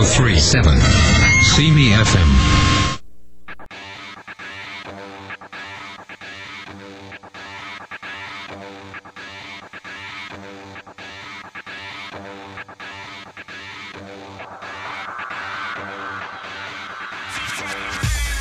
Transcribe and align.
1037. 0.00 0.64
See 1.42 1.70
me 1.70 1.92
FM. 1.92 2.60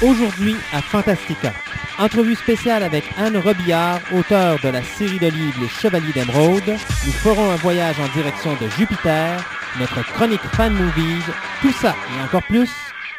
Aujourd'hui 0.02 0.55
à 0.71 0.82
Fantastica. 0.82 1.52
Entrevue 1.98 2.36
spéciale 2.36 2.84
avec 2.84 3.04
Anne 3.18 3.36
Robillard, 3.36 4.00
auteure 4.14 4.57
de 4.64 4.70
la 4.70 4.82
série 4.82 5.20
de 5.20 5.28
livres 5.28 5.60
Les 5.60 5.68
Chevaliers 5.68 6.14
d'Émeraude. 6.14 6.78
Nous 7.05 7.12
ferons 7.12 7.52
un 7.52 7.57
voyage 7.57 8.00
en 8.00 8.07
direction 8.18 8.54
de 8.54 8.70
Jupiter, 8.70 9.44
notre 9.78 10.02
chronique 10.14 10.42
fan 10.54 10.74
movies, 10.74 11.24
tout 11.62 11.72
ça 11.72 11.96
et 12.18 12.24
encore 12.24 12.43
plus 12.43 12.70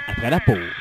après 0.09 0.31
la 0.31 0.41
pause. 0.41 0.80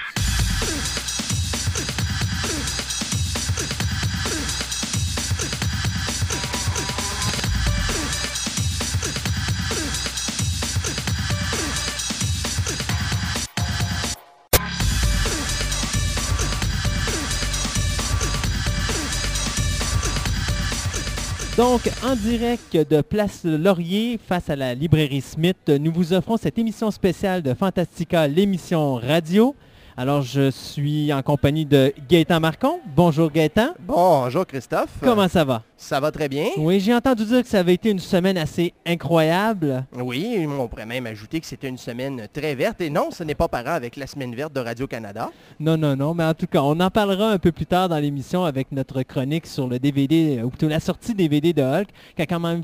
Donc, 21.59 21.91
en 22.05 22.15
direct 22.15 22.77
de 22.77 23.01
Place 23.01 23.41
Laurier, 23.43 24.17
face 24.29 24.49
à 24.49 24.55
la 24.55 24.73
librairie 24.73 25.19
Smith, 25.19 25.57
nous 25.67 25.91
vous 25.91 26.13
offrons 26.13 26.37
cette 26.37 26.57
émission 26.57 26.89
spéciale 26.89 27.41
de 27.41 27.53
Fantastica, 27.53 28.29
l'émission 28.29 28.95
radio. 28.95 29.53
Alors, 30.01 30.21
je 30.21 30.49
suis 30.49 31.11
en 31.11 31.21
compagnie 31.21 31.65
de 31.65 31.93
Gaëtan 32.07 32.39
Marcon. 32.39 32.79
Bonjour 32.95 33.29
Gaëtan. 33.29 33.73
Bonjour 33.81 34.47
Christophe. 34.47 34.87
Comment 35.01 35.27
ça 35.27 35.43
va? 35.43 35.63
Ça 35.75 35.99
va 35.99 36.09
très 36.09 36.29
bien. 36.29 36.45
Oui, 36.55 36.79
j'ai 36.79 36.95
entendu 36.95 37.25
dire 37.25 37.41
que 37.43 37.49
ça 37.49 37.59
avait 37.59 37.73
été 37.73 37.89
une 37.89 37.99
semaine 37.99 38.37
assez 38.37 38.73
incroyable. 38.85 39.83
Oui, 39.93 40.47
on 40.47 40.69
pourrait 40.69 40.85
même 40.85 41.05
ajouter 41.05 41.41
que 41.41 41.45
c'était 41.45 41.67
une 41.67 41.77
semaine 41.77 42.29
très 42.31 42.55
verte. 42.55 42.79
Et 42.79 42.89
non, 42.89 43.11
ce 43.11 43.25
n'est 43.25 43.35
pas 43.35 43.49
parent 43.49 43.71
avec 43.71 43.97
la 43.97 44.07
semaine 44.07 44.33
verte 44.33 44.53
de 44.53 44.61
Radio-Canada. 44.61 45.31
Non, 45.59 45.75
non, 45.75 45.97
non, 45.97 46.13
mais 46.13 46.23
en 46.23 46.33
tout 46.33 46.47
cas, 46.47 46.61
on 46.61 46.79
en 46.79 46.89
parlera 46.89 47.31
un 47.31 47.37
peu 47.37 47.51
plus 47.51 47.65
tard 47.65 47.89
dans 47.89 47.99
l'émission 47.99 48.45
avec 48.45 48.71
notre 48.71 49.01
chronique 49.01 49.47
sur 49.47 49.67
le 49.67 49.79
DVD, 49.79 50.41
ou 50.41 50.47
plutôt 50.47 50.69
la 50.69 50.79
sortie 50.79 51.13
DVD 51.13 51.51
de 51.51 51.61
Hulk, 51.61 51.89
qui 52.15 52.21
a 52.21 52.25
quand 52.25 52.39
même 52.39 52.61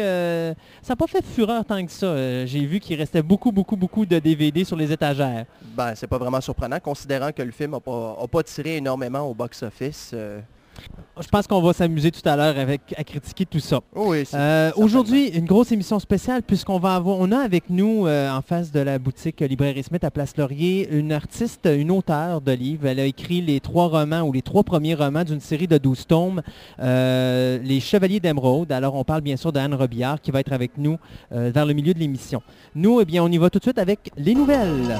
euh, 0.00 0.54
ça 0.82 0.92
n'a 0.92 0.96
pas 0.96 1.06
fait 1.06 1.24
fureur 1.24 1.64
tant 1.64 1.84
que 1.84 1.92
ça. 1.92 2.06
Euh, 2.06 2.46
J'ai 2.46 2.64
vu 2.66 2.80
qu'il 2.80 2.96
restait 2.98 3.22
beaucoup, 3.22 3.52
beaucoup, 3.52 3.76
beaucoup 3.76 4.04
de 4.06 4.18
DVD 4.18 4.64
sur 4.64 4.76
les 4.76 4.90
étagères. 4.90 5.46
Ben, 5.76 5.94
c'est 5.94 6.06
pas 6.06 6.18
vraiment 6.18 6.40
surprenant, 6.40 6.78
considérant 6.80 7.32
que 7.32 7.42
le 7.42 7.52
film 7.52 7.72
n'a 7.72 7.80
pas 7.80 8.42
tiré 8.42 8.76
énormément 8.76 9.20
au 9.20 9.34
box-office. 9.34 10.10
euh. 10.14 10.40
Je 11.20 11.28
pense 11.28 11.46
qu'on 11.46 11.62
va 11.62 11.72
s'amuser 11.72 12.10
tout 12.10 12.28
à 12.28 12.34
l'heure 12.34 12.58
avec 12.58 12.80
à 12.96 13.04
critiquer 13.04 13.46
tout 13.46 13.60
ça. 13.60 13.78
Oui, 13.94 14.24
c'est- 14.26 14.36
Euh. 14.36 14.72
Aujourd'hui, 14.74 15.28
une 15.28 15.44
grosse 15.44 15.70
émission 15.70 16.00
spéciale 16.00 16.42
puisqu'on 16.42 16.80
va 16.80 16.96
avoir, 16.96 17.18
on 17.20 17.30
a 17.30 17.38
avec 17.38 17.70
nous 17.70 18.06
euh, 18.08 18.28
en 18.30 18.42
face 18.42 18.72
de 18.72 18.80
la 18.80 18.98
boutique 18.98 19.40
Librairie 19.40 19.84
Smith 19.84 20.02
à 20.02 20.10
Place 20.10 20.36
Laurier 20.36 20.88
une 20.90 21.12
artiste, 21.12 21.68
une 21.72 21.92
auteure 21.92 22.40
de 22.40 22.50
livres. 22.50 22.88
Elle 22.88 22.98
a 22.98 23.04
écrit 23.04 23.40
les 23.42 23.60
trois 23.60 23.86
romans 23.86 24.22
ou 24.22 24.32
les 24.32 24.42
trois 24.42 24.64
premiers 24.64 24.94
romans 24.94 25.22
d'une 25.22 25.38
série 25.40 25.68
de 25.68 25.78
12 25.78 26.04
tomes, 26.08 26.42
euh, 26.80 27.58
Les 27.62 27.78
Chevaliers 27.78 28.18
d'Émeraude. 28.18 28.72
Alors 28.72 28.96
on 28.96 29.04
parle 29.04 29.20
bien 29.20 29.36
sûr 29.36 29.52
d'Anne 29.52 29.74
Robillard 29.74 30.20
qui 30.20 30.32
va 30.32 30.40
être 30.40 30.52
avec 30.52 30.72
nous 30.78 30.98
vers 31.30 31.64
le 31.64 31.74
milieu 31.74 31.94
de 31.94 31.98
l'émission. 32.00 32.42
Nous, 32.74 33.00
eh 33.00 33.04
bien, 33.04 33.22
on 33.22 33.28
y 33.30 33.38
va 33.38 33.50
tout 33.50 33.58
de 33.58 33.64
suite 33.64 33.78
avec 33.78 34.10
les 34.16 34.34
nouvelles. 34.34 34.98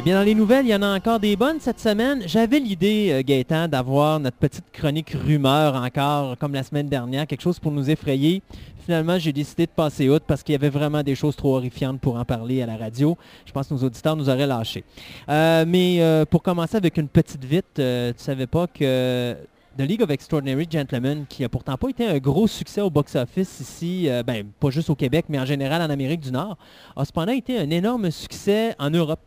Eh 0.00 0.02
bien, 0.02 0.14
dans 0.14 0.24
les 0.24 0.34
nouvelles, 0.34 0.64
il 0.64 0.70
y 0.70 0.74
en 0.74 0.80
a 0.80 0.96
encore 0.96 1.20
des 1.20 1.36
bonnes 1.36 1.60
cette 1.60 1.78
semaine. 1.78 2.22
J'avais 2.24 2.58
l'idée, 2.58 3.10
euh, 3.12 3.22
Gaëtan, 3.22 3.68
d'avoir 3.68 4.18
notre 4.18 4.38
petite 4.38 4.64
chronique 4.72 5.10
rumeur 5.10 5.74
encore, 5.74 6.38
comme 6.38 6.54
la 6.54 6.62
semaine 6.62 6.88
dernière, 6.88 7.26
quelque 7.26 7.42
chose 7.42 7.58
pour 7.58 7.70
nous 7.70 7.90
effrayer. 7.90 8.40
Finalement, 8.82 9.18
j'ai 9.18 9.34
décidé 9.34 9.66
de 9.66 9.70
passer 9.70 10.08
outre 10.08 10.24
parce 10.24 10.42
qu'il 10.42 10.54
y 10.54 10.56
avait 10.56 10.70
vraiment 10.70 11.02
des 11.02 11.14
choses 11.14 11.36
trop 11.36 11.54
horrifiantes 11.54 12.00
pour 12.00 12.16
en 12.16 12.24
parler 12.24 12.62
à 12.62 12.66
la 12.66 12.78
radio. 12.78 13.18
Je 13.44 13.52
pense 13.52 13.68
que 13.68 13.74
nos 13.74 13.84
auditeurs 13.84 14.16
nous 14.16 14.30
auraient 14.30 14.46
lâchés. 14.46 14.84
Euh, 15.28 15.66
mais 15.68 15.96
euh, 16.00 16.24
pour 16.24 16.42
commencer 16.42 16.78
avec 16.78 16.96
une 16.96 17.08
petite 17.08 17.44
vite, 17.44 17.78
euh, 17.78 18.14
tu 18.16 18.24
savais 18.24 18.46
pas 18.46 18.66
que 18.68 19.36
The 19.76 19.82
League 19.82 20.02
of 20.02 20.08
Extraordinary 20.08 20.66
Gentlemen, 20.70 21.26
qui 21.28 21.44
a 21.44 21.50
pourtant 21.50 21.76
pas 21.76 21.90
été 21.90 22.06
un 22.06 22.16
gros 22.16 22.46
succès 22.46 22.80
au 22.80 22.88
box-office 22.88 23.60
ici, 23.60 24.08
ben, 24.26 24.46
pas 24.58 24.70
juste 24.70 24.88
au 24.88 24.94
Québec, 24.94 25.26
mais 25.28 25.38
en 25.38 25.44
général 25.44 25.82
en 25.82 25.90
Amérique 25.90 26.20
du 26.20 26.32
Nord, 26.32 26.56
a 26.96 27.04
cependant 27.04 27.32
été 27.32 27.58
un 27.58 27.68
énorme 27.68 28.10
succès 28.10 28.74
en 28.78 28.88
Europe. 28.88 29.20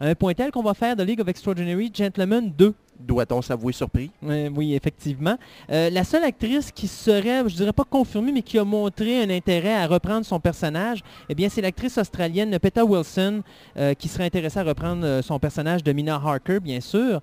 Un 0.00 0.14
point 0.14 0.32
tel 0.32 0.52
qu'on 0.52 0.62
va 0.62 0.74
faire 0.74 0.94
The 0.94 1.00
League 1.00 1.20
of 1.20 1.28
Extraordinary 1.28 1.90
Gentlemen 1.92 2.52
2. 2.56 2.72
Doit-on 3.00 3.42
s'avouer 3.42 3.72
surpris? 3.72 4.10
Euh, 4.24 4.48
oui, 4.54 4.74
effectivement. 4.74 5.36
Euh, 5.70 5.88
la 5.90 6.02
seule 6.02 6.24
actrice 6.24 6.72
qui 6.72 6.88
serait, 6.88 7.48
je 7.48 7.54
dirais 7.54 7.72
pas 7.72 7.84
confirmée, 7.84 8.32
mais 8.32 8.42
qui 8.42 8.58
a 8.58 8.64
montré 8.64 9.22
un 9.22 9.30
intérêt 9.30 9.74
à 9.74 9.86
reprendre 9.86 10.24
son 10.24 10.40
personnage, 10.40 11.00
eh 11.28 11.34
bien, 11.34 11.48
c'est 11.48 11.60
l'actrice 11.60 11.96
australienne 11.98 12.58
Peta 12.58 12.84
Wilson 12.84 13.42
euh, 13.76 13.94
qui 13.94 14.08
serait 14.08 14.24
intéressée 14.24 14.58
à 14.58 14.64
reprendre 14.64 15.20
son 15.22 15.38
personnage 15.38 15.84
de 15.84 15.92
Mina 15.92 16.14
Harker, 16.14 16.58
bien 16.60 16.80
sûr. 16.80 17.20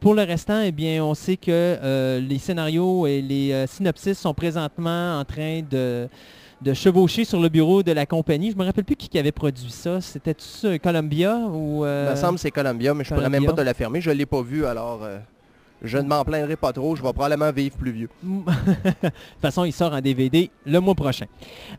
Pour 0.00 0.14
le 0.14 0.22
restant, 0.22 0.60
eh 0.60 0.72
bien, 0.72 1.04
on 1.04 1.14
sait 1.14 1.36
que 1.36 2.18
les 2.20 2.38
scénarios 2.38 3.06
et 3.06 3.20
les 3.20 3.66
synopsis 3.66 4.18
sont 4.18 4.34
présentement 4.34 5.18
en 5.18 5.24
train 5.24 5.62
de 5.68 6.08
de 6.62 6.72
chevaucher 6.74 7.24
sur 7.24 7.40
le 7.40 7.48
bureau 7.48 7.82
de 7.82 7.92
la 7.92 8.06
compagnie. 8.06 8.50
Je 8.50 8.56
me 8.56 8.64
rappelle 8.64 8.84
plus 8.84 8.96
qui, 8.96 9.08
qui 9.08 9.18
avait 9.18 9.32
produit 9.32 9.70
ça. 9.70 10.00
C'était 10.00 10.34
ça, 10.38 10.78
Columbia 10.78 11.36
ou 11.36 11.84
euh, 11.84 12.06
Il 12.08 12.10
me 12.12 12.16
semble 12.16 12.34
que 12.34 12.40
c'est 12.40 12.50
Columbia, 12.50 12.94
mais 12.94 13.04
je 13.04 13.14
pourrais 13.14 13.28
même 13.28 13.44
pas 13.44 13.52
te 13.52 13.60
l'affirmer. 13.60 14.00
Je 14.00 14.10
ne 14.10 14.14
l'ai 14.14 14.26
pas 14.26 14.42
vu, 14.42 14.64
alors 14.64 15.00
euh, 15.04 15.18
je 15.82 15.98
ne 15.98 16.08
m'en 16.08 16.24
plaindrai 16.24 16.56
pas 16.56 16.72
trop. 16.72 16.96
Je 16.96 17.02
vais 17.02 17.12
probablement 17.12 17.52
vivre 17.52 17.76
plus 17.76 17.90
vieux. 17.90 18.08
de 18.22 18.52
toute 19.02 19.12
façon, 19.40 19.64
il 19.64 19.72
sort 19.72 19.92
en 19.92 20.00
DVD 20.00 20.50
le 20.64 20.78
mois 20.80 20.94
prochain. 20.94 21.26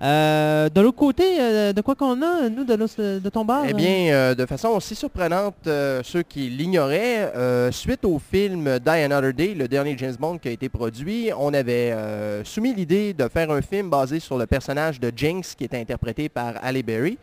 Euh, 0.02 0.70
de 0.70 0.82
l'autre 0.82 0.98
côté, 0.98 1.24
euh, 1.40 1.74
de 1.74 1.82
quoi 1.82 1.96
qu'on 1.96 2.22
a, 2.22 2.50
nous, 2.50 2.64
de, 2.64 3.20
de 3.20 3.30
ton 3.30 3.46
bar? 3.46 3.66
Eh 3.68 3.74
bien, 3.74 4.14
euh, 4.14 4.36
de 4.36 4.46
façon 4.46 4.70
aussi 4.70 4.96
surprenante, 4.96 5.56
ceux 5.66 6.24
qui 6.24 6.50
l'ignoraient, 6.50 7.32
suite 7.72 8.06
au 8.06 8.20
film 8.20 8.80
Die 8.80 8.90
Another 8.90 9.34
Day, 9.34 9.54
le 9.54 9.68
dernier 9.68 9.98
James 9.98 10.16
Bond 10.20 10.38
qui 10.38 10.48
a 10.48 10.52
été 10.52 10.70
produit, 10.70 11.32
on 11.38 11.54
avait 11.54 11.96
soumis 12.44 12.74
l'idée 12.74 13.14
de 13.14 13.28
faire 13.28 13.52
un 13.52 13.62
film 13.62 13.90
basé 13.90 14.20
sur 14.20 14.38
le 14.38 14.46
personnage 14.46 15.00
de 15.00 15.12
Jinx 15.16 15.56
qui 15.56 15.64
était 15.64 15.80
interprété 15.80 16.30
par 16.30 16.54
Halle 16.62 16.84
Berry. 16.84 17.18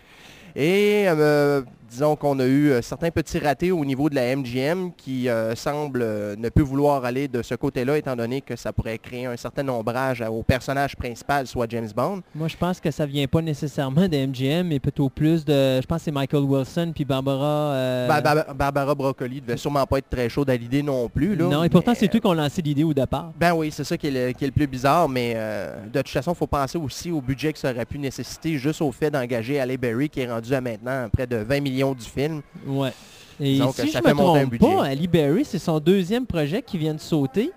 Et 0.56 1.04
euh, 1.08 1.62
disons 1.94 2.16
qu'on 2.16 2.41
a 2.41 2.44
eu 2.44 2.71
euh, 2.71 2.82
certains 2.82 3.10
petits 3.12 3.38
ratés 3.38 3.71
au 3.71 3.84
niveau 3.84 4.10
de 4.10 4.16
la 4.16 4.34
MGM 4.34 4.91
qui 4.97 5.28
euh, 5.28 5.55
semble 5.55 6.00
euh, 6.03 6.34
ne 6.37 6.49
plus 6.49 6.65
vouloir 6.65 7.05
aller 7.05 7.28
de 7.28 7.41
ce 7.41 7.55
côté-là 7.55 7.97
étant 7.99 8.16
donné 8.16 8.41
que 8.41 8.56
ça 8.56 8.72
pourrait 8.72 8.99
créer 8.99 9.27
un 9.27 9.37
certain 9.37 9.69
ombrage 9.69 10.21
au 10.28 10.43
personnage 10.43 10.97
principal, 10.97 11.47
soit 11.47 11.66
James 11.71 11.88
Bond. 11.94 12.21
Moi, 12.34 12.49
je 12.49 12.56
pense 12.56 12.81
que 12.81 12.91
ça 12.91 13.06
vient 13.06 13.27
pas 13.28 13.41
nécessairement 13.43 14.09
de 14.09 14.27
MGM, 14.27 14.66
mais 14.66 14.81
plutôt 14.81 15.09
plus 15.09 15.44
de... 15.44 15.81
Je 15.81 15.87
pense 15.87 15.99
que 15.99 16.05
c'est 16.06 16.10
Michael 16.10 16.43
Wilson 16.43 16.91
puis 16.93 17.05
Barbara... 17.05 17.44
euh, 17.75 18.09
Ba- 18.09 18.21
Ba- 18.21 18.53
Barbara 18.55 18.94
Broccoli 18.97 19.41
devait 19.41 19.56
sûrement 19.56 19.87
pas 19.87 19.99
être 19.99 20.11
très 20.11 20.28
chaude 20.28 20.50
à 20.50 20.56
l'idée 20.56 20.82
non 20.82 21.09
plus. 21.09 21.37
Là, 21.37 21.44
non, 21.44 21.62
et 21.62 21.69
pourtant, 21.69 21.93
mais, 21.93 21.97
c'est 21.99 22.12
eux 22.12 22.19
qui 22.19 22.26
ont 22.26 22.32
lancé 22.34 22.61
l'idée 22.61 22.82
au 22.84 22.93
départ. 22.93 23.31
Ben 23.38 23.53
oui, 23.55 23.71
c'est 23.71 23.84
ça 23.84 23.97
qui 23.97 24.09
est, 24.09 24.11
le, 24.26 24.32
qui 24.32 24.43
est 24.43 24.49
le 24.49 24.53
plus 24.53 24.66
bizarre, 24.66 25.09
mais 25.09 25.34
euh, 25.37 25.76
de 25.93 25.99
toute 26.00 26.09
façon, 26.09 26.32
il 26.32 26.37
faut 26.37 26.49
penser 26.49 26.76
aussi 26.76 27.12
au 27.12 27.21
budget 27.21 27.53
que 27.53 27.59
ça 27.61 27.71
aurait 27.71 27.84
pu 27.87 28.00
nécessiter 28.00 28.59
juste 28.59 28.82
au 28.82 28.91
fait 28.91 29.12
d'engager 29.12 29.61
Halle 29.61 29.76
Berry 29.76 30.09
qui 30.09 30.21
est 30.22 30.28
rendu 30.31 30.53
à 30.53 30.61
maintenant 30.61 31.09
près 31.12 31.28
de 31.28 31.37
20 31.37 31.61
millions 31.61 31.83
du 31.92 32.04
film. 32.04 32.40
Ouais. 32.66 32.92
Et 33.40 33.58
que 33.58 33.82
si 33.82 33.90
ça 33.90 34.00
je 34.04 34.08
me 34.08 34.14
trompe 34.14 34.58
pas, 34.58 34.84
Ali 34.84 35.08
Berry, 35.08 35.44
c'est 35.44 35.58
son 35.58 35.81
deuxième 35.81 36.25
projet 36.25 36.62
qui 36.62 36.78
vient 36.78 36.94
de 36.94 37.00
sauter. 37.00 37.50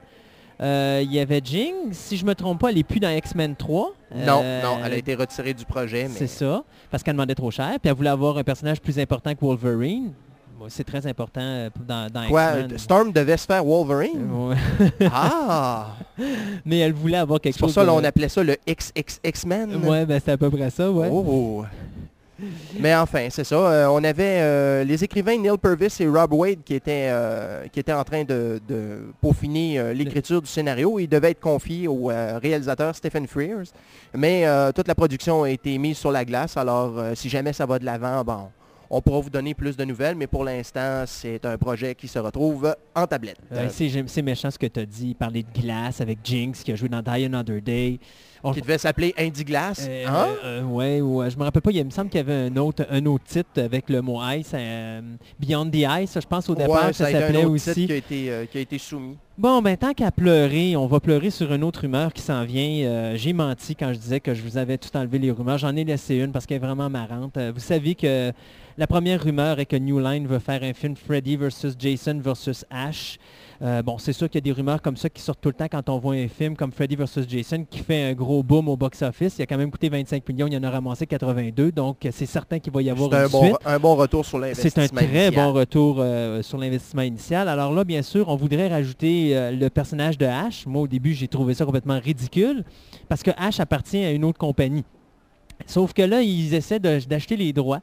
Euh, 0.60 1.02
Il 1.04 1.14
y 1.14 1.20
avait 1.20 1.40
Jing. 1.44 1.74
Si 1.92 2.18
je 2.18 2.26
me 2.26 2.34
trompe 2.34 2.60
pas, 2.62 2.70
elle 2.70 2.76
n'est 2.78 2.84
plus 2.84 3.00
dans 3.00 3.16
X-Men 3.16 3.56
3. 3.56 3.94
Non, 4.26 4.42
Euh, 4.44 4.64
non, 4.64 4.80
elle 4.84 4.94
a 4.94 4.98
été 4.98 5.14
retirée 5.14 5.54
du 5.54 5.64
projet, 5.66 6.06
mais 6.10 6.16
C'est 6.18 6.26
ça, 6.26 6.64
parce 6.90 7.04
qu'elle 7.04 7.14
demandait 7.14 7.36
trop 7.36 7.52
cher. 7.52 7.74
Puis 7.80 7.90
elle 7.90 7.94
voulait 7.94 8.10
avoir 8.10 8.38
un 8.40 8.44
personnage 8.44 8.82
plus 8.82 8.98
important 8.98 9.36
que 9.36 9.40
Wolverine. 9.42 10.14
C'est 10.70 10.84
très 10.84 11.06
important 11.06 11.40
euh, 11.44 11.70
dans, 11.88 12.12
dans 12.12 12.28
quoi, 12.28 12.58
X-Men. 12.62 12.78
Storm 12.80 13.12
devait 13.12 13.38
se 13.38 13.46
faire 13.46 13.64
Wolverine? 13.64 14.28
Ouais. 14.32 14.56
Ah! 15.14 15.90
Mais 16.66 16.80
elle 16.80 16.94
voulait 16.94 17.18
avoir 17.18 17.40
quelque 17.40 17.54
C'est 17.54 17.60
pour 17.60 17.68
chose 17.70 17.76
ça 17.76 17.86
de... 17.86 17.90
qu'on 17.92 18.04
appelait 18.04 18.28
ça 18.30 18.42
le 18.44 18.58
XXX-Men? 18.68 19.76
Ouais, 19.86 20.08
ben 20.08 20.20
c'est 20.24 20.32
à 20.32 20.38
peu 20.38 20.50
près 20.50 20.72
ça, 20.72 20.90
ouais. 20.92 21.08
Oh! 21.12 21.64
Mais 22.80 22.96
enfin, 22.96 23.28
c'est 23.30 23.44
ça. 23.44 23.56
euh, 23.56 23.88
on 23.88 24.04
avait 24.04 24.40
euh, 24.42 24.84
les 24.84 25.04
écrivains 25.04 25.38
Neil 25.38 25.58
Purvis 25.58 25.96
et 26.00 26.08
Rob 26.08 26.34
Wade 26.34 26.64
qui 26.64 26.76
étaient, 26.76 27.08
euh, 27.10 27.68
qui 27.68 27.80
étaient 27.80 27.94
en 27.94 28.04
train 28.04 28.24
de, 28.24 28.62
de 28.68 29.12
peaufiner 29.22 29.94
l'écriture 29.94 30.42
du 30.42 30.50
scénario. 30.50 31.00
Ils 31.00 31.08
devaient 31.08 31.32
être 31.32 31.40
confiés 31.40 31.88
au 31.88 32.06
réalisateur 32.06 32.96
Stephen 32.96 33.28
Frears. 33.28 33.68
Mais 34.14 34.46
toute 34.74 34.88
la 34.88 34.96
production 34.96 35.44
a 35.44 35.50
été 35.50 35.78
mise 35.78 35.98
sur 35.98 36.12
la 36.12 36.26
glace. 36.26 36.58
Alors, 36.58 36.94
si 37.16 37.30
jamais 37.30 37.54
ça 37.54 37.66
va 37.66 37.80
de 37.80 37.86
l'avant, 37.86 38.24
bon, 38.24 38.50
on 38.90 39.02
pourra 39.02 39.20
vous 39.20 39.30
donner 39.30 39.54
plus 39.54 39.76
de 39.76 39.84
nouvelles, 39.86 40.16
mais 40.16 40.28
pour 40.28 40.44
l'instant, 40.44 41.04
c'est 41.06 41.46
un 41.46 41.58
projet 41.58 41.96
qui 41.96 42.08
se 42.08 42.20
retrouve 42.20 42.76
en 42.96 43.06
tablette. 43.08 43.38
Ouais, 43.52 43.68
c'est 43.70 44.22
méchant 44.22 44.52
ce 44.52 44.58
que 44.60 44.68
tu 44.68 44.80
as 44.80 44.86
dit. 44.86 45.14
Parler 45.14 45.44
de 45.44 45.62
glace 45.62 46.02
avec 46.02 46.20
Jinx 46.24 46.64
qui 46.64 46.72
a 46.72 46.76
joué 46.76 46.90
dans 46.90 47.02
Die 47.02 47.26
Another 47.26 47.62
Day. 47.62 48.00
On- 48.44 48.52
qui 48.54 48.62
devait 48.62 48.78
s'appeler 48.78 49.16
Indie 49.18 49.44
Glass. 49.44 49.88
Euh, 49.90 50.06
Hein? 50.08 50.28
euh, 50.46 50.62
ouais, 50.64 51.02
ouais, 51.02 51.30
je 51.30 51.38
me 51.38 51.44
rappelle 51.44 51.62
pas, 51.62 51.72
il 51.72 51.84
me 51.84 51.90
semble 51.90 52.10
qu'il 52.10 52.20
y 52.20 52.22
avait 52.22 52.48
un 52.50 52.56
autre, 52.58 52.86
un 52.90 53.04
autre 53.08 53.24
titre 53.26 53.50
avec 53.60 53.90
le 53.90 54.00
mot 54.02 54.20
ice, 54.30 54.52
euh, 54.54 55.02
Beyond 55.40 55.72
the 55.72 55.78
Ice, 56.04 56.20
je 56.22 56.28
pense 56.28 56.48
au 56.48 56.54
départ 56.56 56.84
Ouais, 56.86 56.90
que 56.92 56.96
ça 56.96 57.12
s'appelait 57.12 57.44
autre 57.44 57.56
titre 57.58 57.72
aussi. 57.72 57.88
qui 57.88 57.92
a 57.92 57.96
été, 57.96 58.30
euh, 58.32 58.46
qui 58.46 58.60
a 58.60 58.62
été 58.62 58.78
soumis. 58.78 59.18
Bon, 59.40 59.60
ben 59.64 59.76
tant 59.76 59.92
qu'à 59.94 60.12
pleurer, 60.12 60.76
on 60.76 60.86
va 60.86 61.00
pleurer 61.00 61.32
sur 61.32 61.52
une 61.52 61.64
autre 61.64 61.82
rumeur 61.82 62.14
qui 62.14 62.22
s'en 62.22 62.46
vient. 62.46 62.86
Euh, 62.88 63.14
J'ai 63.18 63.34
menti 63.34 63.76
quand 63.76 63.92
je 63.92 63.98
disais 63.98 64.20
que 64.20 64.34
je 64.36 64.44
vous 64.44 64.58
avais 64.58 64.78
tout 64.78 64.96
enlevé 64.96 65.18
les 65.18 65.32
rumeurs. 65.32 65.58
J'en 65.58 65.76
ai 65.76 65.84
laissé 65.84 66.16
une 66.16 66.32
parce 66.32 66.46
qu'elle 66.46 66.58
est 66.58 66.66
vraiment 66.66 66.90
marrante. 66.92 67.36
Euh, 67.38 67.52
vous 67.54 67.60
savez 67.60 67.96
que 67.96 68.32
la 68.78 68.86
première 68.88 69.24
rumeur 69.24 69.60
est 69.60 69.66
que 69.66 69.76
New 69.76 70.00
Line 70.00 70.28
veut 70.28 70.40
faire 70.40 70.62
un 70.64 70.74
film 70.74 70.96
Freddy 70.96 71.36
versus 71.36 71.74
Jason 71.80 72.20
versus 72.24 72.64
Ash. 72.70 73.18
Euh, 73.64 73.82
bon, 73.82 73.98
c'est 73.98 74.14
sûr 74.14 74.30
qu'il 74.30 74.36
y 74.36 74.44
a 74.44 74.46
des 74.46 74.52
rumeurs 74.52 74.84
comme 74.84 74.96
ça 74.98 75.10
qui 75.10 75.20
sortent 75.20 75.42
tout 75.42 75.50
le 75.50 75.56
temps 75.56 75.66
quand 75.68 75.90
on 75.90 75.98
voit 75.98 76.14
un 76.14 76.28
film 76.28 76.56
comme 76.56 76.72
Freddy 76.72 76.96
versus 76.96 77.26
Jason 77.28 77.66
qui 77.68 77.80
fait 77.80 78.04
un 78.04 78.14
gros 78.14 78.44
boom 78.44 78.70
au 78.70 78.78
box-office. 78.78 79.40
Il 79.40 79.42
a 79.42 79.46
quand 79.48 79.58
même 79.58 79.72
coûté 79.72 79.90
25 79.90 80.30
millions, 80.30 80.46
il 80.46 80.54
y 80.54 80.58
en 80.58 80.62
a 80.64 80.70
ramassé 80.70 81.08
82, 81.08 81.72
donc 81.72 82.08
c'est 82.12 82.28
certain 82.28 82.60
qu'il 82.60 82.72
va 82.72 82.84
y 82.84 82.90
avoir 82.92 83.10
C'est 83.10 83.18
une 83.18 83.24
un, 83.24 83.28
suite. 83.30 83.52
bon, 83.54 83.58
un 83.66 83.80
bon 83.80 83.96
retour 83.96 84.24
sur 84.24 84.38
C'est 84.38 84.42
l'investissement 84.46 84.84
un 84.84 84.88
très 84.90 85.06
initial. 85.08 85.34
bon 85.34 85.54
retour 85.54 85.96
euh, 86.00 86.44
sur 86.44 86.60
l'investissement 86.60 87.02
initial. 87.02 87.48
Alors 87.48 87.74
là, 87.74 87.84
bien 87.84 88.04
sûr, 88.04 88.30
on 88.30 88.36
voudrait 88.36 88.68
rajouter 88.68 89.36
euh, 89.36 89.50
le 89.52 89.70
personnage 89.72 90.20
de 90.20 90.28
Ash. 90.28 90.68
Moi, 90.68 90.84
au 90.84 90.88
début, 90.88 91.16
j'ai 91.16 91.28
trouvé 91.28 91.56
ça 91.56 91.66
complètement 91.66 92.00
ridicule 92.00 92.64
parce 93.10 93.24
que 93.24 93.32
Ash 93.38 93.60
appartient 93.60 94.04
à 94.06 94.12
une 94.12 94.24
autre 94.24 94.38
compagnie. 94.38 94.84
Sauf 95.66 95.94
que 95.94 96.04
là, 96.04 96.22
ils 96.22 96.54
essaient 96.54 96.80
d'acheter 96.80 97.36
les 97.36 97.52
droits 97.54 97.82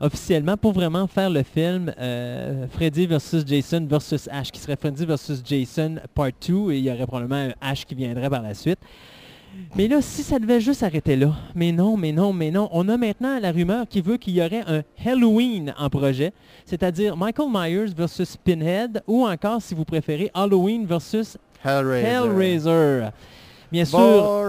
officiellement 0.00 0.56
pour 0.56 0.72
vraiment 0.72 1.06
faire 1.06 1.30
le 1.30 1.42
film 1.42 1.92
euh, 1.98 2.66
Freddy 2.68 3.06
versus 3.06 3.44
Jason 3.46 3.86
versus 3.88 4.28
Ash, 4.30 4.50
qui 4.50 4.60
serait 4.60 4.76
Freddy 4.76 5.04
versus 5.04 5.42
Jason 5.44 5.96
Part 6.14 6.30
2, 6.46 6.72
et 6.72 6.78
il 6.78 6.84
y 6.84 6.90
aurait 6.90 7.06
probablement 7.06 7.50
un 7.50 7.52
Ash 7.60 7.84
qui 7.84 7.94
viendrait 7.94 8.30
par 8.30 8.42
la 8.42 8.54
suite. 8.54 8.78
Mais 9.74 9.88
là, 9.88 10.02
si 10.02 10.22
ça 10.22 10.38
devait 10.38 10.60
juste 10.60 10.80
s'arrêter 10.80 11.16
là, 11.16 11.32
mais 11.54 11.72
non, 11.72 11.96
mais 11.96 12.12
non, 12.12 12.32
mais 12.32 12.50
non, 12.50 12.68
on 12.72 12.88
a 12.88 12.96
maintenant 12.96 13.38
la 13.38 13.52
rumeur 13.52 13.86
qui 13.88 14.00
veut 14.00 14.16
qu'il 14.16 14.34
y 14.34 14.42
aurait 14.42 14.64
un 14.66 14.82
Halloween 15.04 15.74
en 15.78 15.88
projet, 15.88 16.32
c'est-à-dire 16.64 17.16
Michael 17.16 17.48
Myers 17.50 17.92
versus 17.96 18.36
Pinhead, 18.36 19.02
ou 19.06 19.26
encore, 19.26 19.62
si 19.62 19.74
vous 19.74 19.84
préférez, 19.84 20.30
Halloween 20.34 20.86
versus 20.86 21.38
Hellraiser. 21.64 22.06
Hellraiser. 22.06 23.08
Bien 23.76 23.84
sûr, 23.84 24.42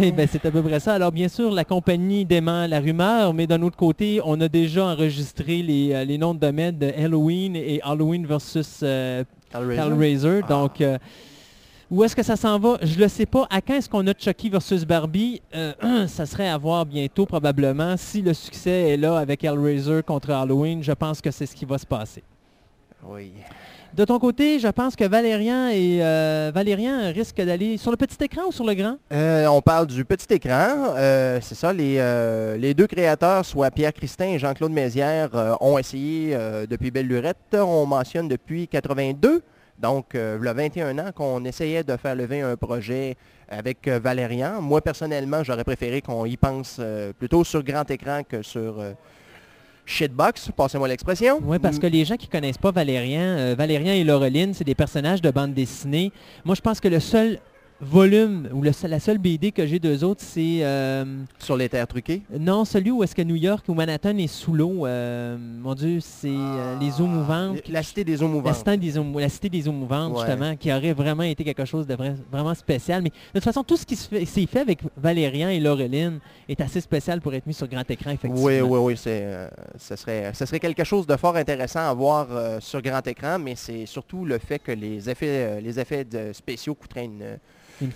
oui, 0.00 0.10
ben, 0.10 0.28
c'est 0.30 0.44
à 0.44 0.50
peu 0.50 0.60
près 0.60 0.80
ça. 0.80 0.94
Alors 0.94 1.12
bien 1.12 1.28
sûr, 1.28 1.52
la 1.52 1.64
compagnie 1.64 2.24
dément 2.24 2.66
la 2.66 2.80
rumeur, 2.80 3.32
mais 3.32 3.46
d'un 3.46 3.62
autre 3.62 3.76
côté, 3.76 4.20
on 4.24 4.40
a 4.40 4.48
déjà 4.48 4.86
enregistré 4.86 5.62
les, 5.62 5.92
euh, 5.92 6.04
les 6.04 6.18
noms 6.18 6.34
de 6.34 6.40
domaine 6.40 6.76
de 6.76 6.86
Halloween 6.88 7.54
et 7.54 7.80
Halloween 7.84 8.26
versus 8.26 8.80
euh, 8.82 9.22
Hellraiser. 9.54 9.82
Hellraiser. 9.82 10.40
Ah. 10.42 10.48
Donc, 10.48 10.80
euh, 10.80 10.98
où 11.92 12.02
est-ce 12.02 12.16
que 12.16 12.24
ça 12.24 12.34
s'en 12.34 12.58
va? 12.58 12.78
Je 12.82 12.96
ne 12.96 13.02
le 13.02 13.08
sais 13.08 13.26
pas. 13.26 13.46
À 13.50 13.60
quand 13.60 13.74
est-ce 13.74 13.88
qu'on 13.88 14.04
a 14.08 14.14
Chucky 14.18 14.48
versus 14.48 14.84
Barbie? 14.84 15.40
Euh, 15.54 16.06
ça 16.08 16.26
serait 16.26 16.48
à 16.48 16.58
voir 16.58 16.84
bientôt 16.84 17.24
probablement. 17.24 17.96
Si 17.96 18.20
le 18.20 18.34
succès 18.34 18.90
est 18.90 18.96
là 18.96 19.18
avec 19.18 19.44
Hellraiser 19.44 20.00
contre 20.04 20.30
Halloween, 20.30 20.82
je 20.82 20.92
pense 20.92 21.20
que 21.20 21.30
c'est 21.30 21.46
ce 21.46 21.54
qui 21.54 21.66
va 21.66 21.78
se 21.78 21.86
passer. 21.86 22.24
Oui. 23.06 23.32
De 23.94 24.06
ton 24.06 24.18
côté, 24.18 24.58
je 24.58 24.68
pense 24.68 24.96
que 24.96 25.04
Valérian 25.04 25.68
et 25.68 25.98
euh, 26.00 26.50
Valérian 26.54 27.12
risquent 27.12 27.42
d'aller 27.42 27.76
sur 27.76 27.90
le 27.90 27.98
petit 27.98 28.16
écran 28.24 28.44
ou 28.48 28.52
sur 28.52 28.64
le 28.64 28.72
grand? 28.72 28.96
Euh, 29.12 29.46
on 29.48 29.60
parle 29.60 29.86
du 29.86 30.02
petit 30.06 30.32
écran. 30.32 30.94
Euh, 30.96 31.40
c'est 31.42 31.54
ça, 31.54 31.74
les, 31.74 32.72
deux 32.72 32.86
créateurs, 32.86 33.44
soit 33.44 33.70
Pierre 33.70 33.92
Christin 33.92 34.28
et 34.28 34.38
Jean-Claude 34.38 34.72
Mézières, 34.72 35.58
ont 35.60 35.76
essayé 35.76 36.34
depuis 36.70 36.90
Belle 36.90 37.06
Lurette. 37.06 37.36
On 37.52 37.84
mentionne 37.84 38.28
depuis 38.28 38.66
82, 38.66 39.42
donc 39.78 40.06
il 40.14 40.42
y 40.42 40.48
a 40.48 40.52
21 40.54 40.98
ans, 40.98 41.10
qu'on 41.14 41.44
essayait 41.44 41.84
de 41.84 41.94
faire 41.98 42.14
lever 42.14 42.40
un 42.40 42.56
projet 42.56 43.14
avec 43.46 43.86
Valérian. 43.88 44.62
Moi, 44.62 44.80
personnellement, 44.80 45.44
j'aurais 45.44 45.64
préféré 45.64 46.00
qu'on 46.00 46.24
y 46.24 46.38
pense 46.38 46.80
plutôt 47.18 47.44
sur 47.44 47.62
grand 47.62 47.90
écran 47.90 48.22
que 48.26 48.40
sur 48.40 48.82
shitbox, 49.84 50.50
passez-moi 50.56 50.88
l'expression. 50.88 51.40
Oui, 51.44 51.58
parce 51.58 51.78
que 51.78 51.86
les 51.86 52.04
gens 52.04 52.16
qui 52.16 52.28
connaissent 52.28 52.58
pas 52.58 52.70
Valérian, 52.70 53.20
euh, 53.20 53.54
Valérian 53.56 53.92
et 53.92 54.04
Laureline, 54.04 54.54
c'est 54.54 54.64
des 54.64 54.74
personnages 54.74 55.20
de 55.20 55.30
bande 55.30 55.54
dessinée. 55.54 56.12
Moi, 56.44 56.54
je 56.54 56.60
pense 56.60 56.80
que 56.80 56.88
le 56.88 57.00
seul 57.00 57.38
volume, 57.82 58.48
ou 58.52 58.62
le 58.62 58.70
seul- 58.72 58.90
la 58.90 59.00
seule 59.00 59.18
BD 59.18 59.50
que 59.50 59.66
j'ai 59.66 59.78
d'eux 59.80 60.04
autres, 60.04 60.22
c'est... 60.24 60.58
euh, 60.62 61.04
Sur 61.38 61.56
les 61.56 61.68
terres 61.68 61.86
truquées? 61.88 62.22
non, 62.38 62.64
celui 62.64 62.90
où 62.92 63.02
est-ce 63.02 63.14
que 63.14 63.22
New 63.22 63.34
York 63.34 63.64
ou 63.68 63.74
Manhattan 63.74 64.16
est 64.18 64.28
sous 64.28 64.52
l'eau. 64.52 64.86
euh, 64.86 65.36
mon 65.38 65.74
Dieu, 65.74 65.98
c'est 66.00 66.28
euh, 66.30 66.78
les 66.80 67.00
eaux 67.00 67.06
mouvantes. 67.06 67.58
La 67.68 67.82
cité 67.82 68.04
des 68.04 68.22
eaux 68.22 68.26
La 68.26 68.32
mouvantes. 68.32 68.54
cité 68.54 68.76
des 68.76 68.98
eaux, 68.98 69.04
la 69.18 69.28
cité 69.28 69.48
des 69.48 69.68
eaux 69.68 69.72
mouvantes, 69.72 70.12
Ouais. 70.14 70.24
justement, 70.26 70.54
qui 70.56 70.72
aurait 70.72 70.92
vraiment 70.92 71.24
été 71.24 71.42
quelque 71.44 71.64
chose 71.64 71.86
de 71.86 71.94
vra- 71.94 72.14
vraiment 72.30 72.54
spécial. 72.54 73.02
Mais 73.02 73.10
de 73.10 73.14
toute 73.34 73.44
façon, 73.44 73.64
tout 73.64 73.76
ce 73.76 73.84
qui 73.84 73.96
se 73.96 74.08
fait- 74.08 74.24
s'est 74.26 74.46
fait 74.46 74.60
avec 74.60 74.78
Valérian 74.96 75.48
et 75.48 75.58
Laureline 75.58 76.20
est 76.48 76.60
assez 76.60 76.80
spécial 76.80 77.20
pour 77.20 77.34
être 77.34 77.46
mis 77.46 77.54
sur 77.54 77.66
grand 77.66 77.88
écran, 77.90 78.10
effectivement. 78.12 78.46
Oui, 78.46 78.60
oui, 78.60 78.78
oui, 78.78 78.94
c'est, 78.96 79.22
euh, 79.24 79.48
ce, 79.76 79.96
serait, 79.96 80.32
ce 80.34 80.46
serait 80.46 80.60
quelque 80.60 80.84
chose 80.84 81.06
de 81.06 81.16
fort 81.16 81.34
intéressant 81.36 81.80
à 81.90 81.92
voir 81.94 82.28
euh, 82.30 82.60
sur 82.60 82.80
grand 82.80 83.04
écran, 83.08 83.38
mais 83.40 83.54
c'est 83.56 83.86
surtout 83.86 84.24
le 84.24 84.38
fait 84.38 84.60
que 84.60 84.72
les 84.72 85.10
effets, 85.10 85.26
euh, 85.56 85.60
les 85.60 85.80
effets 85.80 86.04
de- 86.04 86.32
spéciaux 86.32 86.74
coûteraient 86.74 87.06
une, 87.06 87.38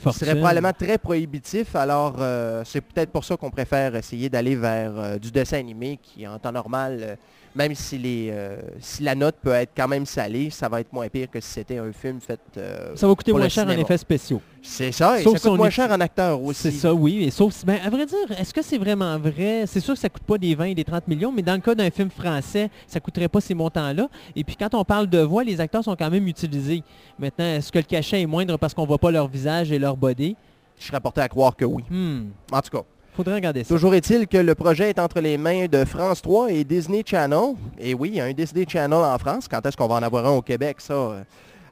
Fortune. 0.01 0.13
seraient 0.27 0.37
probablement 0.37 0.73
très 0.73 0.99
prohibitifs. 0.99 1.75
Alors, 1.77 2.17
euh, 2.19 2.63
c'est 2.65 2.81
peut-être 2.81 3.11
pour 3.11 3.25
ça 3.25 3.37
qu'on 3.37 3.51
préfère 3.51 3.95
essayer 3.95 4.29
d'aller 4.29 4.57
vers 4.57 4.93
euh, 4.97 5.19
du 5.19 5.31
dessin 5.31 5.59
animé 5.59 5.99
qui, 6.03 6.27
en 6.27 6.39
temps 6.39 6.53
normal, 6.53 6.99
euh, 7.01 7.17
même 7.57 7.75
si, 7.75 7.97
les, 7.97 8.29
euh, 8.31 8.59
si 8.81 9.03
la 9.03 9.15
note 9.15 9.37
peut 9.43 9.51
être 9.53 9.71
quand 9.77 9.89
même 9.89 10.05
salée, 10.07 10.51
ça 10.51 10.69
va 10.69 10.81
être 10.81 10.93
moins 10.93 11.09
pire 11.09 11.31
que 11.31 11.41
si 11.41 11.49
c'était 11.51 11.79
un 11.79 11.91
film 11.91 12.21
fait... 12.21 12.39
euh, 12.59 12.95
Ça 12.95 13.09
va 13.09 13.15
coûter 13.15 13.33
pour 13.33 13.39
moins 13.39 13.47
le 13.47 13.51
cher 13.51 13.67
en 13.67 13.71
effets 13.71 13.97
spéciaux. 13.97 14.43
c'est 14.63 14.93
ça, 14.93 15.19
et 15.19 15.23
Sauf 15.23 15.33
ça 15.35 15.39
si 15.39 15.49
coûte 15.49 15.57
moins 15.57 15.69
est- 15.69 15.71
cher 15.71 15.91
en 15.91 16.01
acteur 16.01 16.43
aussi. 16.43 16.61
C'est 16.63 16.71
ça, 16.73 16.93
oui. 16.93 17.25
Et 17.25 17.31
sauf 17.31 17.65
ben, 17.65 17.79
à 17.85 17.89
vrai 17.89 18.05
dire, 18.05 18.19
est-ce 18.39 18.53
que 18.53 18.61
c'est 18.63 18.77
vraiment 18.79 19.19
vrai? 19.19 19.65
C'est 19.67 19.81
sûr 19.81 19.95
que 19.95 20.01
ça 20.01 20.09
coûte 20.11 20.23
pas 20.25 20.37
des 20.39 20.55
20 20.55 20.65
et 20.67 20.75
des 20.75 20.85
30 20.85 21.09
millions, 21.09 21.33
mais 21.33 21.43
dans 21.43 21.55
le 21.55 21.61
cas 21.61 21.75
d'un 21.75 21.91
film 21.91 22.11
français, 22.11 22.69
ça 22.87 23.01
coûterait 23.01 23.29
pas 23.29 23.41
ces 23.41 23.55
montants-là. 23.55 24.09
Et 24.37 24.45
puis 24.45 24.55
quand 24.57 24.75
on 24.75 24.85
parle 24.85 25.07
de 25.09 25.21
voix, 25.21 25.43
les 25.43 25.61
acteurs 25.61 25.83
sont 25.83 25.97
quand 25.97 26.11
même 26.11 26.29
utilisés. 26.29 26.83
Maintenant, 27.19 27.47
est-ce 27.47 27.73
que 27.73 27.79
le 27.79 27.85
cachet 27.85 28.21
est 28.21 28.27
moindre 28.27 28.59
parce 28.59 28.75
qu'on 28.75 28.85
voit 28.87 28.99
pas 28.99 29.11
leur 29.11 29.29
visage 29.29 29.73
et 29.73 29.79
leur 29.79 29.97
body? 29.97 30.37
Je 30.79 30.85
serais 30.87 31.01
porté 31.01 31.23
à 31.23 31.29
croire 31.31 31.57
que 31.57 31.65
oui. 31.65 31.83
Hmm. 31.89 32.27
En 32.53 32.61
tout 32.61 32.77
cas. 32.77 32.85
Faudrait 33.17 33.35
regarder 33.37 33.65
ça. 33.65 33.75
Toujours 33.75 33.95
est-il 33.95 34.27
que 34.27 34.37
le 34.37 34.55
projet 34.55 34.91
est 34.91 34.99
entre 34.99 35.21
les 35.21 35.39
mains 35.39 35.67
de 35.67 35.85
France 35.87 36.21
3 36.21 36.53
et 36.53 36.65
Disney 36.65 37.03
Channel. 37.05 37.55
Et 37.79 37.95
oui, 37.95 38.11
il 38.13 38.17
y 38.17 38.21
a 38.21 38.25
un 38.25 38.33
Disney 38.33 38.67
Channel 38.69 38.93
en 38.99 39.17
France. 39.19 39.47
Quand 39.51 39.65
est-ce 39.65 39.77
qu'on 39.77 39.87
va 39.89 39.95
en 39.95 40.03
avoir 40.03 40.27
un 40.27 40.33
au 40.33 40.43
Québec, 40.43 40.77
ça 40.81 40.93
euh, 40.93 41.23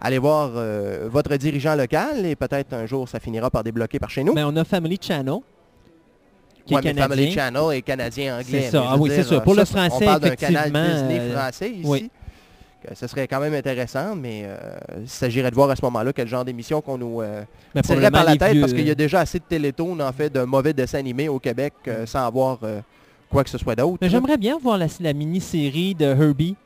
Allez 0.01 0.19
voir 0.19 0.53
euh, 0.55 1.07
votre 1.11 1.37
dirigeant 1.37 1.75
local 1.75 2.25
et 2.27 2.35
peut-être 2.35 2.73
un 2.73 2.87
jour 2.87 3.09
ça 3.09 3.21
finira 3.21 3.51
par 3.51 3.63
débloquer 3.63 3.99
par 3.99 4.09
chez 4.11 4.25
nous. 4.25 4.33
Mais 4.35 4.43
on 4.45 4.57
a 4.57 4.65
Family 4.65 4.99
Channel, 5.01 5.37
qui 6.67 6.75
Ouais, 6.75 6.81
est 6.81 6.85
mais 6.85 6.95
canadien. 6.95 7.09
Family 7.17 7.33
Channel 7.33 7.77
est 7.79 7.83
canadien-anglais. 7.83 8.61
C'est 8.63 8.71
ça. 8.71 8.85
Ah 8.89 8.97
oui, 8.99 9.11
c'est 9.15 9.23
sûr. 9.23 9.43
Pour 9.43 9.55
ça, 9.55 9.61
le 9.61 9.67
français, 9.67 9.97
on 10.03 10.07
parle 10.07 10.21
d'un 10.21 10.37
canal 10.37 10.65
Disney 10.73 11.21
euh, 11.21 11.37
français 11.39 11.71
ici. 11.71 11.83
oui. 11.85 12.11
Ce 12.93 13.07
serait 13.07 13.27
quand 13.27 13.41
même 13.41 13.55
intéressant, 13.55 14.15
mais 14.15 14.43
euh, 14.45 14.57
il 15.01 15.09
s'agirait 15.09 15.51
de 15.51 15.55
voir 15.55 15.71
à 15.71 15.77
ce 15.77 15.83
moment-là 15.85 16.13
quel 16.13 16.29
genre 16.29 16.45
d'émission 16.45 16.81
qu'on 16.81 16.99
nous 16.99 17.23
euh, 17.23 17.43
Mais 17.75 17.83
tirerait 17.83 18.11
par 18.11 18.25
la 18.25 18.37
tête 18.37 18.53
vieux, 18.53 18.61
parce 18.61 18.73
qu'il 18.73 18.85
y 18.85 18.91
a 18.91 18.93
euh, 18.93 18.95
déjà 18.95 19.21
assez 19.21 19.39
de 19.39 19.45
télétoons 19.45 19.99
en 20.01 20.13
fait 20.13 20.31
de 20.31 20.43
mauvais 20.43 20.73
dessins 20.73 20.99
animés 20.99 21.29
au 21.29 21.39
Québec 21.39 21.73
euh, 21.89 22.07
sans 22.07 22.27
avoir 22.27 22.59
quoi 23.31 23.45
que 23.45 23.51
ce 23.51 23.59
soit 23.59 23.75
d'autre. 23.75 23.99
Mais 24.01 24.09
j'aimerais 24.09 24.37
bien 24.37 24.59
voir 24.59 24.79
la, 24.79 24.87
la 25.01 25.13
mini-série 25.13 25.95
de 25.95 26.05
Herbie. 26.05 26.57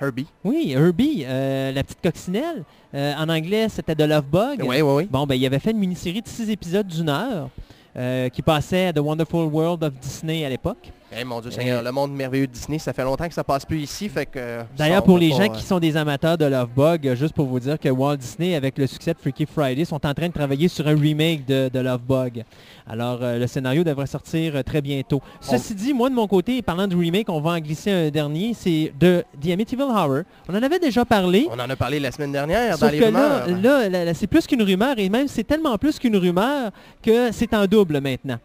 Herbie. 0.00 0.26
Oui, 0.44 0.72
Herbie, 0.74 1.24
euh, 1.26 1.72
la 1.72 1.82
petite 1.82 2.00
coccinelle. 2.02 2.64
Euh, 2.94 3.12
en 3.18 3.28
anglais, 3.28 3.68
c'était 3.68 3.94
The 3.94 4.02
Love 4.02 4.24
Bug. 4.24 4.60
Oui, 4.62 4.80
oui, 4.80 4.92
oui. 4.96 5.08
Bon, 5.10 5.26
ben, 5.26 5.34
il 5.34 5.44
avait 5.44 5.58
fait 5.58 5.72
une 5.72 5.78
mini-série 5.78 6.22
de 6.22 6.28
six 6.28 6.48
épisodes 6.48 6.86
d'une 6.86 7.08
heure 7.10 7.50
euh, 7.96 8.28
qui 8.30 8.40
passait 8.40 8.86
à 8.86 8.92
The 8.92 9.00
Wonderful 9.00 9.46
World 9.46 9.84
of 9.84 9.92
Disney 10.00 10.44
à 10.44 10.48
l'époque. 10.48 10.90
Eh, 11.12 11.24
mon 11.24 11.40
Dieu 11.40 11.50
Seigneur, 11.50 11.80
Euh, 11.80 11.82
le 11.82 11.90
monde 11.90 12.12
merveilleux 12.12 12.46
de 12.46 12.52
Disney, 12.52 12.78
ça 12.78 12.92
fait 12.92 13.02
longtemps 13.02 13.26
que 13.26 13.34
ça 13.34 13.42
passe 13.42 13.64
plus 13.66 13.80
ici, 13.80 14.08
fait 14.08 14.26
que... 14.26 14.38
euh, 14.38 14.62
D'ailleurs, 14.76 15.02
pour 15.02 15.18
les 15.18 15.30
gens 15.30 15.42
euh, 15.42 15.48
qui 15.48 15.62
sont 15.64 15.80
des 15.80 15.96
amateurs 15.96 16.38
de 16.38 16.44
Love 16.44 16.68
Bug, 16.76 17.08
euh, 17.08 17.16
juste 17.16 17.34
pour 17.34 17.46
vous 17.46 17.58
dire 17.58 17.78
que 17.80 17.88
Walt 17.88 18.16
Disney, 18.18 18.54
avec 18.54 18.78
le 18.78 18.86
succès 18.86 19.12
de 19.12 19.18
Freaky 19.18 19.46
Friday, 19.46 19.84
sont 19.84 20.04
en 20.06 20.14
train 20.14 20.28
de 20.28 20.32
travailler 20.32 20.68
sur 20.68 20.86
un 20.86 20.96
remake 20.96 21.44
de, 21.46 21.68
de 21.68 21.80
Love 21.80 22.02
Bug. 22.02 22.44
Alors, 22.88 23.18
euh, 23.22 23.38
le 23.38 23.46
scénario 23.48 23.82
devrait 23.82 24.06
sortir 24.06 24.54
euh, 24.54 24.62
très 24.62 24.80
bientôt. 24.80 25.20
Ceci 25.40 25.74
dit, 25.74 25.92
moi, 25.92 26.10
de 26.10 26.14
mon 26.14 26.28
côté, 26.28 26.62
parlant 26.62 26.86
de 26.86 26.94
remake, 26.94 27.28
on 27.28 27.40
va 27.40 27.50
en 27.52 27.58
glisser 27.58 27.90
un 27.90 28.10
dernier, 28.10 28.54
c'est 28.54 28.92
de 29.00 29.24
The 29.42 29.50
Amityville 29.50 29.84
Horror. 29.90 30.22
On 30.48 30.54
en 30.54 30.62
avait 30.62 30.78
déjà 30.78 31.04
parlé. 31.04 31.48
On 31.50 31.58
en 31.58 31.68
a 31.70 31.76
parlé 31.76 31.98
la 31.98 32.12
semaine 32.12 32.30
dernière 32.32 32.72
Sauf 32.74 32.82
dans 32.82 32.90
les 32.90 32.98
que 33.00 33.04
là, 33.06 33.44
rumeurs. 33.46 33.62
là, 33.62 33.88
là, 33.88 34.04
là, 34.04 34.14
c'est 34.14 34.26
plus 34.28 34.46
qu'une 34.46 34.62
rumeur, 34.62 34.94
et 34.98 35.08
même 35.08 35.26
c'est 35.26 35.44
tellement 35.44 35.76
plus 35.76 35.98
qu'une 35.98 36.16
rumeur 36.16 36.70
que 37.02 37.32
c'est 37.32 37.52
en 37.52 37.66
double 37.66 38.00
maintenant. 38.00 38.38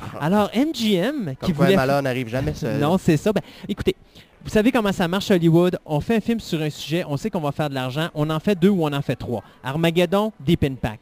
Alors, 0.20 0.50
MGM, 0.54 1.34
qui 1.42 1.52
quoi, 1.52 1.64
voulait... 1.66 1.76
malheur 1.76 2.02
n'arrive 2.02 2.28
jamais 2.28 2.54
seul. 2.54 2.78
Non, 2.80 2.98
c'est 2.98 3.16
ça. 3.16 3.32
Ben, 3.32 3.42
écoutez, 3.68 3.94
Vous 4.44 4.50
savez 4.50 4.72
comment 4.72 4.92
ça 4.92 5.06
marche 5.08 5.30
Hollywood? 5.30 5.78
On 5.84 6.00
fait 6.00 6.16
un 6.16 6.20
film 6.20 6.40
sur 6.40 6.60
un 6.62 6.70
sujet, 6.70 7.04
on 7.06 7.16
sait 7.16 7.28
qu'on 7.30 7.40
va 7.40 7.52
faire 7.52 7.68
de 7.68 7.74
l'argent, 7.74 8.08
on 8.14 8.30
en 8.30 8.40
fait 8.40 8.58
deux 8.58 8.70
ou 8.70 8.84
on 8.84 8.92
en 8.92 9.02
fait 9.02 9.16
trois. 9.16 9.42
Armageddon, 9.62 10.32
Deep 10.40 10.64
Impact. 10.64 11.00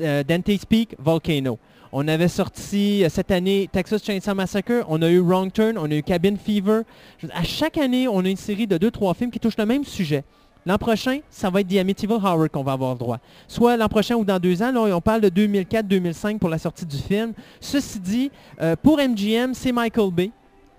Euh, 0.00 0.22
Dante's 0.24 0.64
Peak, 0.64 0.96
Volcano. 0.98 1.58
On 1.92 2.06
avait 2.06 2.28
sorti 2.28 3.04
euh, 3.04 3.08
cette 3.08 3.30
année 3.32 3.68
Texas 3.72 4.04
Chainsaw 4.04 4.34
Massacre, 4.34 4.84
on 4.88 5.02
a 5.02 5.08
eu 5.08 5.18
Wrong 5.20 5.52
Turn, 5.52 5.76
on 5.78 5.90
a 5.90 5.94
eu 5.94 6.02
Cabin 6.02 6.36
Fever. 6.36 6.82
Je- 7.18 7.26
À 7.34 7.42
chaque 7.42 7.78
année, 7.78 8.06
on 8.08 8.24
a 8.24 8.28
une 8.28 8.36
série 8.36 8.66
de 8.68 8.78
deux, 8.78 8.90
trois 8.92 9.14
films 9.14 9.30
qui 9.30 9.40
touchent 9.40 9.56
le 9.58 9.66
même 9.66 9.84
sujet. 9.84 10.22
L'an 10.66 10.78
prochain, 10.78 11.20
ça 11.30 11.48
va 11.50 11.60
être 11.60 11.68
The 11.68 11.76
Amityville 11.76 12.18
Horror 12.22 12.50
qu'on 12.50 12.62
va 12.62 12.72
avoir 12.72 12.96
droit. 12.96 13.18
Soit 13.48 13.76
l'an 13.76 13.88
prochain 13.88 14.16
ou 14.16 14.24
dans 14.24 14.38
deux 14.38 14.62
ans, 14.62 14.72
on 14.74 15.00
parle 15.00 15.22
de 15.22 15.28
2004-2005 15.28 16.38
pour 16.38 16.50
la 16.50 16.58
sortie 16.58 16.84
du 16.84 16.96
film. 16.96 17.32
Ceci 17.60 17.98
dit, 17.98 18.30
euh, 18.60 18.76
pour 18.82 18.98
MGM, 18.98 19.54
c'est 19.54 19.72
Michael 19.72 20.10
Bay 20.10 20.30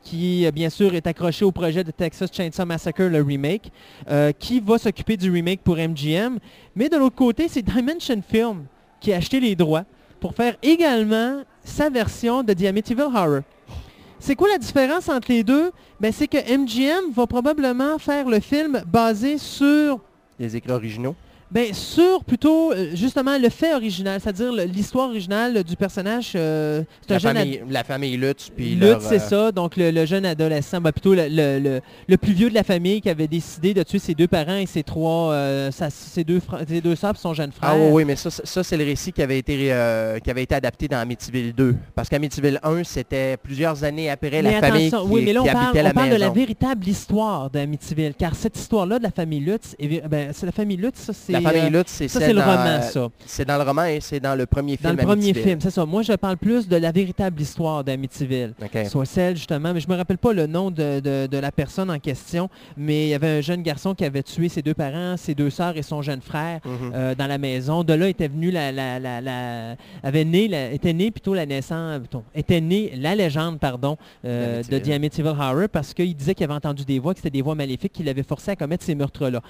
qui 0.04 0.46
euh, 0.46 0.52
bien 0.52 0.70
sûr 0.70 0.94
est 0.96 1.06
accroché 1.06 1.46
au 1.46 1.52
projet 1.52 1.84
de 1.84 1.92
Texas 1.92 2.30
Chainsaw 2.32 2.66
Massacre, 2.66 3.04
le 3.04 3.22
remake, 3.22 3.72
euh, 4.10 4.32
qui 4.32 4.60
va 4.60 4.78
s'occuper 4.78 5.18
du 5.18 5.32
remake 5.32 5.62
pour 5.62 5.78
MGM. 5.78 6.40
Mais 6.76 6.90
de 6.90 6.98
l'autre 6.98 7.16
côté, 7.16 7.48
c'est 7.48 7.62
Dimension 7.62 8.22
Film 8.28 8.66
qui 9.00 9.14
a 9.14 9.18
acheté 9.18 9.40
les 9.40 9.56
droits 9.56 9.86
pour 10.20 10.34
faire 10.36 10.56
également 10.62 11.42
sa 11.64 11.90
version 11.90 12.44
de 12.44 12.54
The 12.54 12.66
Amityville 12.66 13.06
Horror. 13.14 13.42
C'est 14.24 14.36
quoi 14.36 14.50
la 14.50 14.60
différence 14.60 15.10
entre 15.10 15.32
les 15.32 15.44
deux? 15.44 15.72
Ben, 16.00 16.14
c'est 16.14 16.28
que 16.28 16.38
MGM 16.38 17.12
va 17.12 17.26
probablement 17.26 17.98
faire 17.98 18.30
le 18.30 18.40
film 18.40 18.84
basé 18.86 19.40
sur 19.40 20.00
Les 20.38 20.56
écrits 20.56 20.72
originaux. 20.72 21.16
Ben, 21.52 21.74
sur 21.74 22.24
plutôt 22.24 22.72
euh, 22.72 22.92
justement 22.96 23.38
le 23.38 23.50
fait 23.50 23.74
original, 23.74 24.20
c'est-à-dire 24.22 24.52
l'histoire 24.54 25.10
originale 25.10 25.64
du 25.64 25.76
personnage. 25.76 26.32
euh, 26.36 26.84
La 27.10 27.16
ad- 27.18 27.22
famille, 27.22 27.62
la 27.70 27.84
famille 27.84 28.16
Lutz. 28.18 28.50
Puis 28.56 28.76
Lutz, 28.76 28.82
leur, 28.82 29.02
c'est 29.02 29.16
euh, 29.22 29.48
ça. 29.48 29.52
Donc, 29.52 29.76
le, 29.78 29.92
le 29.92 30.06
jeune 30.06 30.26
adolescent, 30.26 30.80
ben, 30.80 30.92
plutôt 30.92 31.14
le, 31.14 31.28
le- 31.30 31.82
le- 32.08 32.18
plus 32.18 32.34
vieux 32.34 32.50
de 32.50 32.56
la 32.56 32.64
famille 32.64 33.02
qui 33.02 33.10
avait 33.10 33.28
décidé 33.28 33.74
de 33.74 33.84
tuer 33.84 34.00
ses 34.00 34.14
deux 34.14 34.28
parents 34.28 34.56
et 34.56 34.66
ses 34.66 34.84
trois, 34.84 35.34
euh, 35.34 35.72
sa- 35.72 35.90
ses 35.90 36.24
deux, 36.24 36.40
fra- 36.40 36.60
ses 36.68 36.80
deux 36.82 36.96
sœurs 36.96 37.16
et 37.16 37.20
son 37.20 37.34
jeune 37.34 37.52
frère. 37.52 37.72
Ah 37.74 37.78
oui, 37.92 38.06
mais 38.06 38.16
ça, 38.16 38.30
ça, 38.32 38.64
c'est 38.64 38.78
le 38.78 38.86
récit 38.86 39.12
qui 39.12 39.22
avait 39.22 39.38
été 39.40 39.72
euh, 39.74 40.20
qui 40.20 40.30
avait 40.32 40.44
été 40.44 40.56
adapté 40.56 40.88
dans 40.88 40.98
Amityville 41.00 41.54
2. 41.54 41.76
Parce 41.96 42.08
qu'Amityville 42.10 42.60
1, 42.64 42.84
c'était 42.84 43.36
plusieurs 43.38 43.84
années 43.84 44.10
après 44.10 44.30
Mais 44.42 44.42
la 44.44 44.60
famille 44.62 44.90
qui, 44.90 44.96
oui, 45.06 45.24
mais 45.26 45.34
là, 45.34 45.42
on 45.42 45.46
parle, 45.46 45.58
habitait 45.58 45.80
on 45.82 45.84
la 45.84 45.94
parle 45.94 46.10
de 46.12 46.16
la 46.16 46.30
véritable 46.30 46.88
histoire 46.88 47.50
d'Amityville. 47.50 48.14
Car 48.18 48.36
cette 48.36 48.58
histoire-là 48.58 48.98
de 49.00 49.04
la 49.04 49.12
famille 49.12 49.40
Lutz, 49.42 49.76
ben, 50.10 50.32
c'est 50.34 50.46
la 50.46 50.52
famille 50.52 50.78
Lutz, 50.78 50.98
ça, 51.00 51.14
c'est... 51.14 51.41
La 51.44 51.50
famille 51.52 51.66
euh, 51.76 51.80
Lutz, 51.80 51.90
c'est 51.92 52.08
ça, 52.08 52.20
c'est 52.20 52.34
le 52.34 52.40
dans, 52.40 52.46
roman, 52.46 52.66
euh, 52.66 52.82
ça. 52.82 53.08
C'est 53.26 53.46
dans 53.46 53.58
le 53.58 53.64
roman 53.64 53.84
et 53.86 54.00
c'est 54.02 54.20
dans 54.20 54.36
le 54.36 54.46
premier 54.46 54.76
Dans 54.78 54.90
film 54.90 54.92
le 55.00 55.04
premier 55.06 55.24
Amityville. 55.24 55.44
film, 55.44 55.60
c'est 55.62 55.70
ça. 55.72 55.86
Moi, 55.86 56.02
je 56.04 56.14
parle 56.14 56.38
plus 56.38 56.68
de 56.68 56.76
la 56.78 56.92
véritable 56.92 57.42
histoire 57.42 57.84
d'Amityville. 57.84 58.54
OK. 58.62 58.86
Soit 58.88 59.06
celle, 59.06 59.36
justement, 59.38 59.74
mais 59.74 59.80
je 59.80 59.88
me 59.90 59.96
rappelle 59.96 60.18
pas 60.18 60.34
le 60.34 60.48
nom 60.48 60.72
de, 60.72 61.00
de- 61.00 61.28
de 61.28 61.38
la 61.38 61.52
personne 61.52 61.90
en 61.90 62.00
question, 62.00 62.50
mais 62.78 63.06
il 63.06 63.10
y 63.10 63.14
avait 63.14 63.38
un 63.38 63.42
jeune 63.42 63.62
garçon 63.64 63.94
qui 63.96 64.06
avait 64.06 64.24
tué 64.24 64.50
ses 64.50 64.62
deux 64.62 64.74
parents, 64.74 65.16
ses 65.18 65.36
deux 65.36 65.50
sœurs 65.50 65.78
et 65.78 65.82
son 65.84 66.02
jeune 66.02 66.22
frère 66.22 66.60
Mhm. 66.66 66.92
euh, 66.94 67.16
dans 67.16 67.28
la 67.28 67.38
maison. 67.38 67.84
De 67.84 67.94
là 67.94 68.08
était 68.08 68.28
venue 68.28 68.52
la, 68.52 68.72
la, 68.72 69.00
la, 69.00 69.22
la- 69.22 69.76
avait 70.04 70.26
né, 70.26 70.50
était 70.74 70.94
née 70.94 71.12
plutôt 71.12 71.34
la 71.34 71.46
naissance, 71.46 72.00
plutôt, 72.00 72.24
était 72.36 72.62
née 72.62 72.94
la 72.98 73.16
légende, 73.16 73.60
pardon, 73.60 73.98
euh, 74.26 74.62
de. 74.64 74.78
The 74.82 74.90
Amityville 74.90 75.28
Horror 75.32 75.70
parce 75.72 75.94
qu'il 75.94 76.16
disait 76.16 76.34
qu'il 76.34 76.44
avait 76.44 76.54
entendu 76.54 76.84
des 76.84 76.98
voix, 77.00 77.14
que 77.14 77.20
c'était 77.20 77.30
des 77.30 77.42
voix 77.42 77.56
maléfiques 77.56 77.94
qui 77.94 78.04
l'avaient 78.04 78.24
forcé 78.24 78.52
à 78.52 78.56
commettre 78.56 78.84
ces 78.84 78.96
meurtres-là. 78.96 79.42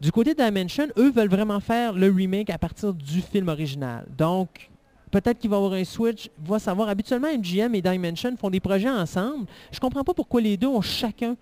Du 0.00 0.12
côté 0.12 0.32
de 0.32 0.42
Dimension, 0.42 0.86
eux 0.96 1.10
veulent 1.10 1.28
vraiment 1.28 1.58
faire 1.58 1.92
le 1.92 2.08
remake 2.08 2.50
à 2.50 2.58
partir 2.58 2.94
du 2.94 3.20
film 3.20 3.48
original. 3.48 4.06
Donc, 4.16 4.70
peut-être 5.10 5.40
qu'il 5.40 5.50
va 5.50 5.56
y 5.56 5.58
avoir 5.58 5.72
un 5.72 5.84
switch, 5.84 6.30
va 6.38 6.60
savoir. 6.60 6.88
Habituellement, 6.88 7.28
MGM 7.28 7.74
et 7.74 7.82
Dimension 7.82 8.36
font 8.36 8.48
des 8.48 8.60
projets 8.60 8.88
ensemble. 8.88 9.46
Je 9.72 9.80
comprends 9.80 10.04
pas 10.04 10.14
pourquoi 10.14 10.40
les 10.40 10.56
deux 10.56 10.68
ont 10.68 10.80
chacun 10.80 11.36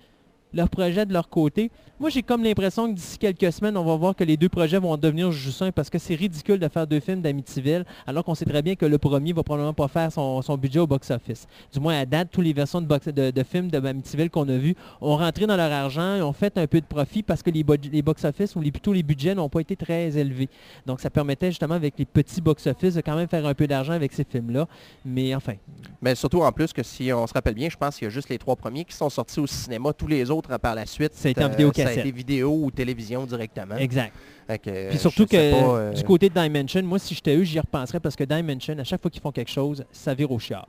leur 0.53 0.69
projet 0.69 1.07
de 1.07 1.13
leur 1.13 1.29
côté. 1.29 1.71
Moi, 1.99 2.11
j'ai 2.11 2.23
comme 2.23 2.45
l'impression 2.45 2.89
que 2.89 2.93
d'ici 2.93 3.17
quelques 3.17 3.51
semaines, 3.51 3.75
on 3.75 3.85
va 3.85 3.97
voir 3.97 4.15
que 4.15 4.23
les 4.23 4.37
deux 4.37 4.51
projets 4.51 4.79
vont 4.79 4.99
devenir 4.99 5.33
juste 5.33 5.63
un 5.63 5.73
parce 5.73 5.89
que 5.89 5.99
c'est 5.99 6.15
ridicule 6.15 6.59
de 6.59 6.69
faire 6.69 6.87
deux 6.87 7.01
films 7.01 7.23
d'Amityville 7.23 7.87
alors 8.07 8.23
qu'on 8.23 8.35
sait 8.35 8.45
très 8.45 8.61
bien 8.61 8.75
que 8.75 8.85
le 8.85 8.99
premier 8.99 9.33
va 9.33 9.43
probablement 9.43 9.73
pas 9.73 9.89
faire 9.89 10.13
son, 10.13 10.59
budget 10.59 10.79
au 10.79 10.87
box-office. 10.87 11.47
Du 11.73 11.81
moins, 11.81 11.99
à 11.99 12.05
date, 12.05 12.29
toutes 12.31 12.45
les 12.45 12.53
versions 12.53 12.83
de, 12.83 12.87
box- 12.87 13.09
de, 13.09 13.31
de 13.31 13.43
films 13.43 13.71
d'Amityville 13.71 14.29
qu'on 14.29 14.47
a 14.51 14.59
vus 14.59 14.75
ont 15.01 15.17
rentré 15.17 15.47
dans 15.47 15.57
leur 15.57 15.73
argent 15.73 16.17
et 16.17 16.23
ont 16.23 16.35
fait 16.35 16.59
un 16.59 16.67
peu 16.67 16.83
de 16.83 16.87
profit 16.87 17.23
parce 17.23 17.43
que 17.43 17.51
les, 17.51 17.65
box-office 17.65 18.57
ou 18.57 18.61
plutôt 18.61 18.93
les 18.93 19.03
budgets 19.03 19.35
n'ont 19.35 19.49
pas 19.49 19.61
été 19.61 19.75
très 19.75 20.19
élevés. 20.19 20.51
Donc, 20.85 21.01
ça 21.01 21.09
permettait 21.09 21.49
justement 21.49 21.77
avec 21.77 21.95
les 21.99 22.05
petits 22.05 22.43
box-office 22.43 22.95
de 22.95 23.01
quand 23.01 23.17
même 23.17 23.29
faire 23.29 23.47
un 23.47 23.55
peu 23.55 23.67
d'argent 23.67 23.95
avec 23.95 24.13
ces 24.13 24.25
films-là. 24.25 24.69
Mais 25.03 25.35
enfin, 25.35 25.55
Mais 26.03 26.15
surtout 26.15 26.43
en 26.43 26.53
plus 26.53 26.75
que 26.75 26.83
si 26.83 27.11
on 27.11 27.27
se 27.27 27.33
rappelle 27.33 27.55
bien, 27.55 27.71
je 27.71 27.77
pense 27.77 27.97
qu'il 27.97 28.05
y 28.05 28.09
a 28.09 28.11
juste 28.11 28.29
les 28.29 28.39
trois 28.39 28.57
premiers 28.57 28.85
qui 28.85 28.95
sont 28.95 29.09
sortis 29.09 29.41
au 29.41 29.47
cinéma. 29.47 29.95
Tous 29.95 30.07
les 30.07 30.31
autres 30.31 30.36
par 30.43 30.75
la 30.75 30.87
suite, 30.87 31.15
Ça 31.15 31.29
été 31.29 31.43
en 31.43 31.47
euh, 31.47 31.51
vidéocassette. 31.51 31.95
Ça 31.95 32.01
a 32.01 32.03
été 32.03 32.11
vidéo 32.11 32.59
ou 32.63 32.71
télévision 32.71 33.25
directement. 33.25 33.77
exact. 33.77 34.13
Que, 34.63 34.91
Puis 34.91 34.99
surtout 34.99 35.27
que 35.27 35.51
pas, 35.51 35.79
euh, 35.79 35.93
du 35.93 36.05
côté 36.05 36.29
de 36.29 36.41
Dimension, 36.41 36.81
moi 36.85 37.01
si 37.01 37.15
j'étais 37.15 37.35
eux, 37.35 37.43
j'y 37.43 37.59
repenserais 37.59 37.99
parce 37.99 38.15
que 38.15 38.23
Dimension, 38.23 38.79
à 38.79 38.85
chaque 38.85 39.03
fois 39.03 39.11
qu'ils 39.11 39.21
font 39.21 39.33
quelque 39.33 39.51
chose, 39.51 39.85
ça 39.91 40.15
vire 40.15 40.31
au 40.31 40.39
chiard. 40.39 40.69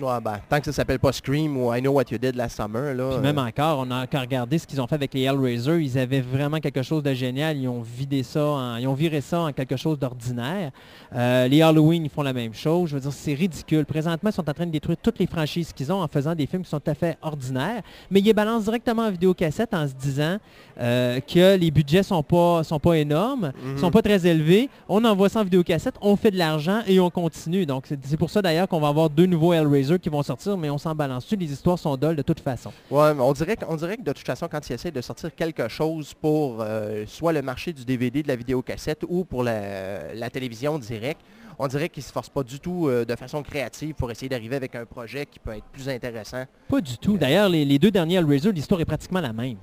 Ouais, 0.00 0.20
ben, 0.22 0.40
tant 0.48 0.58
que 0.58 0.64
ça 0.66 0.72
s'appelle 0.72 0.98
pas 0.98 1.12
Scream 1.12 1.56
ou 1.56 1.72
I 1.74 1.80
Know 1.80 1.92
What 1.92 2.04
You 2.10 2.18
Did 2.18 2.36
Last 2.36 2.56
Summer, 2.56 2.94
là. 2.94 3.08
Puis 3.10 3.18
euh, 3.18 3.20
même 3.20 3.38
encore, 3.38 3.80
on 3.86 3.90
a 3.90 4.02
encore 4.02 4.20
regardé 4.22 4.58
ce 4.58 4.66
qu'ils 4.66 4.80
ont 4.80 4.86
fait 4.86 4.94
avec 4.94 5.12
les 5.14 5.22
Hellraiser. 5.22 5.80
Ils 5.82 5.98
avaient 5.98 6.20
vraiment 6.20 6.58
quelque 6.58 6.82
chose 6.82 7.02
de 7.02 7.12
génial. 7.14 7.56
Ils 7.56 7.68
ont 7.68 7.82
vidé 7.82 8.22
ça, 8.22 8.44
en- 8.44 8.76
ils 8.76 8.86
ont 8.86 8.94
viré 8.94 9.20
ça 9.20 9.40
en 9.42 9.52
quelque 9.52 9.76
chose 9.76 9.98
d'ordinaire. 9.98 10.70
Euh, 11.14 11.48
les 11.48 11.60
Halloween, 11.62 12.04
ils 12.04 12.10
font 12.10 12.22
la 12.22 12.32
même 12.32 12.54
chose. 12.54 12.90
Je 12.90 12.94
veux 12.94 13.00
dire, 13.00 13.12
c'est 13.12 13.34
ridicule. 13.34 13.84
Présentement, 13.84 14.30
ils 14.30 14.34
sont 14.34 14.48
en 14.48 14.54
train 14.54 14.66
de 14.66 14.70
détruire 14.70 14.98
toutes 15.02 15.18
les 15.18 15.26
franchises 15.26 15.72
qu'ils 15.72 15.92
ont 15.92 16.00
en 16.02 16.08
faisant 16.08 16.34
des 16.34 16.46
films 16.46 16.62
qui 16.62 16.70
sont 16.70 16.80
tout 16.80 16.90
à 16.90 16.94
fait 16.94 17.18
ordinaires. 17.22 17.82
Mais 18.10 18.20
ils 18.20 18.24
les 18.24 18.32
balancent 18.34 18.64
directement 18.64 19.02
en 19.02 19.10
vidéocassette 19.10 19.74
en 19.74 19.86
se 19.86 19.92
disant 19.94 20.38
euh, 20.80 21.20
que 21.20 21.56
les 21.56 21.70
budgets 21.70 22.02
sont 22.02 22.22
pas, 22.22 22.64
sont 22.64 22.78
pas 22.80 22.94
énormes, 22.94 23.52
Mhm. 23.62 23.78
sont 23.78 23.90
pas 23.90 24.00
très 24.02 24.26
élevés. 24.26 24.68
On 24.88 25.04
envoie 25.04 25.28
ça 25.28 25.40
en 25.40 25.44
vidéocassette, 25.44 25.94
on 26.00 26.16
fait 26.16 26.30
de 26.30 26.38
l'argent 26.38 26.80
et 26.86 26.98
on 27.00 27.10
continue. 27.10 27.66
Donc, 27.66 27.84
c'est 27.86 27.98
c'est 28.04 28.16
pour 28.16 28.30
ça 28.30 28.40
d'ailleurs 28.42 28.68
qu'on 28.68 28.80
va 28.80 28.88
avoir 28.88 29.08
deux 29.10 29.26
nouveaux 29.26 29.52
Hellraiser 29.52 29.81
qui 29.98 30.08
vont 30.08 30.22
sortir, 30.22 30.56
mais 30.56 30.70
on 30.70 30.78
s'en 30.78 30.94
balance 30.94 31.24
dessus. 31.24 31.36
Les 31.36 31.52
histoires 31.52 31.78
sont 31.78 31.96
dolles 31.96 32.16
de 32.16 32.22
toute 32.22 32.40
façon. 32.40 32.72
Ouais, 32.90 33.14
mais 33.14 33.20
on 33.22 33.32
dirait, 33.32 33.56
que- 33.56 33.64
on 33.68 33.76
dirait 33.76 33.96
que 33.96 34.02
de 34.02 34.12
toute 34.12 34.26
façon, 34.26 34.48
quand 34.50 34.68
ils 34.68 34.72
essaient 34.74 34.90
de 34.90 35.00
sortir 35.00 35.34
quelque 35.34 35.68
chose 35.68 36.14
pour 36.14 36.58
euh, 36.60 37.04
soit 37.06 37.32
le 37.32 37.42
marché 37.42 37.72
du 37.72 37.84
DVD, 37.84 38.22
de 38.22 38.28
la 38.28 38.36
vidéocassette 38.36 39.04
ou 39.08 39.24
pour 39.24 39.42
la, 39.42 40.14
la 40.14 40.30
télévision 40.30 40.78
direct, 40.78 41.20
on 41.58 41.66
dirait 41.68 41.88
qu'ils 41.88 42.02
ne 42.02 42.06
se 42.06 42.12
forcent 42.12 42.30
pas 42.30 42.42
du 42.42 42.58
tout 42.60 42.88
euh, 42.88 43.04
de 43.04 43.14
façon 43.14 43.42
créative 43.42 43.94
pour 43.94 44.10
essayer 44.10 44.28
d'arriver 44.28 44.56
avec 44.56 44.74
un 44.74 44.84
projet 44.86 45.26
qui 45.26 45.38
peut 45.38 45.52
être 45.56 45.66
plus 45.72 45.88
intéressant. 45.88 46.44
Pas 46.68 46.80
du 46.80 46.96
tout. 46.98 47.18
D'ailleurs, 47.18 47.48
les, 47.48 47.64
les 47.64 47.78
deux 47.78 47.90
derniers 47.90 48.16
Hellraiser, 48.16 48.52
l'histoire 48.52 48.80
est 48.80 48.84
pratiquement 48.86 49.20
la 49.20 49.32
même. 49.32 49.56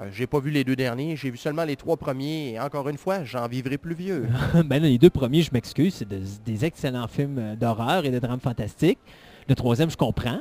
Euh, 0.00 0.04
j'ai 0.10 0.26
pas 0.26 0.40
vu 0.40 0.50
les 0.50 0.64
deux 0.64 0.74
derniers, 0.76 1.16
j'ai 1.16 1.30
vu 1.30 1.36
seulement 1.36 1.64
les 1.64 1.76
trois 1.76 1.98
premiers 1.98 2.52
et 2.52 2.60
encore 2.60 2.88
une 2.88 2.96
fois, 2.96 3.24
j'en 3.24 3.46
vivrai 3.46 3.76
plus 3.76 3.94
vieux. 3.94 4.26
ben 4.64 4.82
les 4.82 4.96
deux 4.96 5.10
premiers, 5.10 5.42
je 5.42 5.50
m'excuse, 5.52 5.94
c'est 5.96 6.08
de- 6.08 6.22
des 6.46 6.64
excellents 6.64 7.08
films 7.08 7.56
d'horreur 7.56 8.06
et 8.06 8.10
de 8.10 8.18
drame 8.18 8.40
fantastique. 8.40 8.98
Le 9.48 9.54
troisième, 9.54 9.90
je 9.90 9.96
comprends, 9.96 10.40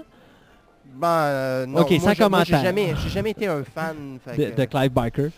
Ben, 0.93 1.07
euh, 1.07 1.65
non, 1.65 1.81
Ok, 1.81 1.91
moi, 1.91 1.99
sans 1.99 1.99
je- 1.99 2.03
moi, 2.05 2.13
j'ai 2.13 2.23
commentaire. 2.51 2.61
jamais, 2.63 2.93
j'ai 3.01 3.09
jamais 3.09 3.31
été 3.31 3.47
un 3.47 3.63
fan. 3.63 4.19
fait 4.23 4.37
de, 4.37 4.49
que- 4.51 4.61
de 4.61 4.65
Clive 4.65 4.91
Barker. 4.91 5.29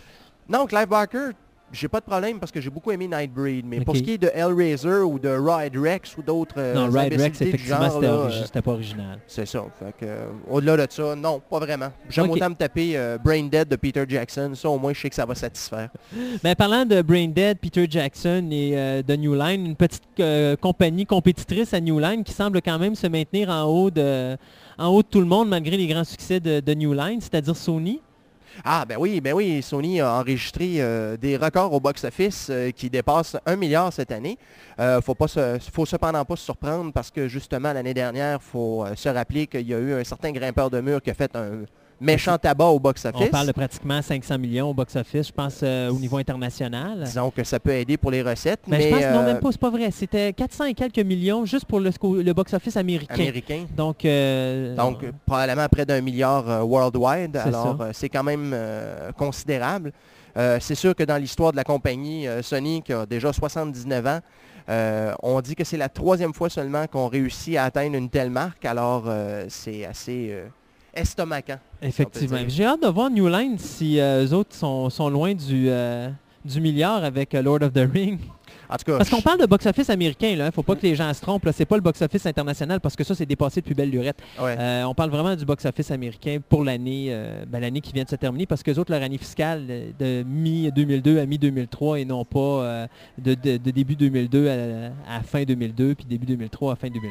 Non, 0.50 0.66
Clive 0.66 0.88
Barker, 0.88 1.30
j'ai 1.74 1.88
pas 1.88 2.00
de 2.00 2.06
problème 2.06 2.40
parce 2.40 2.52
que 2.52 2.62
j'ai 2.62 2.70
beaucoup 2.70 2.92
aimé 2.92 3.08
Nightbreed. 3.08 3.66
Mais 3.66 3.82
pour 3.82 3.98
ce 3.98 4.02
qui 4.04 4.12
est 4.14 4.18
de 4.18 4.30
Hellraiser 4.34 5.00
ou 5.00 5.18
de 5.20 5.30
Ride 5.30 5.76
Rex 5.76 6.16
ou 6.18 6.22
d'autres 6.22 6.56
euh, 6.58 6.74
non, 6.76 6.86
Ride 6.86 7.20
Rex, 7.20 7.42
effectivement, 7.42 7.90
c'était 7.90 8.08
origi- 8.08 8.42
euh, 8.42 8.46
c'était 8.46 8.62
pas 8.62 8.72
original. 8.72 9.20
c'est 9.28 9.46
ça. 9.48 9.66
Euh, 10.04 10.28
au-delà 10.50 10.86
de 10.88 10.92
ça, 10.92 11.16
non, 11.16 11.42
pas 11.50 11.60
vraiment. 11.60 11.90
J'aime 12.10 12.30
autant 12.30 12.50
me 12.52 12.56
taper 12.56 12.96
euh, 12.96 13.18
Brain 13.18 13.44
Dead 13.46 13.68
de 13.68 13.76
Peter 13.76 14.06
Jackson. 14.08 14.52
Ça, 14.56 14.70
au 14.70 14.78
moins, 14.78 14.94
je 14.94 15.02
sais 15.02 15.10
que 15.10 15.16
ça 15.16 15.26
va 15.26 15.36
satisfaire. 15.36 15.90
Mais 16.44 16.56
parlant 16.64 16.86
de 16.86 17.02
Brain 17.02 17.28
Dead, 17.30 17.58
Peter 17.60 17.88
Jackson 17.90 18.48
et 18.52 18.72
euh, 18.78 19.02
de 19.02 19.16
New 19.16 19.34
Line, 19.34 19.66
une 19.66 19.76
petite 19.76 20.04
euh, 20.20 20.56
compagnie 20.56 21.06
compétitrice 21.06 21.74
à 21.74 21.82
New 21.82 21.98
Line 22.00 22.24
qui 22.24 22.34
semble 22.34 22.62
quand 22.62 22.78
même 22.78 22.96
se 22.96 23.08
maintenir 23.08 23.50
en 23.50 23.64
haut 23.64 23.90
de, 23.90 24.38
en 24.78 24.88
haut 24.90 25.02
de 25.02 25.08
tout 25.08 25.20
le 25.20 25.26
monde 25.26 25.50
malgré 25.50 25.76
les 25.78 25.88
grands 25.88 26.04
succès 26.04 26.40
de, 26.40 26.60
de 26.60 26.74
New 26.76 26.94
Line, 26.94 27.20
c'est-à-dire 27.20 27.56
Sony. 27.56 28.00
Ah, 28.64 28.86
ben 28.88 28.98
oui, 29.00 29.20
ben 29.20 29.34
oui, 29.34 29.62
Sony 29.62 30.00
a 30.00 30.14
enregistré 30.14 30.76
euh, 30.78 31.18
des 31.18 31.38
records 31.38 31.74
au 31.74 31.80
box-office 31.80 32.48
euh, 32.50 32.72
qui 32.72 32.90
dépassent 32.90 33.38
un 33.46 33.56
milliard 33.56 33.92
cette 33.92 34.12
année. 34.12 34.38
Euh, 34.80 35.02
faut 35.02 35.16
faut 35.16 35.86
cependant 35.86 36.26
pas 36.26 36.36
se 36.36 36.44
surprendre 36.44 36.92
parce 36.94 37.10
que 37.10 37.28
justement 37.28 37.74
l'année 37.74 37.94
dernière, 37.94 38.42
faut 38.42 38.86
euh, 38.86 38.96
se 38.96 39.10
rappeler 39.10 39.48
qu'il 39.48 39.68
y 39.68 39.74
a 39.74 39.80
eu 39.80 39.94
un 39.94 40.04
certain 40.04 40.32
grimpeur 40.32 40.70
de 40.70 40.82
mur 40.82 41.02
qui 41.02 41.10
a 41.10 41.14
fait 41.14 41.36
un 41.36 41.64
méchant 42.04 42.38
tabac 42.38 42.66
au 42.66 42.80
box-office. 42.80 43.28
On 43.28 43.30
parle 43.30 43.48
de 43.48 43.52
pratiquement 43.52 44.02
500 44.02 44.38
millions 44.38 44.70
au 44.70 44.74
box-office, 44.74 45.28
je 45.28 45.32
pense, 45.32 45.60
euh, 45.64 45.90
au 45.90 46.00
niveau 46.00 46.18
international. 46.18 47.04
Disons 47.06 47.32
que 47.32 47.44
ça 47.44 47.60
peut 47.60 47.72
aider 47.72 47.98
pour 47.98 48.12
les 48.12 48.22
recettes, 48.22 48.62
Mais, 48.68 48.78
mais, 48.78 48.84
je 48.84 48.90
pense 48.90 49.00
que 49.00 49.14
non, 49.14 49.20
euh, 49.20 49.26
même 49.26 49.40
pas, 49.40 49.52
c'est 49.52 49.60
pas 49.60 49.70
vrai. 49.70 49.92
C'était 49.92 50.34
400 50.34 50.66
et 50.66 50.74
quelques 50.74 51.00
millions 51.00 51.46
juste 51.46 51.66
pour 51.66 51.80
le, 51.80 52.34
box-office 52.34 52.78
américain. 52.78 53.14
américain. 53.16 53.66
Donc, 53.76 54.06
euh, 54.06 54.76
Donc, 54.76 55.04
euh, 55.04 55.12
probablement 55.26 55.68
près 55.70 55.86
d'un 55.86 56.02
milliard 56.02 56.50
euh, 56.50 56.62
worldwide. 56.62 57.38
Alors, 57.38 57.82
euh, 57.82 57.90
c'est 57.94 58.10
quand 58.10 58.24
même 58.24 58.52
euh, 58.54 59.12
considérable. 59.14 59.92
Euh, 60.36 60.58
c'est 60.60 60.76
sûr 60.76 60.96
que 60.96 61.04
dans 61.04 61.18
l'histoire 61.18 61.52
de 61.52 61.58
la 61.58 61.64
compagnie 61.64 62.28
euh, 62.28 62.42
Sony, 62.42 62.82
qui 62.82 62.94
a 62.94 63.06
déjà 63.06 63.32
79 63.32 64.08
ans, 64.08 64.20
euh, 64.70 65.14
on 65.22 65.42
dit 65.42 65.56
que 65.56 65.64
c'est 65.64 65.78
la 65.78 65.90
troisième 65.90 66.34
fois 66.34 66.50
seulement 66.50 66.88
qu'on 66.88 67.08
réussit 67.08 67.58
à 67.58 67.66
atteindre 67.66 67.96
une 67.96 68.10
telle 68.10 68.30
marque. 68.30 68.66
Alors, 68.66 69.04
euh, 69.08 69.46
c'est 69.50 69.86
assez 69.86 70.30
euh, 70.32 70.48
estomacant. 70.94 71.60
Effectivement. 71.84 72.38
J'ai 72.48 72.66
hâte 72.66 72.82
de 72.84 72.88
voir 72.88 73.10
New 73.10 73.28
Line 73.28 73.58
si 73.58 74.00
euh, 74.00 74.26
eux 74.26 74.34
autres 74.34 74.56
sont, 74.56 74.90
sont 74.90 75.10
loin 75.10 75.34
du, 75.34 75.66
euh, 75.70 76.10
du 76.46 76.62
milliard 76.62 77.04
avec 77.04 77.34
euh, 77.36 77.42
Lord 77.42 77.62
of 77.64 77.74
the 77.74 77.88
Ring. 77.92 78.20
En 78.70 78.78
tout 78.78 78.86
cas, 78.86 78.98
Parce 78.98 79.10
qu'on 79.10 79.22
parle 79.22 79.40
de 79.40 79.46
box-office 79.46 79.90
américain, 79.92 80.30
il 80.30 80.40
ne 80.40 80.50
faut 80.50 80.64
pas 80.64 80.76
que 80.76 80.82
les 80.82 80.96
gens 80.96 81.14
se 81.14 81.22
trompent. 81.22 81.46
là. 81.46 81.52
C'est 81.52 81.66
pas 81.66 81.76
le 81.76 81.82
box-office 81.82 82.26
international 82.26 82.80
parce 82.80 82.96
que 82.96 83.04
ça, 83.04 83.14
c'est 83.14 83.26
dépassé 83.26 83.62
depuis 83.62 83.76
belle 83.76 83.90
lurette. 83.92 84.18
ouais. 84.42 84.56
Euh, 84.58 84.84
on 84.86 84.96
parle 84.96 85.12
vraiment 85.12 85.36
du 85.36 85.46
box-office 85.46 85.92
américain 85.92 86.40
pour 86.48 86.64
l'année 86.64 87.08
euh, 87.10 87.44
ben, 87.46 87.60
l'année 87.60 87.82
qui 87.82 87.94
vient 87.94 88.04
de 88.04 88.10
se 88.10 88.16
terminer 88.16 88.46
parce 88.48 88.64
que 88.64 88.72
les 88.72 88.80
autres, 88.80 88.92
leur 88.92 89.04
année 89.04 89.18
fiscale 89.20 89.68
de 90.00 90.24
mi-2002 90.24 91.20
à 91.20 91.26
mi-2003 91.26 92.00
et 92.02 92.06
non 92.06 92.26
pas 92.26 92.40
euh, 92.40 92.88
de, 93.20 93.36
de- 93.36 93.58
de 93.58 93.72
début 93.72 93.96
2002 93.96 94.50
à, 94.50 95.18
à 95.18 95.22
fin 95.22 95.44
2002 95.44 95.94
puis 95.96 96.06
début 96.06 96.26
2003 96.26 96.74
à 96.74 96.76
fin 96.76 96.88
2003. 96.88 97.10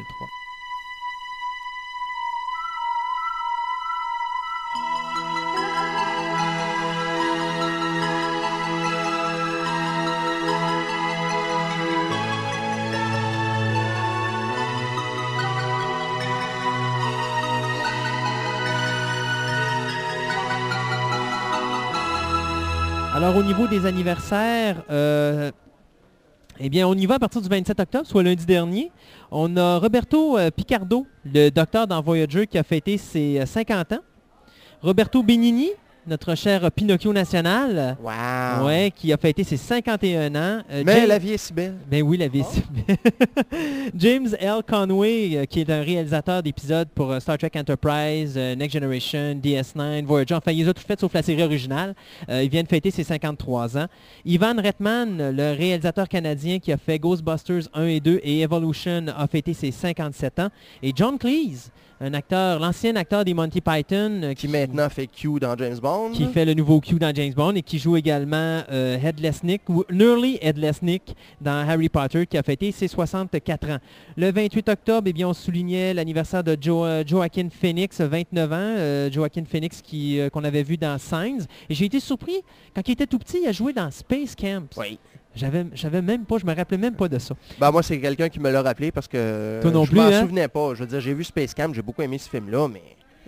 Au 23.35 23.43
niveau 23.43 23.67
des 23.67 23.87
anniversaires, 23.87 24.83
euh, 24.91 25.51
eh 26.61 26.69
bien 26.69 26.87
on 26.87 26.95
y 26.95 27.07
va 27.07 27.15
à 27.15 27.19
partir 27.19 27.41
du 27.41 27.49
27 27.49 27.81
octobre, 27.81 28.07
soit 28.07 28.23
lundi 28.23 28.45
dernier. 28.45 28.93
On 29.31 29.57
a 29.57 29.79
Roberto 29.79 30.37
euh, 30.37 30.51
Picardo, 30.51 31.07
le 31.25 31.49
docteur 31.49 31.87
dans 31.87 32.03
Voyager, 32.03 32.47
qui 32.47 32.59
a 32.59 32.63
fêté 32.63 32.99
ses 32.99 33.41
euh, 33.41 33.47
50 33.47 33.93
ans. 33.93 34.01
Roberto 34.83 35.23
Benigni, 35.23 35.71
notre 36.07 36.35
cher 36.35 36.71
Pinocchio 36.73 37.13
national, 37.13 37.97
Wow. 38.03 38.67
ouais, 38.67 38.93
qui 38.95 39.13
a 39.13 39.17
fêté 39.17 39.45
ses 39.45 39.57
51 39.57 40.31
ans. 40.35 40.63
Euh, 40.71 40.83
Mais 40.85 40.97
James- 41.01 41.09
la 41.09 41.19
vie 41.19 41.33
est 41.33 41.39
si 41.39 41.53
belle. 41.53 41.75
ben 41.91 42.03
oui, 42.03 42.17
la 42.19 42.29
vie. 42.29 42.43
James 43.97 44.29
L. 44.39 44.61
Conway, 44.69 45.37
euh, 45.37 45.45
qui 45.45 45.61
est 45.61 45.71
un 45.71 45.83
réalisateur 45.83 46.43
d'épisodes 46.43 46.89
pour 46.95 47.11
euh, 47.11 47.21
Star 47.21 47.39
Trek 47.39 47.51
Enterprise, 47.57 48.37
Next 48.37 48.73
Generation, 48.75 49.35
DS9, 49.43 50.05
Voyager. 50.05 50.35
Enfin, 50.35 50.53
il 50.53 50.59
les 50.65 50.69
a 50.69 50.75
tout 50.75 50.83
fait 50.87 50.99
sauf 50.99 51.13
la 51.15 51.23
série 51.23 51.43
originale. 51.43 51.95
Il 52.29 52.49
vient 52.49 52.63
de 52.63 52.69
fêter 52.69 52.91
ses 52.91 53.05
53 53.05 53.77
ans. 53.79 53.87
Ivan 54.25 54.55
Reitman, 54.61 55.31
le 55.37 55.57
réalisateur 55.57 56.09
canadien 56.09 56.59
qui 56.59 56.73
a 56.73 56.77
fait 56.77 56.99
Ghostbusters 56.99 57.69
1 57.75 57.87
et 57.87 58.01
2 58.01 58.21
et 58.23 58.41
Evolution, 58.41 59.07
a 59.17 59.27
fêté 59.27 59.53
ses 59.55 59.71
57 59.71 60.39
ans. 60.41 60.49
Et 60.83 60.93
John 60.95 61.19
Cleese, 61.19 61.71
un 62.03 62.15
acteur, 62.15 62.59
l'ancien 62.59 62.97
acteur 62.97 63.25
des 63.25 63.33
Monty 63.33 63.61
Python, 63.61 64.21
euh, 64.25 64.35
Qui 64.35 64.49
maintenant 64.49 64.89
fait 64.89 65.07
Q 65.07 65.39
dans 65.41 65.57
James 65.57 65.79
Bond. 65.81 66.11
qui 66.13 66.25
fait 66.27 66.45
le 66.45 66.55
nouveau 66.55 66.81
Q 66.81 66.99
dans 66.99 67.15
James 67.15 67.33
Bond 67.33 67.55
et 67.55 67.63
qui 67.63 67.79
joue 67.79 67.97
également 67.97 68.63
euh, 68.73 68.99
Headless 69.03 69.45
Nick 69.45 69.63
ou 69.69 69.85
Nearly 69.91 70.39
Headless 70.43 70.83
Nick 70.83 71.15
dans 71.41 71.67
Harry 71.69 71.89
Potter 71.89 72.27
qui 72.27 72.37
a 72.37 72.43
fêté 72.43 72.73
ses 72.73 72.89
64 72.89 73.71
ans. 73.71 73.79
Le 74.17 74.33
28 74.33 74.69
octobre, 74.69 75.07
eh 75.07 75.13
bien, 75.13 75.29
on 75.29 75.33
soulignait 75.35 75.95
l'anniversaire 75.95 76.43
de 76.43 76.57
Jo- 76.61 76.85
euh, 76.85 77.05
Joaquin 77.07 77.49
Phoenix, 77.51 78.01
29 78.01 78.53
ans. 78.53 78.57
Euh, 78.59 79.11
Joaquin 79.11 79.45
Phoenix 79.45 79.81
qui, 79.81 80.19
qu'on 80.33 80.43
avait 80.45 80.65
vu 80.65 80.77
dans 80.77 80.99
Signs. 80.99 81.47
Et 81.71 81.75
j'ai 81.75 81.85
été 81.85 82.01
surpris, 82.01 82.43
quand 82.75 82.83
il 82.89 82.93
était 82.93 83.07
tout 83.07 83.19
petit, 83.19 83.39
il 83.43 83.49
a 83.49 83.53
joué 83.53 83.73
dans 83.73 83.91
Space 83.93 84.35
Camp. 84.35 84.67
Oui. 84.77 84.99
J'avais, 85.35 85.65
j'avais 85.75 86.03
même 86.03 86.25
pas, 86.25 86.39
je 86.39 86.47
me 86.47 86.55
rappelais 86.55 86.79
même 86.79 86.95
pas 86.95 87.09
de 87.09 87.19
ça. 87.19 87.35
Ben, 87.59 87.71
moi, 87.71 87.83
c'est 87.83 87.99
quelqu'un 88.01 88.29
qui 88.29 88.39
me 88.41 88.51
l'a 88.51 88.63
rappelé 88.63 88.93
parce 88.93 89.09
que 89.09 89.61
Toi 89.63 89.71
non 89.71 89.85
je 89.85 89.91
plus, 89.91 89.99
m'en 90.01 90.07
hein? 90.07 90.21
souvenais 90.23 90.49
pas. 90.49 90.75
Je 90.75 90.81
veux 90.81 90.87
dire, 90.87 91.01
j'ai 91.01 91.15
vu 91.15 91.25
Space 91.25 91.55
Camp, 91.55 91.73
j'ai 91.75 91.83
beaucoup 91.83 92.03
aimé 92.03 92.19
ce 92.19 92.29
film-là, 92.29 92.69
mais 92.69 92.83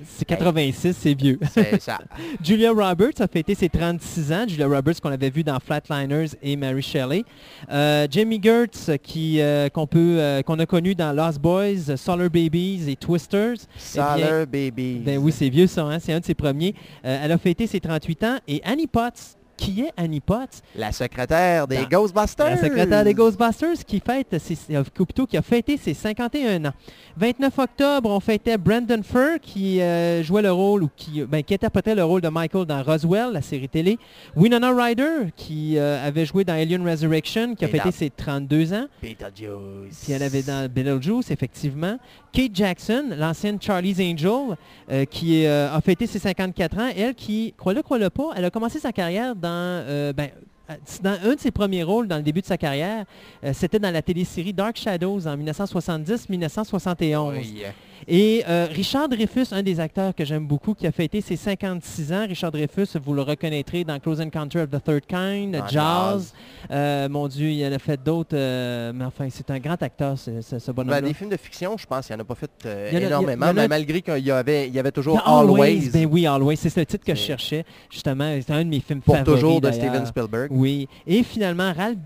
C'est 0.04 0.24
86, 0.24 0.94
c'est 0.98 1.14
vieux. 1.14 1.38
c'est 1.52 1.80
ça. 1.80 1.98
Julia 2.42 2.72
Roberts 2.72 3.20
a 3.20 3.26
fêté 3.28 3.54
ses 3.54 3.68
36 3.68 4.32
ans. 4.32 4.44
Julia 4.46 4.66
Roberts 4.66 5.00
qu'on 5.00 5.12
avait 5.12 5.30
vu 5.30 5.44
dans 5.44 5.58
Flatliners 5.60 6.30
et 6.42 6.56
Mary 6.56 6.82
Shelley. 6.82 7.22
Euh, 7.70 8.06
Jamie 8.10 8.40
Gertz 8.42 8.90
qui, 9.02 9.40
euh, 9.40 9.68
qu'on, 9.68 9.86
peut, 9.86 10.16
euh, 10.18 10.42
qu'on 10.42 10.58
a 10.58 10.66
connu 10.66 10.94
dans 10.94 11.12
Lost 11.12 11.38
Boys, 11.40 11.96
Solar 11.96 12.28
Babies 12.28 12.84
et 12.90 12.96
Twisters. 12.96 13.56
Solar 13.78 14.46
Baby. 14.46 15.00
Ben 15.04 15.16
oui, 15.18 15.32
c'est 15.32 15.48
vieux 15.48 15.68
ça, 15.68 15.84
hein? 15.84 15.98
c'est 16.00 16.12
un 16.12 16.20
de 16.20 16.24
ses 16.24 16.34
premiers. 16.34 16.74
Elle 17.02 17.32
a 17.32 17.38
fêté 17.38 17.66
ses 17.66 17.80
38 17.80 18.24
ans. 18.24 18.36
Et 18.48 18.60
Annie 18.64 18.88
Potts, 18.88 19.36
qui 19.56 19.82
est 19.82 19.92
Annie 19.96 20.20
Potts? 20.20 20.62
La 20.76 20.92
secrétaire 20.92 21.66
des 21.66 21.76
Dans- 21.78 21.88
Ghostbusters. 21.88 22.46
La 22.50 22.56
secrétaire 22.56 23.04
des 23.04 23.14
Ghostbusters 23.14 23.84
qui 23.86 24.00
fête 24.00 24.36
ses, 24.38 24.56
euh, 24.74 24.82
plutôt 24.82 25.26
qui 25.26 25.36
a 25.36 25.42
fêté 25.42 25.76
ses 25.76 25.94
51 25.94 26.64
ans. 26.66 26.72
29 27.16 27.58
octobre, 27.58 28.10
on 28.10 28.20
fêtait 28.20 28.58
Brandon 28.58 29.00
Fur 29.02 29.38
qui 29.40 29.80
euh, 29.80 30.22
jouait 30.22 30.42
le 30.42 30.50
rôle 30.52 30.82
ou 30.82 30.90
qui, 30.96 31.22
ben, 31.22 31.42
qui 31.42 31.54
interprétait 31.54 31.94
le 31.94 32.04
rôle 32.04 32.20
de 32.20 32.28
Michael 32.28 32.64
dans 32.66 32.82
Roswell, 32.82 33.30
la 33.32 33.42
série 33.42 33.68
télé. 33.68 33.98
Winona 34.36 34.72
Ryder 34.74 35.30
qui 35.36 35.78
euh, 35.78 36.04
avait 36.06 36.26
joué 36.26 36.44
dans 36.44 36.54
Alien 36.54 36.86
Resurrection, 36.88 37.54
qui 37.54 37.64
a 37.64 37.68
Et 37.68 37.70
fêté 37.70 37.90
ses 37.92 38.10
32 38.10 38.72
ans. 38.72 38.86
Beetlejuice. 39.02 40.02
Puis 40.04 40.12
elle 40.12 40.22
avait 40.22 40.42
dans 40.42 40.68
Beetlejuice, 40.70 41.30
effectivement. 41.30 41.98
Kate 42.32 42.50
Jackson, 42.54 43.04
l'ancienne 43.16 43.58
Charlie's 43.60 44.00
Angel, 44.00 44.56
euh, 44.90 45.04
qui 45.04 45.46
euh, 45.46 45.72
a 45.72 45.80
fêté 45.80 46.06
ses 46.06 46.18
54 46.18 46.78
ans. 46.78 46.90
Elle 46.96 47.14
qui, 47.14 47.54
crois-le, 47.56 47.82
crois-le 47.82 48.10
pas, 48.10 48.30
elle 48.36 48.44
a 48.44 48.50
commencé 48.50 48.78
sa 48.80 48.90
carrière 48.92 49.36
dans, 49.44 49.84
euh, 49.86 50.12
ben, 50.12 50.30
euh, 50.70 50.74
dans 51.02 51.18
un 51.30 51.34
de 51.34 51.40
ses 51.40 51.50
premiers 51.50 51.82
rôles 51.82 52.08
dans 52.08 52.16
le 52.16 52.22
début 52.22 52.40
de 52.40 52.46
sa 52.46 52.56
carrière. 52.56 53.04
euh, 53.44 53.52
C'était 53.52 53.78
dans 53.78 53.92
la 53.92 54.00
télésérie 54.02 54.52
Dark 54.54 54.76
Shadows 54.76 55.26
en 55.26 55.36
1970-1971. 55.36 57.32
Oui. 57.38 57.62
Et 58.08 58.44
euh, 58.48 58.66
Richard 58.70 59.08
Dreyfus, 59.08 59.46
un 59.52 59.62
des 59.62 59.80
acteurs 59.80 60.14
que 60.14 60.24
j'aime 60.24 60.46
beaucoup, 60.46 60.74
qui 60.74 60.86
a 60.86 60.92
fêté 60.92 61.20
ses 61.20 61.36
56 61.36 62.12
ans. 62.12 62.26
Richard 62.28 62.50
Dreyfus, 62.52 62.86
vous 63.02 63.14
le 63.14 63.22
reconnaîtrez 63.22 63.84
dans 63.84 63.98
Close 63.98 64.20
Encounter 64.20 64.60
of 64.60 64.70
the 64.70 64.82
Third 64.82 65.06
Kind, 65.06 65.52
Dans 65.56 65.66
Jazz. 65.66 66.32
Euh, 66.70 67.08
mon 67.08 67.28
Dieu, 67.28 67.48
il 67.50 67.66
en 67.66 67.72
a 67.72 67.78
fait 67.78 68.02
d'autres. 68.02 68.36
euh, 68.36 68.92
mais 68.94 69.04
enfin, 69.04 69.28
c'est 69.30 69.50
un 69.50 69.58
grand 69.58 69.82
acteur, 69.82 70.18
ce, 70.18 70.40
ce, 70.40 70.58
ce 70.58 70.70
bonhomme-là. 70.70 71.00
Ben, 71.00 71.08
des 71.08 71.14
films 71.14 71.30
de 71.30 71.36
fiction, 71.36 71.76
je 71.78 71.86
pense 71.86 72.06
qu'il 72.06 72.14
n'y 72.16 72.20
en 72.20 72.24
a 72.24 72.26
pas 72.26 72.34
fait 72.34 72.50
Il 72.92 72.96
a- 72.96 73.00
énormément, 73.06 73.46
il 73.46 73.50
a- 73.50 73.52
mais 73.52 73.68
malgré 73.68 74.02
qu'il 74.02 74.18
y 74.26 74.30
avait, 74.30 74.68
il 74.68 74.74
y 74.74 74.78
avait 74.78 74.92
toujours 74.92 75.20
Always, 75.26 75.90
Ben 75.92 76.06
oui, 76.10 76.26
Always. 76.26 76.56
C'est 76.56 76.76
le 76.76 76.86
titre 76.86 77.04
que 77.04 77.14
je 77.14 77.20
cherchais, 77.20 77.64
justement. 77.90 78.34
C'est 78.46 78.52
un 78.52 78.64
de 78.64 78.68
mes 78.70 78.80
films 78.80 79.00
pour 79.00 79.16
favoris. 79.16 79.40
toujours 79.40 79.60
de. 79.60 79.70
Steven 79.72 80.06
Spielberg. 80.06 80.48
Oui. 80.52 80.88
Et 81.06 81.22
finalement, 81.22 81.72
Ralph 81.72 81.98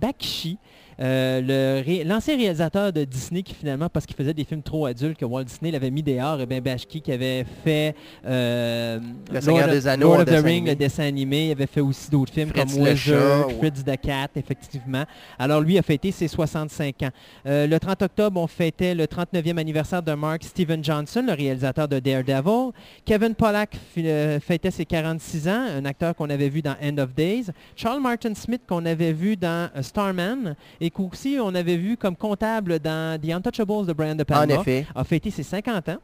Bakshi, 0.00 0.58
euh, 1.00 1.82
ré- 1.84 2.04
l'ancien 2.04 2.36
réalisateur 2.36 2.92
de 2.92 3.04
Disney 3.04 3.42
qui 3.42 3.54
finalement, 3.54 3.88
parce 3.88 4.06
qu'il 4.06 4.16
faisait 4.16 4.34
des 4.34 4.44
films 4.44 4.62
trop 4.62 4.86
adultes, 4.86 5.18
que 5.18 5.24
Walt 5.24 5.44
Disney 5.44 5.70
l'avait 5.70 5.90
mis 5.90 6.02
dehors, 6.02 6.40
et 6.40 6.46
bien 6.46 6.60
Bakshi 6.60 7.00
qui 7.00 7.12
avait 7.12 7.44
fait 7.64 7.94
euh, 8.26 8.98
Le 9.32 9.40
Seigneur 9.40 9.66
Lord 9.66 9.68
of- 9.68 9.74
des 9.74 9.88
Anneaux 9.88 10.06
Lord 10.08 10.16
en 10.18 10.20
of 10.22 10.26
the 10.26 10.30
dessin 10.30 10.42
Ring, 10.46 10.56
animé. 10.56 10.70
le 10.70 10.76
dessin 10.76 11.02
animé. 11.04 11.46
Il 11.48 11.50
avait 11.52 11.66
fait 11.66 11.80
aussi 11.80 12.10
d'autres 12.10 12.32
films 12.32 12.50
Fritz 12.50 12.74
comme 12.74 12.82
Wizard, 12.82 13.48
ou- 13.48 13.58
Fritz 13.58 13.84
the 13.84 14.00
Cat, 14.00 14.28
effectivement. 14.36 15.04
Alors 15.38 15.60
lui 15.60 15.78
a 15.78 15.82
fêté 15.82 16.10
ses 16.12 16.28
65 16.28 17.02
ans. 17.02 17.10
Euh, 17.46 17.66
le 17.66 17.78
30 17.78 18.02
octobre, 18.02 18.40
on 18.40 18.46
fêtait 18.46 18.94
le 18.94 19.06
39e 19.06 19.58
anniversaire 19.58 20.02
de 20.02 20.12
Mark 20.14 20.42
Steven 20.44 20.82
Johnson, 20.84 21.24
le 21.26 21.32
réalisateur 21.34 21.88
de 21.88 21.98
Daredevil. 21.98 22.72
Kevin 23.04 23.34
Pollack 23.34 23.76
euh, 23.98 24.40
fêtait 24.40 24.70
ses 24.70 24.84
46 24.84 25.48
ans, 25.48 25.64
un 25.78 25.84
acteur 25.84 26.14
qu'on 26.14 26.30
avait 26.30 26.48
vu 26.48 26.62
dans 26.62 26.74
End 26.82 26.98
of 26.98 27.14
Days. 27.14 27.46
Charles 27.76 28.00
Martin 28.02 28.34
Smith 28.34 28.62
qu'on 28.68 28.84
avait 28.86 29.12
vu 29.12 29.36
dans 29.36 29.68
Starman 29.80 30.54
et 30.84 30.90
qu'aussi 30.90 31.38
on 31.40 31.54
avait 31.54 31.76
vu 31.76 31.96
comme 31.96 32.16
comptable 32.16 32.78
dans 32.80 33.18
The 33.20 33.30
Untouchables 33.30 33.86
de 33.86 33.92
Brian 33.92 34.16
De 34.16 34.22
En 34.22 34.24
Palma, 34.24 34.54
effet. 34.54 34.84
a 34.94 35.04
fêté 35.04 35.30
ses 35.30 35.44
50 35.44 35.88
ans. 35.90 35.98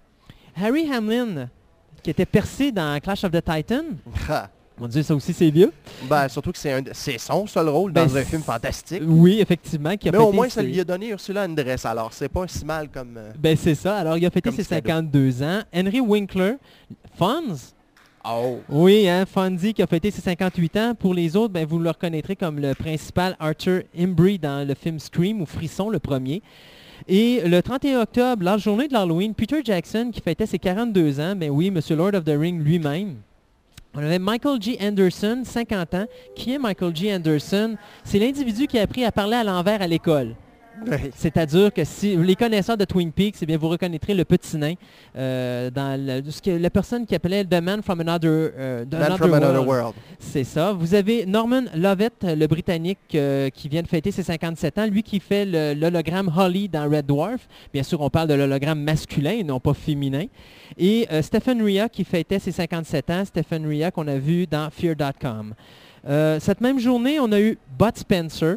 Harry 0.57 0.89
Hamlin, 0.93 1.49
qui 2.03 2.11
était 2.11 2.25
percé 2.27 2.71
dans 2.71 2.99
Clash 3.01 3.25
of 3.25 3.33
the 3.33 3.43
Titan. 3.45 3.83
Ah. 4.29 4.49
Mon 4.81 4.87
Dieu, 4.87 5.03
ça 5.03 5.13
aussi 5.13 5.33
c'est 5.33 5.51
vieux. 5.51 5.73
Ben, 6.09 6.29
surtout 6.29 6.53
que 6.53 6.59
c'est 6.59 6.73
un 6.73 6.83
son 7.19 7.49
seul 7.49 7.69
rôle 7.69 7.91
Ben, 7.91 8.07
dans 8.07 8.17
un 8.17 8.21
c'est- 8.21 8.27
film 8.27 8.43
fantastique. 8.43 9.03
Oui, 9.05 9.41
effectivement. 9.41 9.97
Qui 9.97 10.09
a 10.09 10.13
Mais 10.13 10.19
au 10.19 10.31
moins, 10.31 10.49
ça 10.49 10.63
lui 10.63 10.79
a 10.79 10.85
donné 10.85 11.09
Ursula 11.09 11.47
Andress, 11.47 11.85
alors 11.85 12.13
c'est 12.13 12.29
pas 12.29 12.47
si 12.47 12.65
mal 12.65 12.89
comme... 12.89 13.17
euh, 13.17 13.33
Ben 13.37 13.57
c'est 13.57 13.75
ça. 13.75 13.97
Alors 13.99 14.17
il 14.17 14.25
a 14.25 14.31
fêté 14.31 14.51
ses 14.53 14.59
petit 14.59 14.69
cadeau. 14.69 14.87
52 14.87 15.43
ans. 15.43 15.63
Henry 15.75 15.99
Winkler, 16.01 16.55
Fonz. 17.17 17.75
Oh! 18.31 18.61
Oui, 18.69 19.09
hein, 19.09 19.25
Fonzie 19.25 19.73
qui 19.73 19.83
a 19.83 19.87
fêté 19.87 20.11
ses 20.11 20.21
58 20.21 20.77
ans. 20.77 20.95
Pour 20.95 21.15
les 21.15 21.35
autres, 21.35 21.53
ben, 21.55 21.67
vous 21.67 21.79
le 21.79 21.89
reconnaîtrez 21.89 22.37
comme 22.37 22.59
le 22.59 22.75
principal 22.75 23.35
Arthur 23.41 23.83
Embry 23.99 24.39
dans 24.39 24.67
le 24.67 24.75
film 24.75 24.99
Scream 24.99 25.41
ou 25.41 25.47
Frisson, 25.47 25.89
le 25.89 25.99
premier. 25.99 26.43
Et 27.07 27.41
le 27.47 27.63
31 27.63 28.03
octobre, 28.03 28.45
la 28.45 28.59
journée 28.59 28.87
de 28.87 28.93
l'Halloween, 28.93 29.35
Peter 29.35 29.61
Jackson 29.65 30.11
qui 30.13 30.21
fêtait 30.21 30.47
ses 30.47 30.59
42 30.59 31.21
ans. 31.21 31.37
Ben 31.37 31.49
oui, 31.49 31.71
Monsieur 31.71 31.97
Lord 31.97 32.15
of 32.15 32.25
the 32.25 32.35
Ring 32.39 32.63
lui-même. 32.63 33.17
On 33.95 34.01
avait 34.01 34.19
Michael 34.19 34.61
G. 34.61 34.77
Anderson, 34.81 35.43
50 35.45 35.95
ans. 35.95 36.07
Qui 36.35 36.53
est 36.53 36.59
Michael 36.59 36.95
G. 36.95 37.15
Anderson? 37.15 37.77
C'est 38.05 38.19
l'individu 38.19 38.67
qui 38.67 38.79
a 38.79 38.83
appris 38.83 39.05
à 39.05 39.13
parler 39.13 39.37
à 39.37 39.45
l'envers 39.45 39.81
à 39.81 39.87
l'école. 39.87 40.35
Oui. 40.87 41.11
C'est-à-dire 41.17 41.73
que 41.73 41.85
si 41.85 42.17
les 42.17 42.35
connaisseurs 42.37 42.77
de 42.77 42.85
Twin 42.85 43.13
Peaks, 43.13 43.37
eh 43.43 43.47
bien, 43.47 43.57
vous 43.59 43.69
reconnaîtrez 43.69 44.15
le 44.15 44.25
petit 44.25 44.57
nain 44.57 44.75
euh, 45.17 45.71
dans 45.71 46.01
le- 46.01 46.31
ce 46.31 46.41
que- 46.41 46.51
la 46.51 46.71
personne 46.71 47.05
qui 47.07 47.15
appelait 47.15 47.45
The 47.45 47.61
Man 47.63 47.83
from 47.83 48.01
Another, 48.01 48.31
euh, 48.57 48.85
the 48.85 48.93
Man 48.93 49.03
Another 49.03 49.17
from 49.19 49.35
Another 49.35 49.67
World. 49.67 49.95
C'est 50.19 50.45
ça. 50.45 50.73
Vous 50.73 50.95
avez 50.95 51.27
Norman 51.27 51.63
Lovett, 51.75 52.15
le 52.25 52.47
Britannique 52.47 52.99
euh, 53.15 53.51
qui 53.51 53.69
vient 53.69 53.83
de 53.83 53.89
fêter 53.89 54.11
ses 54.11 54.23
57 54.23 54.79
ans, 54.79 54.87
lui 54.87 55.03
qui 55.03 55.21
fait 55.21 55.45
l'hologramme 55.75 56.33
Holly 56.37 56.69
dans 56.69 56.89
Red 56.89 57.07
Dwarf. 57.07 57.49
Bien 57.73 57.83
sûr, 57.83 58.01
on 58.01 58.11
parle 58.11 58.29
de 58.29 58.35
l'hologramme 58.35 58.81
masculin 58.83 59.33
et 59.33 59.45
non 59.45 59.61
pas 59.61 59.75
féminin. 59.75 60.25
Et 60.79 61.07
Stephen 61.23 61.63
Ria 61.63 61.89
qui 61.89 62.05
fêtait 62.05 62.39
ses 62.39 62.53
57 62.53 63.11
ans, 63.11 63.25
Stephen 63.25 63.67
Ria 63.67 63.91
qu'on 63.91 64.07
a 64.07 64.17
vu 64.19 64.47
dans 64.47 64.69
Fear.com. 64.71 65.55
Cette 66.39 66.61
même 66.61 66.79
journée, 66.79 67.19
on 67.21 67.33
a 67.33 67.41
eu 67.41 67.59
Bud 67.79 67.97
Spencer. 67.97 68.57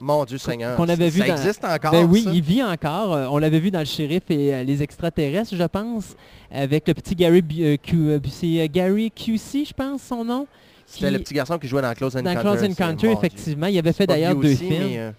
Mon 0.00 0.24
Dieu 0.24 0.38
Seigneur. 0.38 0.76
qu'on 0.76 0.88
avait 0.88 1.10
ça 1.10 1.16
vu 1.22 1.28
dans- 1.28 1.36
existe 1.36 1.64
encore, 1.64 1.92
Ben 1.92 2.04
oui, 2.04 2.22
ça? 2.22 2.30
il 2.32 2.42
vit 2.42 2.62
encore. 2.62 3.14
Euh, 3.14 3.26
on 3.30 3.38
l'avait 3.38 3.60
vu 3.60 3.70
dans 3.70 3.78
Le 3.78 3.84
Shérif 3.84 4.22
et 4.30 4.54
euh, 4.54 4.62
les 4.62 4.82
extraterrestres, 4.82 5.54
je 5.56 5.64
pense, 5.64 6.14
avec 6.50 6.86
le 6.86 6.94
petit 6.94 7.14
Gary, 7.14 7.40
Bu- 7.42 7.62
euh, 7.64 7.76
Q- 7.76 8.20
c'est 8.30 8.68
Gary 8.68 9.10
QC, 9.10 9.64
je 9.66 9.72
pense, 9.72 10.02
son 10.02 10.24
nom. 10.24 10.46
C'était 10.84 11.10
le 11.10 11.18
petit 11.18 11.34
garçon 11.34 11.58
qui 11.58 11.66
jouait 11.66 11.82
dans 11.82 11.92
Close 11.94 12.14
Encounter. 12.16 12.34
Dans 12.34 12.40
Close 12.40 12.62
Encounter, 12.70 13.10
effectivement. 13.10 13.66
Il 13.66 13.78
avait 13.78 13.92
fait 13.92 14.06
d'ailleurs 14.06 14.34
deux 14.36 14.52
aussi, 14.52 14.56
films. 14.68 14.92
euh, 14.96 15.12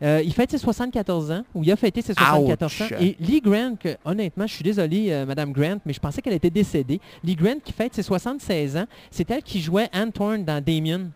Euh, 0.00 0.22
il 0.24 0.32
fête 0.32 0.48
ses 0.52 0.58
74 0.58 1.32
ans, 1.32 1.42
ou 1.56 1.64
il 1.64 1.72
a 1.72 1.76
fêté 1.76 2.02
ses 2.02 2.14
74 2.14 2.82
ans. 2.82 2.84
Et 3.00 3.16
Lee 3.18 3.40
Grant, 3.40 3.74
que, 3.82 3.96
honnêtement, 4.04 4.46
je 4.46 4.54
suis 4.54 4.62
désolé, 4.62 5.06
euh, 5.10 5.26
Madame 5.26 5.50
Grant, 5.50 5.78
mais 5.84 5.92
je 5.92 5.98
pensais 5.98 6.22
qu'elle 6.22 6.34
était 6.34 6.50
décédée. 6.50 7.00
Lee 7.24 7.34
Grant, 7.34 7.56
qui 7.64 7.72
fête 7.72 7.92
ses 7.96 8.04
76 8.04 8.76
ans, 8.76 8.84
c'est 9.10 9.28
elle 9.28 9.42
qui 9.42 9.60
jouait 9.60 9.88
Anne 9.92 10.12
Thorne 10.12 10.44
dans 10.44 10.62
Damien, 10.64 11.08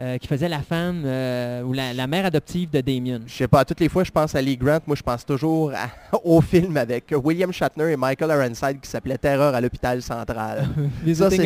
euh, 0.00 0.16
qui 0.18 0.28
faisait 0.28 0.48
la 0.48 0.60
femme 0.60 1.02
euh, 1.04 1.62
ou 1.62 1.72
la, 1.72 1.92
la 1.92 2.06
mère 2.06 2.24
adoptive 2.26 2.70
de 2.70 2.80
Damien. 2.80 3.20
Je 3.26 3.32
sais 3.34 3.48
pas, 3.48 3.64
toutes 3.64 3.80
les 3.80 3.88
fois 3.88 4.04
je 4.04 4.10
pense 4.10 4.34
à 4.34 4.40
Lee 4.40 4.56
Grant, 4.56 4.78
moi 4.86 4.94
je 4.96 5.02
pense 5.02 5.24
toujours 5.26 5.72
à- 5.72 6.16
au 6.24 6.40
film 6.40 6.76
avec 6.76 7.12
William 7.24 7.52
Shatner 7.52 7.92
et 7.92 7.96
Michael 7.96 8.30
Ironside 8.30 8.80
qui 8.80 8.88
s'appelait 8.88 9.18
Terreur 9.18 9.54
à 9.54 9.60
l'hôpital 9.60 10.00
central. 10.02 10.68
Ça 11.14 11.30
c'était 11.30 11.42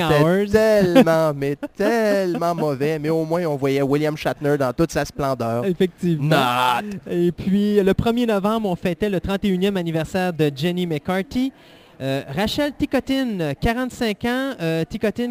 tellement, 0.53 1.33
mais 1.35 1.57
tellement 1.77 2.55
mauvais, 2.55 2.99
mais 2.99 3.09
au 3.09 3.25
moins 3.25 3.45
on 3.47 3.57
voyait 3.57 3.83
William 3.83 4.17
Shatner 4.17 4.57
dans 4.59 4.73
toute 4.73 4.93
sa 4.93 5.05
splendeur. 5.05 5.65
Effectivement. 5.65 6.29
Not. 6.29 7.11
Et 7.11 7.33
puis, 7.33 7.81
le 7.83 7.93
1er 7.93 8.27
novembre, 8.27 8.69
on 8.69 8.77
fêtait 8.77 9.09
le 9.11 9.19
31e 9.19 9.77
anniversaire 9.77 10.33
de 10.33 10.51
Jenny 10.55 10.87
McCarthy. 10.87 11.53
Euh, 12.03 12.25
Rachel 12.27 12.73
Ticotin, 12.77 13.55
45 13.61 14.25
ans, 14.25 14.55
euh, 14.61 14.85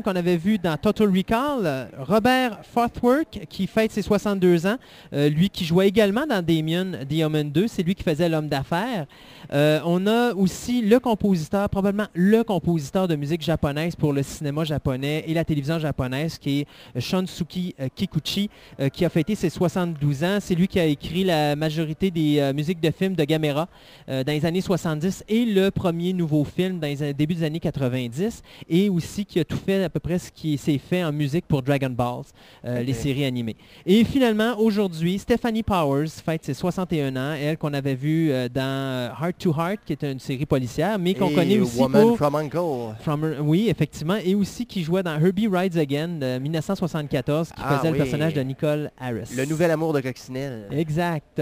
qu'on 0.06 0.16
avait 0.16 0.38
vu 0.38 0.58
dans 0.58 0.78
Total 0.78 1.10
Recall. 1.10 1.66
Euh, 1.66 1.86
Robert 2.00 2.60
Forthwork, 2.64 3.42
qui 3.50 3.68
fête 3.68 3.92
ses 3.92 4.02
62 4.02 4.68
ans, 4.68 4.78
euh, 5.14 5.28
lui 5.28 5.50
qui 5.50 5.66
jouait 5.66 5.90
également 5.90 6.26
dans 6.26 6.42
Damien, 6.42 7.04
The 7.10 7.24
Omen 7.26 7.52
2, 7.52 7.68
c'est 7.68 7.84
lui 7.84 7.94
qui 7.94 8.04
faisait 8.04 8.30
l'homme 8.30 8.48
d'affaires. 8.48 9.06
Euh, 9.52 9.82
on 9.84 10.08
a 10.08 10.34
aussi 10.34 10.82
le 10.82 10.98
compositeur, 11.00 11.68
probablement 11.70 12.08
le 12.14 12.42
compositeur 12.44 13.06
de 13.10 13.18
musique 13.18 13.42
japonaise 13.42 13.98
pour 13.98 14.14
le 14.14 14.24
cinéma 14.24 14.64
japonais 14.64 15.26
et 15.28 15.34
la 15.34 15.44
télévision 15.44 15.78
japonaise, 15.78 16.38
qui 16.38 16.62
est 16.62 17.00
Shunsuke 17.02 17.76
euh, 17.82 17.90
Kikuchi, 17.94 18.50
euh, 18.80 18.88
qui 18.88 19.04
a 19.04 19.10
fêté 19.10 19.36
ses 19.36 19.50
72 19.50 20.24
ans. 20.24 20.38
C'est 20.40 20.56
lui 20.56 20.70
qui 20.70 20.80
a 20.80 20.86
écrit 20.86 21.26
la 21.26 21.58
majorité 21.58 22.12
des 22.12 22.40
euh, 22.40 22.54
musiques 22.54 22.80
de 22.80 22.92
films 22.92 23.16
de 23.16 23.26
Gamera 23.26 23.68
euh, 24.08 24.24
dans 24.24 24.32
les 24.32 24.46
années 24.46 24.62
70 24.62 25.26
et 25.28 25.44
le 25.44 25.70
premier 25.70 26.14
nouveau 26.14 26.46
film 26.46 26.61
dans 26.70 26.88
les 26.88 27.14
débuts 27.14 27.36
des 27.36 27.44
années 27.44 27.60
90 27.60 28.42
et 28.70 28.90
aussi 28.90 29.26
qui 29.26 29.40
a 29.40 29.44
tout 29.46 29.58
fait 29.58 29.84
à 29.84 29.90
peu 29.90 30.00
près 30.00 30.20
ce 30.20 30.32
qui 30.32 30.58
s'est 30.58 30.78
fait 30.78 31.04
en 31.04 31.12
musique 31.12 31.46
pour 31.48 31.62
Dragon 31.62 31.90
Balls, 31.90 32.24
euh, 32.66 32.82
les 32.82 32.94
séries 32.94 33.26
animées. 33.26 33.56
Et 33.86 34.04
finalement, 34.04 34.58
aujourd'hui, 34.60 35.18
Stephanie 35.20 35.64
Powers 35.64 36.10
fête 36.24 36.44
ses 36.46 36.54
61 36.54 37.16
ans, 37.16 37.34
elle 37.34 37.58
qu'on 37.58 37.74
avait 37.74 37.96
vue 37.96 38.32
euh, 38.32 38.48
dans 38.50 38.62
euh, 38.62 39.10
Heart 39.22 39.38
to 39.40 39.52
Heart, 39.58 39.80
qui 39.86 39.94
est 39.94 40.04
une 40.04 40.20
série 40.20 40.46
policière, 40.46 40.98
mais 41.00 41.14
qu'on 41.14 41.30
connaît 41.30 41.60
aussi 41.60 41.80
Woman 41.80 42.02
pour... 42.10 42.18
from 42.18 42.36
Uncle. 42.36 42.96
From- 43.02 43.36
oui, 43.42 43.68
effectivement, 43.70 44.18
et 44.24 44.36
aussi 44.36 44.66
qui 44.66 44.84
jouait 44.84 45.04
dans 45.04 45.20
Herbie 45.20 45.48
Rides 45.48 45.78
Again 45.78 46.10
de 46.20 46.38
1974, 46.40 47.50
qui 47.50 47.54
Ah 47.58 47.78
faisait 47.78 47.92
oui. 47.92 47.98
le 47.98 48.04
personnage 48.04 48.34
de 48.34 48.42
Nicole 48.42 48.92
Harris. 49.00 49.34
Le 49.36 49.46
nouvel 49.46 49.72
amour 49.72 49.94
de 49.94 50.02
Coccinelle. 50.02 50.68
Exact. 50.72 51.42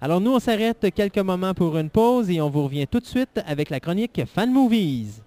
Alors 0.00 0.20
nous, 0.20 0.32
on 0.32 0.38
s'arrête 0.38 0.86
quelques 0.94 1.18
moments 1.18 1.54
pour 1.54 1.76
une 1.78 1.90
pause 1.90 2.30
et 2.30 2.40
on 2.40 2.50
vous 2.50 2.64
revient 2.64 2.86
tout 2.86 3.00
de 3.00 3.06
suite 3.06 3.40
avec 3.46 3.70
la 3.70 3.80
chronique 3.80 4.20
Fan 4.26 4.45
Movies. 4.52 5.20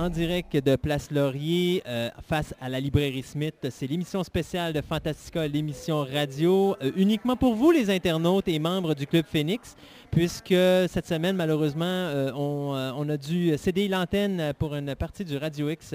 En 0.00 0.08
direct 0.08 0.56
de 0.56 0.76
Place 0.76 1.10
Laurier, 1.10 1.82
euh, 1.86 2.08
face 2.26 2.54
à 2.58 2.70
la 2.70 2.80
librairie 2.80 3.22
Smith, 3.22 3.68
c'est 3.70 3.86
l'émission 3.86 4.24
spéciale 4.24 4.72
de 4.72 4.80
Fantastica, 4.80 5.46
l'émission 5.46 6.06
radio, 6.10 6.74
euh, 6.82 6.90
uniquement 6.96 7.36
pour 7.36 7.54
vous, 7.54 7.70
les 7.70 7.90
internautes 7.90 8.48
et 8.48 8.58
membres 8.58 8.94
du 8.94 9.06
Club 9.06 9.26
Phoenix, 9.26 9.76
puisque 10.10 10.54
cette 10.88 11.06
semaine, 11.06 11.36
malheureusement, 11.36 11.84
euh, 11.84 12.32
on, 12.34 12.94
on 12.96 13.08
a 13.10 13.16
dû 13.18 13.54
céder 13.58 13.88
l'antenne 13.88 14.54
pour 14.58 14.74
une 14.74 14.94
partie 14.94 15.22
du 15.22 15.36
Radio 15.36 15.68
X, 15.68 15.94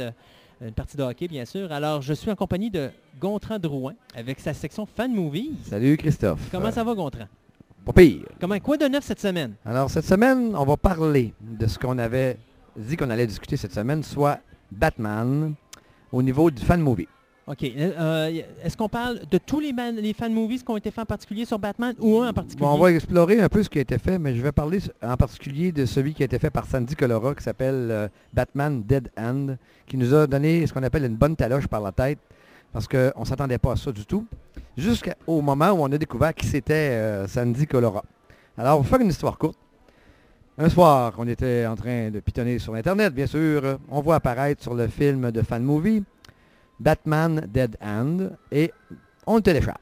une 0.61 0.73
partie 0.73 0.97
de 0.97 1.01
hockey, 1.01 1.27
bien 1.27 1.45
sûr. 1.45 1.71
Alors, 1.71 2.03
je 2.03 2.13
suis 2.13 2.29
en 2.29 2.35
compagnie 2.35 2.69
de 2.69 2.91
Gontran 3.19 3.57
Drouin, 3.57 3.95
avec 4.15 4.39
sa 4.39 4.53
section 4.53 4.85
Fan 4.85 5.11
Movies. 5.11 5.53
Salut 5.63 5.97
Christophe. 5.97 6.41
Comment 6.51 6.71
ça 6.71 6.83
va, 6.83 6.93
Gontran? 6.93 7.25
Pas 7.83 7.93
pire. 7.93 8.25
Comment, 8.39 8.59
quoi 8.59 8.77
de 8.77 8.85
neuf 8.85 9.03
cette 9.03 9.19
semaine? 9.19 9.55
Alors 9.65 9.89
cette 9.89 10.05
semaine, 10.05 10.55
on 10.55 10.63
va 10.63 10.77
parler 10.77 11.33
de 11.41 11.65
ce 11.65 11.79
qu'on 11.79 11.97
avait 11.97 12.37
dit 12.77 12.97
qu'on 12.97 13.09
allait 13.09 13.27
discuter 13.27 13.57
cette 13.57 13.73
semaine, 13.73 14.03
soit 14.03 14.39
Batman 14.71 15.53
au 16.11 16.21
niveau 16.21 16.51
du 16.51 16.63
fan 16.63 16.81
movie. 16.81 17.07
OK. 17.47 17.63
Euh, 17.63 17.91
euh, 17.99 18.41
Est-ce 18.63 18.75
qu'on 18.75 18.89
parle 18.89 19.19
de 19.29 19.37
tous 19.37 19.59
les, 19.59 19.71
fan 20.13 20.33
movies 20.33 20.63
qui 20.63 20.71
ont 20.71 20.77
été 20.77 20.89
faits 20.89 21.03
en 21.03 21.05
particulier 21.05 21.45
sur 21.45 21.59
Batman 21.59 21.93
ou 21.99 22.19
un 22.19 22.29
en 22.29 22.33
particulier? 22.33 22.65
Bon, 22.65 22.73
on 22.73 22.79
va 22.79 22.91
explorer 22.91 23.39
un 23.39 23.49
peu 23.49 23.61
ce 23.61 23.69
qui 23.69 23.77
a 23.77 23.81
été 23.81 23.99
fait, 23.99 24.17
mais 24.17 24.35
je 24.35 24.41
vais 24.41 24.51
parler 24.51 24.79
en 25.03 25.15
particulier 25.15 25.71
de 25.71 25.85
celui 25.85 26.15
qui 26.15 26.23
a 26.23 26.25
été 26.25 26.39
fait 26.39 26.49
par 26.49 26.65
Sandy 26.65 26.95
Colora, 26.95 27.35
qui 27.35 27.43
s'appelle 27.43 27.89
euh, 27.91 28.07
Batman 28.33 28.81
Dead 28.83 29.09
End, 29.15 29.57
qui 29.85 29.97
nous 29.97 30.13
a 30.15 30.25
donné 30.25 30.65
ce 30.65 30.73
qu'on 30.73 30.81
appelle 30.81 31.05
une 31.05 31.17
bonne 31.17 31.35
taloche 31.35 31.67
par 31.67 31.81
la 31.81 31.91
tête, 31.91 32.19
parce 32.73 32.87
qu'on 32.87 33.19
ne 33.19 33.25
s'attendait 33.25 33.59
pas 33.59 33.73
à 33.73 33.75
ça 33.75 33.91
du 33.91 34.05
tout, 34.07 34.25
jusqu'au 34.75 35.41
moment 35.41 35.69
où 35.69 35.83
on 35.83 35.91
a 35.91 35.97
découvert 35.99 36.33
qui 36.33 36.47
c'était 36.47 36.73
euh, 36.73 37.27
Sandy 37.27 37.67
Colora. 37.67 38.03
Alors, 38.57 38.77
pour 38.77 38.87
faire 38.87 39.01
une 39.01 39.09
histoire 39.09 39.37
courte, 39.37 39.59
un 40.57 40.69
soir, 40.69 41.13
on 41.17 41.27
était 41.27 41.65
en 41.65 41.75
train 41.75 42.09
de 42.11 42.19
pitonner 42.19 42.59
sur 42.59 42.75
Internet, 42.75 43.13
bien 43.13 43.27
sûr, 43.27 43.77
on 43.89 44.01
voit 44.01 44.15
apparaître 44.15 44.63
sur 44.63 44.73
le 44.73 44.87
film 44.87 45.31
de 45.31 45.41
fan 45.41 45.63
movie 45.63 46.03
Batman 46.79 47.47
Dead 47.51 47.77
End 47.81 48.29
et 48.51 48.71
on 49.25 49.35
le 49.35 49.41
télécharge. 49.41 49.79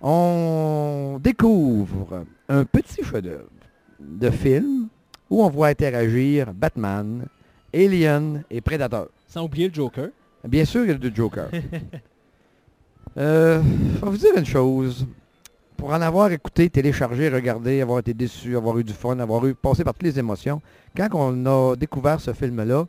On 0.00 1.18
découvre 1.22 2.24
un 2.48 2.64
petit 2.64 3.02
chef-d'œuvre 3.04 3.48
de 4.00 4.30
film 4.30 4.88
où 5.30 5.42
on 5.42 5.48
voit 5.48 5.68
interagir 5.68 6.52
Batman, 6.52 7.26
Alien 7.72 8.42
et 8.50 8.60
Predator. 8.60 9.08
Sans 9.28 9.44
oublier 9.44 9.68
le 9.68 9.74
Joker. 9.74 10.08
Bien 10.44 10.64
sûr, 10.64 10.82
il 10.82 10.88
y 10.88 10.90
a 10.90 10.98
le 10.98 11.14
Joker. 11.14 11.48
Euh, 13.18 13.60
je 13.62 14.00
vais 14.00 14.10
vous 14.10 14.16
dire 14.16 14.34
une 14.34 14.46
chose. 14.46 15.06
Pour 15.82 15.92
en 15.92 16.00
avoir 16.00 16.30
écouté, 16.30 16.70
téléchargé, 16.70 17.28
regardé, 17.28 17.80
avoir 17.80 17.98
été 17.98 18.14
déçu, 18.14 18.56
avoir 18.56 18.78
eu 18.78 18.84
du 18.84 18.92
fun, 18.92 19.18
avoir 19.18 19.44
eu 19.46 19.52
passé 19.52 19.82
par 19.82 19.94
toutes 19.94 20.04
les 20.04 20.16
émotions, 20.16 20.62
quand 20.96 21.08
on 21.12 21.44
a 21.44 21.74
découvert 21.74 22.20
ce 22.20 22.32
film-là, 22.32 22.86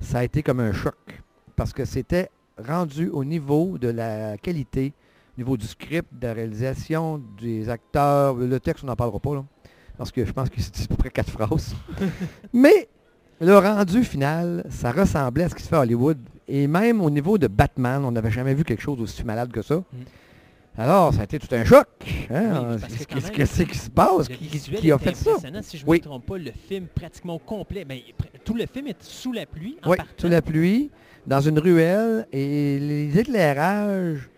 ça 0.00 0.20
a 0.20 0.24
été 0.24 0.42
comme 0.42 0.60
un 0.60 0.72
choc. 0.72 0.96
Parce 1.54 1.74
que 1.74 1.84
c'était 1.84 2.30
rendu 2.66 3.10
au 3.10 3.24
niveau 3.24 3.76
de 3.76 3.88
la 3.88 4.38
qualité, 4.38 4.94
au 5.36 5.40
niveau 5.42 5.58
du 5.58 5.66
script, 5.66 6.08
de 6.18 6.28
la 6.28 6.32
réalisation, 6.32 7.20
des 7.38 7.68
acteurs. 7.68 8.36
Le 8.36 8.58
texte, 8.58 8.84
on 8.84 8.86
n'en 8.86 8.96
parlera 8.96 9.20
pas, 9.20 9.34
là, 9.34 9.44
parce 9.98 10.10
que 10.10 10.24
je 10.24 10.32
pense 10.32 10.48
que 10.48 10.56
c'est 10.62 10.84
à 10.84 10.86
peu 10.86 10.96
près 10.96 11.10
quatre 11.10 11.30
phrases. 11.30 11.74
Mais 12.54 12.88
le 13.38 13.58
rendu 13.58 14.02
final, 14.02 14.64
ça 14.70 14.92
ressemblait 14.92 15.44
à 15.44 15.50
ce 15.50 15.54
qui 15.54 15.62
se 15.62 15.68
fait 15.68 15.76
à 15.76 15.80
Hollywood. 15.80 16.16
Et 16.48 16.66
même 16.66 17.02
au 17.02 17.10
niveau 17.10 17.36
de 17.36 17.48
Batman, 17.48 18.02
on 18.02 18.12
n'avait 18.12 18.30
jamais 18.30 18.54
vu 18.54 18.64
quelque 18.64 18.82
chose 18.82 18.98
aussi 18.98 19.24
malade 19.24 19.52
que 19.52 19.60
ça. 19.60 19.82
Alors, 20.78 21.12
ça 21.12 21.22
a 21.22 21.24
été 21.24 21.38
tout 21.38 21.52
un 21.54 21.64
choc. 21.64 21.86
hein. 22.30 22.76
Oui, 22.76 22.96
Qu'est-ce 23.08 23.30
que 23.32 23.44
c'est 23.44 23.66
qui 23.66 23.76
se 23.78 23.90
passe? 23.90 24.28
Qui, 24.28 24.92
a 24.92 24.98
fait 24.98 25.14
ça? 25.14 25.32
Si 25.62 25.78
je 25.78 25.84
ne 25.84 25.90
Oui. 25.90 25.98
me 25.98 26.02
trompe 26.02 26.26
pas, 26.26 26.38
le 26.38 26.52
film 26.52 26.86
pratiquement 26.94 27.38
complet, 27.38 27.84
ben, 27.84 27.98
tout 28.44 28.54
le 28.54 28.64
film 28.66 28.86
est 28.86 29.02
sous 29.02 29.32
la 29.32 29.46
pluie 29.46 29.76
en 29.84 29.90
Oui, 29.90 29.96
partant. 29.96 30.12
sous 30.16 30.28
la 30.28 30.40
pluie, 30.40 30.90
dans 31.26 31.40
une 31.40 31.58
ruelle, 31.58 32.26
et 32.32 32.78
les 32.78 33.18
éclairages, 33.18 34.30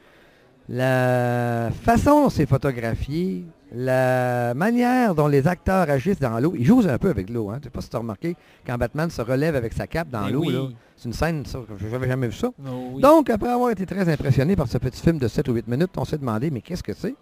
la 0.69 1.71
façon 1.83 2.25
dont 2.25 2.31
c'est 2.31 2.47
photographié, 2.47 3.45
la 3.75 4.53
manière 4.55 5.15
dont 5.15 5.29
les 5.29 5.47
acteurs 5.47 5.89
agissent 5.89 6.19
dans 6.21 6.39
l'eau, 6.39 6.55
ils 6.57 6.65
jouent 6.65 6.87
un 6.89 6.99
peu 6.99 7.11
avec 7.11 7.31
l'eau. 7.31 7.51
Hein. 7.51 7.59
Je 7.61 7.65
sais 7.65 7.71
pas 7.71 7.81
si 7.81 7.89
tu 7.89 7.97
as 7.97 8.01
remarqué, 8.01 8.37
quand 8.67 8.77
Batman 8.77 9.09
se 9.11 9.23
relève 9.23 9.57
avec 9.57 9.73
sa 9.73 9.87
cape 9.87 10.09
dans 10.11 10.25
Ben 10.27 10.31
l'eau, 10.33 10.45
oui. 10.45 10.77
c'est 10.97 11.07
une 11.07 11.15
scène, 11.15 11.47
ça, 11.47 11.59
que 11.59 11.89
j'avais 11.91 12.09
jamais 12.09 12.29
vu 12.29 12.35
ça. 12.35 12.49
Oh 12.67 12.91
oui. 12.95 13.03
Donc, 13.03 13.31
après 13.31 13.49
avoir 13.51 13.71
été 13.71 13.87
très 13.87 14.09
impressionné 14.09 14.57
par 14.57 14.69
ce 14.69 14.79
petit 14.79 15.01
film 15.01 15.19
de 15.19 15.27
7 15.29 15.49
ou 15.49 15.55
8 15.55 15.69
minutes, 15.69 15.91
on 15.97 16.05
s'est 16.05 16.19
demandé, 16.19 16.51
mais 16.51 16.61
qu'est-ce 16.61 16.83
que 16.83 16.93
c'est? 16.93 17.15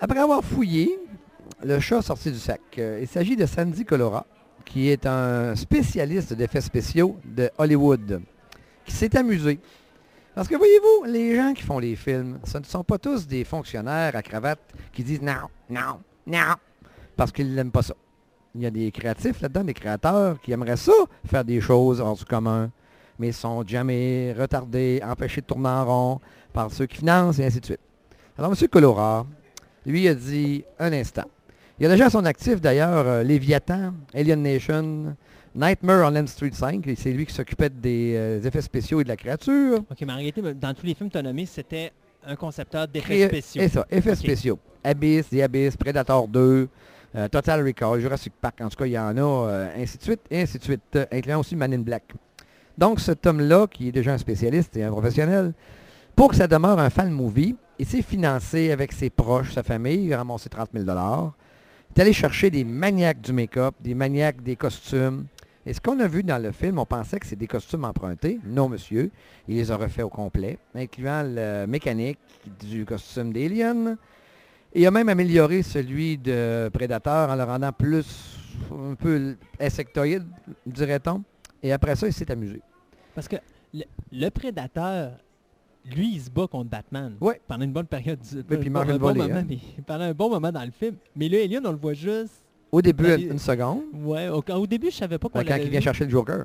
Après 0.00 0.18
avoir 0.18 0.42
fouillé, 0.42 0.98
le 1.64 1.80
chat 1.80 2.02
sorti 2.02 2.30
du 2.30 2.38
sac. 2.38 2.60
Euh, 2.78 2.98
il 3.02 3.08
s'agit 3.08 3.36
de 3.36 3.46
Sandy 3.46 3.84
Colora, 3.84 4.26
qui 4.64 4.88
est 4.88 5.06
un 5.06 5.54
spécialiste 5.54 6.32
d'effets 6.34 6.60
spéciaux 6.60 7.16
de 7.24 7.50
Hollywood, 7.58 8.20
qui 8.84 8.92
s'est 8.92 9.16
amusé. 9.16 9.58
Parce 10.36 10.48
que 10.48 10.54
voyez-vous, 10.54 11.10
les 11.10 11.34
gens 11.34 11.54
qui 11.54 11.62
font 11.62 11.78
les 11.78 11.96
films, 11.96 12.38
ce 12.44 12.58
ne 12.58 12.64
sont 12.64 12.84
pas 12.84 12.98
tous 12.98 13.26
des 13.26 13.42
fonctionnaires 13.42 14.14
à 14.14 14.22
cravate 14.22 14.60
qui 14.92 15.02
disent 15.02 15.22
non, 15.22 15.48
non, 15.70 16.00
non, 16.26 16.54
parce 17.16 17.32
qu'ils 17.32 17.54
n'aiment 17.54 17.70
pas 17.70 17.80
ça. 17.80 17.94
Il 18.54 18.60
y 18.60 18.66
a 18.66 18.70
des 18.70 18.92
créatifs 18.92 19.40
là-dedans, 19.40 19.64
des 19.64 19.72
créateurs 19.72 20.38
qui 20.42 20.52
aimeraient 20.52 20.76
ça, 20.76 20.92
faire 21.26 21.42
des 21.42 21.62
choses 21.62 22.02
hors 22.02 22.16
du 22.16 22.26
commun, 22.26 22.70
mais 23.18 23.32
sont 23.32 23.66
jamais 23.66 24.34
retardés, 24.38 25.00
empêchés 25.02 25.40
de 25.40 25.46
tourner 25.46 25.70
en 25.70 25.86
rond 25.86 26.20
par 26.52 26.70
ceux 26.70 26.84
qui 26.84 26.98
financent 26.98 27.38
et 27.38 27.46
ainsi 27.46 27.60
de 27.60 27.64
suite. 27.64 27.80
Alors, 28.36 28.52
M. 28.52 28.68
Colora, 28.68 29.26
lui, 29.86 30.06
a 30.06 30.14
dit 30.14 30.64
un 30.78 30.92
instant. 30.92 31.30
Il 31.78 31.84
y 31.84 31.86
a 31.86 31.88
déjà 31.88 32.10
son 32.10 32.26
actif, 32.26 32.60
d'ailleurs, 32.60 33.06
euh, 33.06 33.22
Léviathan, 33.22 33.94
Alien 34.12 34.42
Nation, 34.42 35.16
Nightmare 35.56 36.06
on 36.06 36.14
Elm 36.14 36.26
Street 36.26 36.50
5, 36.52 36.86
et 36.86 36.94
c'est 36.96 37.12
lui 37.12 37.24
qui 37.24 37.32
s'occupait 37.32 37.70
des 37.70 38.14
euh, 38.14 38.42
effets 38.42 38.60
spéciaux 38.60 39.00
et 39.00 39.04
de 39.04 39.08
la 39.08 39.16
créature. 39.16 39.78
OK, 39.90 39.96
mais 40.02 40.12
en 40.12 40.16
réalité, 40.16 40.42
dans 40.42 40.74
tous 40.74 40.84
les 40.84 40.94
films 40.94 41.08
que 41.08 41.14
tu 41.14 41.18
as 41.18 41.22
nommés, 41.22 41.46
c'était 41.46 41.92
un 42.26 42.36
concepteur 42.36 42.86
d'effets 42.86 43.26
spéciaux. 43.26 43.62
Et 43.62 43.68
ça, 43.68 43.86
effets 43.90 44.14
spéciaux. 44.16 44.58
Abyss, 44.84 45.30
The 45.30 45.40
Abyss, 45.40 45.76
Predator 45.78 46.28
2, 46.28 46.68
euh, 47.16 47.28
Total 47.28 47.64
Recall, 47.64 48.00
Jurassic 48.00 48.34
Park, 48.38 48.60
en 48.60 48.68
tout 48.68 48.76
cas, 48.76 48.84
il 48.84 48.92
y 48.92 48.98
en 48.98 49.16
a, 49.16 49.20
euh, 49.20 49.82
ainsi 49.82 49.96
de 49.96 50.02
suite, 50.02 50.20
et 50.30 50.42
ainsi 50.42 50.58
de 50.58 50.62
suite, 50.62 50.98
incluant 51.10 51.40
aussi 51.40 51.56
Man 51.56 51.72
in 51.72 51.78
Black. 51.78 52.04
Donc, 52.76 53.00
cet 53.00 53.26
homme-là, 53.26 53.66
qui 53.66 53.88
est 53.88 53.92
déjà 53.92 54.12
un 54.12 54.18
spécialiste 54.18 54.76
et 54.76 54.82
un 54.82 54.90
professionnel, 54.90 55.54
pour 56.14 56.28
que 56.28 56.36
ça 56.36 56.46
demeure 56.46 56.78
un 56.78 56.90
fan 56.90 57.10
movie, 57.10 57.56
il 57.78 57.86
s'est 57.86 58.02
financé 58.02 58.70
avec 58.70 58.92
ses 58.92 59.08
proches, 59.08 59.52
sa 59.52 59.62
famille, 59.62 60.04
il 60.04 60.12
a 60.12 60.18
ramassé 60.18 60.50
30 60.50 60.68
000 60.74 60.84
Il 60.84 60.90
est 61.96 62.02
allé 62.02 62.12
chercher 62.12 62.50
des 62.50 62.64
maniaques 62.64 63.22
du 63.22 63.32
make-up, 63.32 63.74
des 63.80 63.94
maniaques 63.94 64.42
des 64.42 64.56
costumes. 64.56 65.26
Et 65.68 65.72
ce 65.74 65.80
qu'on 65.80 65.98
a 65.98 66.06
vu 66.06 66.22
dans 66.22 66.40
le 66.40 66.52
film, 66.52 66.78
on 66.78 66.86
pensait 66.86 67.18
que 67.18 67.26
c'est 67.26 67.34
des 67.36 67.48
costumes 67.48 67.84
empruntés. 67.84 68.38
Non, 68.44 68.68
monsieur. 68.68 69.10
Il 69.48 69.56
les 69.56 69.70
a 69.72 69.76
refaits 69.76 70.04
au 70.04 70.08
complet, 70.08 70.58
incluant 70.74 71.22
le 71.24 71.66
mécanique 71.66 72.18
du 72.60 72.84
costume 72.84 73.32
d'Alien. 73.32 73.96
Et 74.72 74.82
il 74.82 74.86
a 74.86 74.90
même 74.92 75.08
amélioré 75.08 75.62
celui 75.64 76.18
de 76.18 76.70
Predator 76.72 77.30
en 77.30 77.34
le 77.34 77.42
rendant 77.42 77.72
plus 77.72 78.06
un 78.72 78.94
peu 78.94 79.36
insectoïde, 79.60 80.24
dirait-on. 80.64 81.22
Et 81.62 81.72
après 81.72 81.96
ça, 81.96 82.06
il 82.06 82.12
s'est 82.12 82.30
amusé. 82.30 82.60
Parce 83.14 83.26
que 83.26 83.36
le, 83.74 83.82
le 84.12 84.28
prédateur, 84.30 85.12
lui, 85.84 86.14
il 86.14 86.20
se 86.20 86.30
bat 86.30 86.46
contre 86.46 86.70
Batman. 86.70 87.16
Ouais. 87.20 87.40
Pendant 87.48 87.64
une 87.64 87.72
bonne 87.72 87.86
période. 87.86 88.20
du- 88.20 88.44
puis 88.44 88.58
il 88.60 88.66
un 88.68 88.70
mange 88.70 88.86
bon 88.86 88.92
une 88.92 88.98
volée, 88.98 89.20
moment, 89.22 89.34
hein. 89.40 89.44
mais 89.48 89.58
pendant 89.84 90.04
un 90.04 90.14
bon 90.14 90.30
moment 90.30 90.52
dans 90.52 90.64
le 90.64 90.70
film. 90.70 90.94
Mais 91.16 91.28
là, 91.28 91.38
Alien, 91.42 91.66
on 91.66 91.72
le 91.72 91.78
voit 91.78 91.94
juste. 91.94 92.44
Au 92.72 92.82
début, 92.82 93.04
les- 93.16 93.24
une 93.24 93.38
seconde, 93.38 93.82
Ouais, 93.94 94.28
au, 94.28 94.42
au 94.54 94.66
début, 94.66 94.90
je 94.90 94.96
savais 94.96 95.18
pas 95.18 95.28
qu'on 95.28 95.38
quand 95.40 95.48
l'avait 95.48 95.64
il 95.64 95.70
vient 95.70 95.80
chercher 95.80 96.04
le 96.04 96.10
Joker. 96.10 96.44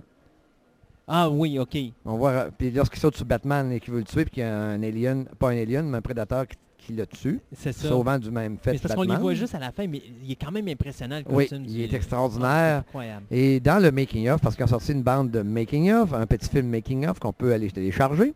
Ah 1.07 1.29
oui, 1.29 1.59
OK. 1.59 1.77
On 2.05 2.15
voit, 2.17 2.47
puis 2.57 2.71
lorsqu'il 2.71 2.99
saute 2.99 3.15
sur 3.17 3.25
Batman 3.25 3.71
et 3.71 3.79
qu'il 3.79 3.91
veut 3.93 3.99
le 3.99 4.05
tuer, 4.05 4.23
puis 4.23 4.35
qu'il 4.35 4.43
y 4.43 4.45
a 4.45 4.55
un 4.55 4.81
alien, 4.83 5.25
pas 5.39 5.49
un 5.49 5.57
alien, 5.57 5.89
mais 5.89 5.97
un 5.97 6.01
prédateur 6.01 6.47
qui, 6.47 6.55
qui 6.77 6.93
le 6.93 7.05
tue, 7.05 7.39
C'est 7.53 7.73
ça. 7.73 7.89
sauvant 7.89 8.17
du 8.17 8.31
même 8.31 8.57
fait 8.57 8.73
c'est 8.77 8.81
parce 8.83 8.95
qu'on 8.95 9.01
les 9.03 9.15
voit 9.17 9.33
juste 9.33 9.53
à 9.55 9.59
la 9.59 9.71
fin, 9.71 9.85
mais 9.87 10.01
il 10.23 10.31
est 10.31 10.35
quand 10.35 10.51
même 10.51 10.67
impressionnant 10.67 11.17
le 11.17 11.23
Oui, 11.29 11.43
costume. 11.47 11.65
il 11.67 11.73
du- 11.73 11.81
est 11.83 11.89
Ah, 11.91 11.95
extraordinaire. 11.97 12.83
Et 13.29 13.59
dans 13.59 13.81
le 13.81 13.91
making-of, 13.91 14.41
parce 14.41 14.55
qu'ils 14.55 14.63
ont 14.65 14.69
sorti 14.69 14.91
une 14.93 15.03
bande 15.03 15.31
de 15.31 15.41
making-of, 15.41 16.13
un 16.13 16.25
petit 16.25 16.49
film 16.49 16.67
making-of 16.69 17.19
qu'on 17.19 17.33
peut 17.33 17.51
aller 17.53 17.69
télécharger, 17.69 18.33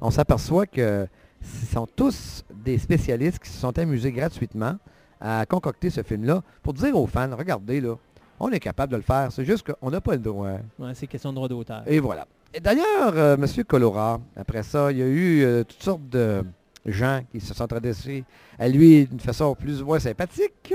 on 0.00 0.10
s'aperçoit 0.10 0.66
que 0.66 1.06
ce 1.42 1.66
sont 1.72 1.86
tous 1.96 2.44
des 2.64 2.76
spécialistes 2.78 3.38
qui 3.38 3.48
se 3.48 3.58
sont 3.58 3.76
amusés 3.78 4.12
gratuitement 4.12 4.74
à 5.20 5.44
concocter 5.46 5.90
ce 5.90 6.02
film-là 6.02 6.42
pour 6.62 6.74
dire 6.74 6.96
aux 6.96 7.06
fans, 7.06 7.36
regardez 7.36 7.80
là, 7.80 7.96
on 8.40 8.50
est 8.50 8.60
capable 8.60 8.92
de 8.92 8.96
le 8.96 9.02
faire, 9.02 9.30
c'est 9.30 9.44
juste 9.44 9.70
qu'on 9.70 9.90
n'a 9.90 10.00
pas 10.00 10.12
le 10.12 10.18
droit. 10.18 10.48
Ouais, 10.78 10.92
c'est 10.94 11.06
question 11.06 11.30
de 11.30 11.34
droit 11.34 11.48
d'auteur. 11.48 11.82
Et 11.86 12.00
voilà. 12.00 12.26
Et 12.54 12.60
d'ailleurs, 12.60 13.12
euh, 13.14 13.36
M. 13.36 13.64
Colora, 13.64 14.20
après 14.34 14.62
ça, 14.62 14.90
il 14.90 14.98
y 14.98 15.02
a 15.02 15.06
eu 15.06 15.42
euh, 15.44 15.62
toutes 15.62 15.82
sortes 15.82 16.08
de 16.08 16.42
gens 16.86 17.20
qui 17.30 17.40
se 17.40 17.54
sont 17.54 17.72
adressés 17.72 18.24
à 18.58 18.66
lui 18.68 19.06
d'une 19.06 19.20
façon 19.20 19.54
plus 19.54 19.82
ou 19.82 19.86
moins 19.86 19.98
sympathique, 19.98 20.74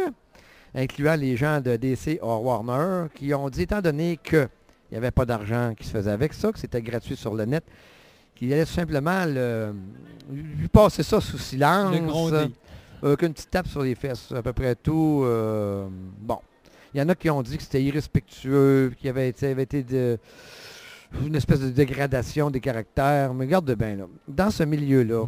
incluant 0.73 1.15
les 1.15 1.36
gens 1.36 1.60
de 1.60 1.75
DC 1.75 2.19
or 2.21 2.43
Warner, 2.43 3.08
qui 3.13 3.34
ont 3.34 3.49
dit, 3.49 3.63
étant 3.63 3.81
donné 3.81 4.17
qu'il 4.23 4.47
n'y 4.91 4.97
avait 4.97 5.12
pas 5.12 5.25
d'argent 5.25 5.73
qui 5.75 5.86
se 5.86 5.91
faisait 5.91 6.12
avec 6.12 6.34
ça, 6.34 6.51
que 6.51 6.60
c'était 6.60 6.81
gratuit 6.81 7.17
sur 7.17 7.34
le 7.34 7.45
net, 7.45 7.63
qu'il 8.36 8.53
allait 8.53 8.65
tout 8.65 8.71
simplement 8.71 9.25
le, 9.25 9.73
lui 10.31 10.67
passer 10.67 11.03
ça 11.03 11.19
sous 11.19 11.38
silence. 11.38 11.93
Le 11.93 12.05
gronder. 12.05 12.47
Euh, 13.06 13.15
qu'une 13.15 13.34
petite 13.34 13.52
tape 13.52 13.68
sur 13.68 13.84
les 13.84 13.94
fesses, 13.96 14.32
à 14.32 14.41
peu 14.41 14.52
près 14.54 14.74
tout. 14.76 15.22
euh, 15.26 15.88
bon. 16.20 16.39
Il 16.94 17.00
y 17.00 17.02
en 17.04 17.10
a 17.10 17.15
qui 17.15 17.30
ont 17.30 17.41
dit 17.44 17.58
que 17.58 17.63
c'était 17.63 17.84
irrespectueux, 17.84 18.94
qu'il 18.98 19.08
y 19.08 19.10
avait 19.10 19.30
été, 19.30 19.48
avait 19.50 19.63
été 19.63 19.84
de- 19.84 20.18
une 21.26 21.36
espèce 21.36 21.60
de 21.60 21.70
dégradation 21.70 22.50
des 22.50 22.60
caractères. 22.62 23.34
Mais 23.34 23.46
regarde 23.46 23.72
bien, 23.76 23.96
là. 23.98 24.06
Dans 24.28 24.50
ce 24.50 24.63
milieu-là, 24.63 25.26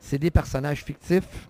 c'est 0.00 0.18
des 0.18 0.30
personnages 0.30 0.82
fictifs 0.82 1.48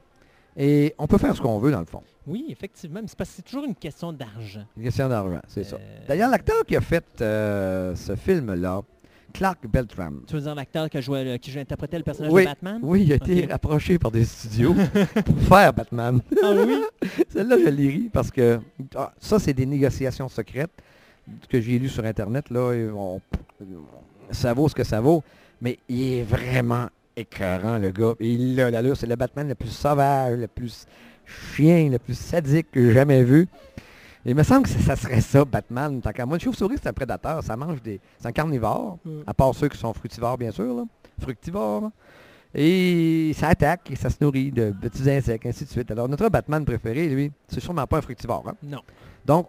et 0.57 0.95
on 0.99 1.07
peut 1.07 1.19
faire 1.19 1.35
ce 1.37 1.41
qu'on 1.41 1.59
veut, 1.59 1.71
dans 1.71 1.81
le 1.81 1.87
fond. 1.87 2.03
Oui, 2.27 2.47
effectivement, 2.51 3.01
mais 3.01 3.09
c'est 3.09 3.17
parce 3.17 3.31
que 3.31 3.37
c'est 3.37 3.43
toujours 3.43 3.65
une 3.65 3.75
question 3.77 4.13
d'argent. 4.13 4.67
Une 4.77 4.83
question 4.83 5.09
d'argent, 5.09 5.41
c'est 5.47 5.65
ça. 5.65 5.77
Euh, 5.77 5.99
D'ailleurs, 6.09 6.31
l'acteur 6.31 6.63
qui 6.67 6.77
a 6.77 6.81
fait 6.83 7.05
euh, 7.23 7.95
ce 7.95 8.17
film-là, 8.17 8.83
Clark 9.33 9.67
Beltram, 9.67 10.23
Tu 10.27 10.35
veux 10.35 10.41
dire 10.41 10.55
l'acteur 10.55 10.89
qui, 10.89 10.97
le- 10.97 11.37
qui 11.37 11.51
jouait- 11.51 11.61
interprétait 11.61 11.99
le 11.99 12.03
personnage 12.05 12.33
Oui. 12.33 12.43
de 12.43 12.49
Batman? 12.49 12.79
oui, 12.83 13.03
il 13.05 13.13
a 13.13 13.17
été 13.17 13.51
approché 13.51 13.99
par 13.99 14.11
des 14.11 14.25
studios 14.25 14.75
pour 15.25 15.39
faire 15.43 15.73
Batman. 15.73 16.21
Ah 16.43 16.53
oui? 16.67 16.83
Celle-là, 17.29 17.57
je 17.59 17.69
l'ai 17.69 17.89
ri 17.89 18.11
parce 18.13 18.31
que 18.31 18.59
ah, 18.97 19.13
ça, 19.19 19.39
c'est 19.39 19.53
des 19.53 19.67
négociations 19.67 20.29
secrètes 20.29 20.71
que 21.49 21.61
j'ai 21.61 21.79
lues 21.79 21.89
sur 21.91 22.05
Internet. 22.05 22.49
Là, 22.51 22.73
on- 22.97 23.21
ça 24.31 24.53
vaut 24.55 24.69
ce 24.69 24.75
que 24.75 24.85
ça 24.85 25.01
vaut, 25.01 25.23
mais 25.61 25.79
il 25.89 26.03
est 26.15 26.23
vraiment 26.23 26.89
écœurant, 27.17 27.79
le 27.79 27.91
gars. 27.91 28.15
Il 28.21 28.59
a 28.61 28.71
l'allure, 28.71 28.97
c'est 28.97 29.07
le 29.07 29.17
Batman 29.17 29.49
le 29.49 29.55
plus 29.55 29.69
sauvage, 29.71 30.39
le 30.39 30.47
plus 30.47 30.87
chien, 31.55 31.91
le 31.91 31.99
plus 31.99 32.17
sadique 32.19 32.71
que 32.71 32.81
j'ai 32.83 32.93
jamais 32.95 33.23
vu. 33.25 33.47
Il 34.29 34.35
me 34.35 34.43
semble 34.43 34.65
que 34.65 34.69
ça 34.69 34.95
serait 34.95 35.21
ça, 35.21 35.45
Batman. 35.45 36.01
Tant 36.01 36.11
qu'à 36.13 36.27
moi, 36.27 36.37
une 36.37 36.41
chauve-souris, 36.43 36.77
c'est 36.83 36.89
un 36.89 36.93
prédateur. 36.93 37.43
Ça 37.43 37.57
mange 37.57 37.81
des... 37.83 37.99
C'est 38.19 38.29
un 38.29 38.33
carnivore, 38.33 38.99
Mm. 39.05 39.11
à 39.27 39.33
part 39.35 39.55
ceux 39.55 39.69
qui 39.69 39.79
sont 39.79 39.93
fructivores, 39.95 40.37
bien 40.37 40.51
sûr. 40.51 40.75
Là. 40.77 40.85
Fructivores. 41.21 41.91
Et 42.55 43.33
ça 43.37 43.49
attaque 43.49 43.91
et 43.91 43.97
ça 43.97 44.11
se 44.11 44.17
nourrit 44.21 44.51
de 44.51 44.73
petits 44.81 45.09
insectes, 45.11 45.47
ainsi 45.47 45.65
de 45.65 45.71
suite. 45.71 45.91
Alors, 45.91 46.09
notre 46.09 46.29
Batman 46.29 46.65
préféré, 46.65 47.09
lui, 47.09 47.31
c'est 47.49 47.61
sûrement 47.61 47.87
pas 47.87 47.99
un 47.99 48.03
fructivore. 48.03 48.45
hein. 48.49 48.55
Non. 48.63 48.81
Donc, 49.25 49.49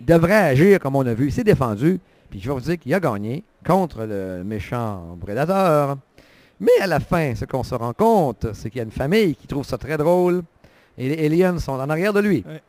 il 0.00 0.06
devrait 0.06 0.32
agir 0.50 0.78
comme 0.80 0.96
on 0.96 1.06
a 1.06 1.14
vu. 1.14 1.26
Il 1.26 1.32
s'est 1.32 1.44
défendu. 1.44 2.00
Puis 2.28 2.40
je 2.40 2.48
vais 2.48 2.54
vous 2.54 2.60
dire 2.60 2.78
qu'il 2.78 2.94
a 2.94 3.00
gagné 3.00 3.42
contre 3.66 4.04
le 4.04 4.42
méchant 4.44 5.16
prédateur. 5.20 5.96
Mais 6.60 6.70
à 6.80 6.86
la 6.86 7.00
fin, 7.00 7.34
ce 7.34 7.44
qu'on 7.44 7.62
se 7.64 7.74
rend 7.74 7.92
compte, 7.92 8.46
c'est 8.52 8.70
qu'il 8.70 8.78
y 8.78 8.80
a 8.82 8.84
une 8.84 8.90
famille 8.92 9.34
qui 9.34 9.46
trouve 9.46 9.64
ça 9.64 9.78
très 9.78 9.96
drôle. 9.96 10.42
Et 10.98 11.08
les 11.16 11.26
aliens 11.26 11.58
sont 11.58 11.72
en 11.72 11.88
arrière 11.90 12.12
de 12.12 12.20
lui. 12.20 12.44
Ouais. 12.46 12.60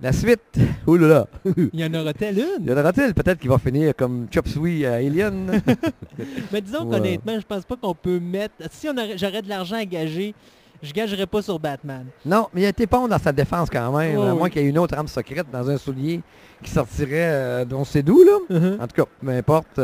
La 0.00 0.12
suite, 0.12 0.40
oulala. 0.86 1.26
Il 1.72 1.80
y 1.80 1.84
en 1.84 1.94
aura-t-elle 1.94 2.36
Il 2.38 2.46
une? 2.62 2.66
y 2.68 2.72
en 2.72 2.76
aura-t-il? 2.78 3.14
Peut-être 3.14 3.38
qu'il 3.38 3.48
va 3.48 3.58
finir 3.58 3.94
comme 3.96 4.26
Chop 4.32 4.48
Suey 4.48 4.84
à 4.84 4.94
Alien? 4.94 5.62
Mais 6.52 6.60
disons 6.60 6.84
Ouais. 6.84 6.98
qu'honnêtement, 6.98 7.38
je 7.40 7.46
pense 7.46 7.64
pas 7.64 7.76
qu'on 7.76 7.94
peut 7.94 8.18
mettre... 8.18 8.54
Si 8.72 8.88
j'aurais 9.16 9.42
de 9.42 9.48
l'argent 9.48 9.76
à 9.76 9.84
gager, 9.84 10.34
je 10.82 10.92
gagerais 10.92 11.26
pas 11.26 11.40
sur 11.42 11.58
Batman. 11.58 12.04
non, 12.26 12.48
mais 12.52 12.62
il 12.62 12.64
a 12.66 12.68
été 12.68 12.84
bon 12.86 13.08
dans 13.08 13.18
sa 13.18 13.32
défense 13.32 13.70
quand 13.70 13.96
même. 13.96 14.18
Ouais, 14.18 14.26
à 14.28 14.34
moins 14.34 14.50
qu'il 14.50 14.62
y 14.62 14.66
ait 14.66 14.68
une 14.68 14.78
autre 14.78 14.94
arme 14.98 15.08
secrète 15.08 15.46
dans 15.50 15.70
un 15.70 15.78
soulier 15.78 16.20
qui 16.62 16.70
sortirait 16.70 17.30
euh, 17.30 17.64
dont 17.64 17.84
c'est 17.84 18.02
d'où, 18.02 18.22
là. 18.22 18.38
Uh-huh. 18.50 18.82
En 18.82 18.86
tout 18.86 18.96
cas, 19.02 19.08
peu 19.24 19.30
importe. 19.30 19.80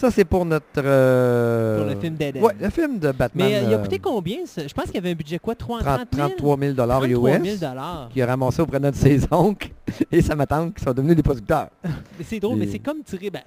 Ça, 0.00 0.12
c'est 0.12 0.24
pour 0.24 0.44
notre... 0.44 0.64
euh, 0.78 1.78
Pour 1.82 1.92
le 1.92 2.00
film 2.00 2.14
Dead 2.14 2.36
End. 2.36 2.40
Ouais, 2.40 2.52
le 2.60 2.70
film 2.70 2.98
de 3.00 3.10
Batman. 3.10 3.48
Mais 3.48 3.56
euh, 3.56 3.62
il 3.66 3.74
a 3.74 3.78
euh, 3.78 3.82
coûté 3.82 3.98
combien 3.98 4.46
ça? 4.46 4.64
Je 4.64 4.72
pense 4.72 4.84
qu'il 4.84 4.94
y 4.94 4.98
avait 4.98 5.10
un 5.10 5.14
budget 5.14 5.40
quoi? 5.40 5.56
30, 5.56 5.80
30 5.80 5.84
30 6.10 6.14
000? 6.14 6.28
33 6.28 6.58
000 6.58 6.72
dollars 6.74 7.00
33 7.00 7.30
000 7.32 7.44
US 7.44 7.64
qui 8.12 8.22
a 8.22 8.26
ramassé 8.26 8.62
auprès 8.62 8.78
de 8.78 8.84
notre 8.84 8.96
ses 8.96 9.20
oncles 9.32 9.70
et 10.12 10.22
sa 10.22 10.36
ma 10.36 10.46
tante 10.46 10.74
qui 10.74 10.84
sont 10.84 10.92
devenus 10.92 11.16
des 11.16 11.22
producteurs. 11.24 11.70
Mais 11.84 12.24
c'est 12.24 12.38
drôle, 12.38 12.58
mais 12.58 12.68
c'est 12.68 12.78
comme 12.78 13.02
tirer... 13.02 13.30
ben, 13.30 13.42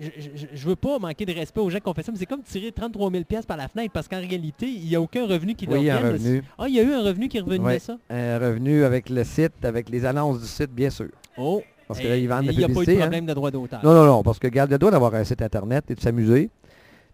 je, 0.00 0.46
je 0.52 0.68
veux 0.68 0.74
pas 0.76 0.98
manquer 0.98 1.24
de 1.24 1.32
respect 1.32 1.60
aux 1.60 1.70
gens 1.70 1.78
qui 1.78 1.88
ont 1.88 1.94
fait 1.94 2.02
ça, 2.02 2.10
mais 2.12 2.18
c'est 2.18 2.26
comme 2.26 2.42
tirer 2.42 2.72
33 2.72 3.10
000 3.10 3.24
pièces 3.24 3.46
par 3.46 3.56
la 3.56 3.68
fenêtre 3.68 3.92
parce 3.92 4.08
qu'en 4.08 4.18
réalité, 4.20 4.66
il 4.66 4.88
n'y 4.88 4.96
a 4.96 5.00
aucun 5.00 5.26
revenu 5.26 5.54
qui 5.54 5.66
leur 5.66 5.78
Oui, 5.78 5.86
de- 5.86 5.92
revenu. 5.92 6.42
Ah, 6.58 6.64
il 6.68 6.74
y 6.74 6.80
a 6.80 6.82
eu 6.82 6.92
un 6.92 7.02
revenu 7.02 7.28
qui 7.28 7.36
est 7.38 7.40
revenu 7.42 7.64
Ouais. 7.64 7.74
de 7.76 7.80
ça? 7.80 7.96
Un 8.10 8.38
revenu 8.38 8.82
avec 8.84 9.08
le 9.10 9.22
site, 9.24 9.64
avec 9.64 9.88
les 9.88 10.04
annonces 10.04 10.40
du 10.40 10.46
site, 10.46 10.70
bien 10.72 10.90
sûr. 10.90 11.08
Oh! 11.38 11.62
Parce 11.88 12.00
que 12.00 12.06
là, 12.08 12.16
ils 12.16 12.28
vendent 12.28 12.46
la 12.46 12.52
Il 12.52 12.58
n'y 12.58 12.64
a 12.64 12.66
pas 12.66 12.72
eu 12.72 12.74
de 12.74 12.78
publicité. 12.80 12.96
hein. 12.96 13.00
problème 13.06 13.26
de 13.26 13.34
droit 13.34 13.50
d'auteur. 13.50 13.80
Non, 13.84 13.94
non, 13.94 14.04
non, 14.06 14.22
parce 14.22 14.38
que 14.38 14.48
garde 14.48 14.70
le 14.70 14.78
droit 14.78 14.90
d'avoir 14.90 15.14
un 15.14 15.24
site 15.24 15.40
internet 15.42 15.84
et 15.90 15.94
de 15.94 16.00
s'amuser. 16.00 16.50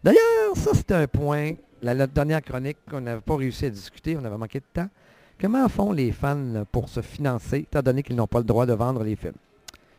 D'ailleurs, 0.03 0.57
ça 0.57 0.73
c'était 0.75 0.95
un 0.95 1.07
point, 1.07 1.53
la, 1.83 1.95
la 1.95 2.07
dernière 2.07 2.43
chronique 2.43 2.79
qu'on 2.91 3.01
n'avait 3.03 3.21
pas 3.21 3.37
réussi 3.37 3.67
à 3.67 3.71
discuter, 3.71 4.17
on 4.21 4.25
avait 4.25 4.37
manqué 4.39 4.61
de 4.61 4.65
temps. 4.73 4.89
Comment 5.41 5.69
font 5.69 5.93
les 5.93 6.13
fans 6.13 6.65
pour 6.71 6.89
se 6.89 7.01
financer, 7.03 7.59
étant 7.59 7.83
donné 7.83 8.03
qu'ils 8.03 8.17
n'ont 8.17 8.27
pas 8.27 8.39
le 8.39 8.45
droit 8.45 8.65
de 8.67 8.73
vendre 8.73 9.03
les 9.05 9.17
films? 9.17 9.35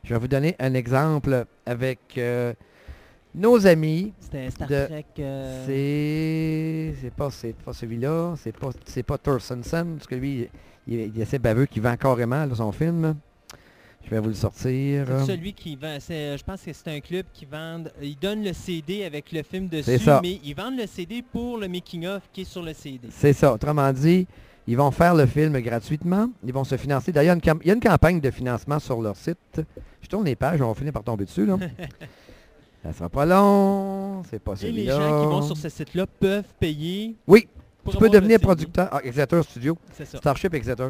Je 0.03 0.13
vais 0.13 0.19
vous 0.19 0.27
donner 0.27 0.55
un 0.59 0.73
exemple 0.73 1.45
avec 1.65 1.99
euh, 2.17 2.53
nos 3.35 3.65
amis. 3.67 4.11
C'était 4.19 4.49
Star 4.51 4.67
de- 4.67 4.85
Trek... 4.85 5.05
euh, 5.19 5.63
C'est. 6.93 7.01
C'est 7.01 7.13
pas, 7.13 7.29
c'est 7.29 7.55
pas 7.55 7.73
celui-là, 7.73 8.33
c'est 8.37 8.55
pas, 8.57 8.69
c'est 8.85 9.03
pas 9.03 9.17
parce 9.17 9.53
que 10.07 10.15
lui, 10.15 10.49
il, 10.87 10.99
il 10.99 11.19
est 11.19 11.21
assez 11.23 11.39
baveux 11.39 11.65
qui 11.65 11.79
vend 11.79 11.95
carrément 11.95 12.45
là, 12.45 12.55
son 12.55 12.71
film. 12.71 13.15
Je 14.05 14.09
vais 14.09 14.19
vous 14.19 14.29
le 14.29 14.33
sortir. 14.33 15.07
Celui 15.25 15.53
qui 15.53 15.75
vend, 15.75 15.97
je 15.99 16.43
pense 16.43 16.61
que 16.61 16.73
c'est 16.73 16.89
un 16.89 16.99
club 16.99 17.25
qui 17.33 17.45
vend, 17.45 17.83
ils 18.01 18.17
donnent 18.17 18.43
le 18.43 18.53
CD 18.53 19.05
avec 19.05 19.31
le 19.31 19.43
film 19.43 19.67
dessus, 19.67 19.97
ça. 19.99 20.19
mais 20.21 20.39
ils 20.43 20.53
vendent 20.53 20.77
le 20.77 20.87
CD 20.87 21.21
pour 21.21 21.57
le 21.57 21.67
making-of 21.67 22.21
qui 22.31 22.41
est 22.41 22.45
sur 22.45 22.61
le 22.61 22.73
CD. 22.73 23.07
C'est 23.11 23.33
ça. 23.33 23.53
Autrement 23.53 23.91
dit, 23.93 24.27
ils 24.67 24.77
vont 24.77 24.91
faire 24.91 25.15
le 25.15 25.25
film 25.25 25.59
gratuitement. 25.59 26.29
Ils 26.45 26.53
vont 26.53 26.63
se 26.63 26.77
financer. 26.77 27.11
D'ailleurs, 27.11 27.37
il 27.37 27.67
y 27.67 27.71
a 27.71 27.73
une 27.73 27.79
campagne 27.79 28.19
de 28.19 28.31
financement 28.31 28.79
sur 28.79 29.01
leur 29.01 29.15
site. 29.15 29.61
Je 30.01 30.07
tourne 30.07 30.25
les 30.25 30.35
pages, 30.35 30.61
on 30.61 30.67
va 30.67 30.73
finir 30.73 30.93
par 30.93 31.03
tomber 31.03 31.25
dessus. 31.25 31.45
Là. 31.45 31.57
Ça 32.83 32.91
sera 32.91 33.09
pas 33.09 33.25
long. 33.25 34.23
C'est 34.29 34.39
pas 34.39 34.55
Et 34.61 34.71
les 34.71 34.85
gens 34.87 35.21
qui 35.21 35.27
vont 35.27 35.41
sur 35.41 35.55
ce 35.55 35.69
site-là 35.69 36.05
peuvent 36.05 36.43
payer 36.59 37.15
Oui, 37.25 37.47
tu 37.89 37.97
peux 37.97 38.09
devenir 38.09 38.39
producteur. 38.39 38.89
Ah, 38.91 38.99
Exeter 39.03 39.41
Studio. 39.43 39.77
C'est 39.93 40.05
ça. 40.05 40.17
Starship 40.17 40.53
Exeter. 40.53 40.89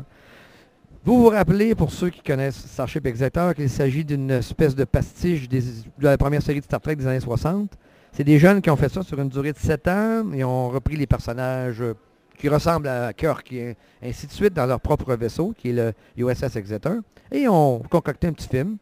Vous 1.06 1.22
vous 1.22 1.28
rappelez, 1.28 1.76
pour 1.76 1.92
ceux 1.92 2.10
qui 2.10 2.22
connaissent 2.22 2.66
Starship 2.66 3.06
Exeter, 3.06 3.52
qu'il 3.58 3.70
s'agit 3.70 4.06
d'une 4.06 4.32
espèce 4.32 4.74
de 4.74 4.86
pastiche 4.86 5.50
de 5.50 5.62
la 6.00 6.18
première 6.18 6.42
série 6.42 6.62
de 6.62 6.64
Star 6.64 6.80
Trek 6.80 6.96
des 6.96 7.06
années 7.06 7.20
60. 7.20 7.72
C'est 8.14 8.24
des 8.24 8.40
jeunes 8.40 8.62
qui 8.62 8.70
ont 8.70 8.78
fait 8.78 8.88
ça 8.88 9.04
sur 9.04 9.20
une 9.20 9.28
durée 9.28 9.52
de 9.52 9.58
7 9.58 9.88
ans 9.90 10.32
et 10.32 10.46
ont 10.46 10.70
repris 10.70 10.96
les 10.96 11.06
personnages 11.06 11.82
euh, 11.82 11.94
qui 12.38 12.48
ressemblent 12.48 12.88
à 12.88 13.12
Kirk 13.12 13.52
et 13.52 13.76
ainsi 14.02 14.28
de 14.28 14.32
suite 14.32 14.54
dans 14.54 14.66
leur 14.66 14.80
propre 14.80 15.14
vaisseau, 15.16 15.54
qui 15.58 15.72
est 15.72 15.74
le 15.74 15.94
USS 16.16 16.56
Exeter, 16.56 16.94
et 17.34 17.50
ont 17.50 17.80
concocté 17.80 18.28
un 18.28 18.34
petit 18.34 18.48
film 18.48 18.78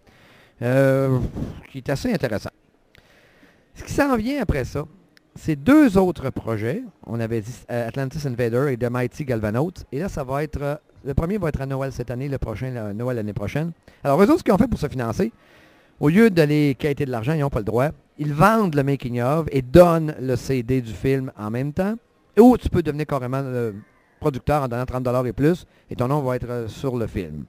euh, 0.61 1.17
qui 1.71 1.79
est 1.79 1.89
assez 1.89 2.13
intéressant. 2.13 2.51
Ce 3.73 3.83
qui 3.83 3.93
s'en 3.93 4.15
vient 4.15 4.43
après 4.43 4.65
ça, 4.65 4.85
c'est 5.33 5.55
deux 5.55 5.97
autres 5.97 6.29
projets. 6.29 6.83
On 7.07 7.19
avait 7.19 7.41
dit 7.41 7.55
euh, 7.71 7.87
Atlantis 7.87 8.27
Invader 8.27 8.71
et 8.71 8.77
The 8.77 8.91
Mighty 8.91 9.25
Galvanout. 9.25 9.73
Et 9.91 9.97
là, 9.97 10.07
ça 10.07 10.23
va 10.23 10.43
être... 10.43 10.79
euh, 11.03 11.07
le 11.07 11.13
premier 11.13 11.37
va 11.37 11.49
être 11.49 11.61
à 11.61 11.65
Noël 11.65 11.91
cette 11.91 12.11
année, 12.11 12.27
le 12.29 12.37
prochain, 12.37 12.75
à 12.75 12.93
Noël 12.93 13.17
l'année 13.17 13.33
prochaine. 13.33 13.71
Alors, 14.03 14.21
eux 14.21 14.25
autres, 14.25 14.39
ce 14.39 14.43
qu'ils 14.43 14.53
ont 14.53 14.57
fait 14.57 14.67
pour 14.67 14.79
se 14.79 14.87
financer, 14.87 15.31
au 15.99 16.09
lieu 16.09 16.29
d'aller 16.29 16.75
quêter 16.77 17.05
de 17.05 17.11
l'argent, 17.11 17.33
ils 17.33 17.39
n'ont 17.41 17.49
pas 17.49 17.59
le 17.59 17.65
droit. 17.65 17.89
Ils 18.17 18.33
vendent 18.33 18.75
le 18.75 18.83
making-of 18.83 19.47
et 19.51 19.61
donnent 19.61 20.15
le 20.19 20.35
CD 20.35 20.81
du 20.81 20.93
film 20.93 21.31
en 21.37 21.49
même 21.49 21.73
temps. 21.73 21.95
Ou 22.39 22.57
tu 22.57 22.69
peux 22.69 22.81
devenir 22.81 23.05
carrément 23.07 23.41
le 23.41 23.75
producteur 24.19 24.63
en 24.63 24.67
donnant 24.67 24.83
30$ 24.83 25.27
et 25.27 25.33
plus, 25.33 25.65
et 25.89 25.95
ton 25.95 26.07
nom 26.07 26.21
va 26.21 26.35
être 26.35 26.49
euh, 26.49 26.67
sur 26.67 26.95
le 26.97 27.07
film. 27.07 27.45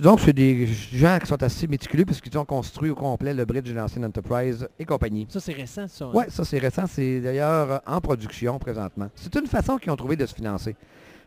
Donc, 0.00 0.18
c'est 0.20 0.32
des 0.32 0.66
gens 0.66 1.18
qui 1.20 1.26
sont 1.28 1.40
assez 1.42 1.68
méticuleux 1.68 2.04
parce 2.04 2.20
qu'ils 2.20 2.36
ont 2.36 2.44
construit 2.44 2.90
au 2.90 2.96
complet 2.96 3.32
le 3.32 3.44
bridge 3.44 3.68
de 3.68 3.72
l'ancienne 3.74 4.04
Enterprise 4.04 4.66
et 4.80 4.84
compagnie. 4.84 5.26
Ça, 5.30 5.38
c'est 5.38 5.52
récent, 5.52 5.86
ça. 5.86 6.06
hein? 6.06 6.10
Oui, 6.12 6.24
ça 6.28 6.44
c'est 6.44 6.58
récent. 6.58 6.84
C'est 6.88 7.20
d'ailleurs 7.20 7.70
euh, 7.70 7.78
en 7.86 8.00
production 8.00 8.58
présentement. 8.58 9.08
C'est 9.14 9.32
une 9.36 9.46
façon 9.46 9.76
qu'ils 9.78 9.92
ont 9.92 9.96
trouvé 9.96 10.16
de 10.16 10.26
se 10.26 10.34
financer. 10.34 10.74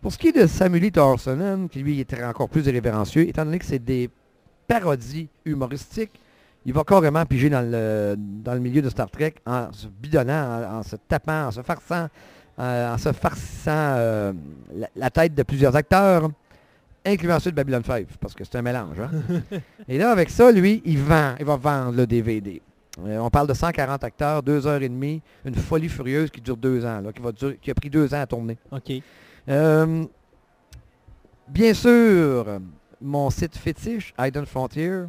Pour 0.01 0.13
ce 0.13 0.17
qui 0.17 0.29
est 0.29 0.31
de 0.41 0.47
Samuel 0.47 0.91
Thorsonen, 0.91 1.67
qui 1.69 1.79
lui 1.79 1.99
était 1.99 2.23
encore 2.23 2.49
plus 2.49 2.65
irrévérencieux, 2.67 3.27
étant 3.27 3.43
donné 3.45 3.59
que 3.59 3.65
c'est 3.65 3.83
des 3.83 4.09
parodies 4.67 5.27
humoristiques, 5.45 6.19
il 6.65 6.73
va 6.73 6.83
carrément 6.83 7.25
piger 7.25 7.49
dans 7.49 7.62
le, 7.69 8.15
dans 8.17 8.53
le 8.53 8.59
milieu 8.59 8.81
de 8.81 8.89
Star 8.89 9.09
Trek 9.09 9.35
en 9.45 9.71
se 9.73 9.88
bidonnant, 9.88 10.33
en, 10.73 10.77
en 10.79 10.83
se 10.83 10.95
tapant, 10.95 11.47
en 11.47 11.51
se 11.51 11.62
farçant, 11.62 12.07
euh, 12.59 12.93
en 12.93 12.97
se 12.97 13.12
farcissant 13.12 13.71
euh, 13.97 14.33
la, 14.75 14.88
la 14.95 15.09
tête 15.09 15.33
de 15.33 15.43
plusieurs 15.43 15.75
acteurs, 15.75 16.29
incluant 17.05 17.39
ceux 17.39 17.51
de 17.51 17.55
Babylon 17.55 17.81
5, 17.85 18.07
parce 18.19 18.33
que 18.33 18.43
c'est 18.43 18.57
un 18.57 18.62
mélange. 18.62 18.99
hein. 18.99 19.09
Et 19.88 19.97
là, 19.97 20.12
avec 20.12 20.29
ça, 20.29 20.51
lui, 20.51 20.81
il 20.85 20.99
vend, 20.99 21.35
il 21.39 21.45
va 21.45 21.55
vendre 21.57 21.97
le 21.97 22.05
DVD. 22.07 22.62
Euh, 23.05 23.17
on 23.19 23.29
parle 23.29 23.47
de 23.47 23.53
140 23.53 24.03
acteurs, 24.03 24.43
deux 24.43 24.65
heures 24.67 24.81
et 24.81 24.89
demie, 24.89 25.21
une 25.45 25.55
folie 25.55 25.88
furieuse 25.89 26.29
qui 26.29 26.41
dure 26.41 26.57
deux 26.57 26.85
ans, 26.85 26.99
là, 27.01 27.12
qui, 27.13 27.21
va 27.21 27.31
durer- 27.31 27.57
qui 27.62 27.71
a 27.71 27.73
pris 27.73 27.89
deux 27.89 28.13
ans 28.13 28.21
à 28.21 28.27
tourner. 28.27 28.57
OK. 28.71 28.91
Euh, 29.47 30.06
bien 31.47 31.73
sûr, 31.73 32.60
mon 33.02 33.30
site 33.30 33.58
fétiche, 33.58 34.13
Hidden 34.19 34.45
Frontier, 34.45 35.04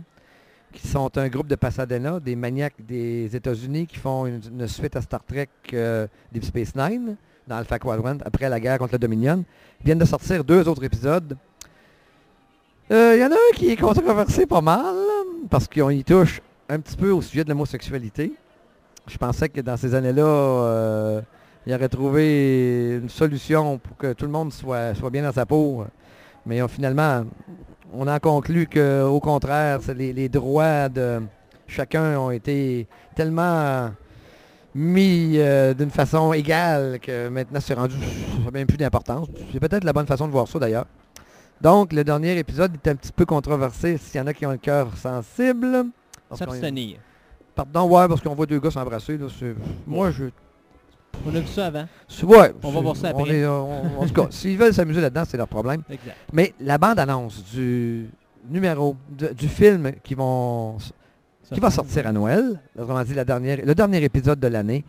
qui 0.72 0.86
sont 0.86 1.16
un 1.18 1.28
groupe 1.28 1.48
de 1.48 1.56
Pasadena, 1.56 2.20
des 2.20 2.36
maniaques 2.36 2.84
des 2.86 3.34
États-Unis 3.34 3.86
qui 3.86 3.98
font 3.98 4.26
une, 4.26 4.68
suite 4.68 4.94
à 4.96 5.00
Star 5.00 5.24
Trek 5.24 5.48
euh, 5.72 6.06
Deep 6.32 6.44
Space 6.44 6.74
Nine, 6.74 7.16
dans 7.46 7.56
Alpha 7.56 7.78
Quadrant, 7.78 8.18
après 8.24 8.48
la 8.48 8.60
guerre 8.60 8.78
contre 8.78 8.92
le 8.92 8.98
Dominion, 8.98 9.44
viennent 9.84 9.98
de 9.98 10.04
sortir 10.04 10.44
deux 10.44 10.68
autres 10.68 10.84
épisodes. 10.84 11.36
Euh, 12.92 13.14
Il 13.16 13.20
y 13.20 13.24
en 13.24 13.30
a 13.30 13.34
un 13.34 13.56
qui 13.56 13.70
est 13.70 13.76
controversé 13.76 14.46
pas 14.46 14.60
mal, 14.60 14.94
parce 15.48 15.66
qu'on 15.66 15.90
y 15.90 16.04
touche 16.04 16.40
un 16.68 16.78
petit 16.78 16.96
peu 16.96 17.10
au 17.10 17.20
sujet 17.20 17.42
de 17.42 17.48
l'homosexualité. 17.48 18.32
Je 19.06 19.18
pensais 19.18 19.48
que 19.48 19.60
dans 19.60 19.76
ces 19.76 19.94
années-là, 19.94 20.22
euh, 20.22 21.20
il 21.66 21.74
aurait 21.74 21.88
trouvé 21.88 22.98
une 23.02 23.08
solution 23.08 23.78
pour 23.78 23.96
que 23.96 24.12
tout 24.12 24.24
le 24.24 24.30
monde 24.30 24.52
soit, 24.52 24.94
soit 24.94 25.10
bien 25.10 25.22
dans 25.22 25.32
sa 25.32 25.46
peau. 25.46 25.84
Mais 26.46 26.66
finalement, 26.68 27.24
on 27.92 28.06
a 28.06 28.18
conclu 28.20 28.66
qu'au 28.66 29.20
contraire, 29.20 29.80
les, 29.94 30.12
les 30.12 30.28
droits 30.28 30.88
de 30.88 31.20
chacun 31.66 32.18
ont 32.18 32.30
été 32.30 32.88
tellement 33.14 33.90
mis 34.74 35.34
euh, 35.36 35.74
d'une 35.74 35.90
façon 35.90 36.32
égale 36.32 36.98
que 37.00 37.28
maintenant 37.28 37.60
c'est 37.60 37.74
rendu, 37.74 37.96
ça 37.96 38.44
n'a 38.44 38.50
même 38.50 38.66
plus 38.66 38.76
d'importance. 38.76 39.28
C'est 39.52 39.60
peut-être 39.60 39.84
la 39.84 39.92
bonne 39.92 40.06
façon 40.06 40.26
de 40.26 40.32
voir 40.32 40.46
ça 40.46 40.58
d'ailleurs. 40.58 40.86
Donc, 41.60 41.92
le 41.92 42.04
dernier 42.04 42.38
épisode 42.38 42.74
est 42.74 42.88
un 42.88 42.94
petit 42.94 43.12
peu 43.12 43.26
controversé 43.26 43.98
s'il 43.98 44.18
y 44.18 44.22
en 44.22 44.26
a 44.26 44.32
qui 44.32 44.46
ont 44.46 44.52
le 44.52 44.56
cœur 44.56 44.96
sensible. 44.96 45.86
S'abstenir. 46.32 46.98
Pardon, 47.54 47.86
ouais, 47.88 48.08
parce 48.08 48.22
qu'on 48.22 48.34
voit 48.34 48.46
deux 48.46 48.60
gars 48.60 48.70
s'embrasser. 48.70 49.18
Moi, 49.86 50.10
je... 50.10 50.26
On 51.26 51.34
a 51.34 51.40
vu 51.40 51.46
ça 51.46 51.66
avant. 51.66 51.86
Ouais, 52.22 52.52
on 52.62 52.70
va 52.70 52.80
voir 52.80 52.96
ça 52.96 53.08
après. 53.08 53.42
Euh, 53.42 53.50
en 53.50 54.06
tout 54.06 54.14
cas, 54.14 54.26
s'ils 54.30 54.56
veulent 54.56 54.72
s'amuser 54.72 55.00
là-dedans, 55.00 55.24
c'est 55.26 55.36
leur 55.36 55.48
problème. 55.48 55.82
Exact. 55.90 56.16
Mais 56.32 56.54
la 56.60 56.78
bande-annonce 56.78 57.44
du 57.52 58.08
numéro, 58.48 58.96
du 59.10 59.48
film 59.48 59.92
qui, 60.02 60.14
vont, 60.14 60.78
qui 61.52 61.60
va 61.60 61.70
sortir 61.70 62.06
à 62.06 62.12
Noël, 62.12 62.60
dit 63.06 63.14
la 63.14 63.24
dernière, 63.24 63.58
le 63.64 63.74
dernier 63.74 64.02
épisode 64.02 64.40
de 64.40 64.48
l'année, 64.48 64.84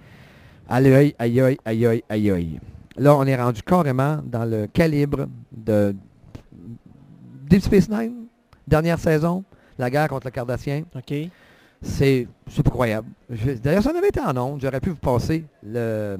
à 0.69 0.79
l'œil, 0.79 1.13
aïe 1.19 1.41
aïe 1.41 1.57
aïe 1.65 1.86
aïe 1.86 2.03
aïe 2.10 2.31
aïe. 2.31 2.60
Là, 2.97 3.15
on 3.15 3.25
est 3.25 3.36
rendu 3.36 3.62
carrément 3.63 4.19
dans 4.23 4.45
le 4.45 4.67
calibre 4.67 5.27
de 5.51 5.95
Deep 7.49 7.62
Space 7.63 7.89
Nine, 7.89 8.25
dernière 8.67 8.99
saison, 8.99 9.43
la 9.77 9.89
guerre 9.89 10.07
contre 10.07 10.27
le 10.27 10.31
Cardassien. 10.31 10.84
OK. 10.95 11.13
C'est 11.82 12.28
c'est 12.48 12.63
pas 12.63 12.70
croyable. 12.70 13.08
Je- 13.30 13.52
D'ailleurs, 13.54 13.84
ça 13.84 13.91
en 13.91 13.98
avait 13.98 14.10
été 14.10 14.20
en 14.20 14.36
ondes. 14.38 14.60
J'aurais 14.62 14.80
pu 14.80 14.89
vous 14.91 14.96
passer 14.96 15.46
le, 15.65 16.17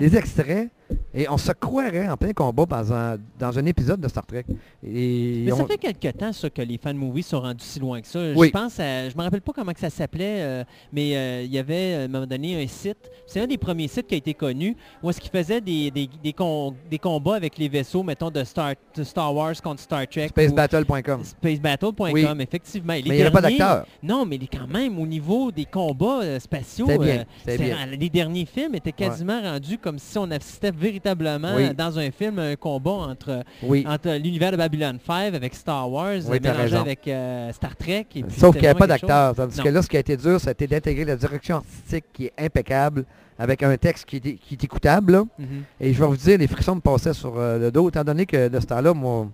Des 0.00 0.16
extraits 0.16 0.68
et 1.14 1.28
on 1.28 1.38
se 1.38 1.52
croirait 1.52 2.08
en 2.08 2.16
plein 2.16 2.32
combat 2.32 2.66
dans 2.66 2.92
un, 2.92 3.16
dans 3.38 3.58
un 3.58 3.66
épisode 3.66 4.00
de 4.00 4.08
Star 4.08 4.26
Trek. 4.26 4.44
Et 4.86 5.42
Mais 5.44 5.50
ça 5.52 5.64
fait 5.66 5.78
quelque 5.78 6.08
temps 6.16 6.32
ça 6.32 6.50
que 6.50 6.60
les 6.62 6.76
fan 6.78 6.96
movies 6.96 7.24
sont 7.26 7.40
rendus 7.40 7.64
si 7.64 7.78
loin 7.80 8.00
que 8.00 8.06
ça. 8.06 8.18
Oui. 8.36 8.48
Je 8.48 8.52
pense 8.52 8.78
à, 8.80 9.08
je 9.08 9.16
me 9.16 9.22
rappelle 9.22 9.40
pas 9.40 9.52
comment 9.52 9.72
que 9.72 9.80
ça 9.80 9.90
s'appelait, 9.90 10.42
euh, 10.42 10.64
mais 10.92 11.16
euh, 11.16 11.42
il 11.44 11.52
y 11.52 11.58
avait 11.58 11.94
à 11.94 12.00
un 12.02 12.08
moment 12.08 12.26
donné 12.26 12.62
un 12.62 12.66
site. 12.66 13.10
C'est 13.26 13.40
un 13.40 13.46
des 13.46 13.58
premiers 13.58 13.88
sites 13.88 14.06
qui 14.06 14.14
a 14.14 14.18
été 14.18 14.34
connu 14.34 14.76
où 15.02 15.10
est-ce 15.10 15.20
qu'ils 15.20 15.30
faisaient 15.30 15.60
des, 15.60 15.90
des, 15.90 16.08
des, 16.22 16.32
com- 16.32 16.74
des 16.90 16.98
combats 16.98 17.36
avec 17.36 17.56
les 17.58 17.68
vaisseaux, 17.68 18.02
mettons 18.02 18.30
de 18.30 18.44
Star, 18.44 18.74
de 18.94 19.04
Star 19.04 19.34
Wars 19.34 19.54
contre 19.62 19.80
Star 19.80 20.06
Trek. 20.08 20.28
spacebattle.com. 20.28 21.22
Spacebattle.com, 21.24 22.10
Oui. 22.12 22.26
effectivement. 22.40 22.92
Et 22.94 23.02
Mais 23.02 23.08
il 23.08 23.12
n'y 23.12 23.20
avait 23.22 23.30
pas 23.30 23.40
d'acteur. 23.40 23.86
Non, 24.02 24.26
mais 24.26 24.38
quand 24.52 24.66
même, 24.66 24.98
au 24.98 25.06
niveau 25.06 25.50
des 25.50 25.64
combats 25.64 26.20
euh, 26.22 26.38
spatiaux, 26.40 26.86
bien, 26.86 27.24
euh, 27.48 27.86
les 27.98 28.10
derniers 28.10 28.46
films 28.46 28.74
étaient 28.74 28.92
quasiment 28.92 29.40
rendus 29.40 29.78
comme 29.78 29.98
si 29.98 30.18
on 30.18 30.30
assistait 30.30 30.72
véritablement 30.76 31.54
Oui. 31.56 31.74
dans 31.74 31.98
un 31.98 32.10
film 32.10 32.38
un 32.38 32.56
combat 32.56 32.90
entre, 32.90 33.44
Oui. 33.62 33.84
entre 33.88 34.10
l'univers 34.16 34.52
de 34.52 34.56
Babylon 34.56 34.98
5 35.06 35.34
avec 35.34 35.54
Star 35.54 35.90
Wars, 35.90 36.18
Oui, 36.28 36.38
mélangé 36.42 36.76
avec 36.76 37.06
euh, 37.08 37.52
Star 37.52 37.76
Trek. 37.76 38.06
et 38.14 38.22
puis 38.22 38.32
Sauf 38.36 38.52
qu'il 38.52 38.62
n'y 38.62 38.68
avait 38.68 38.78
pas 38.78 38.86
d'acteur. 38.86 39.34
Tandis 39.34 39.58
Non. 39.58 39.64
que 39.64 39.68
là, 39.68 39.82
ce 39.82 39.88
qui 39.88 39.96
a 39.96 40.00
été 40.00 40.16
dur, 40.16 40.40
c'était 40.40 40.66
d'intégrer 40.66 41.04
la 41.04 41.16
direction 41.16 41.56
artistique 41.56 42.04
qui 42.12 42.26
est 42.26 42.32
impeccable, 42.38 43.04
avec 43.38 43.62
un 43.62 43.76
texte 43.76 44.04
qui 44.04 44.16
est, 44.16 44.20
qui 44.34 44.54
est 44.54 44.64
écoutable. 44.64 45.12
là. 45.12 45.24
Mhm. 45.38 45.46
Et 45.80 45.92
je 45.92 46.00
vais 46.00 46.06
vous 46.06 46.16
dire, 46.16 46.38
les 46.38 46.46
frissons 46.46 46.76
me 46.76 46.80
passaient 46.80 47.12
sur 47.14 47.34
euh, 47.38 47.58
le 47.58 47.70
dos, 47.72 47.88
étant 47.88 48.04
donné 48.04 48.26
que 48.26 48.48
de 48.48 48.60
ce 48.60 48.66
temps-là, 48.66 48.94
moi, 48.94 49.26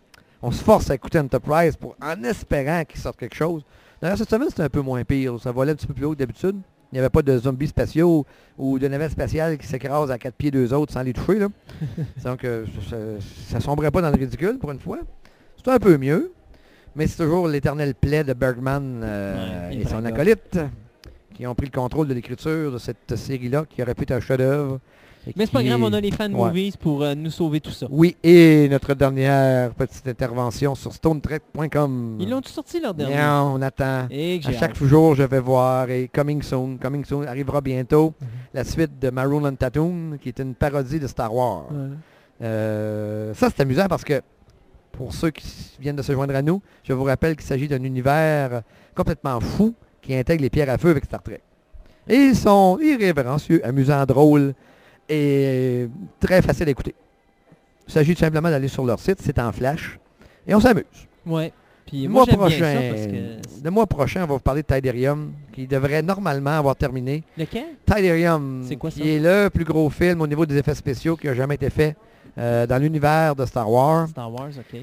on 0.42 0.50
se 0.50 0.62
force 0.64 0.90
à 0.90 0.94
écouter 0.94 1.18
Enterprise 1.18 1.76
pour, 1.76 1.94
en 2.02 2.22
espérant 2.24 2.82
qu'il 2.84 2.98
sorte 2.98 3.18
quelque 3.18 3.34
chose. 3.36 3.62
D'ailleurs, 4.00 4.16
cette 4.16 4.30
semaine, 4.30 4.48
c'était 4.48 4.62
un 4.62 4.70
peu 4.70 4.80
moins 4.80 5.04
pire. 5.04 5.38
Ça 5.38 5.52
volait 5.52 5.72
un 5.72 5.74
petit 5.74 5.86
peu 5.86 5.92
plus 5.92 6.06
haut 6.06 6.12
que 6.14 6.18
d'habitude. 6.18 6.56
Il 6.92 6.96
n'y 6.96 6.98
avait 6.98 7.10
pas 7.10 7.22
de 7.22 7.38
zombies 7.38 7.68
spatiaux 7.68 8.26
ou 8.58 8.78
de 8.78 8.88
navettes 8.88 9.12
spatiales 9.12 9.58
qui 9.58 9.66
s'écrasent 9.66 10.10
à 10.10 10.18
quatre 10.18 10.34
pieds 10.34 10.50
d'eux 10.50 10.72
autres 10.72 10.92
sans 10.92 11.02
les 11.02 11.12
toucher. 11.12 11.38
Là. 11.38 11.48
Donc, 12.24 12.44
euh, 12.44 12.66
ça, 12.88 12.96
ça 13.48 13.60
sombrait 13.60 13.90
pas 13.90 14.02
dans 14.02 14.10
le 14.10 14.16
ridicule 14.16 14.58
pour 14.58 14.72
une 14.72 14.80
fois. 14.80 14.98
C'est 15.56 15.70
un 15.70 15.78
peu 15.78 15.96
mieux. 15.96 16.32
Mais 16.96 17.06
c'est 17.06 17.22
toujours 17.22 17.46
l'éternel 17.46 17.94
plaid 17.94 18.26
de 18.26 18.32
Bergman 18.32 19.02
euh, 19.04 19.68
Ouais, 19.68 19.76
et 19.76 19.84
son 19.84 20.04
acolyte 20.04 20.58
qui 21.34 21.46
ont 21.46 21.54
pris 21.54 21.66
le 21.66 21.72
contrôle 21.72 22.08
de 22.08 22.14
l'écriture 22.14 22.72
de 22.72 22.78
cette 22.78 23.14
série-là 23.14 23.64
qui 23.68 23.82
aurait 23.82 23.94
pu 23.94 24.02
être 24.02 24.10
un 24.10 24.20
chef-d'œuvre. 24.20 24.80
Mais 25.36 25.44
c'est 25.46 25.52
pas 25.52 25.62
grave, 25.62 25.80
on 25.82 25.92
a 25.92 26.00
les 26.00 26.10
fan 26.10 26.32
Ouais. 26.34 26.38
movies 26.48 26.76
pour 26.76 27.02
euh, 27.02 27.14
nous 27.14 27.30
sauver 27.30 27.60
tout 27.60 27.70
ça. 27.70 27.86
oui, 27.90 28.16
et 28.22 28.68
notre 28.70 28.94
dernière 28.94 29.72
petite 29.74 30.06
intervention 30.08 30.74
sur 30.74 30.92
stonetrek.com. 30.92 32.16
Ils 32.20 32.28
l'ont-tu 32.30 32.50
sorti 32.50 32.80
leur 32.80 32.94
dernier? 32.94 33.16
Non, 33.16 33.52
on 33.56 33.62
attend. 33.62 34.06
Et 34.10 34.40
À 34.44 34.52
chaque 34.52 34.70
hâte. 34.80 34.84
jour, 34.84 35.14
je 35.14 35.22
vais 35.22 35.40
voir. 35.40 35.90
Et 35.90 36.08
Coming 36.12 36.42
Soon. 36.42 36.78
Coming 36.78 37.04
Soon 37.04 37.26
arrivera 37.26 37.60
bientôt. 37.60 38.14
Mhm. 38.20 38.26
La 38.54 38.64
suite 38.64 38.98
de 38.98 39.10
Maroon 39.10 39.44
and 39.46 39.54
Tattoo, 39.56 39.92
qui 40.20 40.30
est 40.30 40.38
une 40.40 40.54
parodie 40.54 40.98
de 40.98 41.06
Star 41.06 41.34
Wars. 41.34 41.66
Ouais. 41.70 41.88
Euh, 42.42 43.34
ça, 43.34 43.48
c'est 43.54 43.60
amusant 43.62 43.86
parce 43.88 44.04
que, 44.04 44.20
pour 44.92 45.12
ceux 45.12 45.30
qui 45.30 45.46
viennent 45.78 45.96
de 45.96 46.02
se 46.02 46.12
joindre 46.12 46.34
à 46.34 46.42
nous, 46.42 46.62
je 46.82 46.92
vous 46.92 47.04
rappelle 47.04 47.36
qu'il 47.36 47.44
s'agit 47.46 47.68
d'un 47.68 47.82
univers 47.84 48.62
complètement 48.94 49.38
fou 49.40 49.74
qui 50.00 50.14
intègre 50.14 50.42
les 50.42 50.50
pierres 50.50 50.70
à 50.70 50.78
feu 50.78 50.90
avec 50.90 51.04
Star 51.04 51.22
Trek. 51.22 51.40
Et 52.08 52.16
ils 52.16 52.34
sont 52.36 52.78
irrévérencieux, 52.82 53.64
amusants, 53.64 54.04
drôles 54.06 54.54
et 55.10 55.88
très 56.20 56.40
faciles 56.42 56.68
à 56.68 56.70
écouter. 56.70 56.94
Il 57.86 57.92
s'agit 57.92 58.14
tout 58.14 58.20
simplement 58.20 58.48
d'aller 58.50 58.68
sur 58.68 58.84
leur 58.84 59.00
site, 59.00 59.18
c'est 59.20 59.38
en 59.38 59.50
flash, 59.52 59.98
et 60.46 60.54
on 60.54 60.60
s'amuse. 60.60 60.84
Ouais. 61.26 61.52
Puis 61.86 62.04
Le 62.04 62.08
moi, 62.08 62.24
mois 62.36 62.48
j'aime 62.48 62.60
bien 62.60 62.68
prochain, 62.68 62.80
ça 62.82 62.94
parce 62.94 63.06
que... 63.06 63.64
le 63.64 63.70
mois 63.70 63.86
prochain, 63.86 64.22
on 64.22 64.26
va 64.26 64.34
vous 64.34 64.38
parler 64.40 64.62
de 64.62 64.66
Tiderium, 64.66 65.32
qui 65.52 65.66
devrait 65.66 66.02
normalement 66.02 66.50
avoir 66.56 66.76
terminé. 66.76 67.24
Lequel? 67.36 67.64
Tiderium, 67.84 68.62
C'est 68.68 68.76
quoi 68.76 68.90
qui 68.90 69.00
ça? 69.00 69.04
est 69.04 69.18
le 69.18 69.50
plus 69.50 69.64
gros 69.64 69.90
film 69.90 70.20
au 70.20 70.26
niveau 70.28 70.46
des 70.46 70.56
effets 70.56 70.74
spéciaux 70.76 71.16
qui 71.16 71.28
a 71.28 71.34
jamais 71.34 71.56
été 71.56 71.68
fait 71.68 71.96
euh, 72.38 72.64
dans 72.66 72.80
l'univers 72.80 73.34
de 73.34 73.44
Star 73.44 73.68
Wars. 73.68 74.08
Star 74.08 74.32
Wars, 74.32 74.50
OK. 74.56 74.80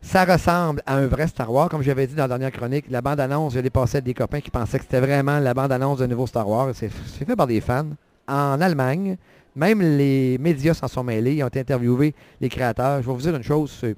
Ça 0.00 0.24
ressemble 0.24 0.80
à 0.86 0.96
un 0.96 1.06
vrai 1.08 1.26
Star 1.26 1.52
Wars, 1.52 1.68
comme 1.68 1.82
j'avais 1.82 2.06
dit 2.06 2.14
dans 2.14 2.22
la 2.24 2.28
dernière 2.28 2.52
chronique. 2.52 2.86
La 2.88 3.02
bande-annonce, 3.02 3.52
je 3.54 3.58
l'ai 3.58 3.70
passée 3.70 3.98
à 3.98 4.00
des 4.00 4.14
copains 4.14 4.40
qui 4.40 4.50
pensaient 4.50 4.78
que 4.78 4.84
c'était 4.84 5.00
vraiment 5.00 5.38
la 5.40 5.52
bande-annonce 5.52 5.98
d'un 5.98 6.06
nouveau 6.06 6.26
Star 6.26 6.48
Wars. 6.48 6.70
C'est 6.74 6.88
fait 6.88 7.36
par 7.36 7.46
des 7.48 7.60
fans. 7.60 7.88
En 8.28 8.60
Allemagne, 8.60 9.16
même 9.56 9.80
les 9.80 10.38
médias 10.38 10.74
s'en 10.74 10.86
sont 10.88 11.02
mêlés. 11.02 11.34
Ils 11.34 11.42
ont 11.42 11.46
interviewé 11.46 12.14
les 12.40 12.48
créateurs. 12.48 13.02
Je 13.02 13.06
vais 13.08 13.12
vous 13.12 13.20
dire 13.20 13.34
une 13.34 13.42
chose. 13.42 13.76
C'est 13.80 13.96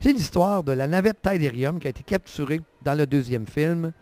c'est 0.00 0.12
l'histoire 0.12 0.62
de 0.62 0.72
la 0.72 0.86
navette 0.86 1.18
Tiderium 1.22 1.78
qui 1.80 1.86
a 1.88 1.90
été 1.90 2.02
capturée 2.04 2.60
dans 2.84 2.94
le 2.94 3.04
deuxième 3.06 3.46
film 3.46 3.92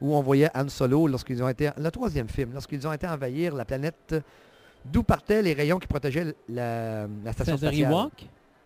où 0.00 0.14
on 0.16 0.20
voyait 0.20 0.50
Han 0.54 0.68
Solo 0.68 1.06
lorsqu'ils 1.06 1.40
ont 1.44 1.48
été... 1.48 1.70
Le 1.78 1.90
troisième 1.92 2.28
film, 2.28 2.50
lorsqu'ils 2.52 2.86
ont 2.88 2.92
été 2.92 3.06
envahir 3.06 3.54
la 3.54 3.64
planète 3.64 4.16
d'où 4.84 5.04
partaient 5.04 5.42
les 5.42 5.52
rayons 5.52 5.78
qui 5.78 5.86
protégeaient 5.86 6.34
la, 6.48 7.06
la 7.24 7.32
station 7.32 7.56
spatiale. 7.56 7.92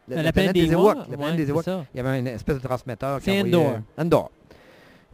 La, 0.09 0.17
La 0.17 0.23
la 0.23 0.33
planète 0.33 0.55
des 0.55 0.73
Ewoks? 0.73 0.97
Ewoks? 0.97 1.09
La 1.11 1.17
planète 1.19 1.21
Ouais, 1.21 1.37
des 1.37 1.45
c'est 1.45 1.51
Ewoks. 1.51 1.65
ça. 1.65 1.85
Il 1.95 1.97
y 1.99 2.01
avait 2.01 2.19
une 2.21 2.27
espèce 2.29 2.57
de 2.57 2.63
transmetteur. 2.67 3.19
qui 3.19 3.25
C'est 3.27 3.41
envoyait- 3.43 3.55
Endor. 3.57 3.79
Endor. 3.99 4.31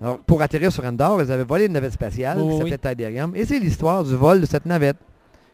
Alors, 0.01 0.19
pour 0.21 0.41
atterrir 0.43 0.71
sur 0.71 0.85
Endor, 0.85 1.23
ils 1.23 1.33
avaient 1.33 1.43
volé 1.45 1.67
une 1.67 1.73
navette 1.73 1.93
spatiale 1.95 2.39
Oui, 2.39 2.45
qui 2.59 2.63
oui, 2.63 2.71
s'appelait 2.71 2.95
Tiderium. 2.95 3.35
Et 3.35 3.45
c'est 3.45 3.59
l'histoire 3.59 4.05
du 4.05 4.15
vol 4.15 4.41
de 4.43 4.47
cette 4.47 4.65
navette 4.67 4.97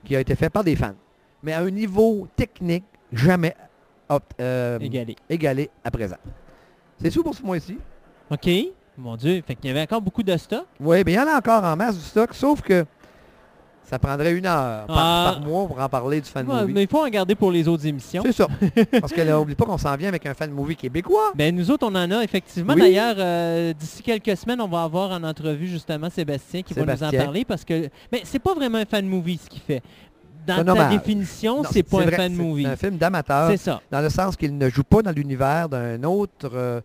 qui 0.05 0.17
a 0.17 0.21
été 0.21 0.35
fait 0.35 0.51
par 0.51 0.65
des 0.65 0.77
fans. 0.77 0.95
Mais 1.43 1.53
à 1.53 1.61
un 1.61 1.71
niveau 1.71 2.29
technique 2.37 2.85
jamais 3.13 3.55
euh, 4.41 4.79
Égalé. 4.81 5.17
égalé 5.29 5.71
à 5.85 5.91
présent. 5.91 6.17
C'est 7.01 7.11
tout 7.11 7.23
pour 7.23 7.35
ce 7.35 7.43
mois-ci. 7.43 7.79
OK. 8.31 8.49
Mon 8.99 9.17
Dieu. 9.17 9.43
Fait 9.47 9.55
qu'il 9.55 9.69
y 9.69 9.71
avait 9.71 9.83
encore 9.83 10.03
beaucoup 10.03 10.23
de 10.23 10.37
stock. 10.37 10.67
Oui, 10.81 11.05
bien 11.05 11.25
il 11.25 11.27
y 11.27 11.31
en 11.31 11.35
a 11.35 11.39
encore 11.39 11.65
en 11.65 11.77
masse 11.77 11.97
du 11.97 12.03
stock, 12.05 12.35
sauf 12.35 12.61
que 12.61 12.85
ça 13.91 13.99
prendrait 13.99 14.33
une 14.33 14.47
heure 14.47 14.87
par, 14.87 14.97
Ah. 14.99 15.33
par 15.35 15.41
mois 15.45 15.67
pour 15.67 15.81
en 15.81 15.89
parler 15.89 16.21
du 16.21 16.29
fan 16.31 16.47
Ouais, 16.49 16.61
movie. 16.61 16.73
mais 16.73 16.83
il 16.85 16.89
faut 16.89 17.05
en 17.05 17.09
garder 17.09 17.35
pour 17.35 17.51
les 17.51 17.67
autres 17.67 17.85
émissions. 17.87 18.23
C'est 18.25 18.33
ça. 18.33 18.47
Parce 19.01 19.13
que 19.13 19.21
n'oublie 19.21 19.57
pas 19.57 19.65
qu'on 19.67 19.77
s'en 19.79 19.97
vient 19.97 20.09
avec 20.09 20.25
un 20.27 20.33
fan 20.35 20.51
movie 20.53 20.77
québécois. 20.77 21.33
Ben, 21.35 21.55
nous 21.55 21.71
autres, 21.73 21.85
on 21.87 21.95
en 21.97 22.09
a 22.11 22.23
effectivement. 22.23 22.75
Oui. 22.75 22.81
D'ailleurs, 22.83 23.17
euh, 23.19 23.73
d'ici 23.73 24.03
quelques 24.03 24.37
semaines, 24.37 24.61
on 24.61 24.69
va 24.69 24.85
avoir 24.85 25.11
en 25.11 25.25
entrevue 25.25 25.67
justement 25.67 26.09
Sébastien 26.09 26.63
qui 26.63 26.73
va 26.73 26.87
nous 26.87 27.03
en 27.03 27.11
parler 27.11 27.45
parce 27.45 27.65
que... 27.65 27.89
Mais 28.13 28.21
c'est 28.25 28.39
pas 28.39 28.55
vraiment 28.55 28.79
un 28.79 28.85
fan 28.85 29.05
movie 29.07 29.41
ce 29.45 29.51
qu'il 29.51 29.61
fait. 29.63 29.83
C'est 30.49 30.65
Dans 30.65 30.75
ta 30.75 30.89
définition, 30.89 31.63
c'est 31.71 31.83
pas 31.83 31.99
un 32.01 32.05
vrai, 32.07 32.17
fan 32.17 32.33
c'est 32.35 32.43
movie. 32.43 32.67
un 32.67 32.77
film 32.77 32.97
d'amateur. 32.97 33.51
C'est 33.51 33.57
ça. 33.59 33.81
dans 33.91 34.01
le 34.01 34.09
sens 34.09 34.37
qu'il 34.37 34.57
ne 34.57 34.71
joue 34.71 34.85
pas 34.85 35.03
dans 35.03 35.11
l'univers 35.11 35.69
d'un 35.69 36.03
autre 36.05 36.51
euh, 36.55 36.81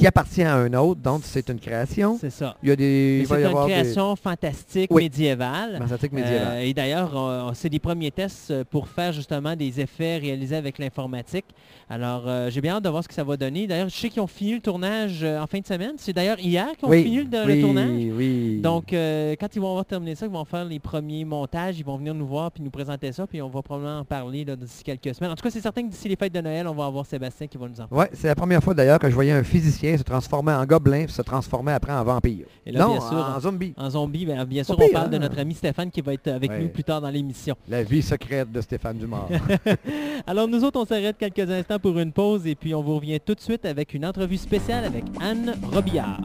qui 0.00 0.06
appartient 0.06 0.42
à 0.42 0.54
un 0.56 0.72
autre, 0.72 1.00
donc 1.02 1.20
c'est 1.24 1.48
une 1.50 1.58
création. 1.60 2.16
C'est 2.18 2.30
ça. 2.30 2.56
Il 2.62 2.70
y 2.70 2.72
a 2.72 2.76
des... 2.76 3.24
C'est 3.28 3.44
une 3.44 3.52
création 3.66 4.16
fantastique 4.16 4.90
Oui. 4.90 5.02
médiévale. 5.04 5.72
des 5.72 5.78
fantastiques 5.78 6.12
Euh, 6.14 6.60
et 6.60 6.72
d'ailleurs, 6.72 7.52
c'est 7.54 7.68
des 7.68 7.78
premiers 7.78 8.10
tests 8.10 8.50
euh, 8.50 8.64
pour 8.68 8.88
faire 8.88 9.12
justement 9.12 9.54
des 9.54 9.78
effets 9.80 10.16
réalisés 10.16 10.56
avec 10.56 10.78
l'informatique. 10.78 11.44
Alors, 11.90 12.24
euh, 12.26 12.48
j'ai 12.50 12.62
bien 12.62 12.76
hâte 12.76 12.84
de 12.84 12.88
voir 12.88 13.02
ce 13.02 13.08
que 13.08 13.14
ça 13.14 13.24
va 13.24 13.36
donner. 13.36 13.66
D'ailleurs, 13.66 13.90
je 13.90 13.94
sais 13.96 14.08
qu'ils 14.08 14.22
ont 14.22 14.26
fini 14.26 14.54
le 14.54 14.60
tournage 14.60 15.22
en 15.22 15.46
fin 15.46 15.58
de 15.58 15.66
semaine. 15.66 15.92
C'est 15.98 16.14
d'ailleurs 16.14 16.38
hier 16.40 16.68
qu'ils 16.78 16.88
ont 16.88 16.90
oui, 16.90 17.02
fini 17.02 17.16
le, 17.18 17.24
le 17.46 17.52
oui, 17.52 17.60
tournage. 17.60 17.90
Oui, 18.16 18.60
Donc, 18.62 18.92
euh, 18.94 19.34
quand 19.38 19.54
ils 19.54 19.60
vont 19.60 19.68
avoir 19.70 19.84
terminé 19.84 20.14
ça, 20.14 20.24
ils 20.24 20.32
vont 20.32 20.44
faire 20.46 20.64
les 20.64 20.78
premiers 20.78 21.26
montages, 21.26 21.78
ils 21.78 21.84
vont 21.84 21.98
venir 21.98 22.14
nous 22.14 22.26
voir 22.26 22.50
puis 22.52 22.62
nous 22.62 22.70
présenter 22.70 23.12
ça, 23.12 23.26
puis 23.26 23.42
on 23.42 23.50
va 23.50 23.60
probablement 23.60 23.98
en 23.98 24.04
parler 24.06 24.46
d'ici 24.46 24.82
quelques 24.82 25.14
semaines. 25.14 25.32
En 25.32 25.34
tout 25.34 25.42
cas, 25.42 25.50
c'est 25.50 25.60
certain 25.60 25.82
que 25.82 25.88
d'ici 25.90 26.08
les 26.08 26.16
fêtes 26.16 26.32
de 26.32 26.40
Noël, 26.40 26.66
on 26.66 26.74
va 26.74 26.86
avoir 26.86 27.04
Sébastien 27.04 27.46
qui 27.46 27.58
va 27.58 27.68
nous 27.68 27.80
en 27.80 27.86
parler. 27.86 28.04
Ouais, 28.04 28.10
c'est 28.14 28.28
la 28.28 28.34
première 28.34 28.62
fois 28.62 28.72
d'ailleurs 28.72 28.98
que 28.98 29.10
je 29.10 29.14
voyais 29.14 29.32
un 29.32 29.42
physicien 29.44 29.89
se 29.98 30.02
transformer 30.02 30.52
en 30.52 30.64
gobelin 30.66 31.04
puis 31.04 31.12
se 31.12 31.22
transformer 31.22 31.72
après 31.72 31.92
en 31.92 32.04
vampire. 32.04 32.46
Et 32.66 32.72
là, 32.72 32.80
non, 32.80 32.92
bien 32.92 33.00
sûr, 33.00 33.16
en 33.36 33.40
zombie. 33.40 33.74
En 33.76 33.90
zombie, 33.90 34.26
ben, 34.26 34.44
bien 34.44 34.62
sûr, 34.64 34.76
Pas 34.76 34.84
on 34.84 34.86
pire, 34.88 34.94
parle 34.98 35.10
de 35.10 35.16
hein? 35.16 35.20
notre 35.20 35.38
ami 35.38 35.54
Stéphane 35.54 35.90
qui 35.90 36.00
va 36.00 36.12
être 36.14 36.28
avec 36.28 36.50
Ouais. 36.50 36.60
nous 36.62 36.68
plus 36.68 36.84
tard 36.84 37.00
dans 37.00 37.10
l'émission. 37.10 37.56
La 37.68 37.82
vie 37.82 38.02
secrète 38.02 38.50
de 38.52 38.60
Stéphane 38.60 38.98
Dumas. 38.98 39.26
Alors 40.26 40.48
nous 40.48 40.62
autres, 40.64 40.80
on 40.80 40.84
s'arrête 40.84 41.16
quelques 41.18 41.50
instants 41.50 41.78
pour 41.78 41.98
une 41.98 42.12
pause 42.12 42.46
et 42.46 42.54
puis 42.54 42.74
on 42.74 42.82
vous 42.82 42.96
revient 42.96 43.18
tout 43.20 43.34
de 43.34 43.40
suite 43.40 43.64
avec 43.64 43.94
une 43.94 44.04
entrevue 44.06 44.36
spéciale 44.36 44.84
avec 44.84 45.04
Anne 45.20 45.54
Robillard. 45.72 46.20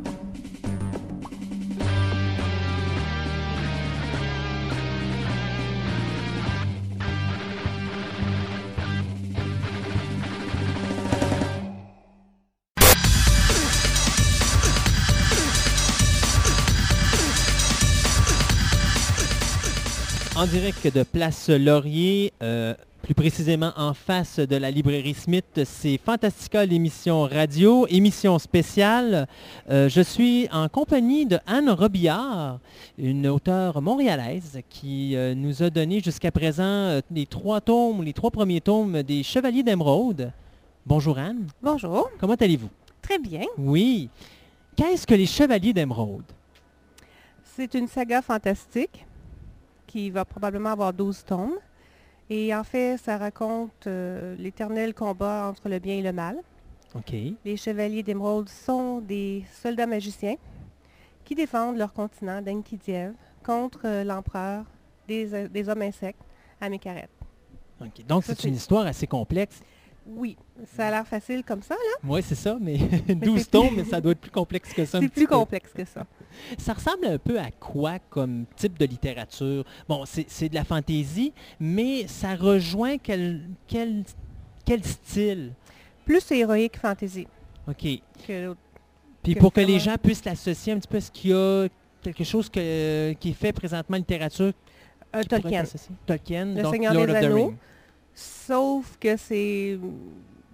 En 20.36 20.46
direct 20.48 20.94
de 20.94 21.04
Place 21.04 21.50
Laurier, 21.50 22.34
euh, 22.44 22.74
plus 23.02 23.14
précisément 23.14 23.72
en 23.78 23.94
face 23.94 24.40
de 24.40 24.56
la 24.58 24.70
librairie 24.70 25.14
Smith, 25.14 25.62
c'est 25.64 25.98
Fantastica 25.98 26.66
l'émission 26.66 27.22
radio, 27.24 27.88
émission 27.88 28.38
spéciale. 28.38 29.28
Euh, 29.70 29.88
je 29.88 30.02
suis 30.02 30.50
en 30.52 30.68
compagnie 30.68 31.26
de 31.26 31.40
Anne 31.48 31.70
Robillard, 31.70 32.60
une 32.98 33.28
auteure 33.28 33.82
montréalaise 33.82 34.60
qui 34.70 35.16
euh, 35.16 35.34
nous 35.36 35.64
a 35.64 35.70
donné 35.70 36.02
jusqu'à 36.02 36.32
présent 36.32 37.00
les 37.12 37.26
trois 37.26 37.62
tomes, 37.62 38.04
les 38.04 38.14
trois 38.14 38.32
premiers 38.32 38.62
tomes 38.62 39.04
des 39.04 39.24
Chevaliers 39.24 39.64
d'Émeraude. 39.64 40.34
Bonjour 40.86 41.18
Anne, 41.18 41.48
Bonjour, 41.64 42.10
comment 42.20 42.36
allez-vous? 42.36 42.70
très 43.02 43.20
bien. 43.20 43.44
Oui. 43.58 44.10
Qu'est-ce 44.76 45.08
que 45.08 45.14
les 45.14 45.28
Chevaliers 45.28 45.72
d'Émeraude? 45.74 46.24
C'est 47.56 47.74
une 47.76 47.88
saga 47.88 48.22
fantastique 48.22 49.06
qui 49.88 50.10
va 50.10 50.26
probablement 50.26 50.70
avoir 50.72 50.94
12 50.94 51.24
tomes. 51.26 51.56
Et 52.30 52.54
en 52.56 52.64
fait, 52.64 52.98
ça 52.98 53.18
raconte 53.18 53.86
euh, 53.88 54.36
l'éternel 54.38 54.94
combat 54.94 55.48
entre 55.48 55.70
le 55.70 55.80
bien 55.80 55.96
et 55.96 56.02
le 56.02 56.12
mal. 56.12 56.38
OK. 56.96 57.14
Les 57.44 57.58
chevaliers 57.58 58.04
d'émeraude 58.04 58.50
sont 58.50 59.00
des 59.02 59.44
soldats 59.62 59.86
magiciens 59.86 60.36
qui 61.24 61.36
défendent 61.36 61.78
leur 61.78 61.94
continent 61.94 62.42
d'Enkidiev 62.42 63.14
contre 63.44 63.82
euh, 63.86 64.04
l'empereur 64.04 64.64
des, 65.08 65.34
euh, 65.34 65.48
des 65.48 65.70
hommes 65.70 65.82
insectes 65.84 66.22
à 66.62 66.70
Mekaret. 66.70 67.10
OK. 67.82 68.06
Donc 68.08 68.24
c'est- 68.24 68.44
une 68.46 68.56
histoire 68.56 68.86
assez 68.88 69.06
complexe. 69.08 69.62
Oui, 70.08 70.38
ça 70.76 70.88
a 70.88 70.92
l'air 70.92 71.08
facile 71.08 71.44
comme 71.44 71.62
ça, 71.64 71.74
là. 71.76 72.10
Oui, 72.10 72.22
c'est 72.24 72.36
ça, 72.36 72.58
mais 72.62 72.78
12 73.10 73.40
c'est 73.42 73.52
tomes, 73.52 73.68
plus- 73.70 73.78
mais 73.78 73.84
ça 73.86 74.00
doit 74.00 74.12
être 74.12 74.20
plus 74.22 74.32
complexe 74.32 74.72
que 74.74 74.86
ça. 74.86 75.00
C'est 75.00 75.10
plus 75.10 75.26
peu. 75.26 75.36
complexe 75.36 75.72
que 75.74 75.84
ça. 75.86 76.06
Ça 76.58 76.74
ressemble 76.74 77.06
un 77.08 77.18
peu 77.18 77.40
à 77.40 77.50
quoi 77.52 77.98
comme 78.10 78.46
type 78.56 78.78
de 78.78 78.86
littérature? 78.86 79.64
Bon, 79.90 80.04
c'est 80.06 80.50
de 80.50 80.56
la 80.56 80.64
fantaisie, 80.64 81.34
mais 81.60 82.08
ça 82.08 82.36
rejoint 82.36 82.98
quel, 82.98 83.42
quel, 83.68 84.04
quel 84.66 84.84
style? 84.84 85.54
Plus 86.06 86.30
héroïque 86.32 86.78
fantasy 86.78 87.28
OK. 87.68 87.88
que. 88.28 88.56
Puis 89.24 89.34
Que 89.34 89.40
pour 89.40 89.52
que 89.52 89.62
les 89.62 89.80
gens 89.80 89.96
puissent 89.98 90.24
l'associer 90.26 90.74
un 90.74 90.78
petit 90.78 90.88
peu, 90.88 90.98
est-ce 90.98 91.10
qu'il 91.10 91.32
y 91.32 91.34
a 91.34 91.68
quelque 92.04 92.24
chose 92.24 92.48
que- 92.48 93.14
qui 93.14 93.30
est 93.30 93.34
fait 93.34 93.52
présentement 93.54 93.96
en 93.96 94.00
littérature 94.00 94.54
pourrait 95.12 95.24
Tolkien. 95.26 95.64
Tolkien, 96.06 96.46
Le 96.46 96.62
donc 96.62 96.74
Seigneur 96.74 96.94
Lord 96.94 97.08
des 97.08 97.16
Anneaux. 97.16 97.54
Sauf 98.16 98.98
que 99.00 99.18
c'est... 99.18 99.78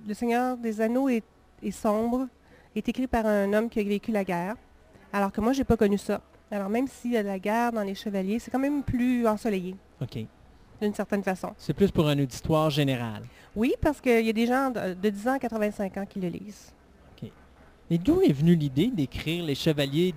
Le 0.08 0.14
Seigneur 0.16 0.58
des 0.58 0.82
Anneaux 0.82 1.08
est, 1.08 1.24
est 1.62 1.72
sombre, 1.72 2.28
est 2.76 2.90
écrit 2.90 3.06
par 3.08 3.26
un 3.28 3.54
homme 3.54 3.70
qui 3.70 3.80
a 3.80 3.84
vécu 3.84 4.12
la 4.12 4.24
guerre, 4.24 4.56
alors 5.14 5.32
que 5.32 5.40
moi, 5.42 5.54
j'ai 5.54 5.64
pas 5.64 5.78
connu 5.78 5.98
ça. 6.00 6.22
Alors 6.50 6.70
même 6.70 6.88
s'il 6.88 7.12
y 7.12 7.18
a 7.18 7.24
de 7.24 7.28
la 7.28 7.40
guerre 7.40 7.72
dans 7.72 7.84
les 7.84 7.96
Chevaliers, 7.96 8.40
c'est 8.40 8.52
quand 8.52 8.60
même 8.60 8.84
plus 8.84 9.26
ensoleillé, 9.28 9.76
OK. 10.02 10.26
d'une 10.82 10.94
certaine 10.94 11.24
façon. 11.24 11.54
C'est 11.58 11.74
plus 11.74 11.92
pour 11.92 12.08
un 12.10 12.18
auditoire 12.20 12.70
général. 12.70 13.24
Oui, 13.56 13.74
parce 13.80 14.02
qu'il 14.02 14.26
y 14.26 14.30
a 14.30 14.34
des 14.34 14.48
gens 14.48 14.70
de, 14.72 14.94
de 14.96 15.10
10 15.10 15.28
ans 15.28 15.34
à 15.34 15.40
85 15.40 15.98
ans 15.98 16.06
qui 16.06 16.20
le 16.20 16.30
lisent. 16.30 16.74
Et 17.94 17.98
d'où 17.98 18.22
est 18.22 18.32
venue 18.32 18.56
l'idée 18.56 18.88
d'écrire 18.88 19.44
les 19.44 19.54
Chevaliers 19.54 20.14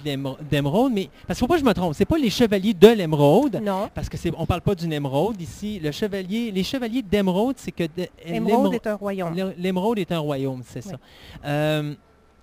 d'Émeraude? 0.49 0.93
Mais 0.95 1.11
parce 1.27 1.39
qu'il 1.39 1.45
faut 1.45 1.49
pas 1.49 1.55
que 1.57 1.61
je 1.61 1.67
me 1.67 1.75
trompe, 1.75 1.93
c'est 1.95 2.05
pas 2.05 2.19
les 2.19 2.31
Chevaliers 2.31 2.73
de 2.73 2.87
l'Émeraude, 2.89 3.61
Non, 3.63 3.91
parce 3.93 4.09
que 4.09 4.17
c'est 4.17 4.31
on 4.39 4.47
parle 4.47 4.61
pas 4.61 4.77
d'une 4.77 4.93
émeraude 4.93 5.41
ici. 5.41 5.81
Le 5.81 5.91
chevalier, 5.91 6.53
les 6.53 6.63
Chevaliers 6.63 7.03
d'émeraude, 7.03 7.57
c'est 7.59 7.73
que 7.73 7.83
de- 7.85 8.07
Émeraude 8.25 8.65
l'émer- 8.67 8.77
est 8.77 8.87
un 8.87 8.95
royaume. 8.95 9.35
l'é- 9.35 9.55
l'émeraude 9.59 9.99
est 9.99 10.13
un 10.13 10.21
royaume, 10.21 10.63
c'est 10.65 10.85
Oui. 10.87 10.93
ça. 10.93 10.99
Euh, 11.49 11.95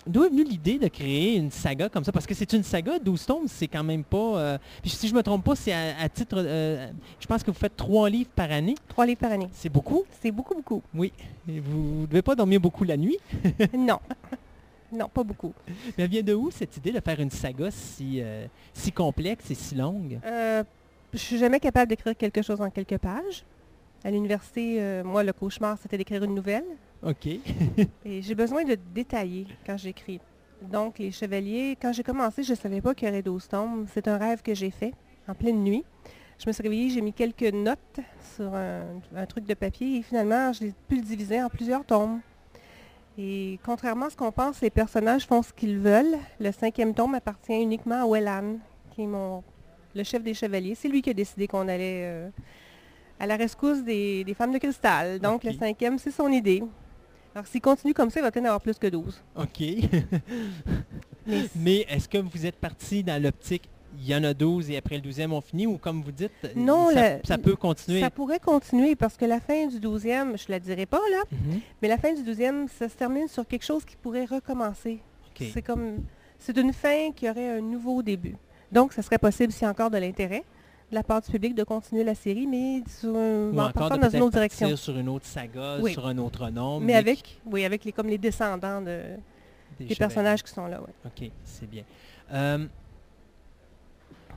D'où 0.08 0.24
est 0.24 0.30
venue 0.30 0.44
l'idée 0.44 0.80
de 0.80 0.88
créer 0.88 1.36
une 1.36 1.52
saga 1.52 1.88
comme 1.88 2.04
ça? 2.04 2.12
Parce 2.12 2.26
que 2.26 2.34
c'est 2.34 2.52
une 2.54 2.64
saga, 2.64 2.98
12 2.98 3.24
tomes, 3.24 3.46
c'est 3.46 3.68
quand 3.68 3.84
même 3.84 4.04
pas... 4.04 4.18
euh, 4.40 4.58
si 4.84 5.08
je 5.08 5.14
me 5.14 5.22
trompe 5.22 5.44
pas, 5.46 5.56
c'est 5.56 5.72
à, 5.74 5.96
à 6.02 6.10
titre... 6.10 6.38
euh, 6.40 6.90
je 7.20 7.28
pense 7.28 7.44
que 7.44 7.52
vous 7.52 7.58
faites 7.58 7.78
trois 7.78 8.10
livres 8.10 8.32
par 8.36 8.50
année. 8.52 8.74
Trois 8.88 9.06
livres 9.06 9.20
par 9.20 9.32
année. 9.32 9.48
C'est 9.54 9.70
beaucoup? 9.70 10.04
C'est 10.20 10.32
beaucoup, 10.32 10.56
beaucoup. 10.56 10.82
Oui. 10.96 11.14
Et 11.48 11.60
vous 11.60 12.02
ne 12.02 12.06
devez 12.08 12.24
pas 12.24 12.34
dormir 12.34 12.60
beaucoup 12.60 12.84
la 12.84 12.98
nuit? 12.98 13.18
non. 13.78 14.00
Non, 14.92 15.08
pas 15.08 15.24
beaucoup. 15.24 15.54
Mais 15.98 16.04
elle 16.04 16.10
vient 16.10 16.22
de 16.22 16.34
où 16.34 16.52
cette 16.52 16.76
idée 16.78 16.92
de 16.92 17.00
faire 17.00 17.20
une 17.20 17.30
saga 17.30 17.72
si, 17.72 18.22
euh, 18.22 18.46
si 18.74 18.92
complexe 18.92 19.50
et 19.50 19.56
si 19.56 19.76
longue? 19.76 20.20
Euh, 20.26 20.64
je 21.14 21.18
suis 21.18 21.38
jamais 21.38 21.60
capable 21.60 21.90
d'écrire 21.90 22.16
quelque 22.16 22.42
chose 22.42 22.60
en 22.62 22.70
quelques 22.70 22.98
pages. 22.98 23.46
À 24.04 24.12
l'université, 24.12 24.82
euh, 24.82 25.04
moi, 25.04 25.24
le 25.24 25.32
cauchemar, 25.32 25.78
c'était 25.82 25.98
d'écrire 25.98 26.24
une 26.24 26.36
nouvelle. 26.36 26.66
OK. 27.04 27.26
Et 28.06 28.22
j'ai 28.22 28.36
besoin 28.36 28.64
de 28.64 28.78
détailler 28.94 29.48
quand 29.66 29.78
j'écris. 29.78 30.20
Donc, 30.62 31.00
les 31.00 31.12
chevaliers, 31.12 31.78
quand 31.82 31.94
j'ai 31.94 32.04
commencé, 32.04 32.44
je 32.44 32.52
ne 32.52 32.58
savais 32.58 32.82
pas 32.82 32.94
qu'il 32.94 33.08
y 33.08 33.12
aurait 33.12 33.22
12 33.22 33.48
tomes. 33.48 33.86
C'est 33.94 34.08
un 34.08 34.18
rêve 34.18 34.42
que 34.42 34.54
j'ai 34.54 34.72
fait 34.72 34.94
en 35.28 35.34
pleine 35.34 35.64
nuit. 35.64 35.84
Je 36.38 36.48
me 36.48 36.54
suis 36.54 36.64
réveillée, 36.64 36.90
j'ai 36.90 37.02
mis 37.02 37.14
quelques 37.14 37.54
notes 37.54 38.00
sur 38.36 38.54
un, 38.54 38.84
un 39.16 39.26
truc 39.28 39.46
de 39.46 39.54
papier 39.54 39.98
et 39.98 40.02
finalement, 40.02 40.52
je 40.54 40.66
l'ai 40.66 40.74
pu 40.88 40.96
le 40.96 41.04
diviser 41.04 41.42
en 41.42 41.50
plusieurs 41.50 41.86
tomes. 41.86 42.20
Et 43.24 43.60
contrairement 43.64 44.08
à 44.08 44.10
ce 44.10 44.16
qu'on 44.16 44.32
pense, 44.32 44.62
les 44.62 44.72
personnages 44.72 45.28
font 45.28 45.44
ce 45.44 45.54
qu'ils 45.54 45.78
veulent. 45.78 46.18
Le 46.40 46.52
cinquième 46.52 46.96
tome 46.96 47.14
appartient 47.14 47.54
uniquement 47.54 48.04
à 48.04 48.08
Wellan, 48.08 48.58
qui 48.96 49.04
est 49.04 49.08
mon, 49.08 49.44
le 49.94 50.04
chef 50.04 50.24
des 50.24 50.34
chevaliers. 50.34 50.74
C'est 50.74 50.88
lui 50.88 51.04
qui 51.04 51.12
a 51.12 51.14
décidé 51.14 51.46
qu'on 51.46 51.68
allait 51.68 52.06
euh, 52.06 52.30
à 53.20 53.28
la 53.28 53.36
rescousse 53.36 53.84
des, 53.84 54.24
des 54.24 54.34
femmes 54.34 54.52
de 54.52 54.58
cristal. 54.58 55.20
Donc, 55.20 55.44
le 55.44 55.54
cinquième, 55.54 56.00
c'est 56.00 56.10
son 56.10 56.30
idée. 56.30 56.64
Alors, 57.36 57.46
s'il 57.46 57.62
continue 57.62 57.94
comme 57.94 58.10
ça, 58.10 58.22
il 58.22 58.24
va 58.24 58.32
peut-être 58.32 58.44
en 58.46 58.48
avoir 58.48 58.62
plus 58.62 58.80
que 58.80 58.88
12. 58.88 59.22
OK. 59.36 59.62
Mais 61.28 61.44
Mais 61.56 61.86
est-ce 61.90 62.10
que 62.10 62.18
vous 62.18 62.46
êtes 62.48 62.58
parti 62.58 63.04
dans 63.04 63.22
l'optique, 63.22 63.70
il 63.98 64.08
y 64.08 64.16
en 64.16 64.24
a 64.24 64.34
12 64.34 64.70
et 64.72 64.78
après 64.78 64.96
le 64.96 65.02
12e, 65.02 65.32
on 65.34 65.42
finit, 65.42 65.68
ou 65.68 65.78
comme 65.78 66.02
vous 66.02 66.12
dites, 66.12 66.32
Non, 66.56 66.90
ça, 66.92 67.18
le- 67.18 67.22
ça 67.26 67.38
peut 67.38 67.56
continuer? 67.56 68.00
ça 68.00 68.10
pourrait 68.10 68.40
continuer 68.40 68.96
parce 68.96 69.18
que 69.18 69.26
la 69.26 69.40
fin 69.40 69.68
du 69.68 69.80
12e, 69.80 70.38
je 70.38 70.46
ne 70.48 70.52
la 70.52 70.60
dirai 70.60 70.86
pas 70.86 71.02
là, 71.12 71.24
Mhm. 71.32 71.60
mais 71.82 71.88
la 71.88 71.98
fin 71.98 72.14
du 72.14 72.24
12e, 72.24 72.68
ça 72.68 72.88
se 72.90 72.96
termine 72.96 73.28
sur 73.28 73.46
quelque 73.48 73.66
chose 73.66 73.84
qui 73.86 73.96
pourrait 73.96 74.26
recommencer. 74.26 75.00
C'est 75.54 75.62
comme, 75.64 75.98
c'est 76.38 76.56
une 76.58 76.72
fin 76.72 77.12
qui 77.16 77.28
aurait 77.30 77.58
un 77.58 77.62
nouveau 77.62 78.04
début. 78.04 78.36
Donc, 78.72 78.94
ça 78.94 79.02
serait 79.02 79.18
possible, 79.18 79.52
s'il 79.52 79.64
y 79.64 79.66
a 79.66 79.70
encore 79.72 79.90
de 79.90 79.98
l'intérêt 79.98 80.44
de 80.92 80.96
la 80.96 81.04
part 81.04 81.22
du 81.22 81.32
public, 81.32 81.56
de 81.56 81.64
continuer 81.64 82.04
la 82.04 82.14
série, 82.16 82.46
mais 82.46 82.84
sur 82.86 83.16
un, 83.16 83.50
Ou 83.52 83.60
en 83.60 83.68
encore 83.70 83.90
de 83.92 83.96
dans 83.98 84.10
une 84.10 84.22
autre 84.24 84.34
direction. 84.34 84.76
sur 84.76 84.98
une 84.98 85.08
autre 85.10 85.26
saga, 85.26 85.78
Oui. 85.82 85.94
sur 85.94 86.06
un 86.06 86.18
autre 86.18 86.50
nom. 86.50 86.80
Mais 86.82 86.96
avec, 86.96 87.40
oui, 87.46 87.64
avec 87.64 87.86
les, 87.86 87.92
comme 87.94 88.08
les 88.08 88.18
descendants 88.18 88.82
de, 88.82 89.00
des 89.80 89.96
personnages 89.96 90.44
qui 90.44 90.52
sont 90.52 90.68
là. 90.68 90.82
ouais. 90.82 90.94
OK, 91.06 91.32
c'est 91.46 91.70
bien. 91.70 91.84
Euh, 92.34 92.68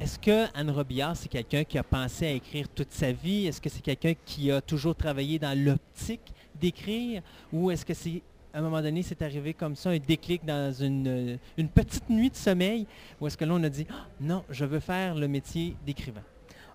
Est-ce 0.01 0.19
que 0.19 0.47
Anne 0.59 0.71
Robillard, 0.71 1.17
c'est 1.17 1.29
quelqu'un 1.29 1.63
qui 1.63 1.79
a 1.79 1.85
pensé 1.85 2.27
à 2.27 2.31
écrire 2.33 2.69
toute 2.69 2.91
sa 2.91 3.13
vie? 3.13 3.47
Est-ce 3.47 3.61
que 3.61 3.71
c'est 3.71 3.81
quelqu'un 3.81 4.15
qui 4.27 4.51
a 4.51 4.61
toujours 4.61 4.97
travaillé 4.97 5.39
dans 5.39 5.57
l'optique 5.57 6.33
d'écrire? 6.61 7.23
Ou 7.53 7.71
est-ce 7.71 7.87
que 7.87 7.95
c'est, 7.95 8.21
à 8.53 8.59
un 8.59 8.63
moment 8.63 8.83
donné, 8.83 9.03
c'est 9.03 9.23
arrivé 9.23 9.55
comme 9.55 9.77
ça, 9.77 9.91
un 9.91 9.99
déclic 9.99 10.45
dans 10.45 10.73
une, 10.73 11.07
euh, 11.07 11.37
une 11.57 11.69
petite 11.69 12.11
nuit 12.11 12.29
de 12.29 12.35
sommeil? 12.35 12.87
Ou 13.21 13.29
est-ce 13.29 13.37
que 13.37 13.45
là, 13.45 13.55
on 13.55 13.63
a 13.63 13.69
dit, 13.69 13.87
Ah, 13.89 14.09
non, 14.21 14.45
je 14.51 14.65
veux 14.65 14.81
faire 14.81 15.15
le 15.15 15.29
métier 15.29 15.77
d'écrivain? 15.87 16.25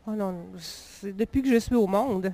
Oh 0.07 0.11
non, 0.11 0.45
c'est 0.57 1.15
depuis 1.15 1.41
que 1.41 1.49
je 1.49 1.59
suis 1.59 1.75
au 1.75 1.87
monde. 1.87 2.33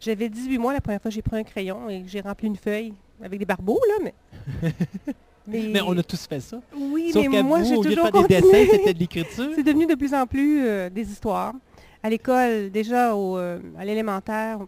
J'avais 0.00 0.30
18 0.30 0.58
mois 0.58 0.72
la 0.72 0.80
première 0.80 1.00
fois 1.00 1.10
que 1.10 1.14
j'ai 1.14 1.22
pris 1.22 1.36
un 1.36 1.44
crayon 1.44 1.90
et 1.90 2.04
j'ai 2.06 2.22
rempli 2.22 2.46
une 2.46 2.56
feuille 2.56 2.94
avec 3.22 3.38
des 3.38 3.46
barbeaux, 3.46 3.80
là, 3.86 3.94
mais... 4.02 4.72
mais, 5.46 5.68
Mais 5.68 5.80
on 5.80 5.96
a 5.96 6.02
tous 6.02 6.26
fait 6.26 6.40
ça. 6.40 6.60
Oui, 6.76 7.10
Sauf 7.12 7.26
mais 7.28 7.42
moi, 7.42 7.62
j'ai 7.62 7.76
au 7.76 7.82
lieu 7.82 7.90
de 7.90 7.94
toujours 7.96 8.10
faire 8.10 8.26
des 8.26 8.40
dessins, 8.40 8.66
c'était 8.70 8.94
de 8.94 8.98
l'écriture. 8.98 9.50
C'est 9.54 9.62
devenu 9.62 9.86
de 9.86 9.94
plus 9.94 10.14
en 10.14 10.26
plus 10.26 10.64
euh, 10.66 10.90
des 10.90 11.10
histoires. 11.10 11.54
À 12.02 12.10
l'école, 12.10 12.70
déjà 12.70 13.14
au, 13.14 13.38
euh, 13.38 13.58
à 13.78 13.84
l'élémentaire, 13.84 14.58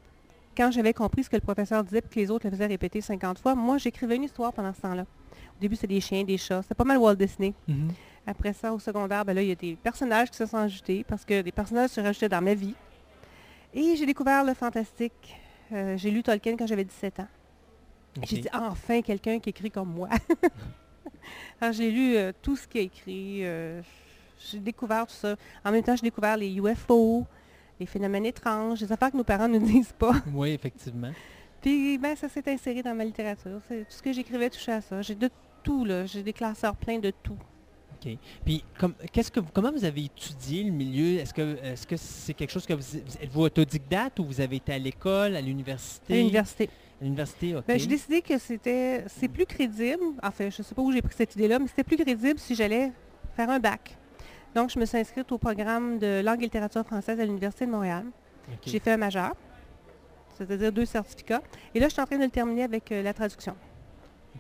quand 0.57 0.71
j'avais 0.71 0.93
compris 0.93 1.25
ce 1.25 1.31
que 1.31 1.37
le 1.37 1.43
professeur 1.43 1.85
disait 1.85 1.99
et 1.99 2.03
que 2.03 2.19
les 2.19 2.31
autres 2.31 2.47
le 2.47 2.51
faisaient 2.51 2.67
répéter 2.67 3.01
50 3.01 3.39
fois, 3.39 3.55
moi, 3.55 3.79
j'écrivais 3.79 4.17
une 4.17 4.25
histoire 4.25 4.53
pendant 4.53 4.73
ce 4.75 4.81
temps-là. 4.81 5.03
Au 5.03 5.61
début, 5.61 5.77
c'était 5.77 5.95
des 5.95 6.01
chiens, 6.01 6.25
des 6.25 6.37
chats. 6.39 6.63
C'était 6.63 6.75
pas 6.75 6.85
mal 6.85 6.99
Walt 6.99 7.17
Disney. 7.17 7.55
Mhm. 7.67 7.89
Après 8.27 8.53
ça, 8.53 8.73
au 8.75 8.79
secondaire, 8.79 9.25
ben 9.25 9.35
là, 9.35 9.43
il 9.43 9.49
y 9.49 9.53
a 9.53 9.55
des 9.55 9.77
personnages 9.83 10.31
qui 10.31 10.37
se 10.37 10.47
sont 10.47 10.59
ajoutés 10.59 11.05
parce 11.09 11.25
que 11.25 11.41
des 11.41 11.53
personnages 11.53 11.91
se 11.91 12.01
rajoutaient 12.01 12.29
dans 12.29 12.43
ma 12.43 12.55
vie. 12.55 12.75
Et 13.73 13.97
j'ai 13.97 14.07
découvert 14.07 14.45
le 14.45 14.55
fantastique. 14.55 15.37
Euh, 15.73 15.97
j'ai 15.97 16.11
lu 16.11 16.23
Tolkien 16.23 16.57
quand 16.57 16.67
j'avais 16.67 16.85
17 16.85 17.21
ans. 17.21 17.29
J'ai 18.27 18.39
dit, 18.39 18.49
enfin, 18.53 19.03
quelqu'un 19.03 19.39
qui 19.39 19.51
écrit 19.51 19.71
comme 19.71 19.93
moi. 19.93 20.09
Alors, 21.61 21.73
j'ai 21.75 21.91
lu 21.91 22.17
euh, 22.17 22.33
tout 22.41 22.57
ce 22.57 22.67
qu'il 22.67 22.81
a 22.81 22.85
écrit. 22.85 23.45
euh, 23.45 23.81
j'ai 24.51 24.59
découvert 24.61 25.07
tout 25.07 25.15
ça. 25.15 25.37
En 25.65 25.73
même 25.73 25.83
temps, 25.83 25.97
j'ai 25.97 26.03
découvert 26.03 26.37
les 26.37 26.55
UFO, 26.57 27.27
les 27.81 27.87
phénomènes 27.87 28.27
étranges, 28.27 28.81
des 28.81 28.91
affaires 28.93 29.11
que 29.11 29.17
nos 29.17 29.25
parents 29.25 29.49
ne 29.49 29.59
disent 29.73 29.93
pas. 29.99 30.15
Oui, 30.33 30.51
effectivement. 30.51 31.11
Puis, 31.61 31.99
ben, 31.99 32.15
ça 32.17 32.29
s'est 32.29 32.49
inséré 32.51 32.83
dans 32.83 32.95
ma 32.95 33.05
littérature. 33.05 33.61
C'est- 33.69 33.81
Tout 33.81 33.91
ce 33.97 34.03
que 34.03 34.13
j'écrivais 34.13 34.49
touchait 34.49 34.73
à 34.73 34.81
ça. 34.81 35.03
J'ai 35.03 35.17
de 35.17 35.29
tout, 35.63 35.85
là. 35.85 36.07
J'ai 36.07 36.23
des 36.23 36.33
classeurs 36.33 36.77
pleins 36.77 37.01
de 37.01 37.11
tout. 37.23 37.37
OK. 38.01 38.17
Puis, 38.45 38.65
comme, 38.79 38.95
qu'est-ce 39.13 39.33
que 39.33 39.41
vous- 39.41 39.51
comment 39.53 39.73
vous 39.73 39.85
avez 39.85 40.05
étudié 40.05 40.63
le 40.63 40.71
milieu? 40.71 41.19
Est-ce 41.19 41.35
que 41.35 41.59
est-ce 41.65 41.85
que 41.85 41.97
c'est 41.97 42.33
quelque 42.33 42.51
chose 42.53 42.65
que 42.65 42.75
vous... 42.75 42.81
vous- 42.81 43.17
Êtes-vous 43.21 43.41
autodidacte 43.43 44.21
ou 44.21 44.25
vous 44.25 44.41
avez 44.41 44.57
été 44.57 44.73
à 44.73 44.79
l'école, 44.79 45.35
à 45.35 45.41
l'université? 45.41 46.15
À 46.15 46.17
l'université. 46.19 46.71
L'université, 47.01 47.55
OK. 47.57 47.65
Ben, 47.67 47.79
j'ai 47.79 47.87
décidé 47.87 48.23
que 48.23 48.39
c'était 48.39 49.05
c'est 49.07 49.29
plus 49.29 49.47
crédible. 49.47 50.03
Enfin, 50.23 50.51
je 50.51 50.61
ne 50.61 50.65
sais 50.65 50.75
pas 50.75 50.83
où 50.83 50.91
j'ai 50.93 51.03
pris 51.03 51.15
cette 51.17 51.35
idée-là, 51.37 51.59
mais 51.59 51.69
c'était 51.69 51.85
plus 51.85 51.97
crédible 51.97 52.39
si 52.39 52.55
j'allais 52.55 52.93
faire 53.37 53.49
un 53.51 53.61
bac. 53.61 53.97
Donc, 54.55 54.71
je 54.71 54.79
me 54.79 54.85
suis 54.85 54.99
inscrite 54.99 55.31
au 55.31 55.39
programme 55.39 55.99
de 55.99 56.23
langue 56.25 56.41
et 56.41 56.45
littérature 56.45 56.85
française 56.85 57.21
à 57.21 57.25
l'Université 57.25 57.67
de 57.67 57.71
Montréal. 57.71 58.05
J'ai 58.67 58.81
fait 58.81 58.93
un 58.93 58.97
majeur, 58.97 59.35
c'est-à-dire 60.37 60.73
deux 60.73 60.87
certificats. 60.87 61.43
Et 61.75 61.81
là, 61.81 61.87
je 61.89 61.93
suis 61.93 62.03
en 62.03 62.07
train 62.07 62.17
de 62.19 62.25
le 62.25 62.31
terminer 62.31 62.63
avec 62.65 62.91
euh, 62.91 63.03
la 63.03 63.13
traduction, 63.13 63.55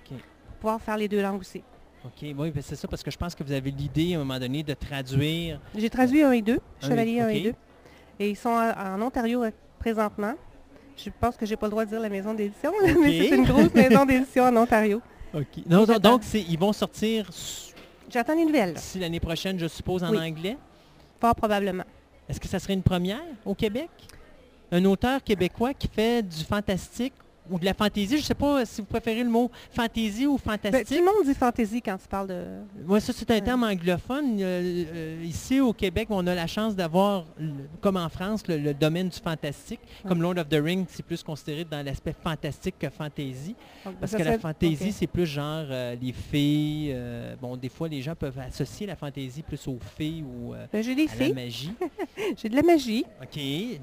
pour 0.08 0.56
pouvoir 0.60 0.80
faire 0.80 0.96
les 0.96 1.08
deux 1.08 1.22
langues 1.22 1.40
aussi. 1.40 1.62
OK. 2.04 2.12
Oui, 2.22 2.50
ben, 2.50 2.62
c'est 2.62 2.74
ça, 2.76 2.88
parce 2.88 3.02
que 3.02 3.10
je 3.10 3.18
pense 3.18 3.34
que 3.34 3.44
vous 3.44 3.52
avez 3.52 3.70
l'idée, 3.70 4.14
à 4.14 4.16
un 4.16 4.24
moment 4.24 4.38
donné, 4.40 4.62
de 4.62 4.72
traduire... 4.74 5.60
J'ai 5.76 5.90
traduit 5.90 6.22
un 6.22 6.32
et 6.32 6.42
deux, 6.42 6.60
Chevalier 6.80 7.12
et- 7.16 7.20
1 7.20 7.28
et 7.28 7.36
ok. 7.38 7.42
2. 7.44 7.54
Et 8.20 8.30
ils 8.30 8.36
sont 8.36 8.48
en, 8.48 8.94
en 8.94 9.02
Ontario 9.02 9.44
euh, 9.44 9.50
présentement. 9.78 10.34
Je 11.04 11.10
pense 11.20 11.36
que 11.36 11.46
j'ai 11.46 11.56
pas 11.56 11.66
le 11.66 11.70
droit 11.70 11.84
de 11.84 11.90
dire 11.90 12.00
la 12.00 12.08
maison 12.08 12.34
d'édition, 12.34 12.72
mais 13.00 13.28
c'est 13.28 13.36
une 13.36 13.44
grosse 13.44 13.72
maison 13.74 14.04
d'édition 14.04 14.44
en 14.44 14.56
Ontario. 14.56 15.00
OK. 15.34 15.44
Non, 15.66 15.84
donc, 15.84 16.22
ils 16.34 16.58
vont 16.58 16.72
sortir 16.72 17.28
J'attends 18.10 18.34
les 18.34 18.44
nouvelles, 18.46 18.78
si 18.78 18.98
l'année 18.98 19.20
prochaine, 19.20 19.58
je 19.58 19.66
suppose, 19.68 20.02
en 20.02 20.10
Oui. 20.10 20.18
anglais? 20.18 20.56
fort 21.20 21.34
probablement. 21.34 21.84
Est-ce 22.28 22.40
que 22.40 22.48
ça 22.48 22.58
serait 22.58 22.74
une 22.74 22.82
première 22.82 23.20
au 23.44 23.54
Québec? 23.54 23.90
Un 24.72 24.84
auteur 24.84 25.22
québécois 25.22 25.74
qui 25.74 25.88
fait 25.88 26.22
du 26.22 26.44
fantastique 26.44 27.12
ou 27.50 27.58
de 27.58 27.64
la 27.64 27.74
fantaisie. 27.74 28.16
Je 28.16 28.22
ne 28.22 28.26
sais 28.26 28.34
pas 28.34 28.64
si 28.64 28.80
vous 28.80 28.86
préférez 28.86 29.22
le 29.22 29.30
mot 29.30 29.50
fantaisie 29.70 30.26
ou 30.26 30.36
Ben, 30.36 30.38
tout 30.38 30.50
fantastique. 30.50 30.98
le 30.98 31.04
monde 31.04 31.24
dit 31.26 31.34
fantaisie 31.34 31.82
quand 31.82 31.96
tu 31.96 32.08
parles 32.08 32.28
de... 32.28 32.42
Moi, 32.86 33.00
ça, 33.00 33.12
c'est 33.12 33.30
un 33.30 33.34
Ouais. 33.34 33.40
terme 33.40 33.62
anglophone. 33.64 34.38
Euh, 34.40 34.84
euh, 34.94 35.22
ici, 35.24 35.60
au 35.60 35.72
Québec, 35.72 36.08
on 36.10 36.26
a 36.26 36.34
la 36.34 36.46
chance 36.46 36.74
d'avoir, 36.74 37.24
comme 37.80 37.96
en 37.96 38.08
France, 38.08 38.42
le, 38.48 38.56
le 38.58 38.74
domaine 38.74 39.08
du 39.08 39.18
fantastique. 39.18 39.80
Comme 40.06 40.22
Lord 40.22 40.38
of 40.38 40.48
the 40.48 40.60
Rings, 40.62 40.86
c'est 40.88 41.04
plus 41.04 41.22
considéré 41.22 41.64
dans 41.64 41.84
l'aspect 41.84 42.14
fantastique 42.22 42.74
que 42.78 42.88
fantaisie. 42.90 43.54
Parce 44.00 44.12
Ça 44.12 44.18
que 44.18 44.22
la 44.24 44.38
fantaisie, 44.38 44.92
c'est 44.92 45.06
plus 45.06 45.26
genre 45.26 45.64
euh, 45.70 45.94
les 46.00 46.12
fées. 46.12 46.96
bon, 47.40 47.56
des 47.56 47.68
fois, 47.68 47.88
les 47.88 48.02
gens 48.02 48.14
peuvent 48.14 48.38
associer 48.38 48.86
la 48.86 48.96
fantaisie 48.96 49.42
plus 49.42 49.66
aux 49.68 49.78
fées 49.96 50.22
ou 50.22 50.54
Ben, 50.72 50.82
J'ai 50.82 50.94
des 50.94 51.08
à 51.08 51.28
la 51.28 51.34
magie. 51.34 51.72
j'ai 52.36 52.48
de 52.48 52.56
la 52.56 52.62
magie. 52.62 53.04
OK. 53.22 53.40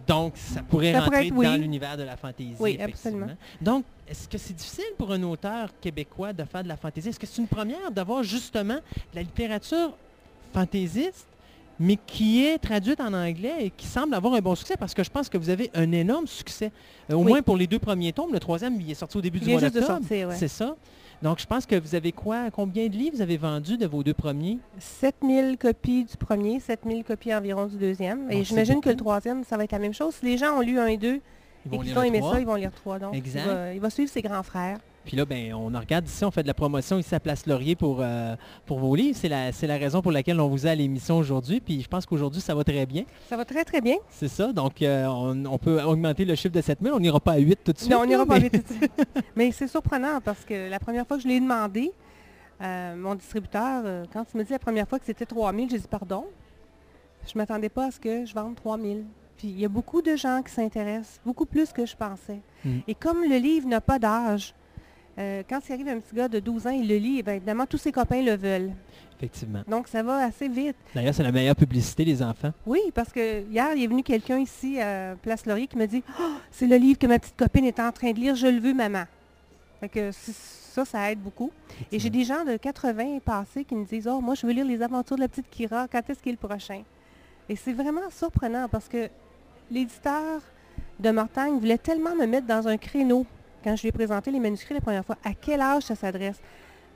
Donc, 0.08 0.34
ça 0.36 0.62
pourrait 0.62 0.94
Ça 0.94 1.02
pourrait 1.02 1.18
rentrer 1.18 1.28
être 1.28 1.34
oui. 1.36 1.46
dans 1.46 1.56
l'univers 1.56 1.98
de 1.98 2.04
la 2.04 2.18
fantaisie. 2.18 2.56
Oui, 2.60 2.78
effectivement. 2.80 3.26
absolument. 3.26 3.38
Donc, 3.62 3.84
est-ce 4.08 4.28
que 4.28 4.38
c'est 4.38 4.54
difficile 4.54 4.84
pour 4.98 5.12
un 5.12 5.22
auteur 5.24 5.70
québécois 5.82 6.34
de 6.34 6.44
faire 6.44 6.64
de 6.64 6.68
la 6.68 6.78
fantaisie? 6.78 7.10
Est-ce 7.10 7.20
que 7.20 7.26
c'est 7.28 7.42
une 7.42 7.48
première 7.48 7.92
d'avoir 7.92 8.24
justement 8.24 8.76
de 8.76 9.16
la 9.16 9.22
littérature 9.22 9.96
fantaisiste, 10.54 11.26
mais 11.80 11.98
qui 12.08 12.46
est 12.46 12.58
traduite 12.58 13.02
en 13.02 13.14
anglais 13.14 13.54
et 13.60 13.70
qui 13.70 13.86
semble 13.88 14.14
avoir 14.14 14.34
un 14.36 14.40
bon 14.40 14.56
succès? 14.56 14.76
Parce 14.78 14.94
que 14.94 15.04
je 15.04 15.10
pense 15.10 15.28
que 15.30 15.38
vous 15.38 15.50
avez 15.50 15.70
un 15.74 15.92
énorme 15.92 16.28
succès. 16.28 16.72
Euh, 17.10 17.16
au 17.16 17.20
Oui. 17.24 17.32
moins 17.32 17.42
pour 17.42 17.58
les 17.58 17.68
deux 17.68 17.80
premiers 17.80 18.14
tomes. 18.14 18.32
Le 18.32 18.40
troisième, 18.40 18.80
il 18.80 18.92
est 18.92 18.96
sorti 18.96 19.18
au 19.18 19.22
début 19.22 19.40
du 19.40 19.50
mois 19.50 19.62
d'octobre. 19.62 20.00
ouais. 20.10 20.36
C'est 20.36 20.48
ça. 20.48 20.76
Donc, 21.22 21.40
je 21.40 21.46
pense 21.46 21.66
que 21.66 21.76
vous 21.80 21.96
avez 21.96 22.12
quoi? 22.12 22.52
Combien 22.52 22.88
de 22.88 22.94
livres 22.94 23.16
vous 23.16 23.22
avez 23.22 23.38
vendus 23.38 23.78
de 23.78 23.88
vos 23.88 24.04
deux 24.04 24.14
premiers? 24.14 24.60
7000 24.80 25.58
copies 25.58 26.04
du 26.04 26.18
premier, 26.18 26.60
7000 26.60 27.04
copies 27.04 27.34
environ 27.34 27.66
du 27.66 27.78
deuxième. 27.78 28.30
Et 28.30 28.44
j'imagine 28.44 28.82
que 28.82 28.90
le 28.90 28.98
troisième, 28.98 29.44
ça 29.46 29.58
va 29.58 29.64
être 29.64 29.72
la 29.72 29.80
même 29.80 29.94
chose. 29.94 30.16
Si 30.16 30.26
les 30.26 30.38
gens 30.38 30.58
ont 30.58 30.62
lu 30.62 30.78
un 30.78 30.88
et 30.88 30.98
deux 30.98 31.22
Ils 31.66 31.74
et 31.74 31.78
vont 31.78 31.82
qu'ils 31.82 31.88
lire 31.90 31.98
ont 31.98 32.02
le 32.02 32.08
aimé 32.08 32.20
trois. 32.20 32.34
ça, 32.34 32.40
ils 32.40 32.46
vont 32.46 32.56
lire 32.56 32.72
trois. 32.72 33.00
Donc, 33.00 33.14
Exact. 33.16 33.42
Il, 33.46 33.48
va, 33.52 33.74
il 33.74 33.80
va 33.80 33.90
suivre 33.90 34.10
ses 34.12 34.22
grands 34.22 34.44
frères. 34.44 34.78
Puis 35.06 35.16
là, 35.16 35.24
ben, 35.26 35.54
on 35.54 35.72
en 35.76 35.80
regarde 35.80 36.08
ici, 36.08 36.26
on 36.26 36.32
fait 36.32 36.42
de 36.42 36.48
la 36.48 36.56
promotion 36.56 36.98
ici 36.98 37.14
à 37.14 37.20
Place 37.20 37.46
Laurier 37.46 37.76
pour, 37.76 38.00
euh, 38.02 38.36
pour 38.66 38.80
vos 38.80 38.96
livres. 38.96 39.16
C'est 39.22 39.28
la, 39.30 39.52
c'est 39.52 39.68
la 39.68 39.78
raison 39.78 40.02
pour 40.02 40.12
laquelle 40.12 40.40
on 40.40 40.48
vous 40.48 40.66
a 40.66 40.72
à 40.72 40.76
l'émission 40.76 41.18
aujourd'hui. 41.20 41.60
Puis 41.60 41.82
je 41.84 41.88
pense 41.88 42.08
qu'aujourd'hui, 42.08 42.42
ça 42.42 42.56
va 42.56 42.64
très 42.64 42.88
bien. 42.88 43.04
Ça 43.30 43.38
va 43.38 43.46
très, 43.46 43.64
très 43.64 43.82
bien. 43.82 43.98
C'est 44.10 44.28
ça. 44.28 44.52
Donc, 44.52 44.82
euh, 44.82 45.06
on, 45.06 45.46
on 45.46 45.58
peut 45.60 45.80
augmenter 45.84 46.26
le 46.26 46.34
chiffre 46.34 46.56
de 46.56 46.62
7000. 46.62 46.92
On 46.94 47.00
n'ira 47.00 47.20
pas 47.20 47.34
à 47.34 47.38
8 47.38 47.60
tout 47.64 47.72
de 47.74 47.78
suite. 47.78 47.92
Non, 47.92 48.00
on 48.02 48.06
n'ira 48.08 48.26
pas 48.26 48.40
mais- 48.40 48.50
vite. 48.50 48.66
tout 48.66 48.74
de 48.74 48.78
suite. 48.80 48.92
Mais 49.36 49.52
c'est 49.52 49.68
surprenant 49.68 50.20
parce 50.26 50.44
que 50.44 50.70
la 50.72 50.80
première 50.80 51.06
fois 51.06 51.18
que 51.18 51.24
je 51.24 51.28
l'ai 51.28 51.40
demandé, 51.40 51.92
euh, 52.64 52.96
mon 52.96 53.14
distributeur, 53.14 53.84
quand 54.12 54.26
il 54.34 54.38
me 54.40 54.44
dit 54.44 54.54
la 54.54 54.60
première 54.60 54.88
fois 54.90 54.98
que 54.98 55.06
c'était 55.06 55.26
3000, 55.28 55.70
j'ai 55.70 55.78
dit 55.78 55.88
pardon? 55.88 56.26
Je 57.28 57.34
ne 57.36 57.42
m'attendais 57.42 57.70
pas 57.70 57.86
à 57.88 57.92
ce 57.92 58.00
que 58.00 58.26
je 58.26 58.34
vende 58.34 58.56
3000. 58.56 59.04
Puis 59.38 59.50
il 59.50 59.60
y 59.60 59.66
a 59.66 59.70
beaucoup 59.70 60.02
de 60.02 60.16
gens 60.16 60.42
qui 60.42 60.54
s'intéressent, 60.54 61.20
beaucoup 61.26 61.46
plus 61.46 61.72
que 61.72 61.86
je 61.86 61.96
pensais. 61.96 62.40
Mm. 62.64 62.80
Et 62.88 62.96
comme 62.96 63.24
le 63.24 63.38
livre 63.38 63.68
n'a 63.68 63.82
pas 63.82 64.00
d'âge, 64.00 64.54
euh, 65.18 65.44
quand 65.48 65.60
il 65.68 65.74
arrive 65.74 65.88
un 65.88 66.00
petit 66.00 66.16
gars 66.16 66.28
de 66.28 66.40
12 66.40 66.68
ans, 66.68 66.72
il 66.72 66.88
le 66.88 66.98
lit, 66.98 67.20
et 67.20 67.24
bien 67.24 67.36
évidemment, 67.36 67.66
tous 67.66 67.78
ses 67.78 67.92
copains 67.92 68.22
le 68.22 68.36
veulent. 68.36 68.72
Effectivement. 69.18 69.64
Donc 69.68 69.88
ça 69.88 70.04
va 70.04 70.26
assez 70.26 70.50
vite. 70.50 70.76
D'ailleurs, 70.94 71.14
c'est 71.14 71.24
la 71.24 71.32
meilleure 71.32 71.56
publicité, 71.56 72.04
les 72.04 72.22
enfants. 72.22 72.52
Oui, 72.66 72.80
parce 72.94 73.14
que 73.14 73.44
hier, 73.50 73.74
il 73.76 73.84
est 73.84 73.88
venu 73.88 74.04
quelqu'un 74.04 74.40
ici 74.40 74.80
à 74.82 75.16
Place 75.22 75.46
Laurier 75.46 75.68
qui 75.68 75.78
me 75.78 75.86
dit 75.86 76.04
Ah, 76.20 76.38
c'est 76.52 76.68
le 76.68 76.76
livre 76.76 77.00
que 77.00 77.08
ma 77.08 77.18
petite 77.18 77.38
copine 77.38 77.64
est 77.66 77.80
en 77.80 77.92
train 77.94 78.12
de 78.12 78.20
lire, 78.20 78.36
je 78.36 78.48
le 78.48 78.60
veux, 78.60 78.74
maman. 78.74 79.06
Fait 79.80 79.88
que 79.90 80.12
ça, 80.12 80.84
ça 80.84 81.12
aide 81.12 81.20
beaucoup. 81.20 81.52
Et 81.92 82.00
j'ai 82.00 82.10
des 82.10 82.26
gens 82.26 82.44
de 82.44 82.58
80 82.58 83.20
passés 83.24 83.64
qui 83.64 83.76
me 83.76 83.86
disent 83.86 84.08
Oh, 84.08 84.20
moi, 84.20 84.36
je 84.36 84.46
veux 84.46 84.52
lire 84.52 84.66
les 84.66 84.82
aventures 84.82 85.16
de 85.16 85.22
la 85.22 85.30
petite 85.30 85.50
Kira, 85.50 85.88
quand 85.88 86.02
est-ce 86.10 86.22
qu'il 86.22 86.34
est 86.34 86.40
le 86.42 86.48
prochain? 86.48 86.84
Et 87.48 87.56
c'est 87.56 87.74
vraiment 87.74 88.10
surprenant 88.10 88.68
parce 88.68 88.90
que 88.90 89.10
l'éditeur 89.72 90.42
de 91.00 91.12
Mortagne 91.12 91.58
voulait 91.58 91.78
tellement 91.78 92.16
me 92.16 92.26
mettre 92.26 92.48
dans 92.48 92.68
un 92.68 92.78
créneau 92.78 93.26
quand 93.64 93.76
je 93.76 93.82
lui 93.82 93.90
ai 93.90 93.92
présenté 93.92 94.32
les 94.32 94.40
manuscrits 94.40 94.76
la 94.76 94.82
première 94.82 95.06
fois. 95.06 95.18
À 95.24 95.34
quel 95.34 95.62
âge 95.62 95.84
ça 95.84 95.96
s'adresse 95.96 96.42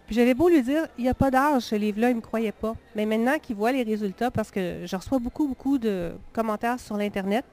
puis 0.10 0.16
j'avais 0.16 0.34
beau 0.34 0.50
lui 0.50 0.64
dire, 0.64 0.88
il 0.98 1.04
n'y 1.04 1.10
a 1.10 1.14
pas 1.14 1.30
d'âge, 1.30 1.62
ce 1.62 1.76
livre-là, 1.76 2.10
il 2.10 2.14
ne 2.14 2.16
me 2.16 2.22
croyait 2.22 2.52
pas. 2.52 2.74
Mais 2.96 3.06
maintenant 3.06 3.38
qu'il 3.38 3.56
voit 3.56 3.72
les 3.72 3.84
résultats, 3.84 4.32
parce 4.32 4.50
que 4.50 4.82
je 4.84 4.96
reçois 4.96 5.20
beaucoup, 5.20 5.48
beaucoup 5.48 5.78
de 5.78 6.14
commentaires 6.34 6.80
sur 6.80 6.98
l'Internet, 6.98 7.46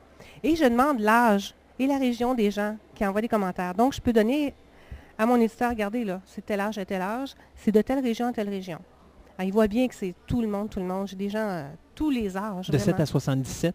et 0.43 0.57
je 0.57 0.65
demande 0.65 1.01
l'âge 1.01 1.55
et 1.79 1.87
la 1.87 1.99
région 1.99 2.33
des 2.33 2.51
gens 2.51 2.79
qui 2.95 3.05
envoient 3.05 3.21
des 3.21 3.29
commentaires. 3.29 3.75
Donc, 3.75 3.93
je 3.93 4.01
peux 4.01 4.15
donner 4.15 4.55
à 5.19 5.27
mon 5.27 5.37
éditeur, 5.37 5.69
regardez 5.69 6.03
là, 6.03 6.23
c'est 6.25 6.47
tel 6.47 6.61
âge 6.61 6.79
à 6.79 6.87
tel 6.87 7.03
âge, 7.03 7.35
c'est 7.57 7.73
de 7.73 7.83
telle 7.83 7.99
région 7.99 8.29
à 8.29 8.33
telle 8.33 8.49
région. 8.49 8.79
Alors, 9.37 9.49
il 9.49 9.53
voit 9.53 9.69
bien 9.69 9.87
que 9.87 9.95
c'est 9.95 10.15
tout 10.27 10.41
le 10.41 10.49
monde, 10.49 10.71
tout 10.71 10.81
le 10.81 10.87
monde. 10.87 11.09
J'ai 11.09 11.17
des 11.17 11.29
gens 11.29 11.47
à 11.47 11.65
tous 11.95 12.09
les 12.09 12.39
âges. 12.39 12.71
De 12.71 12.79
7 12.79 12.85
vraiment. 12.85 13.03
à 13.03 13.07
77. 13.07 13.75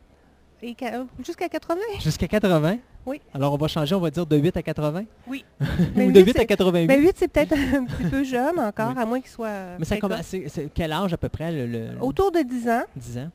Euh, 0.64 1.03
jusqu'à 1.26 1.49
80. 1.49 1.80
Jusqu'à 1.99 2.28
80. 2.28 2.78
Oui. 3.05 3.20
Alors, 3.34 3.53
on 3.53 3.57
va 3.57 3.68
changer, 3.68 3.95
on 3.95 3.99
va 3.99 4.12
dire 4.12 4.26
de 4.28 4.38
8 4.38 4.57
à 4.57 4.62
80. 4.62 5.05
Oui. 5.28 5.43
Ou 5.62 5.66
Mais 5.95 6.12
de 6.12 6.20
huit, 6.20 6.28
8 6.28 6.36
à 6.38 6.39
c'est- 6.41 6.45
88. 6.45 6.88
Ben 6.88 7.01
8, 7.01 7.14
c'est 7.16 7.28
peut-être 7.28 7.53
un 7.53 7.86
petit 7.86 8.03
peu 8.09 8.24
jeune 8.24 8.59
encore, 8.59 8.91
Oui. 8.95 9.01
à 9.01 9.05
moins 9.05 9.20
qu'il 9.22 9.30
soit... 9.32 9.78
Mais 9.80 9.86
ça 9.86 9.97
commence, 9.97 10.22
c'est- 10.22 10.47
c'est 10.49 10.70
quel 10.74 10.91
âge 10.91 11.12
à 11.14 11.18
peu 11.18 11.30
près, 11.30 11.51
le, 11.51 11.66
le- 11.66 12.01
Autour 12.01 12.32
de 12.32 12.41
10 12.41 12.70
ans. 12.70 12.84
10 12.95 13.18
ans? 13.18 13.30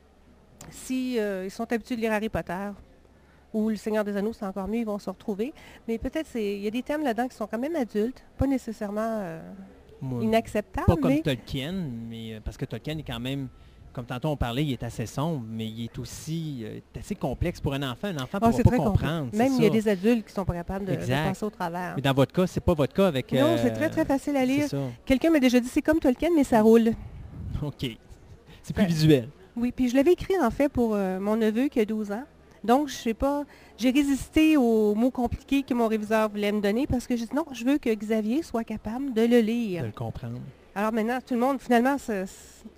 Si 0.71 1.19
euh, 1.19 1.45
ils 1.45 1.51
sont 1.51 1.69
habitués 1.71 1.95
de 1.97 2.01
lire 2.01 2.13
Harry 2.13 2.29
Potter 2.29 2.53
ou 3.53 3.69
Le 3.69 3.75
Seigneur 3.75 4.03
des 4.03 4.15
Anneaux, 4.17 4.33
c'est 4.33 4.45
encore 4.45 4.67
mieux, 4.67 4.79
ils 4.79 4.85
vont 4.85 4.99
se 4.99 5.09
retrouver. 5.09 5.53
Mais 5.87 5.97
peut-être 5.97 6.29
il 6.35 6.59
y 6.61 6.67
a 6.67 6.71
des 6.71 6.83
thèmes 6.83 7.03
là-dedans 7.03 7.27
qui 7.27 7.35
sont 7.35 7.47
quand 7.47 7.59
même 7.59 7.75
adultes, 7.75 8.23
pas 8.37 8.47
nécessairement 8.47 9.19
euh, 9.21 9.39
Moi, 10.01 10.23
inacceptables, 10.23 10.87
Pas 10.87 10.95
comme 10.95 11.11
mais 11.11 11.21
Tolkien, 11.21 11.73
mais 12.09 12.33
euh, 12.35 12.39
parce 12.43 12.57
que 12.57 12.65
Tolkien 12.65 12.97
est 12.97 13.03
quand 13.03 13.19
même, 13.19 13.47
comme 13.97 14.05
tantôt 14.05 14.29
on 14.29 14.37
parlait, 14.37 14.63
il 14.63 14.73
est 14.73 14.83
assez 14.83 15.07
sombre, 15.07 15.43
mais 15.49 15.65
il 15.65 15.85
est 15.85 15.97
aussi 15.97 16.59
euh, 16.61 16.79
assez 16.99 17.15
complexe 17.15 17.59
pour 17.59 17.73
un 17.73 17.81
enfant. 17.81 18.09
Un 18.09 18.17
enfant 18.17 18.37
ne 18.39 18.45
Ah, 18.45 18.51
pourra 18.51 18.77
pas 18.77 18.77
comprendre. 18.77 19.29
Même 19.33 19.53
il 19.57 19.63
y 19.63 19.65
a 19.65 19.71
des 19.71 19.87
adultes 19.87 20.27
qui 20.27 20.33
sont 20.33 20.45
pas 20.45 20.53
capables 20.53 20.85
de, 20.85 20.91
de 20.93 20.99
passer 20.99 21.43
au 21.43 21.49
travers. 21.49 21.93
Mais 21.95 22.03
dans 22.03 22.13
votre 22.13 22.31
cas, 22.31 22.45
c'est 22.45 22.61
pas 22.61 22.75
votre 22.75 22.93
cas 22.93 23.07
avec. 23.07 23.31
Non, 23.33 23.39
euh, 23.39 23.57
c'est 23.59 23.71
très 23.71 23.89
très 23.89 24.05
facile 24.05 24.37
à 24.37 24.45
lire. 24.45 24.67
Quelqu'un 25.03 25.31
m'a 25.31 25.39
déjà 25.39 25.59
dit 25.59 25.67
c'est 25.67 25.81
comme 25.81 25.99
Tolkien, 25.99 26.29
mais 26.35 26.43
ça 26.43 26.61
roule. 26.61 26.91
OK. 27.63 27.87
C'est 28.61 28.73
plus 28.73 28.83
Ben, 28.83 28.87
visuel. 28.87 29.29
Oui, 29.55 29.71
puis 29.75 29.89
je 29.89 29.95
l'avais 29.95 30.11
écrit 30.13 30.35
en 30.39 30.51
fait 30.51 30.69
pour 30.69 30.93
euh, 30.93 31.19
mon 31.19 31.35
neveu 31.35 31.67
qui 31.67 31.79
a 31.79 31.85
12 31.85 32.11
ans. 32.11 32.23
Donc, 32.63 32.89
je 32.89 32.93
sais 32.93 33.15
pas, 33.15 33.45
j'ai 33.77 33.89
résisté 33.89 34.57
aux 34.57 34.93
mots 34.93 35.09
compliqués 35.09 35.63
que 35.63 35.73
mon 35.73 35.87
réviseur 35.87 36.29
voulait 36.29 36.51
me 36.51 36.61
donner 36.61 36.85
parce 36.85 37.07
que 37.07 37.15
j'ai 37.15 37.25
dit 37.25 37.35
non, 37.35 37.45
je 37.51 37.65
veux 37.65 37.79
que 37.79 37.91
Xavier 37.91 38.43
soit 38.43 38.63
capable 38.63 39.11
de 39.13 39.23
le 39.23 39.39
lire. 39.39 39.81
De 39.81 39.87
le 39.87 39.91
comprendre. 39.91 40.37
Alors 40.77 40.93
maintenant, 40.93 41.17
tout 41.25 41.33
le 41.33 41.39
monde, 41.39 41.59
finalement, 41.59 41.97
c- 41.97 42.25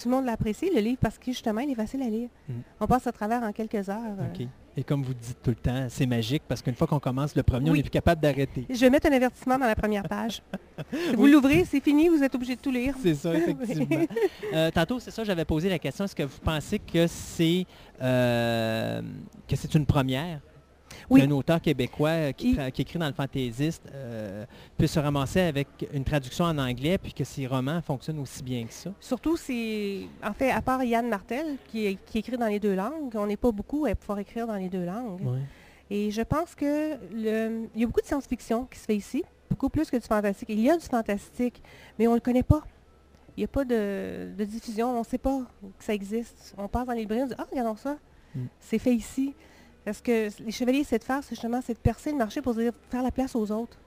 tout 0.02 0.08
le 0.10 0.16
monde 0.16 0.26
l'apprécie, 0.26 0.70
le 0.74 0.80
livre, 0.80 1.00
parce 1.02 1.18
que 1.18 1.26
justement, 1.26 1.60
il 1.60 1.72
est 1.72 1.76
facile 1.76 2.02
à 2.02 2.08
lire. 2.08 2.30
Mm. 2.48 2.54
On 2.80 2.88
passe 2.88 3.06
à 3.08 3.12
travers 3.12 3.44
en 3.44 3.52
quelques 3.52 3.90
heures. 3.90 4.16
euh. 4.20 4.34
OK. 4.42 4.48
Et 4.78 4.84
comme 4.86 5.04
vous 5.04 5.14
dites 5.14 5.38
tout 5.44 5.50
le 5.50 5.58
temps, 5.58 5.88
c'est 5.90 6.06
magique 6.06 6.44
parce 6.48 6.62
qu'une 6.62 6.76
fois 6.76 6.88
qu'on 6.88 7.00
commence 7.02 7.36
le 7.36 7.44
premier, 7.44 7.70
on 7.70 7.74
n'est 7.74 7.82
plus 7.82 7.90
capable 7.90 8.22
d'arrêter. 8.22 8.66
Je 8.70 8.80
vais 8.80 8.90
mettre 8.90 9.08
un 9.08 9.12
avertissement 9.12 9.58
dans 9.58 9.66
la 9.66 9.76
première 9.76 10.08
page. 10.08 10.42
Si 10.94 11.16
vous 11.18 11.24
Oui. 11.24 11.32
l'ouvrez, 11.32 11.66
c'est 11.66 11.82
fini, 11.82 12.08
vous 12.08 12.24
êtes 12.24 12.34
obligé 12.34 12.56
de 12.56 12.62
tout 12.62 12.72
lire. 12.72 12.96
C'est 13.04 13.16
ça, 13.16 13.34
effectivement. 13.36 14.06
Euh, 14.54 14.72
tantôt, 14.72 15.00
c'est 15.02 15.12
ça, 15.12 15.26
j'avais 15.26 15.44
posé 15.44 15.68
la 15.68 15.78
question, 15.78 16.06
est-ce 16.06 16.16
que 16.16 16.24
vous 16.24 16.40
pensez 16.42 16.80
que 16.80 17.06
c'est 17.08 17.66
euh, 18.02 19.02
que 19.46 19.56
c'est 19.58 19.76
une 19.76 19.86
première? 19.86 20.40
Oui. 21.10 21.22
qu'un 21.22 21.32
auteur 21.32 21.62
québécois 21.62 22.10
euh, 22.10 22.32
qui, 22.32 22.52
Il- 22.52 22.58
tra- 22.58 22.72
qui 22.72 22.82
écrit 22.84 23.00
dans 23.00 23.08
le 23.08 23.14
fantaisiste 23.14 23.84
euh, 23.94 24.46
puisse 24.78 24.92
se 24.92 25.00
ramasser 25.00 25.42
avec 25.42 25.68
une 25.94 26.04
traduction 26.04 26.46
en 26.46 26.58
anglais 26.58 26.98
puis 26.98 27.14
que 27.14 27.24
ses 27.24 27.48
romans 27.48 27.82
fonctionnent 27.82 28.20
aussi 28.20 28.44
bien 28.44 28.66
que 28.66 28.74
ça? 28.74 28.92
Surtout, 29.00 29.36
c'est, 29.38 30.02
en 30.24 30.34
fait, 30.34 30.52
à 30.52 30.62
part 30.62 30.84
Yann 30.84 31.08
Martel, 31.08 31.58
qui, 31.68 31.98
qui 32.06 32.20
écrit 32.20 32.38
dans 32.38 32.48
les 32.48 32.60
deux 32.60 32.76
langues, 32.76 33.12
on 33.16 33.26
n'est 33.26 33.38
pas 33.38 33.52
beaucoup 33.52 33.86
à 33.86 33.96
pouvoir 33.96 34.20
écrire 34.20 34.46
dans 34.48 34.56
les 34.56 34.70
deux 34.70 34.86
langues. 34.86 35.22
Et 35.90 36.12
je 36.12 36.22
pense 36.22 36.54
que 36.54 36.96
le, 37.14 37.68
il 37.74 37.82
y 37.82 37.84
a 37.84 37.88
beaucoup 37.88 38.02
de 38.02 38.06
science-fiction 38.06 38.66
qui 38.66 38.78
se 38.78 38.86
fait 38.86 38.96
ici, 38.96 39.24
beaucoup 39.50 39.70
plus 39.70 39.90
que 39.90 39.98
du 39.98 40.06
fantastique. 40.06 40.48
Il 40.50 40.60
y 40.60 40.70
a 40.70 40.78
du 40.78 40.86
fantastique, 40.86 41.64
mais 41.98 42.06
on 42.08 42.12
ne 42.12 42.18
le 42.18 42.22
connaît 42.22 42.44
pas. 42.44 42.62
Il 43.36 43.40
n'y 43.42 43.46
a 43.46 43.48
pas 43.48 43.66
de, 43.66 44.30
de 44.38 44.44
diffusion, 44.44 44.90
on 44.96 45.00
ne 45.00 45.04
sait 45.06 45.18
pas 45.18 45.42
que 45.80 45.84
ça 45.84 45.94
existe. 45.94 46.54
On 46.58 46.68
passe 46.68 46.86
dans 46.86 46.94
les 46.94 47.00
librairies, 47.00 47.24
on 47.24 47.28
dit 47.28 47.34
Ah, 47.38 47.48
regardons 47.50 47.76
ça, 47.76 47.98
Mm. 48.36 48.42
c'est 48.60 48.78
fait 48.78 48.94
ici. 48.94 49.34
Parce 49.86 50.02
que 50.02 50.30
les 50.44 50.52
chevaliers 50.52 50.80
essaient 50.80 51.00
de 51.00 51.04
faire, 51.04 51.22
c'est 51.24 51.32
justement, 51.36 51.60
c'est 51.66 51.74
de 51.74 51.80
percer 51.80 52.12
le 52.12 52.18
marché 52.18 52.42
pour 52.42 52.54
dire, 52.54 52.72
faire 52.90 53.02
la 53.04 53.12
place 53.12 53.36
aux 53.36 53.52
autres. 53.52 53.78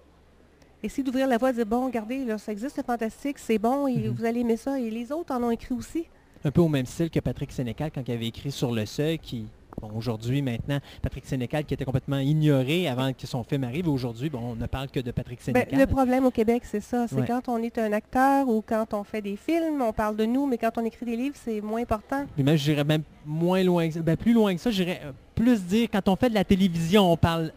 Essayer 0.83 1.05
d'ouvrir 1.05 1.29
la 1.29 1.39
voie, 1.39 1.53
de 1.53 1.59
dire 1.59 1.67
Bon, 1.67 1.87
regardez, 1.87 2.25
là, 2.25 2.39
ça 2.39 2.51
existe 2.51 2.77
le 2.77 2.83
fantastique, 2.83 3.39
c'est 3.39 3.59
bon, 3.59 3.87
et 3.87 3.97
Mhm. 3.97 4.09
vous 4.17 4.25
allez 4.25 4.41
aimer 4.41 4.57
ça. 4.57 4.81
Et 4.81 4.91
les 4.91 5.13
autres 5.13 5.33
en 5.35 5.43
ont 5.45 5.51
écrit 5.51 5.75
aussi. 5.75 6.07
Un 6.45 6.51
peu 6.51 6.61
au 6.61 6.69
même 6.69 6.87
style 6.87 7.09
que 7.09 7.21
Patrick 7.21 7.53
Sénécal 7.53 7.91
quand 7.95 8.03
il 8.07 8.13
avait 8.13 8.27
écrit 8.27 8.51
Sur 8.51 8.73
le 8.73 8.85
seuil, 8.85 9.21
qui, 9.21 9.47
bon, 9.81 9.91
aujourd'hui, 9.95 10.43
maintenant, 10.43 10.81
Patrick 11.01 11.25
Sénécal 11.25 11.65
qui 11.65 11.75
était 11.75 11.85
complètement 11.85 12.19
ignoré 12.19 12.89
avant 12.89 13.13
que 13.13 13.29
son 13.29 13.45
film 13.45 13.63
arrive. 13.63 13.87
Aujourd'hui, 13.89 14.29
bon, 14.29 14.41
on 14.41 14.57
ne 14.57 14.67
parle 14.67 14.89
que 14.89 14.99
de 14.99 15.13
Patrick 15.13 15.39
Ben, 15.47 15.55
Sénécal. 15.55 15.79
le 15.79 15.87
problème 15.87 16.25
au 16.25 16.33
Québec, 16.33 16.65
c'est 16.65 16.81
ça. 16.81 17.07
C'est 17.07 17.15
Ouais. 17.15 17.27
quand 17.29 17.49
on 17.49 17.59
est 17.59 17.79
un 17.79 17.93
acteur 17.93 18.49
ou 18.49 18.61
quand 18.67 18.93
on 18.93 19.05
fait 19.05 19.23
des 19.23 19.37
films, 19.37 19.81
on 19.83 19.93
parle 19.93 20.17
de 20.17 20.25
nous, 20.25 20.47
mais 20.47 20.59
quand 20.59 20.77
on 20.79 20.85
écrit 20.85 21.07
des 21.07 21.15
livres, 21.17 21.37
c'est 21.41 21.61
moins 21.61 21.83
important. 21.83 22.25
Puis 22.35 22.43
même, 22.43 22.57
je 22.57 22.65
dirais 22.65 22.83
même 22.83 23.05
moins 23.25 23.63
loin 23.63 23.87
que 23.87 23.95
ça. 23.95 24.01
Ben, 24.01 24.17
plus 24.17 24.33
loin 24.33 24.53
que 24.53 24.61
ça, 24.61 24.73
j'irais 24.73 25.01
plus 25.43 25.63
dire, 25.65 25.89
quand 25.93 26.09
on 26.09 26.17
fait 26.17 26.29
de 26.29 26.35
la 26.35 26.45
télévision, 26.45 27.13
on 27.13 27.17
parle 27.17 27.51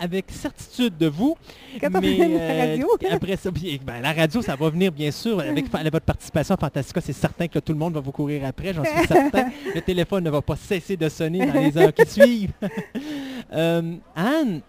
avec 0.00 0.26
certitude 0.30 0.96
de 0.96 1.08
vous. 1.08 1.36
Quand 1.80 1.88
on 1.94 2.00
mais, 2.00 2.16
fait 2.16 2.28
de 2.28 2.34
la 2.34 2.40
euh, 2.40 2.70
radio. 2.70 2.88
après 3.10 3.36
ça, 3.36 3.50
ben, 3.50 4.00
la 4.00 4.12
radio, 4.12 4.40
ça 4.40 4.56
va 4.56 4.70
venir, 4.70 4.92
bien 4.92 5.10
sûr. 5.10 5.40
Avec 5.40 5.70
votre 5.70 6.06
participation 6.06 6.54
à 6.54 6.58
Fantastica, 6.58 7.00
c'est 7.00 7.12
certain 7.12 7.48
que 7.48 7.56
là, 7.56 7.60
tout 7.60 7.72
le 7.72 7.78
monde 7.78 7.94
va 7.94 8.00
vous 8.00 8.12
courir 8.12 8.46
après, 8.46 8.72
j'en 8.72 8.84
suis 8.84 9.06
certain. 9.06 9.50
Le 9.74 9.80
téléphone 9.82 10.24
ne 10.24 10.30
va 10.30 10.40
pas 10.40 10.56
cesser 10.56 10.96
de 10.96 11.08
sonner 11.08 11.44
dans 11.44 11.60
les 11.60 11.76
heures 11.76 11.92
qui 11.92 12.06
suivent. 12.10 12.52
Euh, 13.50 13.94
Anne, 14.14 14.60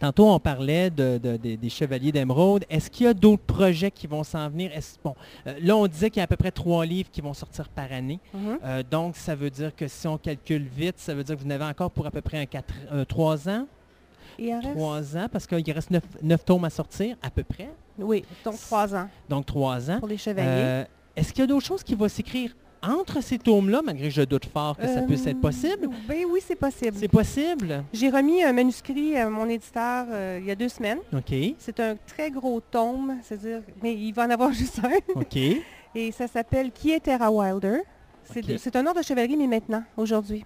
Tantôt, 0.00 0.28
on 0.28 0.38
parlait 0.38 0.90
de- 0.90 1.18
de- 1.18 1.36
de- 1.36 1.56
des 1.56 1.68
Chevaliers 1.70 2.12
d'Émeraude. 2.12 2.64
Est-ce 2.70 2.88
qu'il 2.90 3.06
y 3.06 3.08
a 3.08 3.14
d'autres 3.14 3.42
projets 3.42 3.90
qui 3.90 4.06
vont 4.06 4.22
s'en 4.22 4.48
venir? 4.48 4.70
Bon, 5.02 5.14
euh, 5.46 5.54
là, 5.60 5.76
on 5.76 5.86
disait 5.88 6.08
qu'il 6.10 6.18
y 6.18 6.20
a 6.20 6.24
à 6.24 6.26
peu 6.28 6.36
près 6.36 6.52
trois 6.52 6.86
livres 6.86 7.10
qui 7.10 7.20
vont 7.20 7.34
sortir 7.34 7.68
par 7.68 7.90
année. 7.92 8.20
Mhm. 8.32 8.58
Euh, 8.64 8.82
donc, 8.88 9.16
ça 9.16 9.34
veut 9.34 9.50
dire 9.50 9.74
que 9.74 9.88
si 9.88 10.06
on 10.06 10.16
calcule 10.18 10.62
vite, 10.64 10.98
ça 10.98 11.14
veut 11.14 11.24
dire 11.24 11.36
que 11.36 11.40
vous 11.42 11.46
en 11.48 11.50
avez 11.50 11.64
encore 11.64 11.90
pour 11.90 12.06
à 12.06 12.10
peu 12.10 12.20
près 12.20 12.38
un 12.38 12.46
quatre, 12.46 12.72
euh, 12.92 13.04
trois 13.04 13.48
ans? 13.48 13.66
Et 14.38 14.54
en 14.54 14.60
reste- 14.60 14.72
Trois 14.74 15.16
ans, 15.16 15.26
parce 15.32 15.46
qu'il 15.48 15.72
reste 15.72 15.90
neuf, 15.90 16.04
neuf 16.22 16.44
tomes 16.44 16.64
à 16.64 16.70
sortir, 16.70 17.16
à 17.22 17.30
peu 17.30 17.42
près. 17.42 17.68
Oui, 17.98 18.24
donc 18.44 18.54
trois 18.60 18.94
ans 18.94 19.08
Donc, 19.28 19.46
trois 19.46 19.90
ans. 19.90 19.98
pour 19.98 20.06
les 20.06 20.16
chevaliers. 20.18 20.48
Euh, 20.48 20.84
Est-ce 21.16 21.32
qu'il 21.32 21.40
y 21.40 21.44
a 21.44 21.48
d'autres 21.48 21.66
choses 21.66 21.82
qui 21.82 21.96
vont 21.96 22.06
s'écrire? 22.08 22.54
Entre 22.82 23.22
ces 23.22 23.38
tomes-là, 23.38 23.82
malgré 23.84 24.08
que 24.08 24.14
je 24.14 24.22
doute 24.22 24.46
fort 24.46 24.76
que 24.76 24.86
ça 24.86 25.02
puisse 25.02 25.26
être 25.26 25.36
Euh, 25.36 25.40
possible? 25.40 25.88
Ben 26.08 26.24
oui, 26.30 26.40
c'est 26.46 26.56
possible. 26.56 26.96
C'est 26.98 27.08
possible? 27.08 27.82
J'ai 27.92 28.08
remis 28.10 28.42
un 28.42 28.52
manuscrit 28.52 29.16
à 29.16 29.28
mon 29.28 29.48
éditeur 29.48 30.06
euh, 30.10 30.38
il 30.40 30.46
y 30.46 30.50
a 30.50 30.54
deux 30.54 30.68
semaines. 30.68 30.98
OK, 31.12 31.34
C'est 31.58 31.80
un 31.80 31.96
très 32.06 32.30
gros 32.30 32.60
tome, 32.60 33.18
c'est-à-dire, 33.22 33.60
mais 33.82 33.94
il 33.94 34.12
va 34.12 34.26
en 34.26 34.30
avoir 34.30 34.52
juste 34.52 34.80
un. 34.84 35.20
OK. 35.20 35.36
Et 35.94 36.12
ça 36.12 36.26
s'appelle 36.28 36.70
Qui 36.70 36.92
est 36.92 37.00
Terra 37.00 37.30
Wilder? 37.30 37.78
C'est 38.58 38.76
un 38.76 38.86
ordre 38.86 39.00
de 39.00 39.04
chevalerie, 39.04 39.36
mais 39.36 39.46
maintenant, 39.46 39.82
aujourd'hui. 39.96 40.44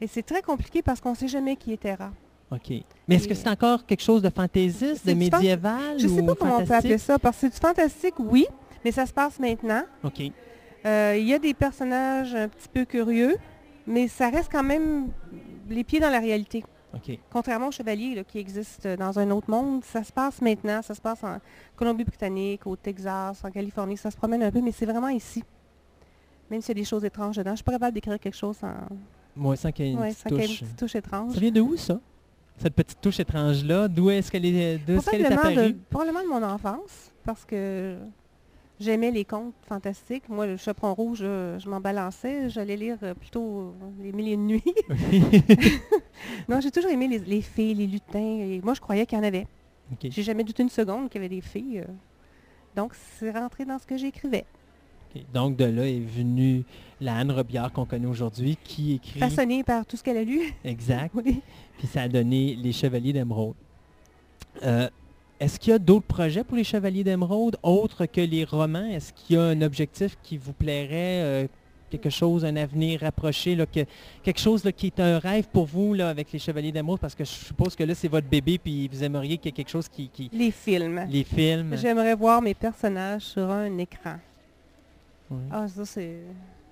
Et 0.00 0.06
c'est 0.06 0.22
très 0.22 0.42
compliqué 0.42 0.82
parce 0.82 1.00
qu'on 1.00 1.12
ne 1.12 1.16
sait 1.16 1.28
jamais 1.28 1.56
qui 1.56 1.72
est 1.72 1.78
Terra. 1.78 2.10
OK. 2.52 2.70
Mais 3.08 3.16
est-ce 3.16 3.26
que 3.26 3.34
c'est 3.34 3.48
encore 3.48 3.84
quelque 3.86 4.02
chose 4.02 4.20
de 4.22 4.28
fantaisiste, 4.30 5.04
de 5.06 5.10
fan- 5.10 5.18
médiéval 5.18 5.98
Je 5.98 6.06
ne 6.06 6.14
sais 6.14 6.22
pas 6.22 6.34
comment 6.34 6.58
on 6.58 6.64
peut 6.66 6.74
appeler 6.74 6.98
ça, 6.98 7.18
parce 7.18 7.36
que 7.36 7.40
c'est 7.40 7.50
du 7.54 7.56
fantastique, 7.56 8.14
oui, 8.18 8.46
mais 8.84 8.92
ça 8.92 9.06
se 9.06 9.12
passe 9.12 9.40
maintenant. 9.40 9.82
OK. 10.04 10.30
Euh, 10.86 11.16
Il 11.18 11.26
y 11.26 11.34
a 11.34 11.38
des 11.38 11.54
personnages 11.54 12.34
un 12.34 12.48
petit 12.48 12.68
peu 12.68 12.84
curieux, 12.84 13.36
mais 13.86 14.08
ça 14.08 14.30
reste 14.30 14.50
quand 14.50 14.62
même 14.62 15.08
les 15.68 15.84
pieds 15.84 16.00
dans 16.00 16.10
la 16.10 16.20
réalité. 16.20 16.64
Contrairement 17.30 17.68
aux 17.68 17.72
chevaliers 17.72 18.14
là, 18.14 18.24
qui 18.24 18.38
existent 18.38 18.94
dans 18.96 19.18
un 19.18 19.30
autre 19.30 19.50
monde, 19.50 19.84
ça 19.84 20.02
se 20.02 20.10
passe 20.10 20.40
maintenant, 20.40 20.80
ça 20.80 20.94
se 20.94 21.00
passe 21.00 21.22
en 21.24 21.38
Colombie-Britannique, 21.76 22.66
au 22.66 22.74
Texas, 22.74 23.44
en 23.44 23.50
Californie, 23.50 23.98
ça 23.98 24.10
se 24.10 24.16
promène 24.16 24.42
un 24.42 24.50
peu, 24.50 24.62
mais 24.62 24.72
c'est 24.72 24.86
vraiment 24.86 25.08
ici. 25.08 25.44
Même 26.50 26.62
s'il 26.62 26.70
y 26.76 26.78
a 26.78 26.80
des 26.80 26.86
choses 26.88 27.04
étranges 27.04 27.36
dedans. 27.36 27.50
Je 27.50 27.56
suis 27.56 27.64
pas 27.64 27.72
capable 27.72 27.92
d'écrire 27.92 28.18
quelque 28.18 28.36
chose 28.36 28.56
en... 28.62 28.72
Moi, 29.34 29.56
sans 29.56 29.72
qu'il 29.72 29.84
y 29.84 29.88
ait 29.88 29.92
une 29.92 29.98
Ouais, 29.98 30.10
ait 30.10 30.30
une 30.30 30.36
petite 30.38 30.76
touche 30.76 30.94
étrange. 30.94 31.34
Ça 31.34 31.40
vient 31.40 31.50
de 31.50 31.60
où, 31.60 31.76
ça? 31.76 32.00
Cette 32.56 32.74
petite 32.74 33.00
touche 33.02 33.20
étrange-là, 33.20 33.88
d'où 33.88 34.08
est-ce 34.08 34.30
qu'elle 34.30 34.46
est, 34.46 34.80
qu'elle 34.86 34.96
est 34.96 35.02
Probablement 35.02 35.28
de, 35.28 35.50
apparue? 35.50 35.74
probablement 35.90 36.22
de 36.22 36.28
mon 36.28 36.42
enfance, 36.42 37.12
parce 37.24 37.44
que 37.44 37.98
j'aimais 38.80 39.10
les 39.10 39.24
contes 39.24 39.54
fantastiques. 39.68 40.28
Moi, 40.28 40.46
le 40.46 40.56
chaperon 40.56 40.94
rouge, 40.94 41.18
je 41.20 41.68
m'en 41.68 41.80
balançais. 41.80 42.48
J'allais 42.50 42.76
lire 42.76 42.98
euh, 43.02 43.14
plutôt 43.14 43.60
euh, 43.60 43.72
les 44.02 44.12
milliers 44.12 44.36
de 44.36 44.42
nuits. 44.42 44.74
non, 46.48 46.60
j'ai 46.60 46.70
toujours 46.70 46.90
aimé 46.90 47.08
les, 47.08 47.18
les 47.18 47.42
fées, 47.42 47.74
les 47.74 47.86
lutins. 47.86 48.18
Et 48.18 48.60
moi, 48.62 48.74
je 48.74 48.80
croyais 48.80 49.06
qu'il 49.06 49.18
y 49.18 49.20
en 49.20 49.24
avait. 49.24 49.46
J'ai 50.02 50.22
jamais 50.22 50.44
douté 50.44 50.62
une 50.62 50.68
seconde 50.68 51.08
qu'il 51.08 51.22
y 51.22 51.24
avait 51.24 51.34
des 51.34 51.40
filles. 51.40 51.80
euh. 51.80 51.92
Donc, 52.74 52.92
c'est 53.18 53.30
rentré 53.30 53.64
dans 53.64 53.78
ce 53.78 53.86
que 53.86 53.96
j'écrivais. 53.96 54.44
Donc, 55.32 55.56
de 55.56 55.64
là 55.64 55.88
est 55.88 56.00
venue 56.00 56.64
la 57.00 57.16
Anne 57.16 57.30
Robillard 57.30 57.72
qu'on 57.72 57.86
connaît 57.86 58.06
aujourd'hui, 58.06 58.58
qui 58.62 58.94
écrit... 58.94 59.18
Façonnée 59.18 59.64
par 59.64 59.86
tout 59.86 59.96
ce 59.96 60.02
qu'elle 60.02 60.18
a 60.18 60.24
lu. 60.24 60.40
Exact. 60.64 61.12
Oui. 61.14 61.40
Puis 61.78 61.86
ça 61.86 62.02
a 62.02 62.08
donné 62.08 62.54
les 62.54 62.72
Chevaliers 62.72 63.12
d'Émeraude. 63.12 63.54
Euh, 64.62 64.88
Est-ce 65.38 65.58
qu'il 65.60 65.70
y 65.72 65.74
a 65.74 65.78
d'autres 65.78 66.06
projets 66.06 66.44
pour 66.44 66.56
les 66.56 66.64
Chevaliers 66.64 67.04
d'Émeraude, 67.04 67.56
autres 67.62 68.06
que 68.06 68.20
les 68.22 68.44
romans? 68.44 68.86
Est-ce 68.86 69.12
qu'il 69.12 69.36
y 69.36 69.38
a 69.38 69.42
un 69.42 69.60
objectif 69.62 70.16
qui 70.22 70.38
vous 70.38 70.54
plairait, 70.54 71.22
euh, 71.22 71.46
quelque 71.90 72.08
chose, 72.08 72.44
un 72.44 72.56
avenir 72.56 73.00
rapproché, 73.00 73.54
là, 73.54 73.66
que, 73.66 73.80
quelque 74.22 74.40
chose 74.40 74.64
là, 74.64 74.72
qui 74.72 74.86
est 74.86 74.98
un 74.98 75.18
rêve 75.18 75.46
pour 75.52 75.66
vous 75.66 75.92
là, 75.92 76.08
avec 76.08 76.32
les 76.32 76.38
Chevaliers 76.38 76.72
d'Émeraude? 76.72 77.00
Parce 77.00 77.14
que 77.14 77.24
je 77.24 77.30
suppose 77.30 77.76
que 77.76 77.84
là, 77.84 77.94
c'est 77.94 78.08
votre 78.08 78.26
bébé, 78.26 78.56
puis 78.58 78.88
vous 78.88 79.04
aimeriez 79.04 79.36
qu'il 79.36 79.46
y 79.46 79.48
ait 79.50 79.52
quelque 79.52 79.68
chose 79.70 79.88
qui... 79.88 80.08
qui- 80.08 80.30
Les 80.32 80.50
films. 80.50 81.06
les 81.10 81.24
films. 81.24 81.76
J'aimerais 81.76 82.14
voir 82.14 82.40
mes 82.40 82.54
personnages 82.54 83.22
sur 83.22 83.50
un 83.50 83.76
écran. 83.78 84.16
Ah, 85.50 85.66
ça, 85.68 85.84
c'est... 85.84 86.16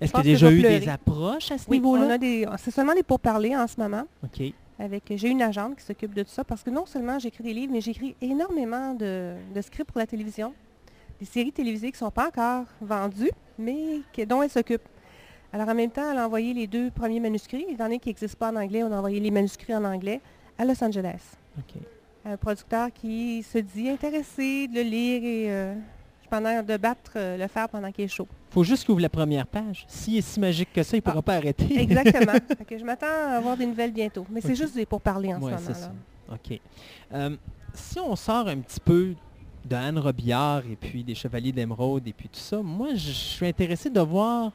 Est-ce 0.01 0.11
qu'il 0.11 0.25
y 0.25 0.29
a 0.29 0.33
déjà 0.33 0.51
eu 0.51 0.59
pleurer. 0.59 0.79
des 0.79 0.89
approches 0.89 1.51
à 1.51 1.57
ce 1.57 1.65
Oui, 1.69 1.77
niveau-là? 1.77 2.17
C'est 2.57 2.71
seulement 2.71 2.93
des 2.95 3.03
pourparlers 3.03 3.55
en 3.55 3.67
ce 3.67 3.79
moment. 3.79 4.03
OK. 4.23 4.51
Avec, 4.77 5.03
j'ai 5.15 5.29
une 5.29 5.41
agente 5.41 5.77
qui 5.77 5.83
s'occupe 5.83 6.13
de 6.13 6.23
tout 6.23 6.29
ça 6.29 6.43
parce 6.43 6.61
que 6.61 6.69
non 6.69 6.85
seulement 6.85 7.17
j'écris 7.17 7.43
des 7.43 7.53
livres, 7.53 7.71
mais 7.71 7.81
j'écris 7.81 8.15
énormément 8.21 8.93
de, 8.93 9.35
de 9.53 9.61
scripts 9.61 9.89
pour 9.89 9.99
la 9.99 10.07
télévision, 10.07 10.53
des 11.19 11.25
séries 11.25 11.53
télévisées 11.53 11.91
qui 11.91 11.95
ne 11.95 12.07
sont 12.07 12.11
pas 12.11 12.27
encore 12.27 12.65
vendues, 12.81 13.31
mais 13.57 14.01
dont 14.27 14.41
elle 14.41 14.49
s'occupe. 14.49 14.81
Alors 15.53 15.69
en 15.69 15.75
même 15.75 15.91
temps, 15.91 16.11
elle 16.11 16.17
a 16.17 16.25
envoyé 16.25 16.53
les 16.53 16.67
deux 16.67 16.91
premiers 16.91 17.21
manuscrits, 17.21 17.65
étant 17.69 17.85
donné 17.85 17.99
qu'ils 17.99 18.09
n'existent 18.09 18.37
pas 18.37 18.51
en 18.51 18.57
anglais, 18.57 18.83
on 18.83 18.91
a 18.91 18.97
envoyé 18.97 19.21
les 19.21 19.31
manuscrits 19.31 19.73
en 19.73 19.85
anglais 19.85 20.19
à 20.57 20.65
Los 20.65 20.83
Angeles. 20.83 21.21
Un 22.25 22.37
producteur 22.37 22.91
qui 22.91 23.43
se 23.43 23.59
dit 23.59 23.87
intéressé 23.87 24.67
de 24.67 24.75
le 24.75 24.81
lire 24.81 25.23
et 25.23 25.45
euh, 25.51 25.75
pendant 26.29 26.61
de 26.63 26.77
battre 26.77 27.11
euh, 27.15 27.37
le 27.37 27.47
fer 27.47 27.67
pendant 27.69 27.91
qu'il 27.91 28.05
est 28.05 28.07
chaud. 28.09 28.27
faut 28.49 28.63
juste 28.63 28.83
qu'il 28.83 28.91
ouvre 28.91 29.01
la 29.01 29.09
première 29.09 29.45
page. 29.47 29.85
S'il 29.87 30.17
est 30.17 30.21
si 30.21 30.39
magique 30.39 30.71
que 30.73 30.83
ça, 30.83 30.95
il 30.95 30.99
ne 30.99 31.01
pourra 31.01 31.17
Ah, 31.19 31.21
pas 31.21 31.35
arrêter. 31.35 31.79
Exactement. 31.79 32.33
Fait 32.57 32.65
que 32.65 32.77
je 32.77 32.83
m'attends 32.83 33.05
à 33.07 33.37
avoir 33.37 33.57
des 33.57 33.65
nouvelles 33.65 33.91
bientôt. 33.91 34.25
Mais 34.29 34.41
c'est 34.41 34.51
Ok. 34.51 34.55
juste 34.57 34.75
des 34.75 34.85
pourparlers 34.85 35.33
en 35.33 35.41
Ouais, 35.41 35.53
ce 35.57 35.63
c'est 35.65 35.73
ça. 35.75 35.91
OK. 36.31 36.59
Euh, 37.13 37.35
si 37.73 37.99
on 37.99 38.15
sort 38.15 38.47
un 38.47 38.57
petit 38.57 38.79
peu 38.79 39.13
de 39.65 39.75
Anne 39.75 39.97
Robillard 39.99 40.63
et 40.71 40.75
puis 40.75 41.03
des 41.03 41.15
Chevaliers 41.15 41.51
d'Émeraude 41.51 42.07
et 42.07 42.13
puis 42.13 42.29
tout 42.29 42.39
ça, 42.39 42.61
moi, 42.61 42.89
je 42.93 42.97
je 43.07 43.11
suis 43.11 43.45
intéressé 43.47 43.89
de 43.89 43.99
voir 43.99 44.51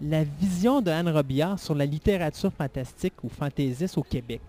la 0.00 0.22
vision 0.24 0.80
de 0.80 0.90
Anne 0.90 1.08
Robillard 1.08 1.58
sur 1.58 1.74
la 1.74 1.84
littérature 1.86 2.52
fantastique 2.52 3.14
ou 3.24 3.28
fantaisiste 3.28 3.98
au 3.98 4.02
Québec. 4.02 4.40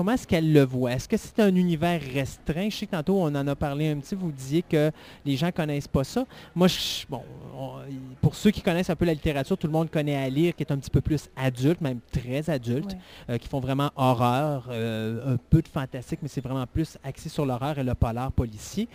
Comment 0.00 0.12
est-ce 0.12 0.26
qu'elle 0.26 0.50
le 0.50 0.62
voit? 0.64 0.92
Est-ce 0.92 1.06
que 1.06 1.18
c'est 1.18 1.38
un 1.40 1.54
univers 1.54 2.00
restreint? 2.00 2.70
Je 2.70 2.74
sais 2.74 2.86
que 2.86 2.92
tantôt, 2.92 3.18
on 3.20 3.26
en 3.34 3.46
a 3.46 3.54
parlé 3.54 3.90
un 3.90 3.98
petit, 3.98 4.14
vous 4.14 4.32
disiez 4.32 4.62
que 4.62 4.90
les 5.26 5.36
gens 5.36 5.48
ne 5.48 5.50
connaissent 5.50 5.88
pas 5.88 6.04
ça. 6.04 6.24
Moi, 6.54 6.68
je- 6.68 7.04
bon, 7.06 7.20
on- 7.54 7.80
pour 8.22 8.34
ceux 8.34 8.50
qui 8.50 8.62
connaissent 8.62 8.88
un 8.88 8.96
peu 8.96 9.04
la 9.04 9.12
littérature, 9.12 9.58
tout 9.58 9.66
le 9.66 9.74
monde 9.74 9.90
connaît 9.90 10.16
à 10.16 10.26
lire, 10.30 10.56
qui 10.56 10.62
est 10.62 10.72
un 10.72 10.78
petit 10.78 10.88
peu 10.88 11.02
plus 11.02 11.28
adulte, 11.36 11.82
même 11.82 12.00
très 12.10 12.48
adulte 12.48 12.92
Ouais. 12.92 12.98
euh, 13.34 13.36
qui 13.36 13.46
font 13.46 13.60
vraiment 13.60 13.90
horreur, 13.94 14.68
euh, 14.70 15.34
un 15.34 15.36
peu 15.36 15.60
de 15.60 15.68
fantastique, 15.68 16.20
mais 16.22 16.28
c'est 16.28 16.40
vraiment 16.40 16.66
plus 16.66 16.96
axé 17.04 17.28
sur 17.28 17.44
l'horreur 17.44 17.78
et 17.78 17.84
le 17.84 17.94
polar 17.94 18.32
policier. 18.32 18.88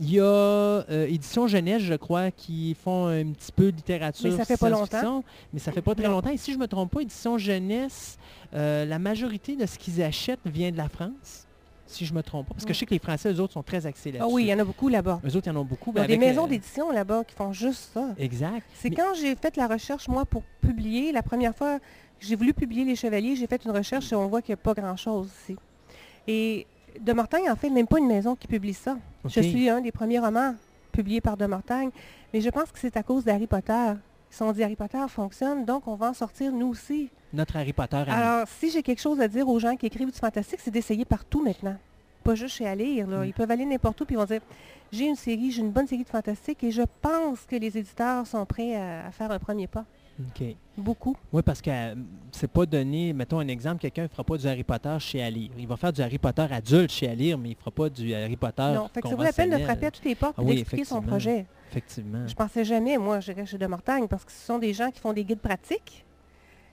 Il 0.00 0.10
y 0.12 0.18
a 0.20 0.24
euh, 0.24 1.06
Édition 1.08 1.46
Jeunesse, 1.46 1.82
je 1.82 1.94
crois, 1.94 2.30
qui 2.30 2.74
font 2.74 3.06
un 3.06 3.26
petit 3.32 3.52
peu 3.52 3.70
de 3.70 3.76
littérature. 3.76 4.28
Mais 4.30 4.36
ça 4.36 4.44
fait 4.44 4.56
pas 4.56 4.68
science-fiction, 4.68 5.24
Mais 5.52 5.60
ça 5.60 5.70
fait 5.72 5.82
pas 5.82 5.94
très 5.94 6.04
Non. 6.04 6.14
longtemps. 6.14 6.30
Et 6.30 6.36
si 6.36 6.50
je 6.52 6.56
ne 6.56 6.62
me 6.62 6.66
trompe 6.68 6.90
pas, 6.92 7.00
Édition 7.02 7.38
Jeunesse, 7.38 8.18
euh, 8.54 8.84
la 8.84 8.98
majorité 8.98 9.54
de 9.56 9.66
ce 9.66 9.78
qu'ils 9.78 10.02
achètent 10.02 10.40
vient 10.44 10.72
de 10.72 10.76
la 10.76 10.88
France, 10.88 11.46
si 11.86 12.04
je 12.06 12.12
ne 12.12 12.16
me 12.18 12.22
trompe 12.22 12.48
pas. 12.48 12.54
Parce 12.54 12.64
que 12.64 12.72
je 12.72 12.78
sais 12.80 12.86
que 12.86 12.90
les 12.94 12.98
Français, 12.98 13.32
eux 13.32 13.38
autres, 13.40 13.52
sont 13.52 13.62
très 13.62 13.86
axés 13.86 14.10
Ah 14.14 14.18
là-dessus. 14.18 14.34
oui, 14.34 14.44
il 14.44 14.48
y 14.48 14.54
en 14.54 14.58
a 14.58 14.64
beaucoup 14.64 14.88
là-bas. 14.88 15.20
Eux 15.24 15.36
autres, 15.36 15.46
il 15.46 15.52
y 15.52 15.56
en 15.56 15.60
ont 15.60 15.64
beaucoup. 15.64 15.92
Il 15.94 15.98
y 15.98 16.02
a 16.02 16.06
des 16.08 16.14
avec, 16.14 16.28
maisons 16.28 16.46
euh, 16.46 16.48
d'édition 16.48 16.90
là-bas 16.90 17.22
qui 17.24 17.34
font 17.36 17.52
juste 17.52 17.90
ça. 17.94 18.08
Exact. 18.18 18.66
C'est 18.74 18.90
Mais- 18.90 18.96
quand 18.96 19.14
j'ai 19.14 19.36
fait 19.36 19.56
la 19.56 19.68
recherche, 19.68 20.08
moi, 20.08 20.24
pour 20.24 20.42
publier, 20.60 21.12
la 21.12 21.22
première 21.22 21.54
fois 21.54 21.78
que 21.78 21.84
j'ai 22.26 22.34
voulu 22.34 22.52
publier 22.52 22.84
Les 22.84 22.96
Chevaliers, 22.96 23.36
j'ai 23.36 23.46
fait 23.46 23.64
une 23.64 23.70
recherche 23.70 24.10
et 24.12 24.16
on 24.16 24.26
voit 24.26 24.42
qu'il 24.42 24.54
n'y 24.54 24.60
a 24.60 24.62
pas 24.62 24.74
grand-chose 24.74 25.28
ici. 25.42 25.56
Et 26.26 26.66
De 27.00 27.12
Mortagne, 27.12 27.50
en 27.50 27.56
fait, 27.56 27.70
même 27.70 27.86
pas 27.86 27.98
une 27.98 28.06
maison 28.06 28.34
qui 28.36 28.46
publie 28.46 28.74
ça. 28.74 28.96
Je 29.24 29.40
suis 29.40 29.68
un 29.68 29.80
des 29.80 29.92
premiers 29.92 30.18
romans 30.18 30.54
publiés 30.92 31.20
par 31.20 31.36
De 31.36 31.46
Mortagne, 31.46 31.90
mais 32.32 32.40
je 32.40 32.48
pense 32.50 32.70
que 32.70 32.78
c'est 32.78 32.96
à 32.96 33.02
cause 33.02 33.24
d'Harry 33.24 33.46
Potter. 33.46 33.92
Ils 34.30 34.36
sont 34.36 34.50
dit 34.52 34.64
Harry 34.64 34.76
Potter 34.76 34.98
fonctionne, 35.08 35.64
donc 35.64 35.86
on 35.86 35.94
va 35.94 36.10
en 36.10 36.14
sortir 36.14 36.50
nous 36.52 36.68
aussi. 36.68 37.08
Notre 37.32 37.56
Harry 37.56 37.72
Potter. 37.72 38.04
Alors, 38.08 38.46
si 38.48 38.70
j'ai 38.70 38.82
quelque 38.82 39.00
chose 39.00 39.20
à 39.20 39.28
dire 39.28 39.48
aux 39.48 39.58
gens 39.58 39.76
qui 39.76 39.86
écrivent 39.86 40.10
du 40.12 40.18
fantastique, 40.18 40.60
c'est 40.62 40.70
d'essayer 40.70 41.04
partout 41.04 41.42
maintenant. 41.42 41.76
Pas 42.22 42.34
juste 42.34 42.56
chez 42.56 42.66
à 42.66 42.74
lire. 42.74 43.06
là. 43.06 43.18
Mm. 43.18 43.24
Ils 43.26 43.32
peuvent 43.32 43.50
aller 43.50 43.64
n'importe 43.64 44.00
où 44.00 44.04
puis 44.04 44.14
ils 44.14 44.18
vont 44.18 44.24
dire 44.24 44.40
j'ai 44.92 45.06
une 45.06 45.16
série, 45.16 45.50
j'ai 45.50 45.60
une 45.60 45.70
bonne 45.70 45.86
série 45.86 46.04
de 46.04 46.08
fantastique 46.08 46.62
et 46.64 46.70
je 46.70 46.82
pense 47.02 47.40
que 47.48 47.56
les 47.56 47.76
éditeurs 47.78 48.26
sont 48.26 48.44
prêts 48.46 48.76
à, 48.76 49.06
à 49.06 49.10
faire 49.10 49.30
un 49.30 49.38
premier 49.38 49.66
pas. 49.66 49.84
OK. 50.20 50.44
Beaucoup. 50.76 51.16
Oui, 51.32 51.42
parce 51.42 51.60
que 51.60 51.70
euh, 51.70 51.94
c'est 52.30 52.50
pas 52.50 52.66
donné, 52.66 53.12
mettons 53.12 53.38
un 53.38 53.48
exemple, 53.48 53.80
quelqu'un 53.80 54.04
ne 54.04 54.08
fera 54.08 54.24
pas 54.24 54.36
du 54.36 54.46
Harry 54.46 54.62
Potter 54.62 54.96
chez 55.00 55.22
Alire. 55.22 55.50
Il 55.58 55.66
va 55.66 55.76
faire 55.76 55.92
du 55.92 56.02
Harry 56.02 56.18
Potter 56.18 56.46
adulte 56.50 56.90
chez 56.90 57.08
Alire, 57.08 57.38
mais 57.38 57.50
il 57.50 57.54
ne 57.54 57.58
fera 57.58 57.70
pas 57.70 57.88
du 57.88 58.14
Harry 58.14 58.36
Potter 58.36 58.72
non, 58.74 58.88
fait 58.88 59.02
que 59.02 59.08
ça 59.08 59.14
vaut 59.16 59.22
la 59.22 59.32
peine 59.32 59.50
de 59.50 59.58
frapper 59.58 59.86
à 59.86 59.90
toutes 59.90 60.04
les 60.04 60.14
portes 60.14 60.34
Ah 60.38 60.42
oui, 60.42 60.56
d'expliquer 60.56 60.84
son 60.84 61.02
projet. 61.02 61.46
Effectivement. 61.70 62.26
Je 62.26 62.34
pensais 62.34 62.64
jamais, 62.64 62.96
moi, 62.98 63.20
j'irais 63.20 63.46
chez 63.46 63.58
De 63.58 63.66
Mortagne 63.66 64.06
parce 64.06 64.24
que 64.24 64.32
ce 64.32 64.46
sont 64.46 64.58
des 64.58 64.72
gens 64.72 64.90
qui 64.90 65.00
font 65.00 65.12
des 65.12 65.24
guides 65.24 65.40
pratiques. 65.40 66.04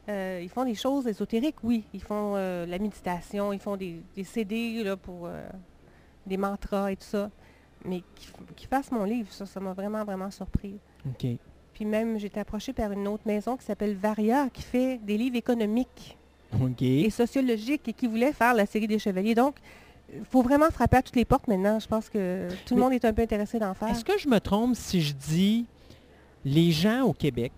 Euh, 0.10 0.40
ils 0.42 0.50
font 0.50 0.66
des 0.66 0.76
choses 0.76 1.08
ésotériques, 1.08 1.64
oui. 1.64 1.84
Ils 1.94 2.02
font 2.02 2.34
euh, 2.36 2.66
la 2.66 2.80
méditation, 2.80 3.54
ils 3.54 3.60
font 3.60 3.78
des, 3.78 4.02
des 4.16 4.24
CD 4.24 4.84
là, 4.84 4.98
pour 4.98 5.30
des 6.26 6.38
mantras 6.38 6.92
et 6.92 6.96
tout 6.96 7.06
ça. 7.06 7.30
Mais 7.86 8.04
qu'ils 8.16 8.32
qu'ils 8.56 8.68
fassent 8.68 8.92
mon 8.92 9.04
livre, 9.04 9.32
ça, 9.32 9.46
ça 9.46 9.60
m'a 9.60 9.74
vraiment, 9.74 10.04
vraiment 10.04 10.30
surpris. 10.30 10.76
OK. 11.08 11.38
Puis 11.82 11.90
même, 11.90 12.20
j'ai 12.20 12.28
été 12.28 12.40
approchée 12.40 12.74
par 12.74 12.92
une 12.92 13.08
autre 13.08 13.24
maison 13.26 13.58
qui 13.58 13.66
s'appelle 13.66 13.96
Varia, 13.96 14.50
qui 14.54 14.62
fait 14.62 15.00
des 15.00 15.18
livres 15.18 15.36
économiques 15.36 16.16
et 16.80 17.10
sociologiques 17.10 17.88
et 17.88 17.94
qui 17.94 18.06
voulait 18.06 18.34
faire 18.34 18.54
la 18.54 18.68
série 18.68 18.86
des 18.86 19.00
chevaliers. 19.00 19.34
Donc, 19.34 19.56
il 20.14 20.24
faut 20.26 20.44
vraiment 20.44 20.70
frapper 20.70 20.98
à 20.98 21.02
toutes 21.02 21.16
les 21.16 21.26
portes 21.26 21.48
maintenant. 21.48 21.80
Je 21.80 21.88
pense 21.88 22.08
que 22.08 22.48
tout 22.68 22.76
le 22.76 22.80
Mais- 22.82 22.84
monde 22.86 22.94
est 22.94 23.04
un 23.04 23.12
peu 23.14 23.24
intéressé 23.24 23.58
d'en 23.58 23.74
faire. 23.74 23.88
Est-ce 23.88 24.06
que 24.06 24.16
je 24.20 24.30
me 24.30 24.40
trompe 24.40 24.76
si 24.76 25.02
je 25.02 25.12
dis 25.14 25.66
les 26.46 26.70
gens 26.72 27.02
au 27.02 27.14
Québec, 27.14 27.52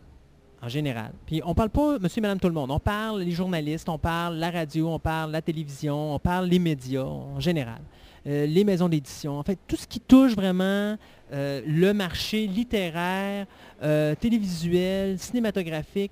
en 0.62 0.70
général. 0.70 1.12
Puis 1.26 1.42
on 1.44 1.54
parle 1.54 1.70
pas 1.72 2.00
monsieur, 2.00 2.22
madame, 2.22 2.40
tout 2.40 2.48
le 2.48 2.54
monde. 2.54 2.72
On 2.72 2.80
parle 2.80 3.24
les 3.24 3.32
journalistes, 3.32 3.90
on 3.90 3.98
parle 3.98 4.36
la 4.38 4.52
radio, 4.52 4.88
on 4.88 5.00
parle 5.00 5.32
la 5.32 5.42
télévision, 5.42 6.16
on 6.16 6.20
parle 6.20 6.46
les 6.48 6.60
médias 6.60 7.04
en 7.04 7.42
général. 7.42 7.82
Euh, 8.26 8.46
les 8.46 8.64
maisons 8.64 8.88
d'édition, 8.88 9.38
en 9.38 9.44
fait, 9.44 9.58
tout 9.68 9.76
ce 9.76 9.86
qui 9.86 10.00
touche 10.00 10.34
vraiment 10.36 10.96
euh, 11.34 11.62
le 11.68 11.94
marché 11.94 12.48
littéraire, 12.48 13.46
euh, 13.84 14.16
télévisuel, 14.16 15.20
cinématographique 15.20 16.12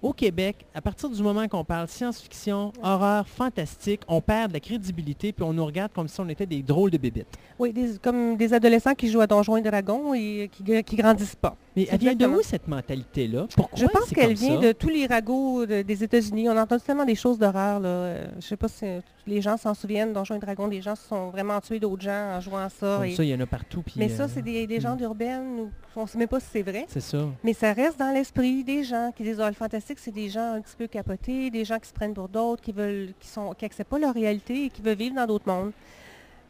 au 0.00 0.12
Québec, 0.12 0.66
à 0.74 0.82
partir 0.82 1.08
du 1.08 1.22
moment 1.22 1.48
qu'on 1.48 1.64
parle 1.64 1.88
science-fiction, 1.88 2.72
horreur, 2.82 3.26
fantastique, 3.26 4.00
on 4.06 4.20
perd 4.20 4.48
de 4.48 4.54
la 4.54 4.60
crédibilité 4.60 5.32
puis 5.32 5.42
on 5.44 5.54
nous 5.54 5.64
regarde 5.64 5.92
comme 5.94 6.08
si 6.08 6.20
on 6.20 6.28
était 6.28 6.44
des 6.44 6.62
drôles 6.62 6.90
de 6.90 6.98
bébites. 6.98 7.26
Oui, 7.58 7.72
des- 7.72 7.96
comme 8.02 8.36
des 8.36 8.52
adolescents 8.52 8.94
qui 8.94 9.10
jouent 9.10 9.22
à 9.22 9.26
Donjons 9.26 9.56
et 9.56 9.62
Dragons 9.62 10.12
et 10.12 10.50
qui, 10.52 10.82
qui 10.84 10.96
grandissent 10.96 11.36
pas. 11.36 11.56
Mais 11.74 11.86
elle 11.90 11.98
vient 11.98 12.14
de 12.14 12.26
où 12.26 12.42
cette 12.42 12.68
mentalité-là? 12.68 13.46
Pourquoi 13.56 13.78
Je 13.78 13.86
pense 13.86 14.10
qu'elle 14.10 14.34
vient 14.34 14.60
ça? 14.60 14.66
de 14.68 14.72
tous 14.72 14.90
les 14.90 15.06
ragots 15.06 15.64
de- 15.64 15.80
des 15.80 16.04
États-Unis. 16.04 16.50
On 16.50 16.56
entend 16.58 16.78
tellement 16.78 17.06
des 17.06 17.14
choses 17.14 17.38
d'horreur. 17.38 17.80
là. 17.80 18.14
Je 18.38 18.46
sais 18.46 18.56
pas 18.58 18.68
si 18.68 18.84
les 19.26 19.40
gens 19.40 19.56
s'en 19.56 19.74
souviennent. 19.74 20.12
Donjons 20.12 20.36
et 20.36 20.38
Dragons, 20.38 20.68
des 20.68 20.82
gens 20.82 20.94
se 20.94 21.06
sont 21.08 21.30
vraiment 21.30 21.60
tués 21.60 21.80
d'autres 21.80 22.02
gens 22.02 22.36
en 22.36 22.40
jouant 22.40 22.58
à 22.58 22.68
ça. 22.68 22.96
Comme 22.98 23.04
et- 23.06 23.14
ça, 23.14 23.24
il 23.24 23.30
y 23.30 23.34
en 23.34 23.40
a 23.40 23.46
partout. 23.46 23.82
puis, 23.82 23.94
Mais 23.96 24.10
euh, 24.10 24.16
ça, 24.16 24.28
c'est 24.28 24.42
des, 24.42 24.66
des 24.66 24.80
gens 24.80 24.94
hmm. 24.94 24.98
d'urbaine. 24.98 25.60
où 25.60 25.70
On 25.96 26.02
ne 26.02 26.06
sait 26.06 26.18
même 26.18 26.28
pas 26.28 26.40
si 26.40 26.46
c'est 26.52 26.62
vrai. 26.62 26.86
C'est 26.88 27.00
ça. 27.00 27.26
Mais 27.42 27.52
ça 27.52 27.72
reste 27.72 27.98
dans 27.98 28.12
l'esprit 28.12 28.64
des 28.64 28.84
gens 28.84 29.12
qui 29.16 29.22
disent, 29.22 29.40
ah, 29.40 29.48
le 29.48 29.54
fantastique, 29.54 29.98
c'est 29.98 30.10
des 30.12 30.28
gens 30.28 30.54
un 30.54 30.60
petit 30.60 30.76
peu 30.76 30.86
capotés, 30.86 31.50
des 31.50 31.64
gens 31.64 31.78
qui 31.78 31.88
se 31.88 31.94
prennent 31.94 32.14
pour 32.14 32.28
d'autres, 32.28 32.62
qui 32.62 32.72
veulent, 32.72 33.14
qui 33.20 33.28
sont, 33.28 33.54
qui 33.54 33.64
acceptent 33.64 33.90
pas 33.90 33.98
leur 33.98 34.14
réalité 34.14 34.66
et 34.66 34.70
qui 34.70 34.82
veulent 34.82 34.96
vivre 34.96 35.16
dans 35.16 35.26
d'autres 35.26 35.48
mondes. 35.48 35.72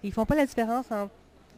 Ils 0.02 0.12
font 0.12 0.26
pas 0.26 0.34
la 0.34 0.46
différence 0.46 0.90
entre 0.90 1.12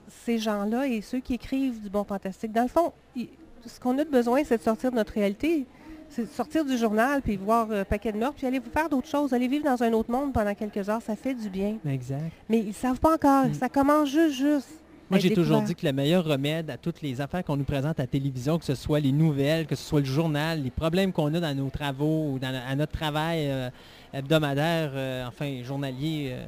ces 0.08 0.38
gens-là 0.38 0.86
et 0.86 1.00
ceux 1.00 1.20
qui 1.20 1.34
écrivent 1.34 1.80
du 1.82 1.90
bon 1.90 2.04
fantastique. 2.04 2.52
Dans 2.52 2.62
le 2.62 2.68
fond, 2.68 2.92
ce 3.16 3.80
qu'on 3.80 3.98
a 3.98 4.04
de 4.04 4.10
besoin, 4.10 4.44
c'est 4.44 4.58
de 4.58 4.62
sortir 4.62 4.90
de 4.90 4.96
notre 4.96 5.12
réalité. 5.12 5.66
C'est 6.08 6.22
de 6.22 6.28
sortir 6.28 6.64
du 6.64 6.76
journal, 6.78 7.20
puis 7.20 7.36
voir 7.36 7.70
un 7.70 7.84
paquet 7.84 8.12
de 8.12 8.18
meurtres, 8.18 8.36
puis 8.36 8.46
aller 8.46 8.58
vous 8.58 8.70
faire 8.70 8.88
d'autres 8.88 9.08
choses, 9.08 9.32
aller 9.32 9.48
vivre 9.48 9.64
dans 9.64 9.82
un 9.82 9.92
autre 9.92 10.10
monde 10.10 10.32
pendant 10.32 10.54
quelques 10.54 10.88
heures, 10.88 11.02
ça 11.02 11.14
fait 11.16 11.34
du 11.34 11.48
bien. 11.50 11.76
Exact. 11.88 12.30
Mais 12.48 12.58
ils 12.60 12.72
savent 12.74 13.00
pas 13.00 13.14
encore, 13.14 13.46
Mm. 13.46 13.54
ça 13.54 13.68
commence 13.68 14.08
juste, 14.08 14.34
juste. 14.36 14.68
Moi, 15.10 15.20
j'ai 15.20 15.32
toujours 15.32 15.62
dit 15.62 15.74
que 15.76 15.86
le 15.86 15.92
meilleur 15.92 16.24
remède 16.24 16.68
à 16.68 16.76
toutes 16.76 17.00
les 17.00 17.20
affaires 17.20 17.44
qu'on 17.44 17.56
nous 17.56 17.64
présente 17.64 18.00
à 18.00 18.02
la 18.02 18.06
télévision, 18.08 18.58
que 18.58 18.64
ce 18.64 18.74
soit 18.74 18.98
les 18.98 19.12
nouvelles, 19.12 19.66
que 19.66 19.76
ce 19.76 19.84
soit 19.84 20.00
le 20.00 20.06
journal, 20.06 20.62
les 20.64 20.70
problèmes 20.72 21.12
qu'on 21.12 21.32
a 21.34 21.38
dans 21.38 21.54
nos 21.54 21.70
travaux 21.70 22.32
ou 22.32 22.38
dans, 22.40 22.52
à 22.68 22.74
notre 22.74 22.90
travail 22.92 23.46
euh, 23.48 23.70
hebdomadaire, 24.12 24.90
euh, 24.94 25.26
enfin 25.28 25.62
journalier, 25.62 26.30
euh, 26.32 26.44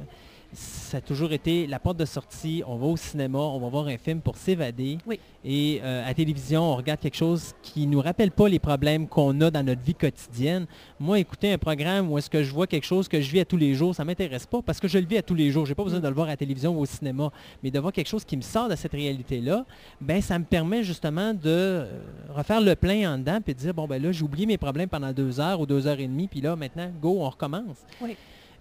ça 0.51 0.97
a 0.97 1.01
toujours 1.01 1.31
été 1.31 1.67
la 1.67 1.77
porte 1.79 1.97
de 1.97 2.05
sortie. 2.05 2.63
On 2.65 2.75
va 2.77 2.87
au 2.87 2.97
cinéma, 2.97 3.37
on 3.37 3.59
va 3.59 3.67
voir 3.69 3.87
un 3.87 3.97
film 3.97 4.19
pour 4.21 4.35
s'évader. 4.37 4.97
Oui. 5.05 5.19
Et 5.45 5.79
euh, 5.83 6.03
à 6.03 6.07
la 6.07 6.13
télévision, 6.13 6.63
on 6.63 6.75
regarde 6.75 6.99
quelque 6.99 7.15
chose 7.17 7.53
qui 7.61 7.85
ne 7.85 7.91
nous 7.93 8.01
rappelle 8.01 8.31
pas 8.31 8.49
les 8.49 8.57
problèmes 8.59 9.07
qu'on 9.07 9.39
a 9.41 9.51
dans 9.51 9.63
notre 9.63 9.81
vie 9.81 9.93
quotidienne. 9.93 10.65
Moi, 10.99 11.19
écouter 11.19 11.51
un 11.53 11.57
programme 11.59 12.11
où 12.11 12.17
est-ce 12.17 12.29
que 12.29 12.41
je 12.43 12.51
vois 12.51 12.65
quelque 12.67 12.85
chose 12.85 13.07
que 13.07 13.21
je 13.21 13.31
vis 13.31 13.41
à 13.41 13.45
tous 13.45 13.57
les 13.57 13.75
jours, 13.75 13.93
ça 13.93 14.03
ne 14.03 14.07
m'intéresse 14.07 14.47
pas 14.47 14.61
parce 14.63 14.79
que 14.79 14.87
je 14.87 14.97
le 14.97 15.05
vis 15.05 15.17
à 15.17 15.21
tous 15.21 15.35
les 15.35 15.51
jours. 15.51 15.65
Je 15.65 15.71
n'ai 15.71 15.75
pas 15.75 15.83
besoin 15.83 15.99
de 15.99 16.07
le 16.07 16.13
voir 16.13 16.27
à 16.27 16.31
la 16.31 16.37
télévision 16.37 16.75
ou 16.75 16.81
au 16.81 16.85
cinéma. 16.85 17.31
Mais 17.63 17.69
de 17.71 17.79
voir 17.79 17.93
quelque 17.93 18.09
chose 18.09 18.25
qui 18.25 18.35
me 18.35 18.41
sort 18.41 18.67
de 18.69 18.75
cette 18.75 18.93
réalité-là, 18.93 19.65
ben 20.01 20.21
ça 20.21 20.39
me 20.39 20.45
permet 20.45 20.83
justement 20.83 21.33
de 21.33 21.39
euh, 21.45 21.85
refaire 22.29 22.59
le 22.61 22.75
plein 22.75 23.13
en 23.13 23.17
dedans 23.19 23.39
puis 23.43 23.53
de 23.53 23.59
dire, 23.59 23.73
bon, 23.73 23.85
ben 23.87 24.01
là, 24.01 24.11
j'ai 24.11 24.23
oublié 24.23 24.45
mes 24.47 24.57
problèmes 24.57 24.89
pendant 24.89 25.13
deux 25.13 25.39
heures 25.39 25.59
ou 25.61 25.65
deux 25.65 25.85
heures 25.87 25.99
et 25.99 26.07
demie, 26.07 26.27
puis 26.27 26.41
là, 26.41 26.55
maintenant, 26.55 26.89
go, 27.01 27.17
on 27.21 27.29
recommence. 27.29 27.77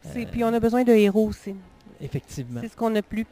C'est- 0.01 0.27
Puis 0.27 0.45
on 0.45 0.49
a 0.55 0.61
besoin 0.61 0.85
de 0.85 0.93
héros 0.93 1.27
aussi. 1.29 1.55
Effectivement. 2.01 2.61
C'est 2.63 2.69
ce 2.69 2.77
qu'on 2.77 2.91
n'a 2.91 3.03
plus. 3.03 3.27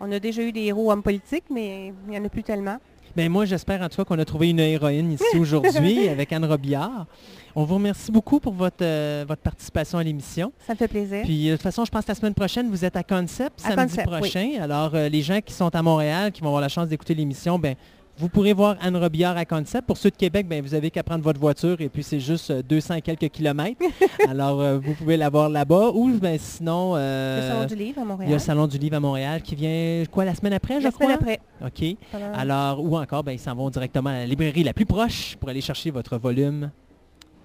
On 0.00 0.10
a 0.12 0.18
déjà 0.18 0.42
eu 0.42 0.52
des 0.52 0.64
héros 0.64 0.90
hommes 0.92 1.02
politiques, 1.02 1.44
mais 1.50 1.92
il 2.06 2.10
n'y 2.10 2.18
en 2.18 2.24
a 2.24 2.28
plus 2.28 2.42
tellement. 2.42 2.78
Ben 3.16 3.30
moi, 3.30 3.46
j'espère 3.46 3.80
en 3.80 3.88
tout 3.88 3.96
cas 3.96 4.04
qu'on 4.04 4.18
a 4.18 4.24
trouvé 4.26 4.50
une 4.50 4.60
héroïne 4.60 5.12
ici 5.12 5.24
aujourd'hui 5.38 6.06
avec 6.08 6.30
Anne 6.34 6.44
Robillard. 6.44 7.06
On 7.54 7.64
vous 7.64 7.76
remercie 7.76 8.12
beaucoup 8.12 8.40
pour 8.40 8.52
votre, 8.52 8.82
euh, 8.84 9.24
votre 9.26 9.40
participation 9.40 9.96
à 9.96 10.02
l'émission. 10.04 10.52
Ça 10.66 10.74
me 10.74 10.76
fait 10.76 10.88
plaisir. 10.88 11.22
Puis 11.22 11.48
euh, 11.48 11.52
de 11.52 11.56
toute 11.56 11.62
façon, 11.62 11.86
je 11.86 11.90
pense 11.90 12.04
que 12.04 12.10
la 12.10 12.14
semaine 12.14 12.34
prochaine, 12.34 12.68
vous 12.68 12.84
êtes 12.84 12.94
à 12.94 13.02
Concept, 13.02 13.58
À 13.64 13.70
samedi 13.70 13.96
Concept, 13.96 14.08
oui. 14.12 14.18
prochain. 14.18 14.50
Alors, 14.60 14.94
euh, 14.94 15.08
les 15.08 15.22
gens 15.22 15.40
qui 15.40 15.54
sont 15.54 15.74
à 15.74 15.80
Montréal, 15.80 16.30
qui 16.30 16.42
vont 16.42 16.48
avoir 16.48 16.60
la 16.60 16.68
chance 16.68 16.88
d'écouter 16.88 17.14
l'émission, 17.14 17.58
ben 17.58 17.74
vous 18.18 18.28
pourrez 18.28 18.52
voir 18.54 18.76
Anne 18.80 18.96
Robillard 18.96 19.36
à 19.36 19.44
Concept. 19.44 19.86
Pour 19.86 19.96
ceux 19.98 20.10
de 20.10 20.16
Québec, 20.16 20.46
ben, 20.48 20.62
vous 20.62 20.74
avez 20.74 20.90
qu'à 20.90 21.02
prendre 21.02 21.22
votre 21.22 21.38
voiture 21.38 21.80
et 21.80 21.88
puis 21.88 22.02
c'est 22.02 22.18
juste 22.20 22.50
euh, 22.50 22.62
200 22.62 22.94
et 22.94 23.02
quelques 23.02 23.28
kilomètres. 23.28 23.80
Alors, 24.28 24.60
euh, 24.60 24.78
vous 24.78 24.94
pouvez 24.94 25.16
la 25.16 25.28
voir 25.28 25.48
là-bas. 25.50 25.90
Ou 25.94 26.10
ben, 26.18 26.38
sinon, 26.38 26.94
euh, 26.96 27.40
le 27.40 27.48
Salon 27.54 27.66
du 27.66 27.74
Livre 27.76 27.98
à 27.98 28.02
il 28.02 28.04
y 28.04 28.04
a 28.04 28.04
Montréal. 28.14 28.32
le 28.32 28.38
Salon 28.38 28.66
du 28.66 28.78
Livre 28.78 28.96
à 28.96 29.00
Montréal 29.00 29.42
qui 29.42 29.54
vient, 29.54 30.02
quoi, 30.10 30.24
la 30.24 30.34
semaine 30.34 30.54
après, 30.54 30.78
je 30.80 30.84
La 30.84 30.92
crois? 30.92 31.06
semaine 31.06 31.18
après. 31.20 31.40
OK. 31.64 31.96
Pendant- 32.10 32.32
Alors, 32.34 32.82
ou 32.84 32.96
encore, 32.96 33.22
ben, 33.22 33.32
ils 33.32 33.38
s'en 33.38 33.54
vont 33.54 33.68
directement 33.70 34.10
à 34.10 34.14
la 34.14 34.26
librairie 34.26 34.62
la 34.64 34.72
plus 34.72 34.86
proche 34.86 35.36
pour 35.38 35.48
aller 35.50 35.60
chercher 35.60 35.90
votre 35.90 36.16
volume 36.16 36.70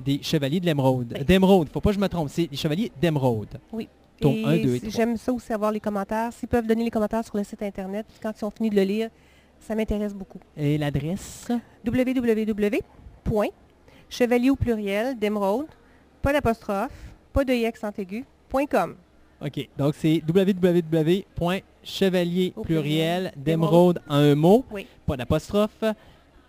des 0.03 0.19
Chevaliers 0.23 0.59
de 0.59 0.65
l'Émeraude. 0.65 1.15
Oui. 1.19 1.25
D'Émeraude, 1.25 1.67
faut 1.69 1.81
pas 1.81 1.89
que 1.89 1.95
je 1.95 1.99
me 2.01 2.07
trompe, 2.07 2.29
c'est 2.29 2.47
les 2.49 2.57
Chevaliers 2.57 2.91
d'Émeraude. 2.99 3.59
tome 4.19 4.31
Et 4.35 4.45
un, 4.45 4.57
deux 4.57 4.75
et 4.75 4.79
si- 4.79 4.79
trois. 4.81 4.91
J'aime 4.91 5.17
ça 5.17 5.33
aussi 5.33 5.51
avoir 5.51 5.71
les 5.71 5.79
commentaires. 5.79 6.31
S'ils 6.33 6.47
peuvent 6.47 6.65
donner 6.65 6.83
les 6.85 6.89
commentaires 6.91 7.23
sur 7.25 7.35
le 7.37 7.43
site 7.43 7.61
Internet, 7.61 8.05
puis 8.09 8.19
quand 8.23 8.31
ils 8.39 8.45
ont 8.45 8.51
fini 8.51 8.69
de 8.69 8.75
le 8.75 8.83
lire, 8.83 9.09
ça 9.61 9.75
m'intéresse 9.75 10.13
beaucoup. 10.13 10.39
Et 10.57 10.77
l'adresse? 10.77 11.49
www.chevalier 11.85 14.49
au 14.49 14.55
pluriel 14.55 15.17
d'émeraude, 15.17 15.67
pas 16.21 16.33
d'apostrophe, 16.33 16.91
pas 17.31 17.45
de 17.45 17.53
i 17.53 17.65
accent 17.65 17.91
aigu, 17.97 18.25
point 18.49 18.65
.com. 18.65 18.95
OK. 19.43 19.67
Donc, 19.77 19.95
c'est 19.97 20.21
www.chevalier 20.27 22.53
pluriel 22.63 23.31
d'émeraude 23.35 24.01
en 24.07 24.15
un 24.15 24.35
mot, 24.35 24.63
Oui. 24.71 24.85
pas 25.05 25.17
d'apostrophe, 25.17 25.83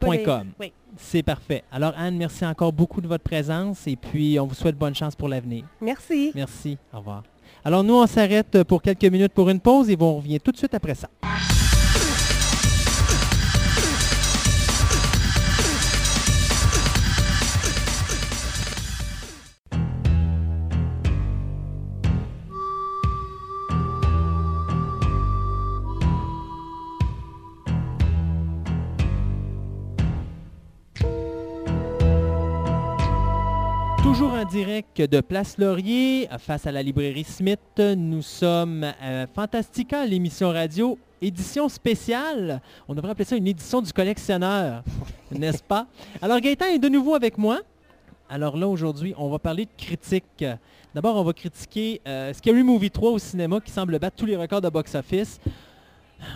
.com. 0.01 0.49
Oui. 0.59 0.73
C'est 0.97 1.23
parfait. 1.23 1.63
Alors, 1.71 1.93
Anne, 1.97 2.17
merci 2.17 2.45
encore 2.45 2.73
beaucoup 2.73 3.01
de 3.01 3.07
votre 3.07 3.23
présence 3.25 3.87
et 3.87 3.95
puis 3.97 4.39
on 4.41 4.47
vous 4.47 4.55
souhaite 4.55 4.77
bonne 4.77 4.95
chance 4.95 5.15
pour 5.15 5.29
l'avenir. 5.29 5.65
Merci. 5.81 6.33
Merci. 6.35 6.77
Au 6.93 6.99
revoir. 6.99 7.23
Alors, 7.65 7.85
nous, 7.85 7.95
on 7.95 8.07
s'arrête 8.09 8.65
pour 8.65 8.83
quelques 8.83 9.05
minutes 9.05 9.33
pour 9.33 9.49
une 9.49 9.61
pause 9.61 9.89
et 9.89 9.97
on 9.99 10.17
revient 10.17 10.41
tout 10.41 10.51
de 10.51 10.57
suite 10.57 10.75
après 10.75 10.97
ça. 10.97 11.09
Direct 34.53 35.01
de 35.01 35.23
Place 35.23 35.57
Laurier, 35.57 36.29
face 36.39 36.67
à 36.67 36.73
la 36.73 36.83
librairie 36.83 37.25
Smith, 37.25 37.59
nous 37.79 38.21
sommes 38.21 38.85
à 38.85 39.27
Fantastica, 39.27 40.05
l'émission 40.05 40.51
radio, 40.51 40.99
édition 41.23 41.71
spéciale. 41.71 42.61
On 42.87 42.95
devrait 42.95 43.13
appeler 43.13 43.25
ça 43.25 43.37
une 43.37 43.47
édition 43.47 43.81
du 43.81 43.91
collectionneur, 43.95 44.85
n'est-ce 45.31 45.63
pas? 45.63 45.87
Alors 46.21 46.39
Gaëtan 46.39 46.67
est 46.67 46.79
de 46.79 46.91
nouveau 46.91 47.15
avec 47.15 47.39
moi. 47.39 47.61
Alors 48.29 48.59
là, 48.59 48.69
aujourd'hui, 48.69 49.15
on 49.17 49.31
va 49.31 49.39
parler 49.39 49.65
de 49.65 49.71
critique. 49.75 50.45
D'abord, 50.95 51.17
on 51.17 51.25
va 51.25 51.33
critiquer 51.33 52.03
euh, 52.07 52.35
Scary 52.35 52.63
Movie 52.63 52.91
3 52.91 53.13
au 53.13 53.19
cinéma 53.19 53.59
qui 53.59 53.71
semble 53.71 53.99
battre 53.99 54.17
tous 54.17 54.27
les 54.27 54.37
records 54.37 54.61
de 54.61 54.69
box-office. 54.69 55.41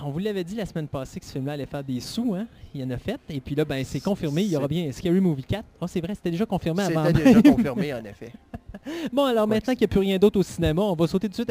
On 0.03 0.11
vous 0.11 0.21
l'avait 0.21 0.45
dit 0.45 0.55
la 0.55 0.65
semaine 0.65 0.89
passée 0.89 1.21
que 1.21 1.27
ce 1.27 1.33
film-là 1.33 1.53
allait 1.53 1.67
faire 1.67 1.85
des 1.85 2.01
sous, 2.01 2.35
hein? 2.35 2.47
Il 2.77 2.81
y 2.81 2.85
en 2.85 2.91
a 2.91 2.99
fait. 2.99 3.19
Et 3.31 3.41
puis 3.41 3.55
là, 3.55 3.65
ben, 3.65 3.83
c'est 3.85 4.01
confirmé. 4.01 4.43
Il 4.43 4.49
y 4.51 4.57
aura 4.57 4.69
bien 4.69 4.91
Scary 4.93 5.21
Movie 5.21 5.45
4. 5.45 5.65
Oh, 5.81 5.87
c'est 5.87 6.01
vrai, 6.01 6.15
c'était 6.15 6.31
déjà 6.31 6.47
confirmé 6.47 6.83
avant. 6.83 7.07
C'était 7.07 7.25
déjà 7.25 7.43
confirmé, 7.51 7.95
en 7.95 8.05
effet. 8.05 8.33
Bon, 9.13 9.25
alors 9.25 9.49
maintenant 9.49 9.73
qu'il 9.73 9.81
n'y 9.81 9.85
a 9.87 9.89
plus 9.89 10.01
rien 10.01 10.19
d'autre 10.19 10.39
au 10.39 10.43
cinéma, 10.45 10.81
on 10.83 10.95
va 10.95 11.07
sauter 11.09 11.29
tout 11.29 11.43
de 11.43 11.51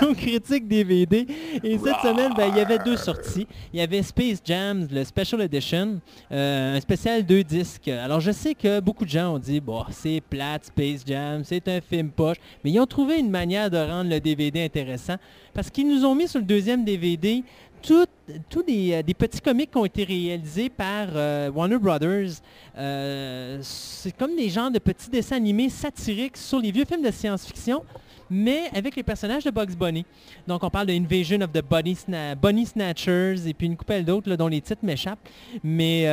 à- 0.00 0.04
aux 0.06 0.14
critiques 0.14 0.66
DVD. 0.66 1.26
Et 1.62 1.78
cette 1.78 2.00
semaine, 2.02 2.32
ben, 2.36 2.48
il 2.48 2.56
y 2.56 2.60
avait 2.60 2.78
deux 2.78 2.96
sorties. 2.96 3.46
Il 3.72 3.78
y 3.78 3.82
avait 3.82 4.02
Space 4.02 4.40
Jam, 4.44 4.88
le 4.90 5.04
Special 5.04 5.40
Edition, 5.42 6.00
euh, 6.32 6.76
un 6.76 6.80
spécial 6.80 7.24
deux 7.24 7.44
disques. 7.44 7.86
Alors, 7.88 8.18
je 8.20 8.32
sais 8.32 8.54
que 8.54 8.80
beaucoup 8.80 9.04
de 9.04 9.10
gens 9.10 9.34
ont 9.34 9.38
dit, 9.38 9.60
bon, 9.60 9.84
c'est 9.90 10.20
plate, 10.28 10.64
Space 10.64 11.02
Jam, 11.06 11.42
c'est 11.44 11.68
un 11.68 11.80
film 11.80 12.10
poche. 12.10 12.38
Mais 12.64 12.70
ils 12.70 12.80
ont 12.80 12.86
trouvé 12.86 13.18
une 13.20 13.30
manière 13.30 13.70
de 13.70 13.76
rendre 13.76 14.10
le 14.10 14.18
DVD 14.20 14.64
intéressant 14.64 15.16
parce 15.54 15.70
qu'ils 15.70 15.86
nous 15.88 16.04
ont 16.04 16.14
mis 16.14 16.26
sur 16.26 16.40
le 16.40 16.46
deuxième 16.46 16.84
DVD 16.84 17.44
tous 17.82 18.62
des, 18.62 18.92
euh, 18.94 19.02
des 19.02 19.14
petits 19.14 19.40
comics 19.40 19.70
qui 19.70 19.76
ont 19.76 19.84
été 19.84 20.04
réalisés 20.04 20.68
par 20.70 21.08
euh, 21.14 21.50
Warner 21.50 21.78
Brothers. 21.78 22.30
Euh, 22.78 23.58
c'est 23.62 24.16
comme 24.16 24.34
des 24.36 24.48
genres 24.48 24.70
de 24.70 24.78
petits 24.78 25.10
dessins 25.10 25.36
animés 25.36 25.68
satiriques 25.68 26.36
sur 26.36 26.58
les 26.60 26.70
vieux 26.70 26.84
films 26.84 27.02
de 27.02 27.10
science-fiction, 27.10 27.82
mais 28.30 28.70
avec 28.74 28.96
les 28.96 29.02
personnages 29.02 29.44
de 29.44 29.50
Bugs 29.50 29.74
Bunny. 29.78 30.06
Donc 30.46 30.62
on 30.64 30.70
parle 30.70 30.86
de 30.86 30.92
Invasion 30.92 31.40
of 31.42 31.52
the 31.52 31.62
Bunny, 31.68 31.94
Sna- 31.94 32.34
Bunny 32.34 32.64
Snatchers 32.66 33.46
et 33.46 33.52
puis 33.52 33.66
une 33.66 33.76
couple 33.76 34.02
d'autres 34.04 34.34
dont 34.36 34.48
les 34.48 34.60
titres 34.60 34.84
m'échappent. 34.84 35.28
Mais 35.62 36.04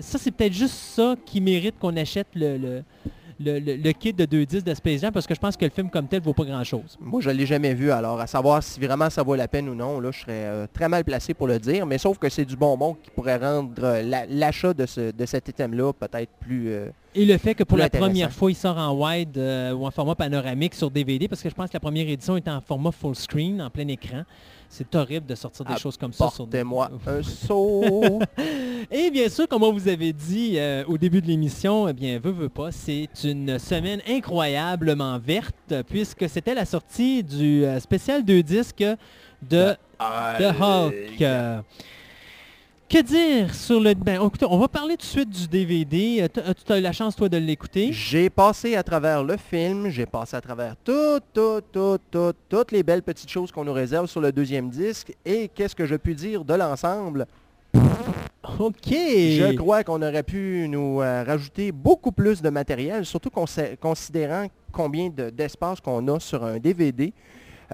ça, 0.00 0.18
c'est 0.18 0.30
peut-être 0.30 0.52
juste 0.54 0.74
ça 0.74 1.14
qui 1.26 1.40
mérite 1.40 1.74
qu'on 1.78 1.96
achète 1.96 2.28
le- 2.34 2.82
le, 3.40 3.58
le- 3.58 3.76
le 3.76 3.92
kit 3.92 4.12
de 4.12 4.24
2.10 4.24 4.62
de 4.62 4.74
Space 4.74 5.00
Jam 5.00 5.12
parce 5.12 5.26
que 5.26 5.34
je 5.34 5.40
pense 5.40 5.56
que 5.56 5.64
le 5.64 5.70
film 5.70 5.90
comme 5.90 6.06
tel 6.08 6.22
vaut 6.22 6.32
pas 6.34 6.44
grand-chose. 6.44 6.96
Moi, 7.00 7.20
je 7.20 7.30
ne 7.30 7.34
l'ai 7.34 7.46
jamais 7.46 7.74
vu, 7.74 7.90
alors 7.90 8.20
à 8.20 8.26
savoir 8.26 8.62
si 8.62 8.78
vraiment 8.80 9.10
ça 9.10 9.22
vaut 9.22 9.34
la 9.34 9.48
peine 9.48 9.68
ou 9.68 9.74
non, 9.74 10.00
là, 10.00 10.10
je 10.10 10.20
serais 10.20 10.32
euh, 10.32 10.66
très 10.72 10.88
mal 10.88 11.04
placé 11.04 11.34
pour 11.34 11.46
le 11.46 11.58
dire, 11.58 11.86
mais 11.86 11.98
sauf 11.98 12.18
que 12.18 12.28
c'est 12.28 12.44
du 12.44 12.56
bonbon 12.56 12.94
qui 13.02 13.10
pourrait 13.10 13.36
rendre 13.36 13.72
euh, 13.82 14.02
la- 14.02 14.26
l'achat 14.26 14.72
de, 14.74 14.86
ce, 14.86 15.10
de 15.10 15.26
cet 15.26 15.48
item-là 15.48 15.92
peut-être 15.92 16.30
plus... 16.40 16.68
euh, 16.68 16.88
Et 17.14 17.24
le 17.24 17.36
fait 17.38 17.54
que 17.54 17.64
pour 17.64 17.78
la 17.78 17.88
première 17.90 18.32
fois, 18.32 18.50
il 18.50 18.54
sort 18.54 18.78
en 18.78 18.92
wide 18.94 19.36
ou 19.38 19.86
en 19.86 19.90
format 19.90 20.14
panoramique 20.14 20.74
sur 20.74 20.90
DVD, 20.90 21.28
parce 21.28 21.42
que 21.42 21.48
je 21.48 21.54
pense 21.54 21.68
que 21.70 21.74
la 21.74 21.80
première 21.80 22.08
édition 22.08 22.36
était 22.36 22.50
en 22.50 22.60
format 22.60 22.92
full 22.92 23.14
screen, 23.14 23.60
en 23.62 23.70
plein 23.70 23.88
écran. 23.88 24.22
C'est 24.68 24.94
horrible 24.94 25.26
de 25.26 25.34
sortir 25.34 25.64
des 25.64 25.76
choses 25.76 25.96
comme 25.96 26.12
ça 26.12 26.30
sur 26.30 26.46
des... 26.46 26.62
Portez-moi 26.62 26.90
un 27.06 27.22
saut. 27.46 28.20
Et 28.90 29.10
bien 29.10 29.28
sûr, 29.28 29.48
comme 29.48 29.62
on 29.62 29.72
vous 29.72 29.88
avait 29.88 30.12
dit 30.12 30.54
euh, 30.56 30.84
au 30.86 30.98
début 30.98 31.20
de 31.20 31.26
l'émission, 31.26 31.88
eh 31.88 31.92
bien, 31.92 32.18
veut, 32.18 32.32
veut 32.32 32.48
pas, 32.48 32.72
c'est 32.72 33.08
une 33.22 33.58
semaine 33.58 34.00
incroyablement 34.08 35.18
verte, 35.18 35.74
puisque 35.88 36.28
c'était 36.28 36.54
la 36.54 36.64
sortie 36.64 37.22
du 37.22 37.64
euh, 37.64 37.78
spécial 37.80 38.24
2 38.24 38.42
disques 38.42 38.84
de 39.42 39.74
The 40.00 40.60
Hulk. 40.60 41.64
Euh, 42.94 43.00
que 43.02 43.06
dire 43.06 43.54
sur 43.54 43.80
le... 43.80 43.94
Ben, 43.94 44.20
écoutez, 44.24 44.46
on 44.48 44.58
va 44.58 44.68
parler 44.68 44.94
tout 44.96 45.02
de 45.06 45.10
suite 45.10 45.30
du 45.30 45.48
DVD. 45.48 46.22
Euh, 46.22 46.28
t'as- 46.28 46.54
Tu 46.54 46.72
as 46.72 46.78
eu 46.78 46.82
la 46.82 46.92
chance, 46.92 47.16
toi, 47.16 47.28
de 47.28 47.36
l'écouter. 47.36 47.92
J'ai 47.92 48.30
passé 48.30 48.76
à 48.76 48.82
travers 48.82 49.22
le 49.24 49.36
film, 49.36 49.88
j'ai 49.88 50.06
passé 50.06 50.36
à 50.36 50.40
travers 50.40 50.76
toutes, 50.84 51.24
toutes, 51.32 51.64
toutes, 51.72 52.02
toutes, 52.10 52.36
toutes 52.48 52.72
les 52.72 52.82
belles 52.82 53.02
petites 53.02 53.30
choses 53.30 53.50
qu'on 53.52 53.64
nous 53.64 53.72
réserve 53.72 54.06
sur 54.06 54.20
le 54.20 54.32
deuxième 54.32 54.70
disque. 54.70 55.12
Et 55.24 55.48
qu'est-ce 55.48 55.74
que 55.74 55.86
je 55.86 55.96
puis 55.96 56.14
dire 56.14 56.44
de 56.44 56.54
l'ensemble? 56.54 57.26
OK. 58.58 58.74
Je 58.90 59.56
crois 59.56 59.82
qu'on 59.82 60.00
aurait 60.02 60.22
pu 60.22 60.66
nous 60.68 61.00
euh, 61.00 61.24
rajouter 61.24 61.72
beaucoup 61.72 62.12
plus 62.12 62.40
de 62.42 62.50
matériel, 62.50 63.04
surtout 63.06 63.30
consi- 63.30 63.76
considérant 63.78 64.46
combien 64.70 65.08
de- 65.08 65.30
d'espace 65.30 65.80
qu'on 65.80 66.06
a 66.08 66.20
sur 66.20 66.44
un 66.44 66.58
DVD. 66.58 67.12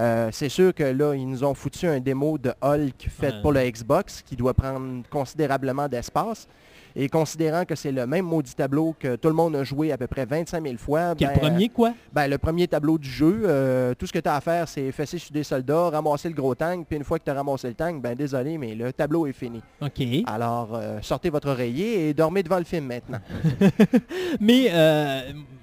Euh, 0.01 0.31
c'est 0.33 0.49
sûr 0.49 0.75
que 0.75 0.83
là, 0.85 1.15
ils 1.15 1.29
nous 1.29 1.45
ont 1.45 1.55
foutu 1.55 1.87
un 1.87 2.01
démo 2.01 2.39
de 2.39 2.53
Hulk 2.63 3.07
fait 3.11 3.27
Ouais. 3.35 3.43
pour 3.43 3.53
le 3.53 3.61
Xbox 3.71 4.23
qui 4.23 4.35
doit 4.35 4.55
prendre 4.55 5.03
considérablement 5.11 5.89
d'espace. 5.89 6.49
Et 6.97 7.09
considérant 7.09 7.65
que 7.65 7.77
c'est 7.77 7.93
le 7.93 8.05
même 8.05 8.25
maudit 8.25 8.53
tableau 8.53 8.97
que 8.99 9.15
tout 9.15 9.29
le 9.29 9.35
monde 9.35 9.55
a 9.55 9.63
joué 9.63 9.93
à 9.93 9.97
peu 9.97 10.09
près 10.09 10.25
25 10.27 10.61
000 10.61 10.77
fois, 10.77 11.11
le 11.11 11.15
ben, 11.15 11.39
premier, 11.39 11.69
quoi? 11.69 11.93
ben, 12.13 12.27
le 12.27 12.37
premier 12.37 12.67
tableau 12.67 12.99
du 12.99 13.09
jeu, 13.09 13.43
euh, 13.45 13.95
tout 13.95 14.09
ce 14.09 14.13
que 14.13 14.19
tu 14.19 14.29
as 14.29 14.35
à 14.35 14.41
faire, 14.41 14.67
c'est 14.67 14.91
fesser 14.91 15.19
sur 15.19 15.31
des 15.33 15.45
soldats, 15.45 15.91
ramasser 15.91 16.29
le 16.29 16.35
gros 16.35 16.57
tank, 16.57 16.87
puis 16.89 16.97
une 16.97 17.05
fois 17.05 17.21
que 17.21 17.25
tu 17.25 17.31
as 17.31 17.35
ramassé 17.35 17.69
le 17.69 17.75
tank, 17.75 18.03
ben 18.03 18.17
désolé, 18.17 18.59
mais 18.59 18.75
le 18.75 18.93
tableau 18.93 19.29
est 19.29 19.33
fini. 19.33 19.63
OK. 19.81 20.03
Alors, 20.27 20.71
euh, 20.75 20.99
sortez 21.01 21.31
votre 21.31 21.51
oreiller 21.51 22.09
et 22.09 22.15
dormez 22.15 22.43
devant 22.43 22.59
le 22.59 22.65
film 22.65 22.87
maintenant. 22.87 23.21
Mais 24.41 24.67
euh, 24.73 25.21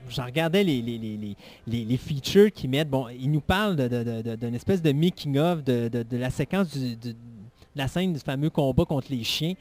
je 0.10 0.22
regardais 0.22 0.64
les, 0.64 0.82
les, 0.82 0.98
les, 0.98 1.86
les, 1.86 1.98
features 1.98 2.52
qu'ils 2.52 2.70
mettent. 2.70 2.90
Bon, 2.90 3.08
ils 3.10 3.32
nous 3.32 3.42
parlent 3.42 3.76
de- 3.76 3.88
de- 3.88 4.04
de- 4.04 4.22
de- 4.22 4.36
d'une 4.36 4.56
espèce 4.56 4.82
de 4.82 4.92
making-of 4.92 5.64
de, 5.64 5.88
de- 5.88 6.04
de 6.04 6.18
la 6.18 6.30
séquence 6.30 6.70
du- 6.76 6.96
de 6.96 7.16
la 7.76 7.88
scène 7.88 8.14
du 8.14 8.20
fameux 8.20 8.50
combat 8.50 8.86
contre 8.86 9.08
les 9.12 9.24
chiens, 9.24 9.54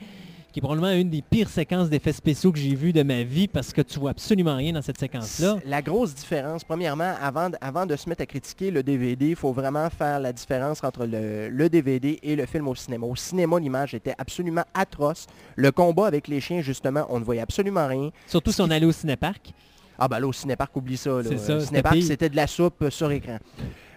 qui 0.53 0.61
est 0.61 0.62
probablement 0.62 0.90
une 0.92 1.11
des 1.11 1.20
pires 1.20 1.51
séquences 1.51 1.90
d'effets 1.90 2.14
spéciaux 2.14 2.51
que 2.51 2.59
j'ai 2.59 2.74
vues 2.74 2.94
de 2.94 3.03
ma 3.03 3.22
vie 3.24 3.47
parce 3.47 3.74
que 3.74 3.82
tu 3.82 3.99
vois 3.99 4.12
absolument 4.12 4.57
rien 4.57 4.72
dans 4.72 4.80
cette 4.80 4.99
séquence-là. 4.99 5.59
La 5.66 5.82
grosse 5.82 6.14
différence, 6.14 6.64
premièrement, 6.64 7.12
avant, 7.20 7.51
de- 7.51 7.57
avant 7.61 7.84
de 7.84 7.94
se 7.94 8.09
mettre 8.09 8.22
à 8.22 8.26
critiquer 8.26 8.70
le 8.70 8.82
DVD, 8.82 9.28
il 9.28 9.36
faut 9.36 9.53
vraiment 9.53 9.90
faire 9.90 10.18
la 10.18 10.32
différence 10.32 10.82
entre 10.82 11.05
le, 11.05 11.51
le 11.51 11.68
DVD 11.68 12.18
et 12.22 12.36
le 12.36 12.47
film 12.47 12.68
au 12.68 12.74
cinéma. 12.74 13.07
Au 13.07 13.16
cinéma, 13.16 13.61
l'image 13.61 13.92
était 13.92 14.14
absolument 14.16 14.64
atroce. 14.72 15.26
Le 15.57 15.70
combat 15.72 16.07
avec 16.07 16.26
les 16.26 16.40
chiens, 16.40 16.62
justement, 16.62 17.05
on 17.11 17.20
ne 17.20 17.24
voyait 17.24 17.42
absolument 17.42 17.86
rien. 17.86 18.09
Surtout 18.26 18.51
si 18.53 18.62
on 18.62 18.70
allait 18.70 18.86
au 18.86 18.92
cinéparc. 18.92 19.53
Ah 19.99 20.09
ben 20.09 20.18
là, 20.20 20.26
au 20.26 20.32
cinéparc, 20.32 20.74
oublie 20.76 20.97
ça. 20.97 21.11
là. 21.11 21.22
Ça, 21.38 21.59
Euh, 22.03 22.07
c'était 22.07 22.28
de 22.28 22.36
la 22.36 22.47
soupe 22.47 22.88
sur 22.90 23.11
écran. 23.11 23.38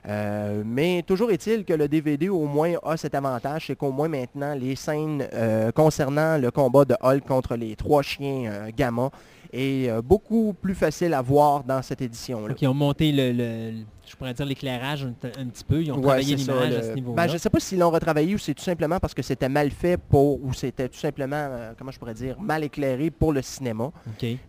Euh, 0.08 0.64
mais 0.66 1.04
toujours 1.06 1.30
est-il 1.32 1.66
que 1.66 1.74
le 1.74 1.88
DVD 1.88 2.30
au 2.30 2.46
moins 2.46 2.74
a 2.84 2.96
cet 2.96 3.16
avantage, 3.16 3.66
c'est 3.68 3.76
qu'au 3.76 3.92
moins 3.92 4.08
maintenant, 4.08 4.54
les 4.56 4.76
scènes 4.76 5.28
euh, 5.34 5.72
concernant 5.72 6.38
le 6.38 6.52
combat 6.52 6.86
de 6.86 6.96
Hulk 7.02 7.26
contre 7.28 7.56
les 7.56 7.76
trois 7.76 8.02
chiens 8.02 8.46
euh, 8.50 8.70
Gamma 8.76 9.10
est 9.52 9.90
euh, 9.90 10.02
beaucoup 10.02 10.54
plus 10.54 10.76
facile 10.76 11.14
à 11.14 11.22
voir 11.22 11.64
dans 11.64 11.82
cette 11.82 12.02
édition-là. 12.02 12.54
Qui 12.54 12.68
ont 12.68 12.74
monté 12.74 13.12
le, 13.12 13.32
le- 13.32 13.74
je 14.08 14.16
pourrais 14.16 14.34
dire 14.34 14.46
l'éclairage 14.46 15.04
un, 15.06 15.10
un 15.42 15.46
petit 15.48 15.64
peu. 15.64 15.82
Ils 15.84 15.92
ont 15.92 15.96
Ouais, 15.98 16.02
travaillé 16.04 16.36
l'image 16.36 16.74
à 16.76 16.84
ce 16.84 16.94
niveau-là. 16.94 17.16
Ben, 17.16 17.28
je 17.28 17.34
ne 17.34 17.38
sais 17.38 17.50
pas 17.50 17.60
s'ils 17.60 17.78
l'ont 17.80 17.92
retravaillé 17.92 18.34
ou 18.36 18.38
c'est 18.40 18.54
tout 18.54 18.64
simplement 18.64 19.00
parce 19.00 19.14
que 19.14 19.22
c'était 19.22 19.50
mal 19.50 19.70
fait 19.72 19.98
pour, 19.98 20.44
ou 20.44 20.54
c'était 20.54 20.90
tout 20.90 20.98
simplement, 20.98 21.36
euh, 21.38 21.74
comment 21.78 21.92
je 21.92 22.00
pourrais 22.00 22.14
dire, 22.16 22.40
mal 22.42 22.64
éclairé 22.64 23.12
pour 23.12 23.34
le 23.34 23.42
cinéma. 23.42 23.92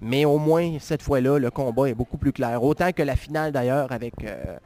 Mais 0.00 0.24
au 0.24 0.38
moins, 0.38 0.76
cette 0.80 1.02
fois-là, 1.02 1.38
le 1.38 1.50
combat 1.50 1.88
est 1.88 1.94
beaucoup 1.94 2.16
plus 2.18 2.32
clair. 2.32 2.62
Autant 2.62 2.90
que 2.92 3.02
la 3.02 3.16
finale, 3.16 3.52
d'ailleurs, 3.52 3.92
avec, 3.92 4.14
euh, 4.24 4.56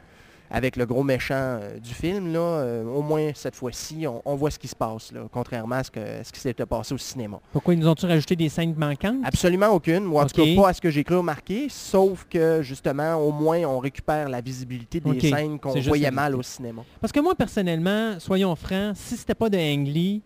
avec 0.55 0.77
le 0.77 0.87
gros 0.87 1.03
méchant 1.03 1.35
euh, 1.35 1.81
du 1.81 1.93
film, 1.93 2.33
là, 2.33 2.39
euh, 2.39 2.85
au 2.85 3.03
moins, 3.03 3.33
cette 3.35 3.57
fois-ci, 3.57 4.07
on, 4.07 4.23
on 4.25 4.37
voit 4.37 4.53
ce 4.53 4.59
qui 4.61 4.69
se 4.69 4.77
passe, 4.77 5.11
là, 5.11 5.23
contrairement 5.33 5.75
à 5.75 5.83
ce, 5.83 5.91
que, 5.91 6.01
ce 6.23 6.31
qui 6.31 6.39
s'était 6.39 6.65
passé 6.65 6.95
au 6.95 6.99
cinéma. 6.99 7.41
Pourquoi 7.53 7.75
ils 7.75 7.81
nous 7.81 7.89
ont-tu 7.89 8.07
rajouté 8.07 8.37
des 8.37 8.49
scènes 8.49 8.73
manquantes? 8.77 9.17
Absolument 9.25 9.71
aucune, 9.71 10.07
ou 10.07 10.17
en 10.17 10.27
tout 10.27 10.41
cas 10.41 10.63
pas 10.63 10.69
à 10.69 10.73
ce 10.73 10.81
que 10.81 10.91
j'ai 10.91 11.03
cru 11.03 11.17
remarquer, 11.17 11.67
sauf 11.69 12.25
que, 12.31 12.63
justement, 12.63 13.17
au 13.17 13.33
moins, 13.33 13.65
on 13.65 13.81
récupère 13.81 14.29
la 14.29 14.41
visibilité 14.41 15.01
des 15.01 15.21
scènes 15.21 15.59
qu'on 15.59 15.73
voyait 15.81 16.13
mal 16.13 16.37
au 16.37 16.43
cinéma. 16.43 16.83
Parce 17.01 17.13
que 17.13 17.19
moi, 17.19 17.35
personnellement, 17.35 18.21
soyons 18.21 18.55
francs, 18.55 18.95
si 18.95 19.17
c'était 19.17 19.35
pas 19.35 19.51
de 19.51 19.59
Ang 19.59 19.89
Lee 19.89 20.23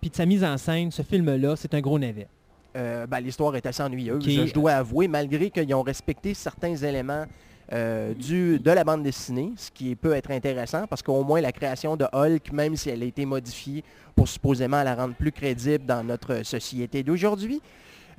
puis 0.00 0.10
de 0.10 0.14
sa 0.14 0.26
mise 0.26 0.44
en 0.44 0.58
scène, 0.58 0.92
ce 0.92 1.02
film-là, 1.02 1.56
c'est 1.56 1.74
un 1.74 1.80
gros 1.80 1.98
navet. 1.98 2.28
Euh, 2.76 3.06
ben, 3.08 3.18
l'histoire 3.18 3.56
est 3.56 3.66
assez 3.66 3.82
ennuyeuse, 3.82 4.24
je 4.24 4.54
dois 4.54 4.74
avouer, 4.74 5.08
malgré 5.08 5.50
qu'ils 5.50 5.74
ont 5.74 5.82
respecté 5.82 6.34
certains 6.34 6.76
éléments 6.76 7.24
euh, 7.72 8.12
du, 8.12 8.58
de 8.58 8.70
la 8.70 8.84
bande 8.84 9.02
dessinée, 9.02 9.52
ce 9.56 9.70
qui 9.70 9.94
peut 9.96 10.12
être 10.12 10.30
intéressant, 10.30 10.86
parce 10.86 11.02
qu'au 11.02 11.24
moins 11.24 11.40
la 11.40 11.52
création 11.52 11.96
de 11.96 12.04
Hulk, 12.12 12.52
même 12.52 12.76
si 12.76 12.90
elle 12.90 13.02
a 13.02 13.06
été 13.06 13.24
modifiée 13.24 13.82
pour 14.14 14.28
supposément 14.28 14.82
la 14.82 14.94
rendre 14.94 15.14
plus 15.14 15.32
crédible 15.32 15.86
dans 15.86 16.04
notre 16.04 16.42
société 16.42 17.02
d'aujourd'hui, 17.02 17.62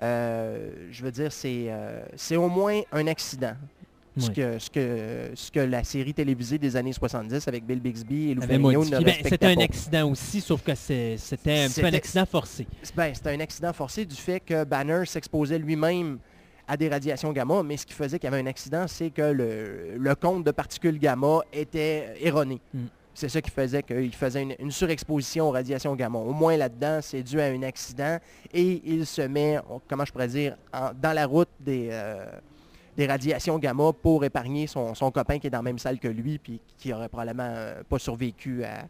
euh, 0.02 0.72
je 0.90 1.04
veux 1.04 1.12
dire, 1.12 1.32
c'est 1.32 1.66
euh, 1.68 2.04
c'est 2.16 2.36
au 2.36 2.50
moins 2.50 2.82
un 2.92 3.06
accident. 3.08 3.54
Ce, 4.16 4.30
que, 4.30 4.60
ce, 4.60 4.70
que, 4.70 5.32
ce 5.34 5.50
que 5.50 5.60
la 5.60 5.84
série 5.84 6.14
télévisée 6.14 6.60
des 6.60 6.76
années 6.76 6.94
70 6.94 7.48
avec 7.48 7.66
Bill 7.66 7.80
Bixby 7.80 8.30
et 8.30 8.36
Lou 8.36 8.44
Ferrigno 8.44 8.86
ne 8.86 9.00
Ben, 9.04 9.16
c'était 9.24 9.48
un 9.48 9.58
accident 9.58 10.12
aussi, 10.12 10.40
sauf 10.40 10.62
que 10.62 10.76
c'était 10.76 11.18
un 11.48 11.84
un 11.84 11.94
accident 11.94 12.26
forcé. 12.28 12.68
Ben, 12.96 13.12
c'était 13.16 13.32
un 13.32 13.40
accident 13.40 13.74
forcé 13.74 14.06
du 14.06 14.16
fait 14.16 14.40
que 14.40 14.66
Banner 14.66 15.04
s'exposait 15.08 15.58
lui-même 15.58 16.20
à 16.68 16.78
des 16.78 16.90
radiations 16.90 17.32
gamma, 17.34 17.62
mais 17.64 17.78
ce 17.78 17.86
qui 17.86 17.94
faisait 17.94 18.18
qu'il 18.20 18.30
y 18.30 18.34
avait 18.34 18.42
un 18.42 18.48
accident, 18.48 18.86
c'est 18.88 19.10
que 19.10 19.22
le, 19.22 19.98
le 19.98 20.16
compte 20.16 20.44
de 20.44 20.52
particules 20.52 20.98
gamma 21.00 21.40
était 21.52 22.14
erroné. 22.22 22.60
Mm. 22.74 22.86
C'est 23.16 23.30
ça 23.30 23.42
qui 23.42 23.52
faisait 23.52 23.84
qu'il 23.84 24.14
faisait 24.16 24.42
une, 24.42 24.56
une 24.58 24.72
surexposition 24.72 25.50
aux 25.50 25.52
radiations 25.52 25.96
gamma. 25.96 26.18
Au 26.18 26.34
moins 26.34 26.58
là-dedans, 26.58 27.00
c'est 27.02 27.22
dû 27.22 27.40
à 27.40 27.46
un 27.46 27.62
accident 27.62 28.18
et 28.52 28.82
il 28.86 29.06
se 29.06 29.22
met, 29.22 29.60
comment 29.88 30.04
je 30.04 30.12
pourrais 30.12 30.28
dire, 30.30 30.56
en- 30.74 30.92
dans 31.00 31.14
la 31.14 31.28
route 31.28 31.50
des, 31.60 31.90
euh, 31.92 32.26
des 32.98 33.06
radiations 33.06 33.60
gamma 33.60 33.92
pour 33.94 34.24
épargner 34.26 34.66
son, 34.66 34.96
son 34.96 35.12
copain 35.12 35.38
qui 35.38 35.46
est 35.46 35.52
dans 35.52 35.60
la 35.60 35.64
même 35.64 35.78
salle 35.78 36.00
que 36.00 36.08
lui 36.08 36.40
puis 36.40 36.60
qui 36.78 36.92
aurait 36.92 37.08
probablement 37.10 37.52
euh, 37.56 37.84
pas 37.88 38.00
survécu 38.00 38.64
à, 38.64 38.86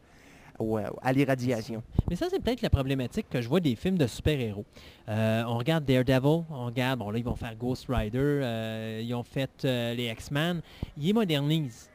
au- 0.60 0.78
à 0.78 1.14
l'irradiation. 1.14 1.82
Mais 2.10 2.16
ça, 2.16 2.28
c'est 2.30 2.40
peut-être 2.42 2.62
la 2.62 2.70
problématique 2.70 3.26
que 3.30 3.42
je 3.42 3.48
vois 3.50 3.60
des 3.60 3.76
films 3.76 3.98
de 3.98 4.08
super-héros. 4.08 4.66
Euh, 5.10 5.44
on 5.48 5.58
regarde 5.58 5.86
Daredevil, 5.86 6.44
on 6.52 6.66
regarde, 6.66 7.00
bon 7.00 7.10
là, 7.10 7.18
ils 7.18 7.24
vont 7.26 7.36
faire 7.36 7.56
Ghost 7.56 7.86
Rider, 7.90 8.18
euh, 8.20 9.02
ils 9.04 9.14
ont 9.14 9.24
fait 9.24 9.50
euh, 9.66 9.94
les 9.94 10.08
X-Men, 10.10 10.62
ils 10.98 11.08
les 11.08 11.14
modernisent. 11.14 11.90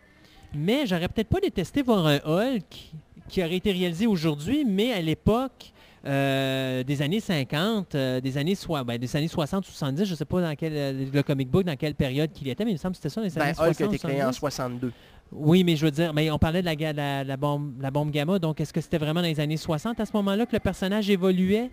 Mais 0.55 0.87
j'aurais 0.87 1.09
peut-être 1.09 1.29
pas 1.29 1.41
détesté 1.41 1.83
voir 1.83 2.07
un 2.07 2.19
Hulk 2.25 2.93
qui 3.29 3.43
aurait 3.43 3.57
été 3.57 3.71
réalisé 3.73 4.07
aujourd'hui, 4.07 4.65
mais 4.65 4.93
à 4.93 5.01
l'époque 5.03 5.73
euh, 6.07 6.83
des 6.85 7.03
années 7.03 7.21
50, 7.21 7.95
euh, 7.95 8.21
des 8.21 8.39
années, 8.39 8.55
ben, 8.87 8.97
des 8.99 9.17
années 9.17 9.29
60 9.29 9.67
ou 9.67 9.71
70, 9.71 10.05
je 10.07 10.15
sais 10.15 10.25
pas 10.25 10.41
dans 10.41 10.55
quel, 10.55 10.73
euh, 10.75 11.07
le 11.13 11.23
comic 11.23 11.51
book, 11.51 11.65
dans 11.65 11.77
quelle 11.77 11.95
période 11.97 12.33
qu'il 12.33 12.49
était, 12.49 12.65
mais 12.65 12.71
il 12.71 12.75
me 12.75 12.79
semble 12.79 12.93
que 12.95 12.99
c'était 13.03 13.09
ça 13.11 13.21
les 13.21 13.31
Ben, 13.31 13.43
années 13.43 13.51
Hulk 13.59 13.75
60 13.75 13.81
a 13.83 13.85
été 13.95 13.99
créé 13.99 14.23
en 14.25 14.33
70. 14.33 14.39
62. 14.39 14.93
Oui, 15.31 15.63
mais 15.65 15.77
je 15.77 15.85
veux 15.85 15.91
dire, 15.91 16.15
mais 16.15 16.31
on 16.31 16.39
parlait 16.39 16.61
de 16.61 16.67
la, 16.67 16.75
ga- 16.77 16.93
la, 16.93 17.23
la 17.25 17.37
bombe, 17.37 17.75
la 17.81 17.91
bombe 17.91 18.11
gamma, 18.11 18.39
donc 18.39 18.61
est-ce 18.61 18.73
que 18.73 18.81
c'était 18.81 18.99
vraiment 18.99 19.21
dans 19.21 19.27
les 19.29 19.41
années 19.41 19.57
60 19.59 20.01
à 20.01 20.07
ce 20.07 20.13
moment-là 20.15 20.47
que 20.47 20.53
le 20.55 20.61
personnage 20.61 21.11
évoluait? 21.11 21.71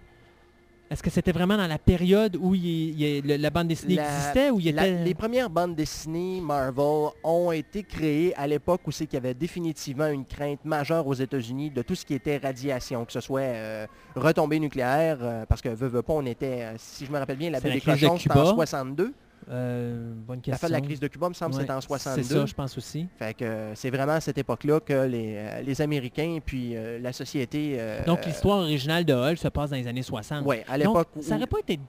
Est-ce 0.91 1.01
que 1.01 1.09
c'était 1.09 1.31
vraiment 1.31 1.57
dans 1.57 1.65
la 1.65 1.79
période 1.79 2.35
où 2.39 2.53
il, 2.53 3.01
il- 3.01 3.25
le- 3.25 3.37
la 3.37 3.49
bande 3.49 3.69
dessinée 3.69 3.95
La- 3.95 4.03
existait 4.07 4.49
ou 4.51 4.59
il 4.59 4.75
La- 4.75 4.85
était... 4.87 5.03
les 5.03 5.13
premières 5.15 5.49
bandes 5.49 5.73
dessinées 5.75 6.41
Marvel 6.41 7.07
ont 7.23 7.51
été 7.51 7.81
créées 7.81 8.35
à 8.35 8.45
l'époque 8.45 8.81
où 8.85 8.91
c'est 8.91 9.07
qu'il 9.07 9.15
y 9.15 9.17
avait 9.17 9.33
définitivement 9.33 10.05
une 10.07 10.25
crainte 10.25 10.63
majeure 10.63 11.07
aux 11.07 11.15
États-Unis 11.15 11.71
de 11.71 11.81
tout 11.81 11.95
ce 11.95 12.05
qui 12.05 12.13
était 12.13 12.37
radiation, 12.37 13.03
que 13.05 13.13
ce 13.13 13.19
soit 13.21 13.39
euh, 13.41 13.87
retombée 14.15 14.59
nucléaire, 14.59 15.17
euh, 15.21 15.45
parce 15.47 15.61
que 15.61 15.69
veut, 15.69 15.87
veut 15.87 16.03
pas, 16.03 16.13
on 16.13 16.25
était, 16.27 16.61
euh, 16.61 16.73
si 16.77 17.05
je 17.07 17.11
me 17.11 17.17
rappelle 17.17 17.37
bien, 17.37 17.49
la 17.49 17.59
la 17.59 17.69
des 17.69 17.79
de 17.79 17.83
cochons, 17.83 18.17
c'était 18.17 18.31
en 18.31 18.41
Cuba. 18.43 18.45
62. 18.53 19.13
Euh, 19.49 20.11
bonne 20.15 20.41
question. 20.41 20.51
La 20.53 20.57
fin 20.57 20.67
de 20.67 20.73
la 20.73 20.81
crise 20.81 20.99
de 20.99 21.07
Cuba, 21.07 21.29
me 21.29 21.33
semble, 21.35 21.53
Ouais, 21.53 21.61
c'était 21.61 21.73
en 21.73 21.81
C'est 21.81 21.87
62. 21.87 22.23
ça, 22.23 22.45
je 22.47 22.53
pense 22.53 22.77
aussi. 22.77 23.07
Fait 23.19 23.33
que 23.35 23.45
euh, 23.45 23.75
c'est 23.75 23.89
vraiment 23.91 24.13
à 24.13 24.19
cette 24.21 24.37
époque-là 24.37 24.79
que 24.79 25.05
les, 25.05 25.35
euh, 25.37 25.61
les 25.61 25.81
Américains 25.81 26.39
puis 26.43 26.75
euh, 26.75 26.97
la 26.99 27.13
société... 27.13 27.75
euh, 27.79 28.03
Donc 28.05 28.25
l'histoire 28.25 28.59
originale 28.59 29.05
de 29.05 29.13
Hulk 29.13 29.37
se 29.37 29.47
passe 29.49 29.69
dans 29.69 29.75
les 29.75 29.87
années 29.87 30.01
60. 30.01 30.45
Ouais, 30.45 30.63
à 30.67 30.77
l'époque 30.77 31.09
ça 31.21 31.35
où- 31.35 31.37
n'aurait 31.37 31.47
pas 31.47 31.59
été 31.59 31.79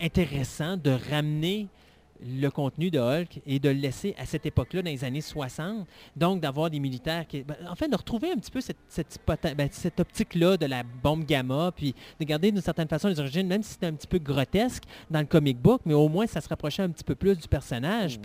intéressant 0.00 0.76
de 0.76 0.96
ramener 1.10 1.68
le 2.24 2.48
contenu 2.50 2.90
de 2.90 2.98
Hulk 2.98 3.40
et 3.46 3.58
de 3.58 3.68
le 3.68 3.74
laisser 3.74 4.14
à 4.18 4.26
cette 4.26 4.46
époque-là, 4.46 4.82
dans 4.82 4.90
les 4.90 5.04
années 5.04 5.20
60. 5.20 5.86
Donc, 6.16 6.40
d'avoir 6.40 6.70
des 6.70 6.80
militaires 6.80 7.26
qui... 7.26 7.42
ben, 7.42 7.56
en 7.68 7.74
fait, 7.74 7.88
de 7.88 7.96
retrouver 7.96 8.32
un 8.32 8.36
petit 8.36 8.50
peu 8.50 8.60
cette, 8.60 8.78
cette, 8.88 9.18
ben, 9.26 9.68
cette 9.70 10.00
optique-là 10.00 10.56
de 10.56 10.66
la 10.66 10.82
bombe 10.82 11.24
gamma, 11.24 11.72
puis 11.74 11.94
de 12.20 12.24
garder 12.24 12.52
d'une 12.52 12.60
certaine 12.60 12.88
façon 12.88 13.08
les 13.08 13.20
origines, 13.20 13.46
même 13.46 13.62
si 13.62 13.72
c'était 13.72 13.86
un 13.86 13.94
petit 13.94 14.06
peu 14.06 14.18
grotesque 14.18 14.84
dans 15.10 15.20
le 15.20 15.26
comic 15.26 15.58
book, 15.58 15.82
mais 15.84 15.94
au 15.94 16.08
moins, 16.08 16.26
ça 16.26 16.40
se 16.40 16.48
rapprochait 16.48 16.82
un 16.82 16.90
petit 16.90 17.04
peu 17.04 17.14
plus 17.14 17.36
du 17.36 17.48
personnage. 17.48 18.18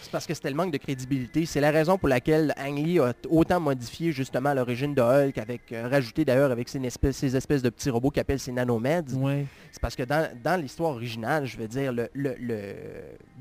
parce 0.11 0.25
que 0.27 0.33
c'était 0.33 0.49
le 0.49 0.55
manque 0.55 0.71
de 0.71 0.77
crédibilité. 0.77 1.45
C'est 1.45 1.61
la 1.61 1.71
raison 1.71 1.97
pour 1.97 2.09
laquelle 2.09 2.53
Ang 2.57 2.77
Lee 2.77 2.99
a 2.99 3.13
autant 3.29 3.59
modifié 3.59 4.11
justement 4.11 4.53
l'origine 4.53 4.93
de 4.93 5.01
Hulk, 5.01 5.37
avec 5.37 5.71
euh, 5.71 5.87
rajouté 5.87 6.25
d'ailleurs 6.25 6.51
avec 6.51 6.67
ces 6.69 6.83
espèces, 6.83 7.17
ces 7.17 7.35
espèces 7.35 7.61
de 7.61 7.69
petits 7.69 7.89
robots 7.89 8.09
qu'il 8.11 8.19
appelle 8.21 8.39
ses 8.39 8.51
nanomeds. 8.51 9.13
ouais. 9.15 9.45
C'est 9.71 9.81
parce 9.81 9.95
que 9.95 10.03
dans, 10.03 10.29
dans 10.43 10.59
l'histoire 10.61 10.91
originale, 10.91 11.45
je 11.45 11.57
veux 11.57 11.67
dire, 11.67 11.93
le, 11.93 12.09
le- 12.13 12.35
le- 12.39 12.75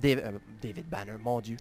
Dave- 0.00 0.22
euh, 0.24 0.30
David 0.62 0.86
Banner, 0.88 1.12
mon 1.22 1.40
Dieu, 1.40 1.56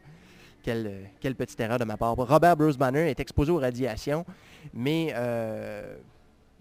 quelle, 0.62 0.88
euh, 0.88 1.04
quelle 1.20 1.36
petite 1.36 1.60
erreur 1.60 1.80
de 1.80 1.86
ma 1.86 1.98
part. 1.98 2.16
Robert 2.16 2.56
Bruce 2.56 2.78
Banner 2.78 3.10
est 3.10 3.20
exposé 3.20 3.52
aux 3.52 3.58
radiations, 3.60 4.26
mais 4.74 5.12
euh, 5.16 5.96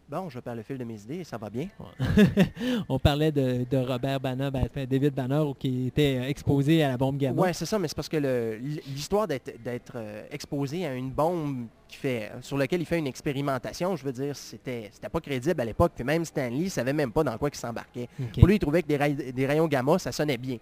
bon, 0.08 0.28
je 0.28 0.40
perds 0.40 0.54
le 0.56 0.62
fil 0.62 0.78
de 0.78 0.84
mes 0.84 1.00
idées, 1.02 1.24
ça 1.24 1.36
va 1.38 1.50
bien. 1.50 1.68
On 2.88 2.98
parlait 2.98 3.32
de, 3.32 3.64
de 3.70 3.76
Robert 3.76 4.20
Banner, 4.20 4.50
ben, 4.50 4.68
David 4.86 5.14
Banner, 5.14 5.42
qui 5.58 5.88
était 5.88 6.18
euh, 6.18 6.28
exposé 6.28 6.82
à 6.82 6.88
la 6.88 6.96
bombe 6.96 7.18
gamma. 7.18 7.40
Ouais, 7.42 7.52
c'est 7.52 7.66
ça, 7.66 7.78
mais 7.78 7.88
c'est 7.88 7.94
parce 7.96 8.08
que 8.08 8.16
l'histoire 8.86 9.26
d'être 9.28 9.92
euh, 9.96 10.24
exposé 10.30 10.86
à 10.86 10.94
une 10.94 11.10
bombe 11.10 11.66
qui 11.86 11.96
fait, 11.96 12.30
sur 12.40 12.56
laquelle 12.58 12.80
il 12.80 12.86
fait 12.86 12.98
une 12.98 13.06
expérimentation, 13.06 13.96
je 13.96 14.04
veux 14.04 14.12
dire, 14.12 14.36
c'était 14.36 14.90
pas 15.10 15.20
crédible 15.20 15.60
à 15.60 15.64
l'époque, 15.64 15.92
puis 15.94 16.04
même 16.04 16.24
Stanley 16.24 16.68
savait 16.68 16.92
même 16.92 17.12
pas 17.12 17.24
dans 17.24 17.36
quoi 17.38 17.48
il 17.52 17.56
s'embarquait. 17.56 18.08
Pour 18.34 18.46
lui, 18.46 18.56
il 18.56 18.58
trouvait 18.58 18.82
que 18.82 18.88
des, 18.88 18.96
ray- 18.96 19.32
des 19.32 19.46
rayons 19.46 19.66
gamma, 19.68 19.98
ça 19.98 20.12
sonnait 20.12 20.36
bien. 20.36 20.58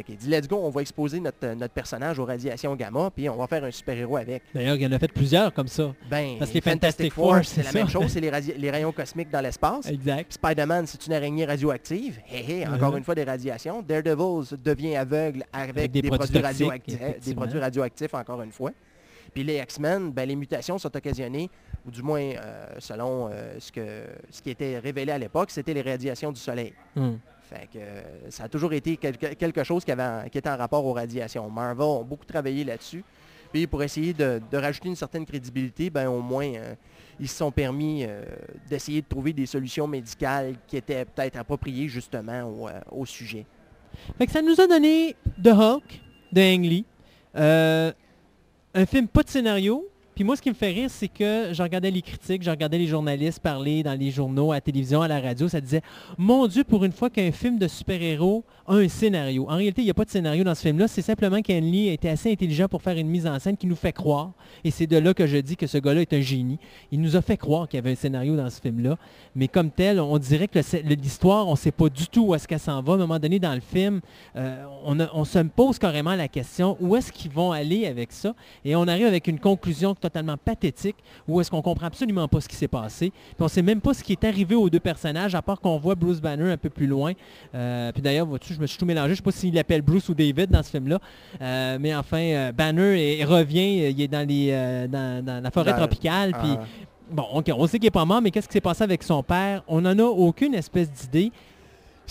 Qu'il 0.00 0.16
dit, 0.16 0.28
let's 0.28 0.48
go, 0.48 0.56
on 0.56 0.70
va 0.70 0.80
exposer 0.80 1.20
notre, 1.20 1.46
notre 1.54 1.74
personnage 1.74 2.18
aux 2.18 2.24
radiations 2.24 2.74
gamma, 2.74 3.10
puis 3.14 3.28
on 3.28 3.36
va 3.36 3.46
faire 3.46 3.62
un 3.64 3.70
super-héros 3.70 4.16
avec. 4.16 4.42
D'ailleurs, 4.54 4.76
il 4.76 4.82
y 4.82 4.86
en 4.86 4.92
a 4.92 4.98
fait 4.98 5.12
plusieurs 5.12 5.52
comme 5.52 5.68
ça. 5.68 5.94
Ben, 6.10 6.36
Parce 6.38 6.50
que 6.50 6.54
les 6.54 6.60
Fantastic 6.62 7.12
Four, 7.12 7.40
c'est 7.44 7.62
la 7.62 7.72
même 7.72 7.88
chose, 7.88 8.08
c'est 8.08 8.20
les, 8.58 8.70
rayons 8.70 8.92
cosmiques 8.92 9.30
dans 9.30 9.40
l'espace. 9.40 9.86
Exact. 9.88 10.32
Spider-Man, 10.32 10.86
c'est 10.86 11.06
une 11.06 11.12
araignée 11.12 11.44
radioactive. 11.44 12.20
Hé, 12.30 12.60
hé, 12.60 12.66
encore 12.66 12.92
Uh-huh. 12.92 12.98
une 12.98 13.04
fois 13.04 13.14
des 13.14 13.24
radiations. 13.24 13.82
Daredevil 13.82 14.56
devient 14.62 14.96
aveugle 14.96 15.44
avec, 15.52 15.76
Avec 15.76 15.90
des 15.92 16.02
des, 16.02 16.08
produits 16.08 16.38
radioactifs, 16.38 16.98
des 17.24 17.34
produits 17.34 17.58
radioactifs, 17.58 18.14
encore 18.14 18.42
une 18.42 18.52
fois. 18.52 18.70
Puis 19.32 19.44
les 19.44 19.58
X-Men, 19.58 20.10
ben, 20.12 20.28
les 20.28 20.36
mutations 20.36 20.78
sont 20.78 20.94
occasionnées, 20.94 21.48
ou 21.86 21.90
du 21.90 22.02
moins 22.02 22.20
euh, 22.20 22.66
selon 22.78 23.28
euh, 23.30 23.54
ce, 23.58 23.72
que, 23.72 24.04
ce 24.30 24.42
qui 24.42 24.50
était 24.50 24.78
révélé 24.78 25.12
à 25.12 25.18
l'époque, 25.18 25.50
c'était 25.50 25.74
les 25.74 25.82
radiations 25.82 26.32
du 26.32 26.40
soleil. 26.40 26.74
Hum. 26.96 27.18
Que 27.72 27.78
euh, 27.78 28.30
ça 28.30 28.44
a 28.44 28.48
toujours 28.48 28.72
été 28.72 28.96
quelque, 28.96 29.64
chose 29.64 29.84
qui, 29.84 29.90
était 29.90 30.48
en 30.48 30.56
rapport 30.56 30.84
aux 30.84 30.92
radiations. 30.92 31.48
Marvel 31.50 31.84
ont 31.84 32.04
beaucoup 32.04 32.24
travaillé 32.24 32.64
là-dessus. 32.64 33.04
Puis 33.52 33.66
pour 33.66 33.82
essayer 33.82 34.14
de, 34.14 34.40
rajouter 34.52 34.88
une 34.88 34.96
certaine 34.96 35.26
crédibilité, 35.26 35.90
ben 35.90 36.08
au 36.08 36.20
moins 36.20 36.46
euh, 36.54 36.74
ils 37.20 37.28
se 37.28 37.36
sont 37.36 37.50
permis 37.50 38.04
euh, 38.04 38.24
d'essayer 38.68 39.02
de 39.02 39.06
trouver 39.06 39.32
des 39.32 39.44
solutions 39.44 39.86
médicales 39.86 40.54
qui 40.66 40.78
étaient 40.78 41.04
peut-être 41.04 41.36
appropriées 41.36 41.88
justement 41.88 42.70
au, 42.90 43.04
sujet. 43.04 43.44
Fait 44.16 44.26
que 44.26 44.32
ça 44.32 44.40
nous 44.40 44.58
a 44.58 44.66
donné 44.66 45.14
The 45.42 45.48
Hulk 45.48 46.00
de 46.32 46.40
Ang 46.40 46.64
Lee. 46.64 46.84
Un 47.34 48.86
film 48.86 49.06
pas 49.06 49.22
de 49.22 49.28
scénario. 49.28 49.86
Puis 50.14 50.24
moi, 50.24 50.36
ce 50.36 50.42
qui 50.42 50.50
me 50.50 50.54
fait 50.54 50.70
rire, 50.70 50.90
c'est 50.90 51.08
que 51.08 51.48
je 51.52 51.62
regardais 51.62 51.90
les 51.90 52.02
critiques, 52.02 52.42
je 52.42 52.50
regardais 52.50 52.78
les 52.78 52.86
journalistes 52.86 53.40
parler 53.40 53.82
dans 53.82 53.98
les 53.98 54.10
journaux, 54.10 54.52
à 54.52 54.56
la 54.56 54.60
télévision, 54.60 55.00
à 55.00 55.08
la 55.08 55.20
radio. 55.20 55.48
Ça 55.48 55.60
disait, 55.60 55.82
mon 56.18 56.46
Dieu, 56.46 56.64
pour 56.64 56.84
une 56.84 56.92
fois 56.92 57.08
qu'un 57.08 57.32
film 57.32 57.58
de 57.58 57.66
super-héros 57.66 58.44
a 58.66 58.74
un 58.74 58.88
scénario. 58.88 59.46
En 59.48 59.56
réalité, 59.56 59.82
il 59.82 59.86
n'y 59.86 59.90
a 59.90 59.94
pas 59.94 60.04
de 60.04 60.10
scénario 60.10 60.44
dans 60.44 60.54
ce 60.54 60.62
film-là. 60.62 60.86
C'est 60.88 61.02
simplement 61.02 61.40
qu'Ang 61.40 61.62
Lee 61.62 61.88
a 61.88 61.92
été 61.92 62.08
assez 62.08 62.30
intelligent 62.30 62.68
pour 62.68 62.82
faire 62.82 62.96
une 62.96 63.08
mise 63.08 63.26
en 63.26 63.38
scène 63.38 63.56
qui 63.56 63.66
nous 63.66 63.76
fait 63.76 63.92
croire. 63.92 64.32
Et 64.64 64.70
c'est 64.70 64.86
de 64.86 64.96
là 64.98 65.14
que 65.14 65.26
je 65.26 65.38
dis 65.38 65.56
que 65.56 65.66
ce 65.66 65.78
gars-là 65.78 66.02
est 66.02 66.12
un 66.12 66.20
génie. 66.20 66.58
Il 66.90 67.00
nous 67.00 67.16
a 67.16 67.22
fait 67.22 67.36
croire 67.36 67.68
qu'il 67.68 67.78
y 67.78 67.82
avait 67.82 67.92
un 67.92 67.96
scénario 67.96 68.36
dans 68.36 68.50
ce 68.50 68.60
film-là. 68.60 68.96
Mais 69.34 69.48
comme 69.48 69.70
tel, 69.70 69.98
on 69.98 70.18
dirait 70.18 70.48
que 70.48 70.58
l'histoire, 70.94 71.48
on 71.48 71.52
ne 71.52 71.56
sait 71.56 71.72
pas 71.72 71.88
du 71.88 72.06
tout 72.06 72.26
où 72.26 72.34
est-ce 72.34 72.46
qu'elle 72.46 72.60
s'en 72.60 72.82
va. 72.82 72.92
À 72.92 72.96
un 72.96 72.98
moment 72.98 73.18
donné, 73.18 73.38
dans 73.38 73.54
le 73.54 73.60
film, 73.60 74.00
euh, 74.36 74.64
on 74.84 75.24
se 75.24 75.38
pose 75.38 75.78
carrément 75.78 76.14
la 76.14 76.28
question, 76.28 76.76
où 76.80 76.94
est-ce 76.96 77.10
qu'ils 77.10 77.30
vont 77.30 77.52
aller 77.52 77.86
avec 77.86 78.12
ça? 78.12 78.34
Et 78.64 78.76
on 78.76 78.86
arrive 78.86 79.06
avec 79.06 79.26
une 79.26 79.38
conclusion 79.38 79.94
totalement 80.02 80.36
pathétique, 80.36 80.96
où 81.26 81.40
est-ce 81.40 81.50
qu'on 81.50 81.62
comprend 81.62 81.86
absolument 81.86 82.28
pas 82.28 82.40
ce 82.40 82.48
qui 82.48 82.56
s'est 82.56 82.68
passé. 82.68 83.10
Puis 83.10 83.36
on 83.40 83.48
sait 83.48 83.62
même 83.62 83.80
pas 83.80 83.94
ce 83.94 84.02
qui 84.04 84.12
est 84.12 84.24
arrivé 84.24 84.54
aux 84.54 84.68
deux 84.68 84.80
personnages, 84.80 85.34
à 85.34 85.42
part 85.42 85.60
qu'on 85.60 85.78
voit 85.78 85.94
Bruce 85.94 86.20
Banner 86.20 86.50
un 86.52 86.56
peu 86.56 86.68
plus 86.68 86.86
loin. 86.86 87.12
Euh, 87.54 87.92
puis 87.92 88.02
d'ailleurs, 88.02 88.26
vois-tu, 88.26 88.54
je 88.54 88.60
me 88.60 88.66
suis 88.66 88.78
tout 88.78 88.86
mélangé. 88.86 89.10
Je 89.10 89.16
sais 89.16 89.22
pas 89.22 89.32
s'il 89.32 89.54
l'appelle 89.54 89.82
Bruce 89.82 90.08
ou 90.08 90.14
David 90.14 90.50
dans 90.50 90.62
ce 90.62 90.70
film-là. 90.70 90.98
Euh, 91.40 91.78
mais 91.80 91.94
enfin, 91.94 92.20
euh, 92.20 92.52
Banner 92.52 93.24
revient, 93.24 93.90
il 93.90 94.00
est 94.00 94.08
dans, 94.08 94.26
les, 94.26 94.50
dans, 94.88 95.24
dans 95.24 95.42
la 95.42 95.50
forêt 95.50 95.74
tropicale. 95.74 96.32
Puis 96.32 96.56
Ah, 96.58 96.64
Bon, 97.12 97.26
ok, 97.34 97.50
on 97.54 97.66
sait 97.66 97.78
qu'il 97.78 97.88
est 97.88 97.90
pas 97.90 98.06
mort, 98.06 98.22
mais 98.22 98.30
qu'est-ce 98.30 98.48
qui 98.48 98.54
s'est 98.54 98.60
passé 98.62 98.82
avec 98.82 99.02
son 99.02 99.22
père? 99.22 99.62
On 99.68 99.82
n'en 99.82 99.98
a 99.98 100.04
aucune 100.04 100.54
espèce 100.54 100.90
d'idée. 100.90 101.30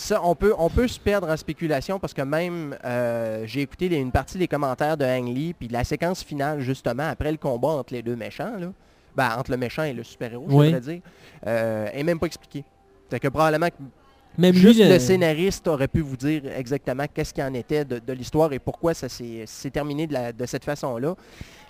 Ça, 0.02 0.22
on 0.24 0.36
peut, 0.36 0.54
on 0.58 0.70
peut 0.70 0.88
se 0.88 1.00
perdre 1.00 1.30
en 1.30 1.38
spéculation 1.38 2.00
parce 2.00 2.14
que 2.14 2.22
même 2.22 2.76
euh, 2.86 3.44
j'ai 3.46 3.62
écouté 3.62 3.88
les- 3.90 3.98
une 3.98 4.12
partie 4.12 4.38
des 4.38 4.48
commentaires 4.48 4.98
de 4.98 5.06
Ang 5.06 5.28
Lee, 5.28 5.54
puis 5.54 5.68
la 5.68 5.84
séquence 5.84 6.24
finale 6.24 6.60
justement 6.62 7.08
après 7.10 7.32
le 7.32 7.38
combat 7.38 7.70
entre 7.70 7.94
les 7.94 8.02
deux 8.02 8.16
méchants, 8.16 8.58
là, 8.58 8.68
ben, 9.16 9.30
entre 9.38 9.52
le 9.52 9.58
méchant 9.58 9.84
et 9.84 9.94
le 9.94 10.04
super-héros, 10.04 10.46
je 10.50 10.56
Oui. 10.56 10.66
voudrais 10.68 10.82
dire, 10.82 11.02
euh, 11.48 11.88
est 11.94 12.04
même 12.04 12.20
pas 12.20 12.28
expliqué. 12.28 12.64
Fait 13.10 13.20
que 13.20 13.28
probablement 13.28 13.68
que 13.68 13.74
Même 14.38 14.54
Juste 14.56 14.80
lui, 14.80 14.88
le 14.88 14.94
le- 14.94 15.00
scénariste 15.00 15.68
aurait 15.68 15.90
pu 15.90 16.00
vous 16.00 16.16
dire 16.16 16.44
exactement 16.58 17.04
qu'est-ce 17.14 17.34
qu'il 17.34 17.44
en 17.44 17.54
était 17.54 17.84
de, 17.84 18.00
de 18.00 18.14
l'histoire 18.14 18.54
et 18.54 18.60
pourquoi 18.60 18.94
ça 18.94 19.10
s'est 19.10 19.44
s'est 19.46 19.70
terminé 19.72 20.08
de, 20.08 20.14
la- 20.14 20.32
de 20.32 20.46
cette 20.46 20.64
façon-là. 20.64 21.16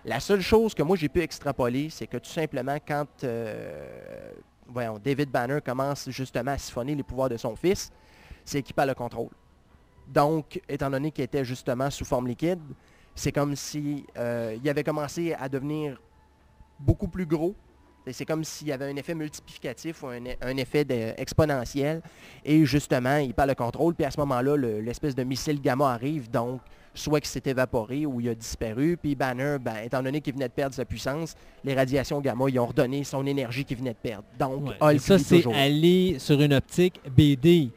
La 0.06 0.20
seule 0.20 0.42
chose 0.42 0.74
que 0.76 0.84
moi 0.84 0.96
j'ai 0.96 1.10
pu 1.10 1.22
extrapoler, 1.22 1.90
c'est 1.90 2.06
que 2.08 2.18
tout 2.18 2.30
simplement 2.30 2.78
quand 2.88 3.08
euh, 3.24 4.32
voyons, 4.68 5.00
David 5.04 5.30
Banner 5.32 5.60
commence 5.66 6.10
justement 6.12 6.52
à 6.52 6.58
siphonner 6.60 6.94
les 6.94 7.04
pouvoirs 7.04 7.30
de 7.30 7.38
son 7.38 7.56
fils, 7.56 7.92
c'est 8.46 8.62
qu'il 8.62 8.74
perd 8.76 8.88
le 8.90 8.96
contrôle. 8.96 9.30
Donc, 10.08 10.60
étant 10.68 10.90
donné 10.90 11.12
qu'il 11.12 11.24
était 11.24 11.46
justement 11.46 11.90
sous 11.90 12.06
forme 12.06 12.28
liquide, 12.28 12.60
c'est 13.16 13.32
comme 13.32 13.56
si 13.56 14.06
euh, 14.18 14.58
il 14.62 14.70
avait 14.70 14.84
commencé 14.84 15.34
à 15.34 15.48
devenir 15.48 16.00
beaucoup 16.80 17.08
plus 17.08 17.26
gros. 17.26 17.56
C'est 18.12 18.26
comme 18.26 18.44
s'il 18.44 18.68
y 18.68 18.72
avait 18.72 18.90
un 18.92 18.96
effet 18.96 19.14
multiplicatif 19.14 20.02
ou 20.02 20.08
un, 20.08 20.26
e- 20.26 20.36
un 20.42 20.58
effet 20.58 20.84
de- 20.84 21.14
exponentiel. 21.18 22.02
Et 22.44 22.66
justement, 22.66 23.18
il 23.18 23.32
perd 23.34 23.50
le 23.50 23.54
contrôle. 23.56 23.94
Puis 23.94 24.06
à 24.06 24.12
ce 24.12 24.20
moment-là, 24.22 24.56
le- 24.56 24.82
l'espèce 24.82 25.14
de 25.14 25.24
missile 25.24 25.62
gamma 25.62 25.92
arrive. 25.94 26.30
Donc, 26.32 26.62
soit 26.96 27.20
qu'il 27.20 27.30
s'est 27.30 27.44
évaporé 27.46 28.08
ou 28.08 28.20
il 28.20 28.30
a 28.30 28.34
disparu. 28.36 28.98
Puis 28.98 29.14
Banner, 29.14 29.58
ben, 29.62 29.76
étant 29.86 30.02
donné 30.02 30.20
qu'il 30.20 30.34
venait 30.34 30.48
de 30.48 30.54
perdre 30.54 30.74
sa 30.74 30.84
puissance, 30.84 31.36
les 31.64 31.76
radiations 31.76 32.20
gamma, 32.22 32.46
ils 32.50 32.58
ont 32.60 32.66
redonné 32.66 33.04
son 33.04 33.24
énergie 33.28 33.64
qu'il 33.66 33.78
venait 33.78 33.92
de 33.94 34.00
perdre. 34.02 34.24
Donc, 34.40 34.66
Ouais, 34.70 34.76
Hulk, 34.82 34.94
mais 34.94 34.98
ça, 35.00 35.20
c'est 35.20 35.54
aller 35.54 36.16
sur 36.18 36.42
une 36.42 36.54
optique 36.56 37.00
BD. 37.16 37.70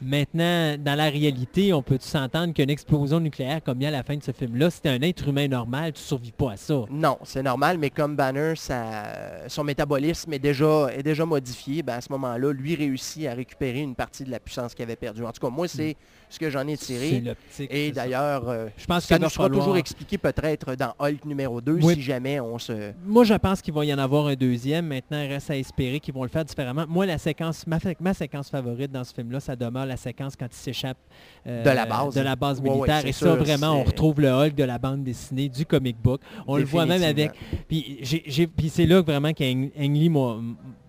Maintenant, 0.00 0.76
dans 0.78 0.94
la 0.94 1.08
réalité, 1.10 1.72
on 1.72 1.82
peut 1.82 1.98
s'entendre 2.00 2.54
qu'une 2.54 2.70
explosion 2.70 3.20
nucléaire, 3.20 3.62
comme 3.62 3.78
il 3.80 3.84
y 3.84 3.86
a 3.86 3.88
à 3.88 3.92
la 3.92 4.02
fin 4.02 4.16
de 4.16 4.22
ce 4.22 4.30
film-là, 4.32 4.70
si 4.70 4.80
t'es 4.80 4.88
un 4.90 5.00
être 5.02 5.26
humain 5.28 5.48
normal, 5.48 5.92
tu 5.92 6.00
ne 6.00 6.04
survis 6.06 6.32
pas 6.32 6.52
à 6.52 6.56
ça. 6.56 6.84
Non, 6.90 7.18
c'est 7.24 7.42
normal, 7.42 7.78
mais 7.78 7.90
comme 7.90 8.14
Banner, 8.14 8.54
ça- 8.56 9.48
son 9.48 9.64
métabolisme 9.64 10.32
est 10.32 10.38
déjà, 10.38 10.88
est 10.94 11.02
déjà 11.02 11.24
modifié, 11.26 11.82
ben 11.82 11.94
à 11.94 12.00
ce 12.00 12.12
moment-là, 12.12 12.52
lui 12.52 12.74
réussit 12.76 13.26
à 13.26 13.34
récupérer 13.34 13.80
une 13.80 13.94
partie 13.94 14.24
de 14.24 14.30
la 14.30 14.38
puissance 14.38 14.74
qu'il 14.74 14.84
avait 14.84 14.96
perdue. 14.96 15.24
En 15.24 15.32
tout 15.32 15.40
cas, 15.40 15.50
moi, 15.50 15.66
c'est 15.66 15.96
ce 16.28 16.38
que 16.38 16.48
j'en 16.50 16.66
ai 16.68 16.76
tiré. 16.76 17.22
Et 17.70 17.88
ça. 17.88 17.94
d'ailleurs, 17.94 18.48
euh, 18.48 18.68
je 18.76 18.86
pense 18.86 19.04
ça 19.04 19.16
qu'il 19.16 19.24
nous 19.24 19.30
sera 19.30 19.44
falloir... 19.44 19.60
toujours 19.64 19.76
expliqué 19.76 20.16
peut-être 20.18 20.74
dans 20.76 20.94
Hulk 20.98 21.24
numéro 21.24 21.60
2 21.60 21.78
Oui. 21.82 21.94
si 21.94 22.02
jamais 22.02 22.38
on 22.38 22.58
se... 22.58 22.92
Moi, 23.04 23.24
je 23.24 23.34
pense 23.34 23.62
qu'il 23.62 23.74
va 23.74 23.84
y 23.84 23.92
en 23.92 23.98
avoir 23.98 24.26
un 24.28 24.34
deuxième. 24.34 24.86
Maintenant, 24.86 25.20
il 25.22 25.28
reste 25.28 25.50
à 25.50 25.56
espérer 25.56 25.98
qu'ils 26.00 26.14
vont 26.14 26.22
le 26.22 26.28
faire 26.28 26.44
différemment. 26.44 26.84
Moi, 26.88 27.06
la 27.06 27.18
séquence, 27.18 27.66
ma, 27.66 27.78
ma 27.98 28.14
séquence 28.14 28.50
favorite 28.50 28.92
dans 28.92 29.04
ce 29.04 29.12
film-là, 29.14 29.40
ça 29.40 29.56
demeure 29.56 29.87
la 29.88 29.96
séquence 29.96 30.36
quand 30.36 30.46
il 30.50 30.54
s'échappe 30.56 30.98
euh, 31.46 31.64
De 31.64 31.70
la 31.70 31.86
base. 31.86 32.14
de 32.14 32.20
la 32.20 32.36
base 32.36 32.60
Ouais, 32.60 32.68
ouais, 32.70 32.74
militaire. 32.76 33.06
Et 33.06 33.12
ça, 33.12 33.18
sûr, 33.26 33.36
vraiment, 33.36 33.72
on 33.80 33.84
retrouve 33.84 34.20
le 34.20 34.28
Hulk 34.30 34.54
de 34.54 34.64
la 34.64 34.78
bande 34.78 35.02
dessinée, 35.02 35.48
du 35.48 35.66
comic 35.66 35.96
book. 36.00 36.20
On 36.46 36.56
le 36.56 36.64
voit 36.64 36.86
même 36.86 37.02
avec... 37.02 37.32
Puis, 37.68 37.98
j'ai- 38.02 38.22
j'ai- 38.26 38.46
puis 38.46 38.68
c'est 38.68 38.86
là 38.86 39.00
vraiment 39.02 39.32
qu'Ang 39.32 39.68
Ang 39.78 39.94
Lee 39.94 40.08
m'a... 40.08 40.36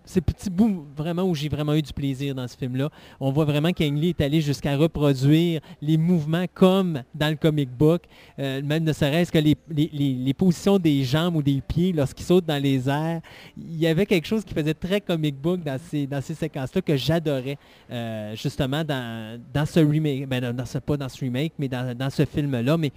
C'est 0.04 0.20
petit 0.20 0.50
bout 0.50 0.86
vraiment 0.96 1.22
où 1.22 1.34
j'ai 1.34 1.48
vraiment 1.48 1.74
eu 1.74 1.82
du 1.82 1.92
plaisir 1.92 2.34
dans 2.34 2.48
ce 2.48 2.56
film-là. 2.56 2.88
On 3.20 3.30
voit 3.30 3.44
vraiment 3.44 3.72
qu'Ang 3.72 3.94
Lee 3.94 4.08
est 4.08 4.20
allé 4.20 4.40
jusqu'à 4.40 4.76
reproduire 4.76 5.60
les 5.80 5.96
mouvements 5.96 6.46
comme 6.52 7.02
dans 7.14 7.28
le 7.28 7.36
comic 7.36 7.70
book. 7.70 8.02
Euh, 8.38 8.62
même 8.62 8.84
ne 8.84 8.92
serait-ce 8.92 9.30
que 9.30 9.38
les, 9.38 9.56
les- 9.68 9.90
les- 9.92 10.14
les 10.14 10.34
positions 10.34 10.78
des 10.78 11.04
jambes 11.04 11.36
ou 11.36 11.42
des 11.42 11.60
pieds 11.60 11.92
lorsqu'ils 11.92 12.24
sautent 12.24 12.46
dans 12.46 12.60
les 12.62 12.88
airs. 12.88 13.20
Il 13.56 13.76
y 13.78 13.86
avait 13.86 14.06
quelque 14.06 14.26
chose 14.26 14.44
qui 14.44 14.54
faisait 14.54 14.74
très 14.74 15.00
comic 15.00 15.36
book 15.40 15.62
dans 15.62 15.78
ces, 15.78 16.06
dans 16.06 16.20
ces 16.20 16.34
séquences-là 16.34 16.82
que 16.82 16.96
j'adorais 16.96 17.58
euh, 17.90 18.34
justement 18.34 18.82
dans, 18.84 19.40
dans 19.54 19.66
ce 19.66 19.80
remake. 19.80 20.28
Ben, 20.28 20.40
dans, 20.40 20.56
dans 20.56 20.66
ce, 20.66 20.78
pas 20.78 20.96
dans 20.96 21.08
ce 21.08 21.20
remake, 21.20 21.52
mais 21.58 21.68
dans, 21.68 21.96
dans 21.96 22.10
ce 22.10 22.24
film-là. 22.24 22.76
Mais 22.76 22.90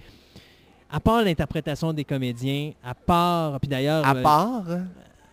à 0.90 1.00
part 1.00 1.22
l'interprétation 1.22 1.92
des 1.92 2.04
comédiens, 2.04 2.72
à 2.82 2.94
part... 2.94 3.60
Puis 3.60 3.68
d'ailleurs... 3.68 4.04
À 4.06 4.14
euh, 4.16 4.22
part... 4.22 4.64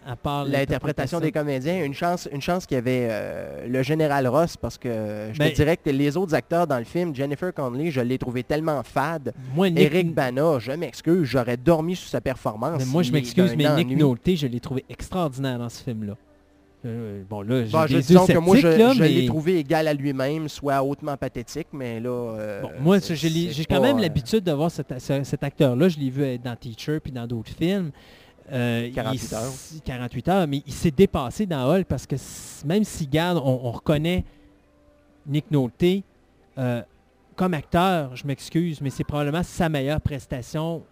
à 0.06 0.16
part 0.16 0.46
l'interprétation 0.46 1.20
des 1.20 1.32
comédiens. 1.32 1.84
Une 1.84 1.94
chance, 1.94 2.28
une 2.32 2.42
chance 2.42 2.66
qu'il 2.66 2.76
y 2.76 2.78
avait 2.80 3.08
euh, 3.10 3.68
le 3.68 3.84
général 3.84 4.28
Ross, 4.28 4.58
parce 4.58 4.78
que 4.78 5.30
je 5.34 5.38
Ben- 5.40 5.50
te 5.52 5.56
dirais 5.56 5.78
que 5.78 5.90
les 5.90 6.18
autres 6.18 6.34
acteurs 6.34 6.66
dans 6.68 6.80
le 6.80 6.86
film, 6.86 7.16
Jennifer 7.16 7.54
Connelly, 7.54 7.92
je 7.92 8.02
l'ai 8.02 8.18
trouvé 8.18 8.44
tellement 8.44 8.82
fade. 8.84 9.34
Moi, 9.56 9.70
Nick, 9.70 9.80
Eric 9.80 10.14
Bana, 10.14 10.58
je 10.60 10.72
m'excuse, 10.72 11.24
j'aurais 11.26 11.58
dormi 11.58 11.96
sur 11.96 12.10
sa 12.10 12.22
performance. 12.22 12.80
mais 12.80 12.86
moi, 12.86 13.04
je 13.04 13.12
m'excuse, 13.12 13.54
mais 13.56 13.76
Nick. 13.76 13.98
Nolte, 13.98 14.36
je 14.36 14.48
l'ai 14.48 14.60
trouvé 14.60 14.84
extraordinaire 14.90 15.60
dans 15.60 15.70
ce 15.70 15.84
film-là. 15.84 16.14
Euh, 16.84 17.22
bon, 17.30 17.42
là, 17.44 17.64
j'ai 17.64 17.72
Bon, 17.72 17.86
je 17.86 17.98
yeux 17.98 18.02
que 18.34 18.38
moi, 18.40 18.58
je, 18.58 19.04
l'ai 19.04 19.28
trouvé 19.28 19.58
égal 19.60 19.88
à 19.88 19.94
lui-même, 19.94 20.50
soit 20.50 20.82
hautement 20.82 21.16
pathétique, 21.16 21.68
mais 21.72 22.00
là... 22.00 22.10
euh, 22.10 22.62
Bon, 22.64 22.72
moi, 22.80 22.98
j'ai 23.00 23.66
quand 23.66 23.82
même 23.82 24.00
l'habitude 24.00 24.44
de 24.44 24.52
voir 24.52 24.72
cet, 24.72 25.00
ce- 25.00 25.24
cet 25.24 25.44
acteur-là. 25.44 25.90
Je 25.90 26.00
l'ai 26.00 26.10
vu 26.10 26.40
dans 26.40 26.56
Teacher 26.56 27.00
puis 27.00 27.12
dans 27.12 27.28
d'autres 27.28 27.52
films. 27.52 27.92
Euh, 28.52 28.86
il 28.88 28.94
48 28.94 29.34
heures. 29.34 29.54
48 29.86 30.28
heures, 30.28 30.48
mais 30.48 30.62
il 30.68 30.74
s'est 30.74 30.92
dépassé 30.92 31.46
dans 31.46 31.70
Hall 31.70 31.86
parce 31.86 32.06
que 32.06 32.16
même 32.66 32.84
s'il 32.84 33.10
garde, 33.10 33.38
on, 33.38 33.62
on 33.64 33.72
reconnaît 33.72 34.26
Nick 35.26 35.50
Nolte 35.52 36.04
euh, 36.58 36.82
comme 37.36 37.54
acteur, 37.54 38.16
je 38.16 38.28
m'excuse, 38.28 38.82
mais 38.82 38.90
c'est 38.90 39.04
probablement 39.04 39.44
sa 39.44 39.70
meilleure 39.70 40.02
prestation. 40.02 40.84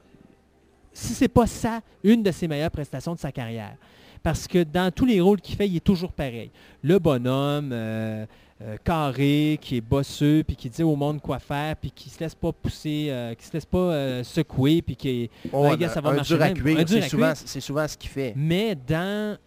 Si 0.93 1.13
c'est 1.13 1.27
pas 1.27 1.47
ça, 1.47 1.81
une 2.03 2.23
de 2.23 2.31
ses 2.31 2.47
meilleures 2.47 2.71
prestations 2.71 3.13
de 3.13 3.19
sa 3.19 3.31
carrière. 3.31 3.75
Parce 4.23 4.47
que 4.47 4.63
dans 4.63 4.91
tous 4.91 5.05
les 5.05 5.21
rôles 5.21 5.39
qu'il 5.41 5.55
fait, 5.55 5.67
il 5.67 5.77
est 5.77 5.84
toujours 5.85 6.11
pareil. 6.11 6.51
Le 6.81 6.97
bonhomme, 6.99 7.69
euh, 7.71 8.25
euh, 8.61 8.76
carré, 8.84 9.57
qui 9.61 9.77
est 9.77 9.81
bosseux, 9.81 10.44
puis 10.45 10.56
qui 10.56 10.69
dit 10.69 10.84
au 10.84 10.95
monde 10.95 11.22
quoi 11.22 11.40
faire, 11.40 11.76
puis 11.77 11.91
qui 11.91 12.10
se 12.10 12.19
laisse 12.19 12.36
pas 12.36 12.52
pousser, 12.52 13.07
euh, 13.10 13.34
qui 13.36 13.45
se 13.45 13.53
laisse 13.53 13.65
pas 13.65 13.77
euh, 13.77 14.23
secouer, 14.23 14.81
puis 14.81 14.95
qui 14.95 15.10
est... 15.10 15.30
oh, 15.53 15.64
Ben, 15.69 15.76
gars, 15.77 15.90
ça 15.90 16.02
va 16.02 16.10
un 16.10 16.14
marcher 16.15 16.34
dur 16.36 16.44
à 16.44 16.48
cuire, 16.53 16.77
c'est 16.88 17.10
souvent, 17.10 17.34
souvent 17.61 17.88
ce 17.88 17.98
qu'il 17.98 18.10
fait. 18.10 18.34
Mais 18.36 18.76
dans 18.76 19.38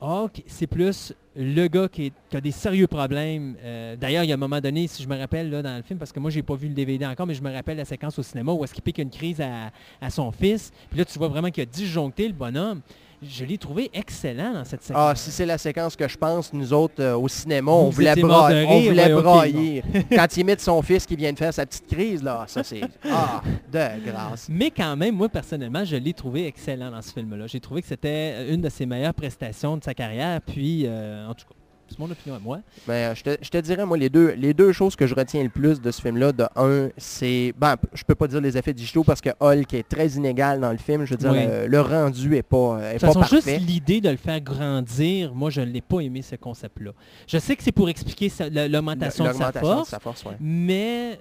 Hulk, 0.00 0.42
c'est 0.46 0.66
plus 0.66 1.12
le 1.36 1.68
gars 1.68 1.86
qui, 1.88 2.06
est- 2.06 2.12
qui 2.30 2.36
a 2.36 2.40
des 2.40 2.50
sérieux 2.50 2.86
problèmes. 2.86 3.54
Euh, 3.62 3.96
D'ailleurs, 3.96 4.24
il 4.24 4.28
y 4.28 4.32
a 4.32 4.34
un 4.34 4.38
moment 4.38 4.60
donné, 4.60 4.86
si 4.86 5.02
je 5.02 5.08
me 5.08 5.16
rappelle 5.18 5.50
là, 5.50 5.60
dans 5.62 5.76
le 5.76 5.82
film, 5.82 5.98
parce 5.98 6.10
que 6.10 6.18
moi, 6.18 6.30
j'ai 6.30 6.42
pas 6.42 6.54
vu 6.54 6.68
le 6.68 6.74
DVD 6.74 7.04
encore, 7.04 7.26
mais 7.26 7.34
je 7.34 7.42
me 7.42 7.52
rappelle 7.52 7.76
la 7.76 7.84
séquence 7.84 8.18
au 8.18 8.22
cinéma 8.22 8.52
où 8.52 8.64
est-ce 8.64 8.72
qu'il 8.72 8.82
pique 8.82 8.96
une 8.98 9.10
crise 9.10 9.40
à, 9.42 9.70
à 10.00 10.08
son 10.10 10.32
fils. 10.32 10.72
Puis 10.88 10.98
là, 10.98 11.04
tu 11.04 11.18
vois 11.18 11.28
vraiment 11.28 11.50
qu'il 11.50 11.62
a 11.62 11.66
disjoncté 11.66 12.26
le 12.26 12.32
bonhomme. 12.34 12.80
Je 13.22 13.44
l'ai 13.44 13.58
trouvé 13.58 13.90
excellent 13.92 14.54
dans 14.54 14.64
cette 14.64 14.82
séquence. 14.82 15.02
Ah, 15.10 15.14
si 15.14 15.30
c'est 15.30 15.44
la 15.44 15.58
séquence 15.58 15.94
que 15.94 16.08
je 16.08 16.16
pense, 16.16 16.52
nous 16.54 16.72
autres, 16.72 17.00
euh, 17.02 17.16
au 17.16 17.28
cinéma, 17.28 17.70
on 17.70 17.86
vous 17.86 17.90
voulait, 17.90 18.14
bra- 18.16 18.50
on 18.50 18.80
voulait 18.80 19.12
ouais, 19.12 19.22
brailler. 19.22 19.82
Quand 20.10 20.36
il 20.36 20.40
imite 20.40 20.60
son 20.60 20.80
fils 20.80 21.04
qui 21.04 21.16
vient 21.16 21.32
de 21.32 21.38
faire 21.38 21.52
sa 21.52 21.66
petite 21.66 21.86
crise, 21.86 22.22
là, 22.22 22.44
ça 22.46 22.62
c'est... 22.64 22.80
Ah, 23.04 23.42
de 23.70 24.04
grâce. 24.10 24.46
Mais 24.48 24.70
quand 24.70 24.96
même, 24.96 25.16
moi 25.16 25.28
personnellement, 25.28 25.84
je 25.84 25.96
l'ai 25.96 26.14
trouvé 26.14 26.46
excellent 26.46 26.90
dans 26.90 27.02
ce 27.02 27.12
film-là. 27.12 27.46
J'ai 27.46 27.60
trouvé 27.60 27.82
que 27.82 27.88
c'était 27.88 28.52
une 28.52 28.60
de 28.62 28.68
ses 28.68 28.86
meilleures 28.86 29.14
prestations 29.14 29.76
de 29.76 29.84
sa 29.84 29.92
carrière. 29.94 30.40
Puis, 30.40 30.84
euh, 30.86 31.28
en 31.28 31.34
tout 31.34 31.44
cas, 31.46 31.54
c'est 31.90 31.98
mon 31.98 32.10
opinion 32.10 32.36
à 32.36 32.38
moi. 32.38 32.60
Mais 32.88 33.06
euh, 33.06 33.14
je, 33.14 33.22
te, 33.24 33.36
je 33.42 33.48
te 33.50 33.58
dirais, 33.58 33.84
moi, 33.84 33.96
les 33.98 34.08
deux, 34.08 34.30
les 34.36 34.54
deux 34.54 34.72
choses 34.72 34.96
que 34.96 35.06
je 35.06 35.14
retiens 35.14 35.42
le 35.42 35.48
plus 35.48 35.80
de 35.80 35.90
ce 35.90 36.00
film-là, 36.00 36.32
de 36.32 36.44
un, 36.56 36.88
c'est... 36.96 37.52
Ben, 37.58 37.76
je 37.92 38.04
peux 38.04 38.14
pas 38.14 38.28
dire 38.28 38.40
les 38.40 38.56
effets 38.56 38.72
digitaux 38.72 39.04
parce 39.04 39.20
que 39.20 39.30
Hulk 39.40 39.74
est 39.74 39.88
très 39.88 40.06
inégal 40.10 40.60
dans 40.60 40.70
le 40.72 40.78
film. 40.78 41.04
Je 41.04 41.10
veux 41.10 41.18
dire, 41.18 41.32
Oui. 41.32 41.44
le, 41.46 41.66
le 41.66 41.80
rendu 41.80 42.36
est 42.36 42.42
pas, 42.42 42.78
est 42.82 42.94
De 42.94 42.98
toute 42.98 43.00
pas 43.00 43.06
façon, 43.08 43.34
juste 43.36 43.46
parfait. 43.46 43.58
l'idée 43.58 44.00
de 44.00 44.08
le 44.10 44.16
faire 44.16 44.40
grandir, 44.40 45.34
moi, 45.34 45.50
je 45.50 45.60
ne 45.60 45.66
l'ai 45.66 45.80
pas 45.80 46.00
aimé, 46.00 46.22
ce 46.22 46.36
concept-là. 46.36 46.92
Je 47.26 47.38
sais 47.38 47.56
que 47.56 47.62
c'est 47.62 47.72
pour 47.72 47.88
expliquer 47.88 48.30
l'augmentation 48.68 49.24
de 49.24 49.32
sa 49.32 49.50
de 49.52 49.58
force, 49.58 49.88
sa 49.88 49.98
force, 49.98 50.24
ouais. 50.24 50.36
mais 50.40 51.18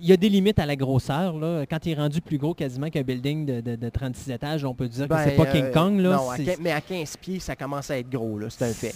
il 0.00 0.08
y 0.08 0.12
a 0.12 0.16
des 0.16 0.28
limites 0.28 0.58
à 0.58 0.66
la 0.66 0.76
grosseur. 0.76 1.36
Là. 1.38 1.64
Quand 1.68 1.84
il 1.86 1.92
est 1.92 1.94
rendu 1.94 2.20
plus 2.20 2.38
gros 2.38 2.54
quasiment 2.54 2.88
qu'un 2.90 3.02
building 3.02 3.46
de, 3.46 3.60
de- 3.60 3.76
de 3.76 3.88
36 3.88 4.30
étages, 4.30 4.64
on 4.64 4.74
peut 4.74 4.88
dire 4.88 5.04
que 5.04 5.10
Ben, 5.10 5.20
c'est 5.24 5.36
pas 5.36 5.46
King 5.46 5.64
euh, 5.64 5.72
Kong. 5.72 5.98
Là. 6.00 6.10
non, 6.16 6.30
à 6.30 6.36
mais 6.60 6.72
à 6.72 6.80
15 6.80 7.16
pieds, 7.18 7.38
ça 7.40 7.54
commence 7.56 7.90
à 7.90 7.98
être 7.98 8.10
gros, 8.10 8.38
là, 8.38 8.46
c'est 8.50 8.64
un 8.64 8.72
fait. 8.72 8.94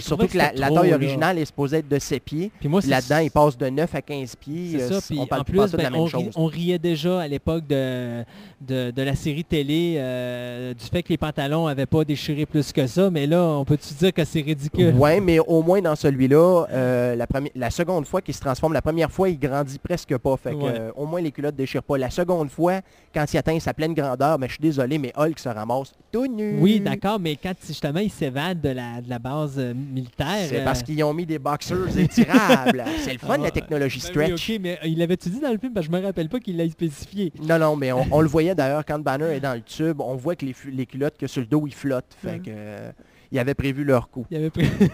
surtout 0.00 0.26
que 0.26 0.36
la, 0.38 0.50
taille 0.50 0.90
là. 0.90 0.94
originale 0.96 1.38
est 1.38 1.44
supposée 1.44 1.78
être 1.78 1.88
de 1.88 1.98
7 1.98 2.22
pieds. 2.22 2.50
Puis 2.58 2.68
moi, 2.68 2.80
c'est- 2.82 2.88
Là-dedans, 2.88 3.18
il 3.18 3.30
passe 3.30 3.56
de 3.58 3.68
9 3.68 3.94
à 3.94 4.02
15 4.02 4.36
pieds. 4.36 4.76
Euh, 4.80 4.88
ça, 5.00 5.06
puis 5.06 5.18
on 5.20 5.26
parle 5.26 5.42
en 5.42 5.44
pas 5.44 5.50
plus, 5.52 5.72
de 5.72 5.76
la 5.76 5.82
ben, 5.84 5.90
même 5.92 6.00
on, 6.00 6.06
chose. 6.06 6.24
on 6.36 6.46
riait 6.46 6.78
déjà 6.78 7.20
à 7.20 7.28
l'époque 7.28 7.66
de, 7.66 8.24
de, 8.60 8.90
de 8.90 9.02
la 9.02 9.14
série 9.14 9.44
télé 9.44 9.96
euh, 9.98 10.72
du 10.74 10.84
fait 10.86 11.02
que 11.02 11.10
les 11.10 11.18
pantalons 11.18 11.66
n'avaient 11.68 11.86
pas 11.86 12.04
déchiré 12.04 12.46
plus 12.46 12.72
que 12.72 12.86
ça, 12.86 13.10
mais 13.10 13.26
là, 13.26 13.42
on 13.42 13.64
peut-tu 13.64 13.92
dire 13.94 14.12
que 14.12 14.24
c'est 14.24 14.40
ridicule? 14.40 14.94
Ouais, 14.94 15.20
mais 15.20 15.38
au 15.38 15.62
moins 15.62 15.80
dans 15.82 15.96
celui-là, 15.96 16.66
euh, 16.72 17.14
la, 17.16 17.26
la 17.54 17.70
seconde 17.70 18.06
fois 18.06 18.22
qu'il 18.22 18.34
se 18.34 18.40
transforme, 18.40 18.72
la 18.72 18.82
première 18.82 19.10
fois, 19.10 19.28
il 19.28 19.38
grandit 19.38 19.78
presque 19.78 20.16
pas. 20.16 20.36
Fait 20.42 20.52
que, 20.52 20.56
Ouais. 20.56 20.72
euh, 20.78 20.90
au 20.96 21.06
moins, 21.06 21.20
les 21.20 21.32
culottes 21.32 21.56
déchirent 21.56 21.82
pas. 21.82 21.98
La 21.98 22.10
seconde 22.10 22.50
fois, 22.50 22.80
quand 23.14 23.24
il 23.32 23.36
atteint 23.38 23.58
sa 23.60 23.74
pleine 23.74 23.94
grandeur, 23.94 24.38
mais 24.38 24.46
je 24.46 24.52
suis 24.52 24.62
désolé, 24.62 24.98
mais 24.98 25.12
Hulk 25.16 25.38
se 25.38 25.48
ramasse 25.48 25.92
tout 26.12 26.26
nu. 26.26 26.58
Oui, 26.60 26.80
d'accord, 26.80 27.18
mais 27.20 27.36
quand 27.36 27.54
justement 27.66 28.00
il 28.00 28.10
s'évade 28.10 28.60
de 28.60 28.70
la, 28.70 29.00
de 29.00 29.08
la 29.10 29.18
base 29.18 29.54
euh, 29.58 29.74
militaire... 29.74 30.46
C'est 30.48 30.60
euh, 30.60 30.64
parce 30.64 30.82
qu'ils 30.82 31.02
ont 31.04 31.12
mis 31.12 31.26
des 31.26 31.38
boxers 31.38 31.96
étirables. 31.98 32.84
C'est 32.98 33.12
le 33.12 33.18
fun, 33.18 33.34
ah, 33.38 33.42
la 33.42 33.50
technologie 33.50 34.00
ben 34.00 34.20
oui, 34.20 34.26
stretch. 34.36 34.50
ok, 34.50 34.60
mais 34.62 34.78
il 34.84 34.98
l'avait-tu 34.98 35.28
dit 35.30 35.40
dans 35.40 35.52
le 35.52 35.58
film? 35.58 35.72
Parce 35.72 35.86
que 35.86 35.92
je 35.92 35.98
me 35.98 36.04
rappelle 36.04 36.28
pas 36.28 36.40
qu'il 36.40 36.56
l'ait 36.56 36.68
spécifié. 36.70 37.32
Non, 37.42 37.58
non, 37.58 37.76
mais 37.76 37.92
on, 37.92 38.06
on 38.12 38.20
le 38.20 38.28
voyait 38.28 38.54
d'ailleurs 38.54 38.84
quand 38.86 38.98
Banner 38.98 39.34
est 39.36 39.40
dans 39.40 39.54
le 39.54 39.62
tube, 39.62 40.00
on 40.00 40.14
voit 40.16 40.36
que 40.36 40.46
les, 40.46 40.54
les 40.72 40.86
culottes 40.86 41.16
que 41.18 41.26
sur 41.26 41.40
le 41.40 41.46
dos, 41.46 41.64
ils 41.66 41.74
flottent. 41.74 42.16
Fait 42.22 42.38
que, 42.38 42.48
euh, 42.48 42.90
ils 43.30 43.38
avaient 43.38 43.54
prévu 43.54 43.84
leur 43.84 44.08
coup. 44.10 44.26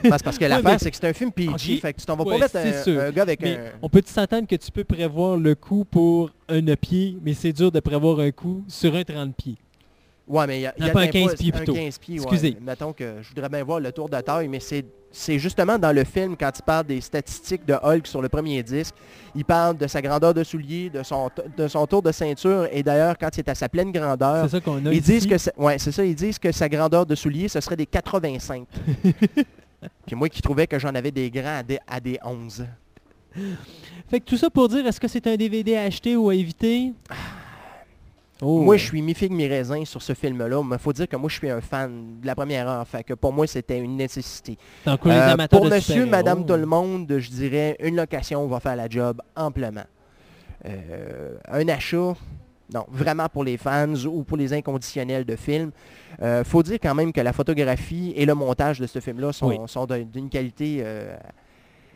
Parce, 0.08 0.22
parce 0.22 0.38
que 0.38 0.44
l'affaire, 0.46 0.78
c'est 0.80 0.90
que 0.90 0.96
c'est 0.96 1.08
un 1.08 1.12
film 1.12 1.30
PG, 1.32 1.76
fait 1.78 1.92
que 1.92 2.00
tu 2.00 2.06
t'en 2.06 2.16
vas 2.16 2.24
Ouais, 2.24 2.38
pas 2.38 2.44
mettre 2.54 2.56
un, 2.56 2.82
sûr. 2.82 3.00
un 3.00 3.10
gars 3.10 3.22
avec 3.22 3.40
Mais 3.40 3.56
un... 3.56 3.60
on 3.82 3.88
peut 3.88 4.02
s'entendre 4.04 4.46
que 4.48 4.56
tu 4.56 4.70
peux 4.70 4.84
prévoir 4.84 5.36
le 5.36 5.54
coup 5.54 5.84
pour 5.84 6.30
un 6.48 6.62
pied, 6.76 7.16
mais 7.22 7.34
c'est 7.34 7.52
dur 7.52 7.70
de 7.70 7.80
prévoir 7.80 8.18
un 8.20 8.30
coup 8.30 8.62
sur 8.68 8.94
un 8.94 9.02
30 9.04 9.34
pieds. 9.36 9.56
Ouais, 10.26 10.46
mais 10.46 10.58
il 10.58 10.62
y 10.62 10.66
a, 10.66 10.74
y 10.78 10.90
pas 10.90 11.00
un 11.02 11.04
d'un 11.04 11.10
15 11.10 11.26
pas- 11.32 11.36
pieds 11.36 11.52
plutôt. 11.52 11.74
15 11.74 11.98
pieds, 11.98 12.18
ouais. 12.18 12.22
Excusez. 12.24 12.56
Mettons 12.60 12.92
que 12.92 13.16
je 13.20 13.28
voudrais 13.28 13.48
bien 13.50 13.62
voir 13.62 13.78
le 13.80 13.92
tour 13.92 14.08
de 14.08 14.18
taille, 14.20 14.48
mais 14.48 14.60
c'est 14.60 14.84
c'est 15.16 15.38
justement 15.38 15.78
dans 15.78 15.92
le 15.94 16.02
film, 16.04 16.36
quand 16.36 16.50
il 16.58 16.62
parle 16.62 16.86
des 16.86 17.00
statistiques 17.00 17.64
de 17.64 17.74
Hulk 17.74 18.06
sur 18.06 18.20
le 18.20 18.28
premier 18.28 18.62
disque, 18.62 18.94
il 19.34 19.44
parle 19.44 19.76
de 19.78 19.86
sa 19.86 20.02
grandeur 20.02 20.34
de 20.34 20.42
soulier, 20.42 20.90
de 20.90 21.02
son, 21.04 21.30
de 21.56 21.68
son 21.68 21.86
tour 21.86 22.02
de 22.02 22.10
ceinture, 22.10 22.66
et 22.72 22.82
d'ailleurs, 22.82 23.16
quand 23.16 23.28
il 23.36 23.40
est 23.40 23.48
à 23.48 23.54
sa 23.54 23.68
pleine 23.68 23.92
grandeur, 23.92 24.44
C'est 24.44 24.56
ça 24.56 24.60
qu'on 24.60 24.84
a 24.84 24.90
ils 24.92 24.98
ici. 24.98 25.20
disent 25.20 25.26
que 25.26 25.60
ouais, 25.60 25.78
ça, 25.78 26.04
ils 26.04 26.14
disent 26.16 26.38
que 26.38 26.50
sa 26.50 26.68
grandeur 26.68 27.06
de 27.06 27.14
soulier, 27.14 27.48
ce 27.48 27.60
serait 27.60 27.76
des 27.76 27.86
85. 27.86 28.66
Puis 30.06 30.16
moi 30.16 30.28
qui 30.28 30.42
trouvais 30.42 30.66
que 30.66 30.78
j'en 30.78 30.94
avais 30.94 31.10
des 31.10 31.30
grands 31.30 31.58
à 31.58 31.62
des, 31.62 31.78
à 31.86 32.00
des 32.00 32.18
11. 32.24 32.66
Fait 34.08 34.20
que 34.20 34.24
tout 34.24 34.36
ça 34.36 34.50
pour 34.50 34.68
dire, 34.68 34.86
est-ce 34.86 34.98
que 35.00 35.08
c'est 35.08 35.26
un 35.26 35.36
DVD 35.36 35.76
à 35.76 35.82
acheter 35.82 36.16
ou 36.16 36.28
à 36.28 36.34
éviter? 36.34 36.92
Oh. 38.44 38.60
Moi, 38.62 38.76
je 38.76 38.84
suis 38.84 39.00
mi-figue, 39.00 39.32
mi-raisin 39.32 39.84
sur 39.84 40.02
ce 40.02 40.12
film-là, 40.12 40.62
mais 40.62 40.76
il 40.76 40.78
faut 40.78 40.92
dire 40.92 41.08
que 41.08 41.16
moi, 41.16 41.28
je 41.30 41.36
suis 41.36 41.48
un 41.50 41.60
fan 41.60 42.20
de 42.20 42.26
la 42.26 42.34
première 42.34 42.68
heure, 42.68 42.86
fait 42.86 43.02
que 43.02 43.14
pour 43.14 43.32
moi, 43.32 43.46
c'était 43.46 43.78
une 43.78 43.96
nécessité. 43.96 44.58
Donc, 44.84 45.00
Euh, 45.06 45.36
pour 45.50 45.64
de 45.64 45.70
monsieur, 45.70 46.04
madame, 46.06 46.44
tout 46.44 46.54
le 46.54 46.66
monde, 46.66 47.06
je 47.18 47.30
dirais, 47.30 47.76
une 47.80 47.96
location 47.96 48.46
va 48.46 48.60
faire 48.60 48.76
la 48.76 48.88
job 48.88 49.20
amplement. 49.34 49.84
Euh, 50.66 51.36
un 51.48 51.68
achat, 51.68 52.14
non, 52.72 52.86
vraiment 52.90 53.28
pour 53.28 53.44
les 53.44 53.56
fans 53.56 53.94
ou 54.06 54.22
pour 54.24 54.36
les 54.36 54.52
inconditionnels 54.52 55.24
de 55.24 55.36
films. 55.36 55.70
Euh, 56.22 56.44
faut 56.44 56.62
dire 56.62 56.78
quand 56.82 56.94
même 56.94 57.12
que 57.12 57.20
la 57.20 57.32
photographie 57.32 58.12
et 58.16 58.24
le 58.24 58.34
montage 58.34 58.78
de 58.80 58.86
ce 58.86 59.00
film-là 59.00 59.32
sont, 59.32 59.48
Oui. 59.48 59.56
sont 59.66 59.84
d'un- 59.86 60.02
d'une 60.02 60.28
qualité 60.30 60.82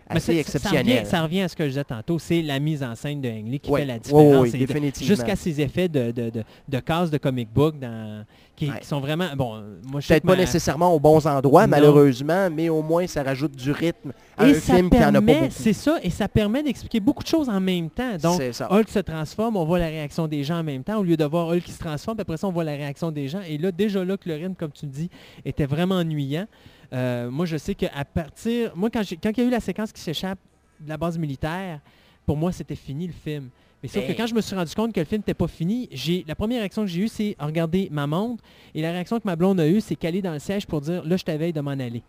assez 0.09 0.36
exceptionnelle. 0.39 0.86
Ça 0.86 0.93
revient, 0.97 1.06
ça 1.10 1.22
revient 1.22 1.40
à 1.43 1.48
ce 1.48 1.56
que 1.56 1.64
je 1.64 1.68
disais 1.70 1.85
tantôt, 1.85 2.18
c'est 2.18 2.43
la 2.43 2.59
mise 2.59 2.82
en 2.82 2.94
scène 2.94 3.20
de 3.20 3.28
Ang 3.28 3.47
Lee 3.48 3.60
qui 3.60 3.72
fait 3.72 3.85
la 3.85 3.98
différence. 3.98 4.51
définitivement. 4.51 5.14
Jusqu'à 5.14 5.36
ces 5.36 5.60
effets 5.60 5.89
de, 5.89 6.10
de, 6.10 6.30
de, 6.30 6.43
de 6.68 6.78
cases 6.80 7.10
de 7.10 7.18
comic 7.18 7.48
book 7.52 7.78
dans, 7.78 8.24
qui, 8.56 8.68
Ouais. 8.70 8.80
qui 8.80 8.86
sont 8.86 9.01
vraiment... 9.01 9.26
Bon, 9.36 9.62
moi 9.86 10.01
Peut-être 10.06 10.24
pas 10.24 10.32
ma- 10.32 10.39
nécessairement 10.39 10.93
aux 10.93 10.98
bons 11.01 11.26
endroits, 11.26 11.66
Non. 11.66 11.70
malheureusement, 11.70 12.48
mais 12.51 12.68
au 12.68 12.82
moins 12.82 13.06
ça 13.06 13.22
rajoute 13.22 13.52
du 13.55 13.70
rythme 13.70 14.12
à 14.36 14.47
Et 14.48 14.51
un 14.51 14.55
film 14.55 14.90
qui 14.90 14.97
en 14.98 15.09
a 15.09 15.12
pas 15.12 15.20
beaucoup. 15.20 15.47
c'est 15.51 15.72
ça, 15.72 15.98
et 16.02 16.10
ça 16.10 16.26
permet 16.28 16.62
d'expliquer 16.62 16.98
beaucoup 17.01 17.22
de 17.22 17.28
choses 17.28 17.48
en 17.48 17.60
même 17.60 17.89
temps. 17.90 18.16
Donc. 18.20 18.40
Hulk 18.70 18.89
se 18.89 18.98
transforme, 19.01 19.56
on 19.56 19.64
voit 19.64 19.78
la 19.78 19.86
réaction 19.86 20.26
des 20.26 20.43
gens 20.44 20.59
en 20.59 20.64
même 20.64 20.82
temps, 20.82 20.98
au 20.98 21.02
lieu 21.02 21.16
de 21.16 21.24
voir 21.24 21.48
Hulk 21.48 21.62
qui 21.62 21.72
se 21.72 21.78
transforme, 21.78 22.16
puis 22.16 22.22
après 22.22 22.36
ça, 22.36 22.47
on 22.48 22.52
voit 22.52 22.64
la 22.64 22.72
réaction 22.72 23.10
des 23.10 23.28
gens. 23.28 23.40
Et 23.48 23.59
là, 23.59 23.70
déjà 23.70 24.05
là, 24.05 24.16
que 24.16 24.28
le 24.28 24.35
rythme, 24.35 24.55
comme 24.55 24.72
tu 24.72 24.86
dis, 24.86 25.09
était 25.44 25.66
vraiment 25.66 25.97
ennuyant. 25.97 26.47
Euh, 26.93 27.31
moi, 27.31 27.47
je 27.47 27.56
sais 27.56 27.74
qu'à 27.74 28.05
partir... 28.05 28.74
Moi, 28.77 28.90
quand, 28.90 29.02
quand 29.23 29.31
il 29.31 29.39
y 29.39 29.43
a 29.43 29.47
eu 29.47 29.51
la 29.51 29.60
séquence 29.60 29.93
qui 29.93 30.01
s'échappe 30.01 30.39
de 30.81 30.89
la 30.89 30.97
base 30.97 31.19
militaire, 31.19 31.81
pour 32.24 32.36
moi, 32.36 32.52
c'était 32.52 32.77
fini 32.77 33.06
le 33.06 33.12
film. 33.12 33.48
Mais 33.82 33.89
sauf 33.89 34.02
Ben- 34.05 34.12
que 34.12 34.16
quand 34.20 34.27
je 34.27 34.35
me 34.35 34.40
suis 34.40 34.56
rendu 34.56 34.74
compte 34.74 34.93
que 34.93 35.01
le 35.01 35.06
film 35.06 35.20
n'était 35.20 35.35
pas 35.35 35.47
fini, 35.48 35.89
j'ai 35.93 36.24
la 36.27 36.35
première 36.35 36.59
réaction 36.60 36.82
que 36.82 36.89
j'ai 36.89 37.02
eue, 37.02 37.09
c'est 37.09 37.36
regarder 37.39 37.89
ma 37.93 38.06
montre. 38.06 38.43
Et 38.74 38.82
la 38.82 38.90
réaction 38.90 39.19
que 39.19 39.24
ma 39.27 39.36
blonde 39.36 39.60
a 39.60 39.69
eue, 39.69 39.81
c'est 39.81 39.94
qu'aller 39.94 40.20
dans 40.23 40.32
le 40.32 40.39
siège 40.40 40.66
pour 40.66 40.81
dire, 40.81 41.05
là, 41.05 41.16
je 41.16 41.24
t'avais 41.24 41.52
de 41.52 41.60
m'en 41.60 41.70
aller. 41.70 42.02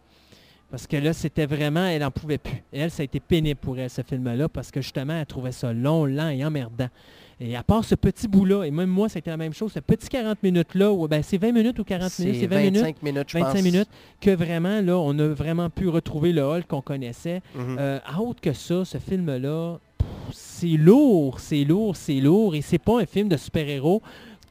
Parce 0.72 0.86
que 0.88 0.98
là, 0.98 1.14
c'était 1.14 1.46
vraiment, 1.46 1.86
elle 1.86 2.02
n'en 2.02 2.12
pouvait 2.12 2.38
plus. 2.38 2.64
Et 2.72 2.80
elle, 2.80 2.92
ça 2.92 3.02
a 3.02 3.04
été 3.04 3.20
pénible 3.20 3.60
pour 3.60 3.78
elle, 3.78 3.90
ce 3.90 4.02
film-là, 4.04 4.48
parce 4.50 4.72
que 4.72 4.82
justement, 4.82 5.14
elle 5.14 5.26
trouvait 5.26 5.52
ça 5.52 5.74
long, 5.74 6.06
lent 6.06 6.30
et 6.30 6.44
emmerdant. 6.46 6.90
Et 7.42 7.56
à 7.56 7.64
part 7.64 7.86
ce 7.86 7.96
petit 7.96 8.28
bout-là, 8.28 8.66
et 8.66 8.72
même 8.72 8.90
moi, 8.90 9.08
c'était 9.08 9.30
la 9.30 9.38
même 9.38 9.54
chose, 9.54 9.72
ce 9.74 9.80
petit 9.80 10.10
40 10.10 10.44
minutes-là, 10.44 11.08
ben, 11.08 11.24
c'est 11.24 11.38
20 11.38 11.54
minutes 11.54 11.80
ou 11.80 11.84
40 11.86 12.20
minutes, 12.20 12.34
C'est 12.36 12.40
c'est 12.42 12.48
20 12.48 12.58
minutes, 12.60 12.82
25 12.82 13.04
minutes, 13.04 13.26
je 13.30 13.38
25 13.38 13.54
pense. 13.54 13.64
minutes, 13.64 13.88
que 14.20 14.32
vraiment, 14.32 14.82
là, 14.82 14.98
on 14.98 15.18
a 15.20 15.28
vraiment 15.30 15.70
pu 15.70 15.88
retrouver 15.88 16.34
le 16.34 16.42
Hulk 16.44 16.68
qu'on 16.68 16.82
connaissait. 16.82 17.42
Euh, 17.58 18.00
autre 18.20 18.42
que 18.42 18.52
ça, 18.52 18.84
ce 18.84 18.98
film-là, 18.98 19.78
c'est 20.34 20.68
lourd, 20.68 21.40
c'est 21.40 21.64
lourd, 21.64 21.96
c'est 21.96 22.20
lourd, 22.20 22.56
et 22.56 22.62
c'est 22.62 22.78
pas 22.78 23.00
un 23.02 23.06
film 23.06 23.30
de 23.30 23.38
super-héros 23.38 24.02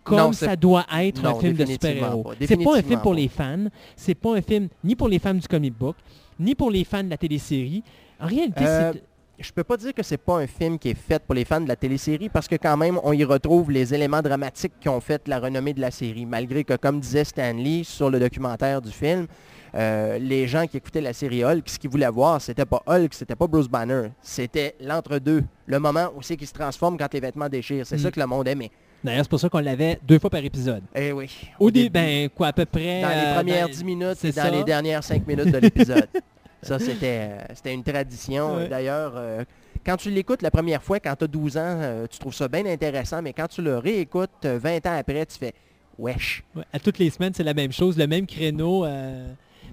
comme 0.02 0.16
Non, 0.19 0.32
ça 0.32 0.56
doit 0.56 0.86
être 1.01 1.23
un 1.27 1.35
film 1.39 1.52
de 1.55 1.66
super-héros. 1.66 2.32
C'est 2.40 2.56
pas 2.56 2.78
un 2.78 2.82
film 2.82 3.01
pour 3.02 3.12
pas. 3.12 3.19
les 3.19 3.28
fans, 3.28 3.66
c'est 3.97 4.15
pas 4.15 4.35
un 4.36 4.40
film 4.40 4.69
ni 4.82 4.97
pour 4.97 5.09
les 5.09 5.19
fans 5.19 5.35
du 5.35 5.47
comic 5.47 5.77
book, 5.78 5.97
ni 6.40 6.55
pour 6.55 6.70
les 6.70 6.85
fans 6.85 7.05
de 7.05 7.10
la 7.10 7.19
télésérie. 7.19 7.82
En 8.19 8.27
réalité, 8.27 8.65
Euh, 8.65 8.93
c'est... 8.94 9.02
Je 9.40 9.52
peux 9.52 9.62
pas 9.62 9.77
dire 9.77 9.94
que 9.94 10.02
c'est 10.02 10.16
pas 10.19 10.39
un 10.39 10.47
film 10.48 10.78
qui 10.78 10.90
est 10.90 10.94
fait 10.98 11.23
pour 11.23 11.35
les 11.35 11.44
fans 11.44 11.60
de 11.60 11.69
la 11.69 11.77
télésérie 11.77 12.28
parce 12.28 12.48
que 12.48 12.56
quand 12.56 12.77
même, 12.77 12.98
on 13.05 13.12
y 13.12 13.23
retrouve 13.24 13.70
les 13.70 13.94
éléments 13.94 14.20
dramatiques 14.20 14.73
qui 14.81 14.89
ont 14.89 15.01
fait 15.01 15.27
la 15.28 15.39
renommée 15.39 15.73
de 15.74 15.81
la 15.81 15.90
série. 15.93 16.27
Malgré 16.27 16.65
que, 16.65 16.74
comme 16.74 16.98
disait 16.98 17.24
Stanley 17.24 17.82
sur 17.85 18.10
le 18.10 18.19
documentaire 18.19 18.82
du 18.82 18.90
film, 18.90 19.27
euh, 19.74 20.19
les 20.19 20.48
gens 20.48 20.66
qui 20.66 20.78
écoutaient 20.78 21.01
la 21.01 21.12
série 21.12 21.44
Hulk, 21.44 21.69
ce 21.69 21.78
qu'ils 21.78 21.90
voulaient 21.90 22.09
voir, 22.10 22.40
c'était 22.40 22.65
pas 22.65 22.82
Hulk, 22.86 23.15
c'était 23.15 23.36
pas 23.36 23.47
Bruce 23.47 23.69
Banner. 23.69 24.09
C'était 24.23 24.74
l'entre-deux. 24.81 25.44
Le 25.66 25.78
moment 25.78 26.09
où 26.16 26.23
c'est 26.23 26.36
qu'il 26.36 26.48
se 26.48 26.55
transforme 26.55 26.97
quand 26.98 27.12
les 27.15 27.20
vêtements 27.20 27.48
déchirent. 27.48 27.86
C'est 27.86 27.97
Mm. 27.97 28.01
ça 28.01 28.10
que 28.10 28.19
le 28.20 28.27
monde 28.27 28.48
aimait. 28.48 28.70
D'ailleurs, 29.05 29.23
c'est 29.23 29.31
pour 29.31 29.39
ça 29.39 29.48
qu'on 29.48 29.60
l'avait 29.60 30.01
deux 30.05 30.19
fois 30.19 30.31
par 30.31 30.44
épisode. 30.44 30.82
Eh 30.97 31.12
oui. 31.12 31.31
Au 31.60 31.70
début, 31.70 31.90
ben 31.90 32.28
quoi, 32.31 32.48
à 32.48 32.52
peu 32.52 32.65
près... 32.65 33.02
dans 33.02 33.09
les 33.10 33.15
euh, 33.15 33.35
premières 33.36 33.66
dans- 33.69 33.73
10 33.74 33.85
minutes 33.85 34.24
et 34.24 34.32
dans 34.32 34.43
ça. 34.43 34.51
les 34.51 34.65
dernières 34.65 35.05
5 35.05 35.24
minutes 35.24 35.52
de 35.52 35.59
l'épisode. 35.59 36.09
ça, 36.62 36.78
c'était 36.78 37.28
euh, 37.30 37.39
c'était 37.55 37.74
une 37.74 37.82
tradition. 37.85 38.56
Ouais. 38.56 38.68
D'ailleurs, 38.68 39.12
euh, 39.16 39.44
quand 39.86 39.97
tu 39.97 40.10
l'écoutes 40.10 40.43
la 40.43 40.51
première 40.51 40.82
fois, 40.82 40.98
quand 41.01 41.14
tu 41.16 41.24
as 41.24 41.28
12 41.28 41.56
ans, 41.56 41.60
euh, 41.80 42.06
tu 42.10 42.18
trouves 42.18 42.35
ça 42.35 42.48
bien 42.48 42.66
intéressant, 42.66 43.22
mais 43.22 43.32
quand 43.32 43.47
tu 43.48 43.62
le 43.62 43.78
réécoutes 43.78 44.30
euh, 44.44 44.59
20 44.60 44.86
ans 44.86 44.97
après, 44.98 45.24
tu 45.26 45.39
fais 45.39 45.55
«wesh 45.98 46.43
Ouais, 46.55 46.64
à 46.72 46.78
toutes 46.78 46.98
les 46.98 47.10
semaines, 47.10 47.32
c'est 47.35 47.44
la 47.44 47.55
même 47.55 47.72
chose, 47.72 47.97
le 47.97 48.06
même 48.06 48.26
créneau. 48.26 48.85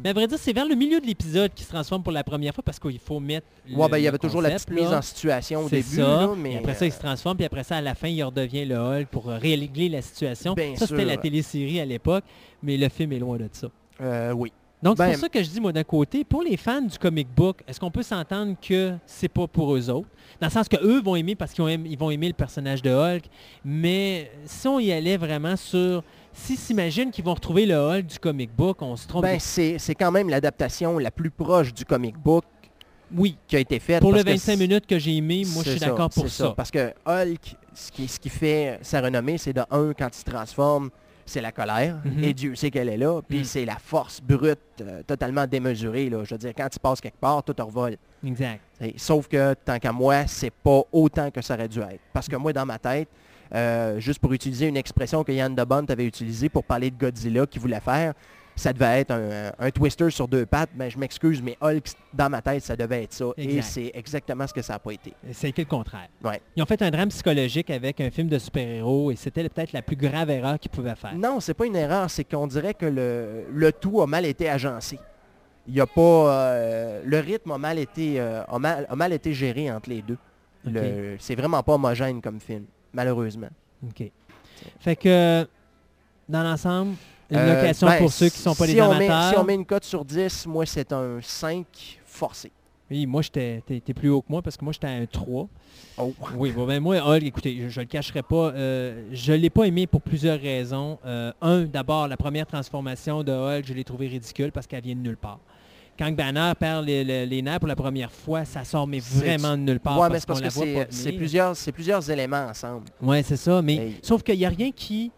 Mais 0.03 0.09
à 0.09 0.13
vrai 0.13 0.27
dire, 0.27 0.37
c'est 0.37 0.51
vers 0.51 0.65
le 0.67 0.75
milieu 0.75 0.99
de 0.99 1.05
l'épisode 1.05 1.53
qui 1.55 1.63
se 1.63 1.69
transforme 1.69 2.03
pour 2.03 2.11
la 2.11 2.23
première 2.23 2.53
fois 2.53 2.61
parce 2.63 2.79
qu'il 2.79 2.99
faut 2.99 3.19
mettre.». 3.21 3.47
le- 3.69 3.77
Ouais, 3.77 3.87
ben, 3.87 3.97
il 3.97 4.03
y 4.03 4.07
avait 4.09 4.17
toujours 4.17 4.41
la 4.41 4.49
petite 4.51 4.69
mise 4.71 4.91
en 4.91 5.01
situation 5.01 5.61
au 5.63 5.69
C'est 5.69 5.77
début. 5.77 5.95
ça. 5.95 6.01
là, 6.01 6.29
mais 6.37 6.57
après 6.57 6.73
ça, 6.75 6.85
il 6.85 6.91
se 6.91 6.99
transforme, 6.99 7.37
puis 7.37 7.45
après 7.45 7.63
ça, 7.63 7.77
à 7.77 7.81
la 7.81 7.95
fin, 7.95 8.09
il 8.09 8.21
redevient 8.23 8.65
le 8.65 8.75
Hulk 8.75 9.07
pour 9.07 9.27
régler 9.27 9.87
la 9.89 10.01
situation. 10.01 10.53
Bien 10.53 10.75
ça, 10.75 10.85
c'était 10.87 11.05
la 11.05 11.15
télésérie 11.17 11.79
à 11.79 11.85
l'époque, 11.85 12.25
mais 12.61 12.75
le 12.77 12.89
film 12.89 13.13
est 13.13 13.19
loin 13.19 13.37
de 13.37 13.47
ça. 13.51 13.67
euh, 14.01 14.31
oui. 14.33 14.51
Donc, 14.83 14.97
c'est 14.97 15.03
Ben- 15.05 15.11
pour 15.13 15.19
ça 15.21 15.29
que 15.29 15.41
je 15.41 15.49
dis, 15.49 15.59
moi, 15.59 15.71
d'un 15.71 15.83
côté, 15.83 16.23
pour 16.23 16.43
les 16.43 16.57
fans 16.57 16.81
du 16.81 16.97
comic 16.99 17.27
book, 17.35 17.61
est-ce 17.67 17.79
qu'on 17.79 17.89
peut 17.89 18.03
s'entendre 18.03 18.55
que 18.61 18.93
c'est 19.07 19.29
pas 19.29 19.47
pour 19.47 19.75
eux 19.75 19.89
autres? 19.89 20.07
Dans 20.39 20.47
le 20.47 20.51
sens 20.51 20.67
que 20.67 20.75
eux 20.83 21.01
vont 21.01 21.15
aimer 21.15 21.33
parce 21.35 21.53
qu'ils 21.53 21.87
ils 21.87 21.97
vont 21.97 22.11
aimer 22.11 22.27
le 22.27 22.33
personnage 22.33 22.81
de 22.81 22.91
Hulk, 22.91 23.23
mais 23.63 24.29
si 24.45 24.67
on 24.67 24.79
y 24.79 24.91
allait 24.91 25.17
vraiment 25.17 25.55
sur... 25.55 26.03
S'ils 26.33 26.57
s'imaginent 26.57 27.11
qu'ils 27.11 27.23
vont 27.23 27.33
retrouver 27.33 27.65
le 27.65 27.75
Hulk 27.75 28.05
du 28.05 28.19
comic 28.19 28.53
book, 28.55 28.81
on 28.81 28.95
se 28.97 29.07
trompe. 29.07 29.23
Ben, 29.23 29.39
c'est 29.39 29.95
quand 29.97 30.11
même 30.11 30.29
l'adaptation 30.29 30.99
la 30.99 31.09
plus 31.09 31.31
proche 31.31 31.73
du 31.73 31.85
comic 31.85 32.17
book 32.17 32.43
oui, 33.15 33.37
qui 33.47 33.55
a 33.55 33.59
été 33.59 33.79
faite. 33.79 34.01
pour 34.01 34.11
le 34.11 34.15
parce 34.17 34.25
que 34.25 34.31
25 34.31 34.51
c'est- 34.51 34.57
minutes 34.57 34.85
que 34.87 34.99
j'ai 34.99 35.15
aimé, 35.15 35.43
moi, 35.53 35.63
je 35.65 35.71
suis 35.71 35.79
d'accord 35.79 36.09
pour 36.09 36.23
c'est 36.23 36.29
ça. 36.43 36.53
Parce 36.57 36.71
que 36.71 36.91
Hulk, 37.07 37.55
ce 37.73 37.91
qui, 37.91 38.07
ce 38.07 38.19
qui 38.19 38.29
fait 38.29 38.79
sa 38.81 38.99
renommée, 38.99 39.37
c'est 39.37 39.53
de 39.53 39.61
un, 39.71 39.93
quand 39.97 40.09
il 40.13 40.17
se 40.19 40.23
transforme, 40.25 40.89
c'est 41.25 41.41
la 41.41 41.51
colère. 41.51 41.97
Mhm. 42.05 42.23
Et 42.23 42.33
Dieu 42.33 42.55
sait 42.55 42.69
qu'elle 42.71 42.89
est 42.89 42.97
là. 42.97 43.21
Puis 43.27 43.39
Mm. 43.39 43.43
c'est 43.43 43.65
la 43.65 43.77
force 43.77 44.21
brute, 44.21 44.59
euh, 44.81 45.01
totalement 45.03 45.45
démesurée. 45.47 46.09
Là. 46.09 46.23
Je 46.23 46.33
veux 46.35 46.37
dire, 46.37 46.53
quand 46.55 46.67
il 46.73 46.79
passe 46.79 47.01
quelque 47.01 47.19
part, 47.19 47.43
tout 47.43 47.55
revole. 47.57 47.97
Exact. 48.25 48.61
Et- 48.81 48.93
Sauf 48.97 49.27
que, 49.27 49.53
tant 49.55 49.79
qu'à 49.79 49.91
moi, 49.91 50.27
c'est 50.27 50.51
pas 50.53 50.81
autant 50.91 51.31
que 51.31 51.41
ça 51.41 51.55
aurait 51.55 51.67
dû 51.67 51.79
être. 51.79 52.01
Parce 52.13 52.27
que 52.27 52.35
moi, 52.35 52.53
dans 52.53 52.65
ma 52.65 52.77
tête, 52.79 53.07
euh, 53.53 53.99
juste 53.99 54.19
pour 54.19 54.33
utiliser 54.33 54.67
une 54.67 54.77
expression 54.77 55.23
que 55.23 55.31
Yann 55.31 55.53
de 55.53 55.63
Bont 55.63 55.85
avait 55.89 56.05
utilisée 56.05 56.49
pour 56.49 56.63
parler 56.63 56.89
de 56.91 56.97
Godzilla 56.97 57.45
qu'il 57.45 57.61
voulait 57.61 57.79
faire, 57.79 58.13
ça 58.55 58.71
devait 58.71 59.01
être 59.01 59.11
un, 59.11 59.51
un 59.59 59.69
twister 59.71 60.09
sur 60.09 60.27
deux 60.27 60.45
pattes. 60.45 60.69
Ben, 60.75 60.89
je 60.89 60.97
m'excuse, 60.97 61.41
mais 61.41 61.57
Hulk, 61.61 61.83
dans 62.13 62.29
ma 62.29 62.41
tête, 62.41 62.63
ça 62.63 62.75
devait 62.75 63.03
être 63.03 63.13
ça. 63.13 63.25
Et 63.37 63.61
c'est 63.61 63.91
exactement 63.93 64.47
ce 64.47 64.53
que 64.53 64.61
ça 64.61 64.73
n'a 64.73 64.79
pas 64.79 64.91
été. 64.91 65.13
C'était 65.33 65.63
le 65.63 65.67
contraire. 65.67 66.07
Ouais. 66.23 66.41
Ils 66.55 66.63
ont 66.63 66.65
fait 66.65 66.81
un 66.81 66.89
drame 66.89 67.09
psychologique 67.09 67.69
avec 67.69 67.99
un 67.99 68.09
film 68.09 68.29
de 68.29 68.39
super-héros 68.39 69.11
et 69.11 69.15
c'était 69.15 69.47
peut-être 69.49 69.73
la 69.73 69.81
plus 69.81 69.97
grave 69.97 70.29
erreur 70.29 70.57
qu'ils 70.59 70.71
pouvaient 70.71 70.95
faire. 70.95 71.15
Non, 71.15 71.39
c'est 71.39 71.53
pas 71.53 71.65
une 71.65 71.75
erreur, 71.75 72.09
c'est 72.09 72.23
qu'on 72.23 72.47
dirait 72.47 72.73
que 72.73 72.85
le, 72.85 73.45
le 73.51 73.71
tout 73.73 74.01
a 74.01 74.07
mal 74.07 74.25
été 74.25 74.49
agencé. 74.49 74.99
Il 75.67 75.73
y 75.75 75.81
a 75.81 75.87
pas 75.87 76.01
euh, 76.01 77.01
le 77.03 77.19
rythme 77.19 77.51
a 77.51 77.57
mal 77.57 77.79
été 77.79 78.19
euh, 78.19 78.43
a 78.45 78.59
mal, 78.59 78.85
a 78.87 78.95
mal 78.95 79.11
été 79.13 79.33
géré 79.33 79.71
entre 79.71 79.89
les 79.89 80.01
deux. 80.01 80.17
Le- 80.63 81.15
C'est 81.19 81.35
vraiment 81.35 81.61
pas 81.63 81.73
homogène 81.73 82.21
comme 82.21 82.39
film, 82.39 82.65
malheureusement. 82.93 83.49
OK. 83.83 84.09
Fait 84.79 84.95
que, 84.95 85.45
dans 86.29 86.43
l'ensemble, 86.43 86.95
une 87.31 87.37
Euh, 87.37 87.55
location 87.61 87.87
ben, 87.87 87.97
pour 87.99 88.11
ceux 88.11 88.29
qui 88.29 88.37
sont 88.39 88.53
pas 88.55 88.67
si 88.67 88.75
met- 88.75 88.79
amateurs. 88.81 89.29
si 89.33 89.37
on 89.39 89.43
met 89.43 89.55
une 89.55 89.65
cote 89.65 89.83
sur 89.83 90.05
10, 90.05 90.45
moi 90.47 90.65
c'est 90.65 90.91
un 90.93 91.19
5 91.21 91.65
forcé. 92.05 92.51
Oui, 92.91 93.07
moi, 93.07 93.23
j'étais 93.23 93.63
t'es- 93.65 93.93
plus 93.95 94.09
haut 94.09 94.21
que 94.21 94.27
moi 94.29 94.43
parce 94.43 94.55
que 94.57 94.63
moi, 94.63 94.71
j'étais 94.71 94.85
à 94.85 94.91
un 94.91 95.07
3. 95.07 95.47
Oh. 95.97 96.13
Oui, 96.37 96.51
bon, 96.51 96.67
ben 96.67 96.79
moi, 96.79 96.97
Hulk, 96.97 97.23
écoutez, 97.23 97.57
je, 97.63 97.69
je 97.69 97.79
le 97.79 97.87
cacherai 97.87 98.21
pas, 98.21 98.51
euh, 98.51 99.07
je 99.11 99.33
l'ai 99.33 99.49
pas 99.49 99.63
aimé 99.63 99.87
pour 99.87 100.01
plusieurs 100.03 100.39
raisons. 100.39 100.99
Euh, 101.03 101.31
un, 101.41 101.63
d'abord, 101.63 102.07
la 102.07 102.15
première 102.15 102.45
transformation 102.45 103.23
de 103.23 103.31
Hulk, 103.31 103.65
je 103.65 103.73
l'ai 103.73 103.83
trouvé 103.83 104.05
ridicule 104.07 104.51
parce 104.51 104.67
qu'elle 104.67 104.83
vient 104.83 104.93
de 104.93 104.99
nulle 104.99 105.17
part. 105.17 105.39
Quand 105.97 106.11
Banner 106.11 106.51
perd 106.59 106.85
les, 106.85 107.03
les- 107.03 107.25
les 107.25 107.41
nerfs 107.41 107.59
pour 107.59 107.69
la 107.69 107.75
première 107.75 108.11
fois, 108.11 108.45
ça 108.45 108.63
sort 108.63 108.85
mais 108.85 108.99
vraiment 108.99 109.53
de 109.57 109.63
nulle 109.63 109.79
part 109.79 109.97
ouais, 109.97 110.09
mais 110.09 110.19
parce 110.19 110.21
c'est 110.21 110.27
parce 110.27 110.39
qu'on 110.39 110.43
la 110.43 110.49
que 110.49 110.53
voit 110.53 110.65
c'est- 110.65 110.73
pas 110.85 110.91
c'est 110.91 111.03
venir. 111.05 111.17
plusieurs, 111.17 111.55
plusieurs 111.73 112.11
éléments 112.11 112.45
ensemble. 112.51 112.85
Oui, 113.01 113.23
c'est 113.23 113.37
ça. 113.37 113.61
Mais 113.63 113.75
Hey. 113.77 113.95
sauf 114.03 114.21
qu'il 114.21 114.37
n'y 114.37 114.45
a 114.45 114.49
rien 114.49 114.69
qui 114.71 115.11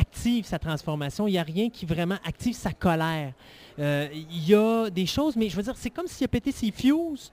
active 0.00 0.44
sa 0.46 0.58
transformation. 0.58 1.26
Il 1.28 1.32
n'y 1.32 1.38
a 1.38 1.42
rien 1.42 1.68
qui 1.70 1.84
vraiment 1.86 2.18
active 2.24 2.54
sa 2.54 2.72
colère. 2.72 3.32
Euh, 3.78 4.08
Il 4.12 4.48
y 4.48 4.54
a 4.54 4.90
des 4.90 5.06
choses, 5.06 5.36
mais 5.36 5.48
je 5.48 5.56
veux 5.56 5.62
dire, 5.62 5.74
c'est 5.76 5.90
comme 5.90 6.06
s'il 6.06 6.24
a 6.24 6.28
pété 6.28 6.52
ses 6.52 6.70
fuses. 6.70 7.30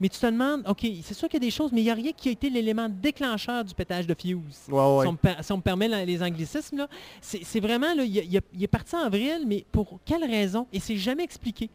Mais 0.00 0.08
tu 0.08 0.18
te 0.18 0.26
demandes, 0.26 0.64
OK, 0.68 0.84
c'est 1.04 1.14
sûr 1.14 1.28
qu'il 1.28 1.40
y 1.40 1.44
a 1.44 1.46
des 1.46 1.52
choses, 1.52 1.70
mais 1.70 1.80
il 1.80 1.84
n'y 1.84 1.90
a 1.90 1.94
rien 1.94 2.10
qui 2.10 2.28
a 2.28 2.32
été 2.32 2.50
l'élément 2.50 2.88
déclencheur 2.88 3.64
du 3.64 3.72
pétage 3.72 4.04
de 4.04 4.16
fuse. 4.20 4.34
Ouais, 4.68 4.96
ouais. 4.96 5.02
Si, 5.02 5.08
on 5.08 5.12
me, 5.12 5.16
per- 5.16 5.42
si 5.42 5.52
on 5.52 5.58
me 5.58 5.62
permet 5.62 6.04
les 6.04 6.20
anglicismes, 6.22 6.88
c'est 7.20 7.60
vraiment, 7.60 7.94
là, 7.94 8.02
il, 8.02 8.36
est 8.36 8.66
parti 8.66 8.96
en 8.96 9.08
vrille, 9.08 9.44
mais 9.46 9.64
pour 9.70 10.00
quelle 10.04 10.24
raison? 10.24 10.66
Et 10.72 10.80
c'est 10.80 10.96
jamais 10.96 11.22
expliqué. 11.22 11.70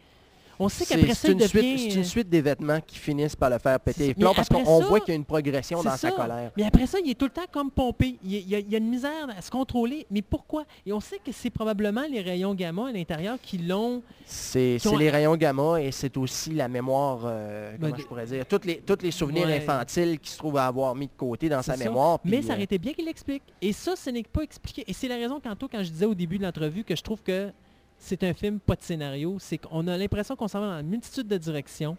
On 0.60 0.70
sait 0.70 0.86
C'est 0.86 0.96
qu'après 0.96 1.14
ça, 1.14 1.28
il 1.28 1.36
devient... 1.36 1.78
c'est 1.92 1.96
une 1.98 2.04
suite 2.04 2.30
d'événements 2.30 2.80
qui 2.82 2.98
finissent 2.98 3.36
par 3.36 3.50
le 3.50 3.60
faire 3.60 3.80
péter 3.80 4.08
les 4.08 4.14
plombs 4.16 4.34
parce 4.36 4.50
qu'on 4.50 4.64
voit 4.82 5.00
qu'il 5.00 5.10
y 5.10 5.12
a 5.12 5.16
une 5.16 5.26
progression 5.26 5.82
dans 5.84 5.96
sa 5.96 6.12
colère. 6.12 6.52
Mais 6.58 6.64
après 6.66 6.88
ça, 6.88 6.98
il 7.04 7.12
est 7.12 7.16
tout 7.16 7.26
le 7.26 7.32
temps 7.32 7.46
comme 7.52 7.70
pompé. 7.70 8.18
Il 8.24 8.32
y 8.34 8.38
a, 8.38 8.40
il 8.40 8.50
y 8.50 8.56
a- 8.56 8.60
il 8.60 8.72
y 8.72 8.76
a 8.76 8.78
une 8.80 8.90
misère 8.90 9.28
à 9.38 9.42
se 9.42 9.52
contrôler. 9.52 10.06
Mais 10.10 10.22
pourquoi? 10.22 10.66
Et 10.86 10.92
on 10.94 11.00
sait 11.00 11.20
que 11.24 11.32
c'est 11.32 11.50
probablement 11.52 12.04
les 12.10 12.22
rayons 12.22 12.56
gamma 12.56 12.88
à 12.88 12.92
l'intérieur 12.92 13.38
qui 13.42 13.60
l'ont... 13.60 14.02
C'est 14.26 14.78
qui 14.82 14.88
ont- 14.88 14.98
les 14.98 15.10
rayons 15.10 15.36
gamma 15.38 15.82
et 15.82 15.92
c'est 15.92 16.18
aussi 16.18 16.52
la 16.52 16.68
mémoire, 16.68 17.20
euh, 17.26 17.72
Ben, 17.78 17.92
comment 17.92 18.02
je 18.02 18.08
pourrais 18.08 18.26
dire, 18.26 18.46
tous 18.46 18.62
les, 18.66 18.78
tous 18.78 18.98
les 19.04 19.12
souvenirs 19.12 19.46
Ouais. 19.48 19.58
infantiles 19.58 20.20
qu'il 20.20 20.32
se 20.32 20.38
trouve 20.38 20.58
à 20.58 20.66
avoir 20.66 20.96
mis 20.96 21.08
de 21.08 21.12
côté 21.16 21.50
dans 21.50 21.62
sa 21.62 21.76
ça. 21.78 21.84
mémoire. 21.84 22.20
Mais 22.26 22.42
ça 22.42 22.52
euh, 22.52 22.56
aurait 22.56 22.64
été 22.64 22.78
bien 22.80 22.94
qu'il 22.94 23.06
l'explique. 23.06 23.44
Et 23.62 23.72
ça, 23.74 23.96
ce 23.96 24.10
n'est 24.10 24.24
pas 24.24 24.42
expliqué. 24.42 24.84
Et 24.88 24.94
c'est 24.94 25.08
la 25.08 25.16
raison, 25.16 25.40
tantôt, 25.40 25.68
quand 25.72 25.84
je 25.84 25.90
disais 25.92 26.06
au 26.06 26.16
début 26.16 26.38
de 26.40 26.44
l'entrevue 26.44 26.84
que 26.84 26.96
je 26.96 27.02
trouve 27.04 27.22
que 27.22 27.52
c'est 27.98 28.24
un 28.24 28.34
film 28.34 28.60
pas 28.60 28.76
de 28.76 28.82
scénario, 28.84 29.38
c'est 29.40 29.58
qu'on 29.58 29.88
a 29.88 29.98
l'impression 29.98 30.36
qu'on 30.36 30.48
s'en 30.48 30.60
va 30.62 30.68
dans 30.76 30.80
une 30.82 30.88
multitude 30.90 31.28
de 31.28 31.38
directions, 31.38 31.98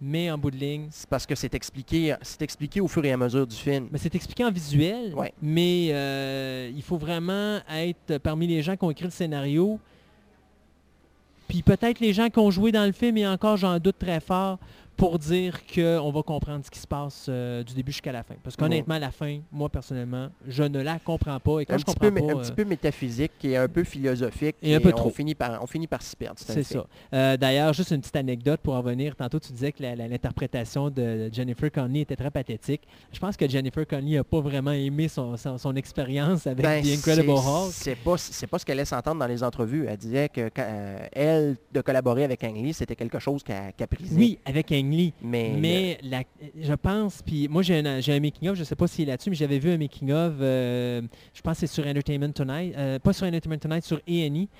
mais 0.00 0.30
en 0.30 0.36
bout 0.36 0.50
de 0.50 0.56
ligne, 0.56 0.88
c'est 0.90 1.08
parce 1.08 1.24
que 1.26 1.34
c'est 1.34 1.54
expliqué, 1.54 2.14
c'est 2.22 2.42
expliqué 2.42 2.80
au 2.80 2.88
fur 2.88 3.04
et 3.04 3.12
à 3.12 3.16
mesure 3.16 3.46
du 3.46 3.56
film. 3.56 3.88
Mais 3.90 3.98
c'est 3.98 4.14
expliqué 4.14 4.44
en 4.44 4.50
visuel, 4.50 5.14
Ouais. 5.14 5.32
mais 5.40 5.88
euh, 5.92 6.70
il 6.74 6.82
faut 6.82 6.98
vraiment 6.98 7.60
être 7.70 8.18
parmi 8.18 8.46
les 8.46 8.62
gens 8.62 8.76
qui 8.76 8.84
ont 8.84 8.90
écrit 8.90 9.04
le 9.06 9.10
scénario. 9.10 9.78
Puis 11.48 11.62
peut-être 11.62 12.00
les 12.00 12.12
gens 12.12 12.28
qui 12.28 12.38
ont 12.40 12.50
joué 12.50 12.72
dans 12.72 12.84
le 12.84 12.92
film, 12.92 13.16
et 13.18 13.26
encore 13.26 13.56
j'en 13.56 13.78
doute 13.78 13.98
très 13.98 14.20
fort, 14.20 14.58
pour 14.96 15.18
dire 15.18 15.60
qu'on 15.66 16.10
va 16.10 16.22
comprendre 16.22 16.64
ce 16.64 16.70
qui 16.70 16.78
se 16.78 16.86
passe 16.86 17.26
euh, 17.28 17.62
du 17.62 17.74
début 17.74 17.92
jusqu'à 17.92 18.12
la 18.12 18.22
fin. 18.22 18.34
Parce 18.42 18.56
qu'honnêtement, 18.56 18.98
la 18.98 19.10
fin, 19.10 19.40
moi 19.52 19.68
personnellement, 19.68 20.28
je 20.46 20.62
ne 20.62 20.80
la 20.80 20.98
comprends 20.98 21.38
pas. 21.38 21.60
Et 21.60 21.66
quand 21.66 21.74
Un 21.74 21.78
je 21.78 21.84
petit, 21.84 21.94
comprends 21.94 22.10
peu, 22.12 22.26
pas, 22.26 22.32
un 22.32 22.36
euh, 22.38 22.42
petit 22.42 22.52
peu 22.52 22.64
métaphysique 22.64 23.32
et 23.44 23.56
un 23.56 23.68
peu 23.68 23.84
philosophique. 23.84 24.56
Et 24.62 24.74
un 24.74 24.80
peu 24.80 24.88
on 24.88 24.96
trop. 24.96 25.10
Finit 25.10 25.34
par, 25.34 25.62
on 25.62 25.66
finit 25.66 25.86
par 25.86 26.02
s'y 26.02 26.16
perdre. 26.16 26.38
C'est 26.38 26.62
ça. 26.62 26.86
Euh, 27.12 27.36
D'ailleurs, 27.36 27.72
juste 27.72 27.90
une 27.90 28.00
petite 28.00 28.16
anecdote 28.16 28.60
pour 28.62 28.74
en 28.74 28.78
revenir. 28.78 29.14
Tantôt, 29.16 29.38
tu 29.38 29.52
disais 29.52 29.72
que 29.72 29.82
l'interprétation 29.82 30.90
de 30.90 31.28
Jennifer 31.32 31.70
Connelly 31.70 32.00
était 32.00 32.16
très 32.16 32.30
pathétique. 32.30 32.82
Je 33.12 33.18
pense 33.18 33.36
que 33.36 33.48
Jennifer 33.48 33.86
Connelly 33.86 34.14
n'a 34.16 34.24
pas 34.24 34.40
vraiment 34.40 34.72
aimé 34.72 35.08
son, 35.08 35.36
son- 35.36 35.58
son 35.58 35.76
expérience 35.76 36.46
avec 36.46 36.64
Ben, 36.64 36.82
The 36.82 36.98
Incredible 36.98 37.30
Hulk. 37.30 37.70
C'est 37.72 37.96
pas, 37.96 38.16
pas 38.50 38.58
ce 38.58 38.64
qu'elle 38.64 38.76
laisse 38.78 38.92
entendre 38.92 39.20
dans 39.20 39.26
les 39.26 39.42
entrevues. 39.42 39.86
Elle 39.88 39.96
disait 39.96 40.28
que 40.28 40.48
quand, 40.48 40.64
euh, 40.66 41.06
elle, 41.12 41.56
de 41.72 41.80
collaborer 41.80 42.24
avec 42.24 42.42
Ang 42.44 42.54
Lee, 42.56 42.72
c'était 42.72 42.96
quelque 42.96 43.18
chose 43.18 43.42
qu'elle 43.42 43.72
qu'elle 43.76 43.88
prisait. 43.88 44.16
Oui, 44.16 44.38
avec 44.44 44.72
Ang 44.72 44.85
Mais, 45.22 45.54
Mais 45.58 45.98
la- 46.02 46.22
je 46.60 46.72
pense, 46.74 47.22
puis 47.22 47.48
moi 47.48 47.62
j'ai 47.62 47.78
un, 47.78 48.20
making-of, 48.20 48.54
je 48.54 48.60
ne 48.60 48.64
sais 48.64 48.76
pas 48.76 48.86
s'il 48.86 49.04
est 49.08 49.12
là-dessus, 49.12 49.30
mais 49.30 49.36
j'avais 49.36 49.58
vu 49.58 49.70
un 49.70 49.78
making-of, 49.78 50.34
euh, 50.40 51.02
je 51.34 51.40
pense 51.42 51.54
que 51.60 51.66
c'est 51.66 51.72
sur 51.74 51.86
Entertainment 51.86 52.32
Tonight, 52.32 52.74
euh, 52.76 52.98
pas 52.98 53.12
sur 53.12 53.26
Entertainment 53.26 53.58
Tonight, 53.58 53.84
sur 53.84 54.00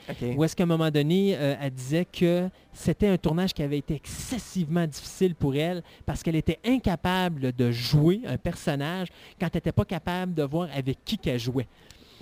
ok. 0.08 0.16
où 0.36 0.44
est-ce 0.44 0.56
qu'à 0.56 0.64
un 0.64 0.66
moment 0.66 0.90
donné, 0.90 1.36
euh, 1.36 1.54
elle 1.60 1.70
disait 1.72 2.04
que 2.04 2.48
c'était 2.72 3.08
un 3.08 3.16
tournage 3.16 3.52
qui 3.54 3.62
avait 3.62 3.78
été 3.78 3.94
excessivement 3.94 4.86
difficile 4.86 5.34
pour 5.34 5.54
elle 5.56 5.82
parce 6.04 6.22
qu'elle 6.22 6.36
était 6.36 6.58
incapable 6.64 7.52
de 7.52 7.70
jouer 7.70 8.20
un 8.26 8.36
personnage 8.36 9.08
quand 9.40 9.46
elle 9.46 9.56
n'était 9.58 9.72
pas 9.72 9.84
capable 9.84 10.34
de 10.34 10.42
voir 10.42 10.68
avec 10.74 10.98
qui 11.04 11.16
qu'elle 11.18 11.38
jouait. 11.40 11.66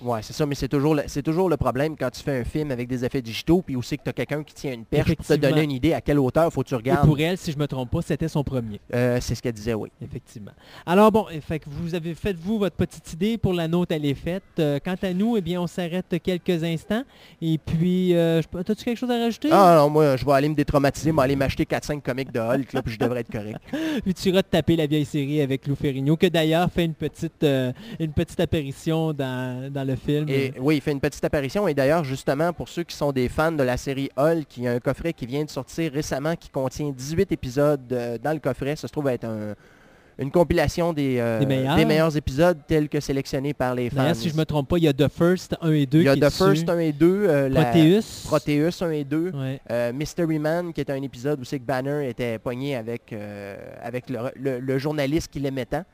Ouais, 0.03 0.21
c'est 0.21 0.33
ça, 0.33 0.45
mais 0.45 0.55
c'est 0.55 0.67
toujours, 0.67 0.93
le- 0.95 1.03
c'est 1.07 1.21
toujours 1.23 1.49
le 1.49 1.55
problème 1.57 1.95
quand 1.97 2.09
tu 2.09 2.21
fais 2.21 2.39
un 2.39 2.43
film 2.43 2.71
avec 2.71 2.87
des 2.87 3.05
effets 3.05 3.21
digitaux, 3.21 3.61
puis 3.61 3.75
aussi 3.77 3.97
que 3.97 4.03
tu 4.03 4.09
as 4.09 4.13
quelqu'un 4.13 4.43
qui 4.43 4.53
tient 4.53 4.73
une 4.73 4.83
perche 4.85 5.15
pour 5.15 5.25
te 5.25 5.33
donner 5.35 5.63
une 5.63 5.71
idée 5.71 5.93
à 5.93 6.01
quelle 6.01 6.19
hauteur 6.19 6.51
faut 6.51 6.63
que 6.63 6.67
tu 6.67 6.73
Et 6.73 6.77
regardes. 6.77 7.07
pour 7.07 7.17
elle, 7.19 7.37
si 7.37 7.51
je 7.51 7.57
me 7.57 7.65
trompe 7.65 7.89
pas, 7.91 8.01
c'était 8.01 8.27
son 8.27 8.43
premier. 8.43 8.81
Euh, 8.93 9.19
c'est 9.21 9.35
ce 9.35 9.41
qu'elle 9.41 9.53
disait, 9.53 9.73
oui. 9.73 9.89
Effectivement. 10.01 10.51
Alors 10.85 11.11
bon, 11.11 11.27
eh, 11.31 11.39
fait 11.39 11.59
que 11.59 11.69
vous 11.69 11.95
avez 11.95 12.13
fait 12.13 12.35
vous 12.37 12.59
votre 12.59 12.75
petite 12.75 13.13
idée 13.13 13.37
pour 13.37 13.53
la 13.53 13.67
nôtre, 13.69 13.93
elle 13.95 14.05
est 14.05 14.13
faite. 14.15 14.43
Euh, 14.59 14.79
quant 14.83 14.95
à 15.01 15.13
nous, 15.13 15.37
eh 15.37 15.41
bien, 15.41 15.61
on 15.61 15.67
s'arrête 15.67 16.13
quelques 16.21 16.63
instants. 16.63 17.03
Et 17.41 17.57
puis, 17.57 18.13
euh, 18.15 18.41
je- 18.41 18.57
as-tu 18.57 18.83
quelque 18.83 18.97
chose 18.97 19.11
à 19.11 19.17
rajouter? 19.17 19.49
Ah 19.51 19.75
non, 19.79 19.89
moi, 19.89 20.17
je 20.17 20.25
vais 20.25 20.31
aller 20.33 20.49
me 20.49 20.55
détraumatiser, 20.55 21.11
moi 21.13 21.23
aller 21.23 21.35
m'acheter 21.37 21.65
4-5 21.65 22.01
comics 22.03 22.31
de 22.33 22.39
Hulk, 22.39 22.73
là, 22.73 22.81
puis 22.81 22.93
je 22.93 22.99
devrais 22.99 23.21
être 23.21 23.31
correct. 23.31 23.59
Puis 24.03 24.13
tu 24.13 24.29
iras 24.29 24.43
te 24.43 24.49
taper 24.49 24.75
la 24.75 24.87
vieille 24.87 25.05
série 25.05 25.41
avec 25.41 25.67
Lou 25.67 25.75
Ferrigno, 25.75 26.17
que 26.17 26.27
d'ailleurs 26.27 26.69
fait 26.69 26.83
une 26.85 26.93
petite, 26.93 27.43
euh, 27.43 27.71
une 27.99 28.11
petite 28.11 28.39
apparition 28.41 29.13
dans, 29.13 29.71
dans 29.71 29.84
le 29.85 29.95
film. 29.95 30.27
Et 30.29 30.53
oui, 30.59 30.77
il 30.77 30.81
fait 30.81 30.91
une 30.91 30.99
petite 30.99 31.23
apparition. 31.23 31.67
Et 31.67 31.73
d'ailleurs, 31.73 32.03
justement, 32.03 32.51
pour 32.53 32.67
ceux 32.67 32.83
qui 32.83 32.95
sont 32.95 33.11
des 33.11 33.29
fans 33.29 33.51
de 33.51 33.63
la 33.63 33.77
série 33.77 34.09
Hulk, 34.17 34.57
il 34.57 34.63
y 34.63 34.67
a 34.67 34.71
un 34.73 34.79
coffret 34.79 35.13
qui 35.13 35.25
vient 35.25 35.43
de 35.45 35.49
sortir 35.49 35.91
récemment 35.93 36.35
qui 36.35 36.49
contient 36.49 36.89
18 36.91 37.31
épisodes 37.31 37.81
euh, 37.91 38.17
dans 38.21 38.33
le 38.33 38.39
coffret. 38.39 38.75
Ça 38.75 38.87
se 38.87 38.91
trouve 38.91 39.07
être 39.09 39.25
un- 39.25 39.53
une 40.17 40.31
compilation 40.31 40.93
des, 40.93 41.17
euh, 41.19 41.39
Des 41.39 41.83
meilleurs. 41.83 42.15
épisodes 42.15 42.57
tels 42.65 42.87
que 42.87 43.01
sélectionnés 43.01 43.53
par 43.53 43.75
les 43.75 43.89
fans. 43.89 44.13
Si 44.13 44.29
je 44.29 44.35
me 44.37 44.45
trompe 44.45 44.69
pas, 44.69 44.77
il 44.77 44.85
y 44.85 44.87
a 44.87 44.93
The 44.93 45.09
First 45.09 45.57
1 45.61 45.71
et 45.73 45.85
2 45.85 45.99
il 45.99 46.05
y 46.05 46.07
a 46.07 46.13
qui 46.13 46.21
The 46.21 46.29
First 46.29 46.65
dessus. 46.65 46.69
1 46.69 46.79
et 46.79 46.93
2, 46.93 47.25
euh, 47.27 47.49
la- 47.49 47.65
Proteus. 47.65 48.23
Proteus 48.25 48.81
1 48.81 48.91
et 48.91 49.03
2. 49.03 49.31
Ouais. 49.33 49.59
Euh, 49.69 49.91
Mystery 49.91 50.39
Man, 50.39 50.71
qui 50.71 50.79
est 50.79 50.89
un 50.89 51.01
épisode 51.01 51.41
où 51.41 51.43
c'est 51.43 51.59
que 51.59 51.65
Banner 51.65 52.07
était 52.09 52.39
pogné 52.39 52.77
avec, 52.77 53.13
avec 53.83 54.09
le, 54.09 54.19
le- 54.35 54.59
le 54.59 54.77
journaliste 54.77 55.29
qui 55.31 55.39
l'émettait. 55.41 55.79
OK. 55.79 55.85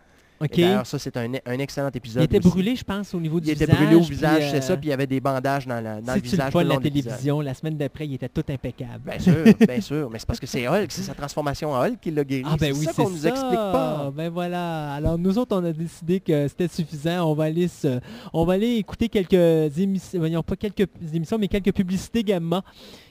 Et 0.43 0.61
D'ailleurs, 0.61 0.85
ça, 0.85 0.97
c'est 0.99 1.15
un, 1.18 1.31
un 1.45 1.59
excellent 1.59 1.89
épisode. 1.93 2.23
Il 2.23 2.26
était 2.26 2.39
aussi. 2.39 2.49
brûlé, 2.49 2.76
je 2.76 2.84
pense, 2.84 3.13
au 3.13 3.19
niveau 3.19 3.39
du 3.39 3.47
Il 3.47 3.51
était 3.51 3.65
visage. 3.65 3.80
brûlé 3.81 3.95
au 3.95 4.01
visage, 4.03 4.43
euh, 4.43 4.49
c'est 4.51 4.61
ça, 4.61 4.77
puis 4.77 4.88
il 4.88 4.89
y 4.89 4.93
avait 4.93 5.07
des 5.07 5.19
bandages 5.19 5.68
dans, 5.68 5.81
la, 5.81 6.01
dans 6.01 6.13
le 6.13 6.19
si 6.19 6.23
tu 6.23 6.35
le 6.38 6.43
visage. 6.43 6.53
la 6.53 6.63
long 6.63 6.77
de 6.77 6.84
l'épisode. 6.84 7.11
télévision, 7.11 7.41
la 7.41 7.53
semaine 7.53 7.77
d'après, 7.77 8.07
il 8.07 8.13
était 8.15 8.30
tout 8.30 8.43
impeccable. 8.49 9.01
Bien 9.05 9.19
sûr, 9.19 9.43
bien 9.68 9.81
sûr. 9.81 10.09
Mais 10.11 10.19
c'est 10.19 10.26
parce 10.27 10.39
que 10.39 10.47
c'est 10.47 10.68
Hulk, 10.68 10.91
c'est 10.91 11.03
sa 11.03 11.13
transformation 11.13 11.72
en 11.72 11.81
Hulk 11.85 11.99
qui 12.01 12.11
l'a 12.11 12.23
guéri. 12.23 12.43
Ah 12.45 12.55
ben 12.59 12.73
c'est 12.73 12.80
oui, 12.80 12.85
ça 12.85 12.93
c'est 12.95 13.03
qu'on 13.03 13.09
nous 13.09 13.27
explique 13.27 13.53
pas. 13.53 14.11
Ben 14.15 14.30
voilà. 14.30 14.93
Alors 14.93 15.18
nous 15.18 15.38
autres, 15.38 15.55
on 15.55 15.63
a 15.63 15.72
décidé 15.73 16.19
que 16.19 16.47
c'était 16.47 16.68
suffisant. 16.68 17.30
On 17.30 17.34
va 17.34 17.45
aller 17.45 17.68
se, 17.68 17.99
on 18.34 18.45
va 18.45 18.53
aller 18.53 18.76
écouter 18.76 19.09
quelques 19.09 19.77
émissions, 19.77 20.19
voyons 20.19 20.43
pas 20.43 20.55
quelques 20.55 20.88
émissions, 21.13 21.38
mais 21.38 21.47
quelques 21.47 21.73
publicités 21.73 22.23
gamma. 22.23 22.63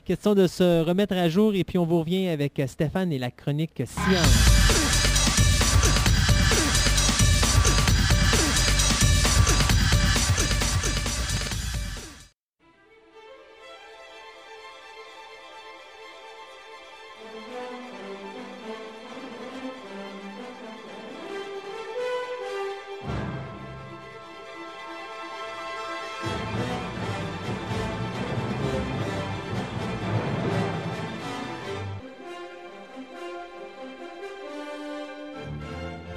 Question 0.04 0.34
de 0.34 0.46
se 0.46 0.82
remettre 0.82 1.14
à 1.14 1.28
jour 1.28 1.54
et 1.54 1.62
puis 1.62 1.78
on 1.78 1.84
vous 1.86 2.00
revient 2.00 2.28
avec 2.28 2.58
euh, 2.58 2.66
Stéphane 2.66 3.12
et 3.12 3.18
la 3.18 3.30
chronique 3.30 3.82
science. 3.86 4.59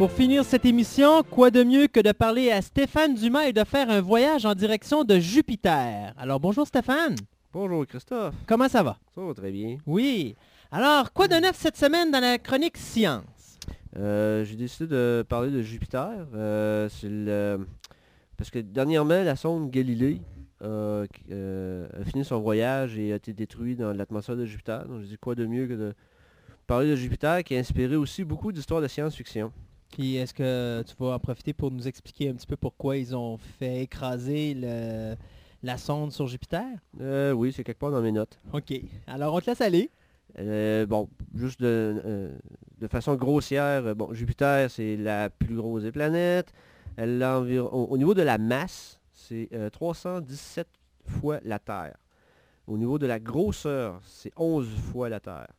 Pour 0.03 0.11
finir 0.11 0.43
cette 0.43 0.65
émission, 0.65 1.23
quoi 1.23 1.49
de 1.49 1.63
mieux 1.63 1.87
que 1.87 2.01
de 2.01 2.11
parler 2.11 2.51
à 2.51 2.61
Stéphane 2.61 3.15
Dumas 3.15 3.45
et 3.45 3.53
de 3.53 3.63
faire 3.63 3.89
un 3.89 4.01
voyage 4.01 4.45
en 4.45 4.53
direction 4.53 5.05
de 5.05 5.17
Jupiter? 5.17 6.13
Alors 6.17 6.41
bonjour 6.41 6.67
Stéphane, 6.67 7.15
Bonjour 7.53 7.87
Christophe, 7.87 8.35
comment 8.45 8.67
ça 8.67 8.83
va? 8.83 8.97
ça 9.15 9.21
va 9.21 9.33
très 9.33 9.49
bien. 9.49 9.77
Oui. 9.85 10.35
Alors, 10.73 11.13
quoi 11.13 11.29
de 11.29 11.35
neuf 11.35 11.55
cette 11.55 11.77
semaine 11.77 12.11
dans 12.11 12.19
la 12.19 12.37
chronique 12.37 12.75
science? 12.75 13.57
Euh, 13.95 14.43
J'ai 14.43 14.57
décidé 14.57 14.87
de 14.87 15.25
parler 15.29 15.51
de 15.51 15.61
Jupiter. 15.61 16.27
euh, 16.35 16.89
le... 17.03 17.65
Parce 18.35 18.49
que 18.49 18.59
dernièrement, 18.59 19.23
la 19.23 19.37
sonde 19.37 19.71
Galilée 19.71 20.19
euh, 20.63 21.07
a 21.97 22.03
fini 22.03 22.25
son 22.25 22.41
voyage 22.41 22.97
et 22.97 23.13
a 23.13 23.15
été 23.15 23.31
détruite 23.31 23.79
dans 23.79 23.93
l'atmosphère 23.93 24.35
de 24.35 24.45
Jupiter. 24.45 24.85
Donc 24.85 24.99
je 24.99 25.05
dis 25.05 25.17
quoi 25.17 25.33
de 25.33 25.45
mieux 25.45 25.65
que 25.65 25.73
de 25.75 25.93
parler 26.67 26.89
de 26.89 26.97
Jupiter 26.97 27.41
qui 27.45 27.55
a 27.55 27.59
inspiré 27.59 27.95
aussi 27.95 28.25
beaucoup 28.25 28.51
d'histoires 28.51 28.81
de 28.81 28.87
science-fiction. 28.89 29.53
Puis 29.93 30.15
est-ce 30.15 30.33
que 30.33 30.83
tu 30.87 30.95
vas 30.99 31.13
en 31.15 31.19
profiter 31.19 31.53
pour 31.53 31.69
nous 31.69 31.87
expliquer 31.87 32.29
un 32.29 32.33
petit 32.33 32.47
peu 32.47 32.55
pourquoi 32.57 32.97
ils 32.97 33.15
ont 33.15 33.37
fait 33.37 33.81
écraser 33.83 34.55
le- 34.55 35.15
la 35.61 35.77
sonde 35.77 36.11
sur 36.11 36.25
Jupiter? 36.25 36.65
Euh, 36.99 37.31
oui, 37.31 37.53
c'est 37.53 37.63
quelque 37.63 37.77
part 37.77 37.91
dans 37.91 38.01
mes 38.01 38.11
notes. 38.11 38.39
OK. 38.53 38.73
Alors 39.05 39.35
on 39.35 39.39
te 39.39 39.45
laisse 39.51 39.61
aller. 39.61 39.91
Euh, 40.39 40.87
bon, 40.87 41.09
juste 41.35 41.61
de, 41.61 42.01
euh, 42.05 42.35
de 42.79 42.87
façon 42.87 43.13
grossière, 43.15 43.85
euh, 43.85 43.93
bon, 43.93 44.11
Jupiter, 44.15 44.71
c'est 44.71 44.97
la 44.97 45.29
plus 45.29 45.55
grosse 45.55 45.83
des 45.83 45.91
planètes. 45.91 46.51
Elle 46.97 47.21
a 47.21 47.37
environ, 47.39 47.67
au, 47.71 47.85
au 47.93 47.97
niveau 47.99 48.15
de 48.15 48.23
la 48.23 48.39
masse, 48.39 48.99
c'est 49.13 49.47
euh, 49.53 49.69
317 49.69 50.67
fois 51.05 51.39
la 51.43 51.59
Terre. 51.59 51.97
Au 52.65 52.79
niveau 52.79 52.97
de 52.97 53.05
la 53.05 53.19
grosseur, 53.19 54.01
c'est 54.05 54.31
11 54.37 54.67
fois 54.91 55.07
la 55.09 55.19
Terre. 55.19 55.49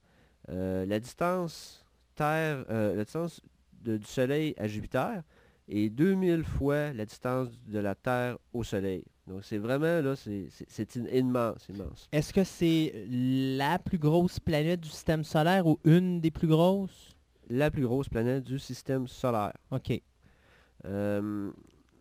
La 0.48 0.98
distance 0.98 1.85
Terre, 2.16 2.65
la 2.69 3.05
distance 3.05 3.40
de- 3.85 3.97
du 3.98 4.06
Soleil 4.06 4.55
à 4.59 4.66
Jupiter 4.66 5.23
est 5.69 5.89
2000 5.90 6.44
fois 6.44 6.93
la 6.93 7.05
distance 7.06 7.48
de 7.66 7.78
la 7.78 7.94
Terre 7.94 8.39
au 8.52 8.65
Soleil. 8.65 9.05
Donc 9.27 9.44
c'est 9.44 9.56
vraiment 9.59 10.02
là, 10.02 10.15
c'est 10.16 10.97
immense, 10.97 11.66
immense. 11.69 12.09
Est-ce 12.12 12.32
que 12.35 12.44
c'est 12.44 12.93
la 13.09 13.78
plus 13.78 13.97
grosse 13.98 14.39
planète 14.40 14.81
du 14.81 14.89
système 14.90 15.24
solaire 15.24 15.66
ou 15.66 15.78
une 15.85 16.20
des 16.20 16.31
plus 16.31 16.48
grosses? 16.48 17.16
La 17.48 17.70
plus 17.70 17.82
grosse 17.85 18.09
planète 18.09 18.44
du 18.44 18.59
système 18.59 19.06
solaire. 19.09 19.55
OK. 19.70 20.01
Euh, 20.86 21.51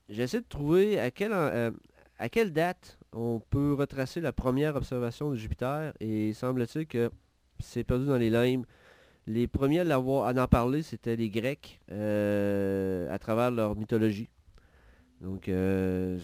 J'essaie 0.09 0.41
de 0.41 0.45
trouver 0.47 0.99
à 0.99 1.11
quelle, 1.11 1.31
euh, 1.33 1.71
à 2.19 2.27
quelle 2.27 2.51
date 2.51 2.99
on 3.13 3.39
peut 3.39 3.73
retracer 3.73 4.19
la 4.19 4.33
première 4.33 4.75
observation 4.75 5.31
de 5.31 5.35
Jupiter 5.35 5.93
et 6.01 6.33
semble-t-il 6.33 6.85
que 6.87 7.09
c'est 7.59 7.85
perdu 7.85 8.05
dans 8.05 8.17
les 8.17 8.29
limbes. 8.29 8.65
Les 9.25 9.47
premiers 9.47 9.79
à, 9.89 9.95
à 9.95 9.99
en 9.99 10.47
parler, 10.47 10.81
c'était 10.81 11.15
les 11.15 11.29
Grecs 11.29 11.79
euh, 11.91 13.13
à 13.13 13.17
travers 13.19 13.51
leur 13.51 13.75
mythologie. 13.75 14.27
Donc, 15.21 15.47
euh, 15.47 16.19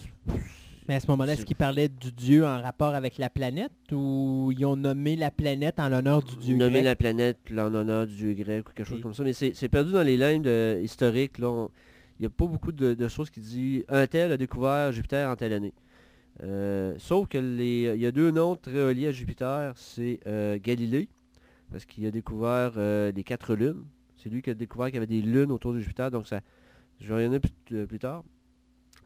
Mais 0.86 0.96
à 0.96 1.00
ce 1.00 1.06
moment-là, 1.08 1.32
est-ce 1.32 1.46
qu'ils 1.46 1.56
parlaient 1.56 1.88
du 1.88 2.12
dieu 2.12 2.44
en 2.44 2.60
rapport 2.60 2.94
avec 2.94 3.16
la 3.16 3.30
planète 3.30 3.72
ou 3.92 4.52
ils 4.54 4.64
ont 4.66 4.76
nommé 4.76 5.16
la 5.16 5.30
planète 5.30 5.80
en 5.80 5.88
l'honneur 5.88 6.22
du 6.22 6.36
dieu 6.36 6.56
grec? 6.58 6.84
la 6.84 6.96
planète 6.96 7.38
en 7.52 7.74
honneur 7.74 8.06
du 8.06 8.14
dieu 8.14 8.32
grec 8.34 8.68
ou 8.68 8.72
quelque 8.74 8.86
chose 8.86 9.00
comme 9.00 9.14
ça. 9.14 9.22
Mais 9.24 9.32
c'est 9.32 9.68
perdu 9.70 9.92
dans 9.92 10.02
les 10.02 10.18
limbes 10.18 10.42
de- 10.42 10.78
historiques. 10.82 11.38
là. 11.38 11.68
Il 12.18 12.24
n'y 12.24 12.26
a 12.26 12.30
pas 12.30 12.44
beaucoup 12.46 12.72
de, 12.72 12.92
de 12.92 13.08
choses 13.08 13.30
qui 13.30 13.40
disent 13.40 13.84
un 13.88 14.06
tel 14.06 14.32
a 14.32 14.36
découvert 14.36 14.92
Jupiter 14.92 15.30
en 15.30 15.36
telle 15.36 15.54
année. 15.54 15.72
Euh, 16.42 16.94
sauf 16.98 17.28
que 17.28 17.38
les, 17.38 17.92
il 17.94 18.00
y 18.00 18.06
a 18.06 18.12
deux 18.12 18.30
noms 18.30 18.56
très 18.56 18.84
reliés 18.84 19.06
à 19.06 19.12
Jupiter. 19.12 19.72
C'est 19.76 20.20
euh, 20.26 20.58
Galilée, 20.62 21.08
parce 21.70 21.84
qu'il 21.84 22.06
a 22.06 22.10
découvert 22.10 22.72
euh, 22.76 23.12
les 23.12 23.24
quatre 23.24 23.54
lunes. 23.54 23.84
C'est 24.16 24.28
lui 24.28 24.42
qui 24.42 24.50
a 24.50 24.54
découvert 24.54 24.86
qu'il 24.88 24.96
y 24.96 24.98
avait 24.98 25.06
des 25.06 25.22
lunes 25.22 25.50
autour 25.52 25.72
de 25.72 25.80
Jupiter. 25.80 26.10
Donc 26.10 26.26
ça, 26.26 26.40
je 27.00 27.08
vais 27.08 27.14
revenir 27.24 27.40
plus, 27.40 27.52
euh, 27.76 27.86
plus 27.86 27.98
tard. 27.98 28.22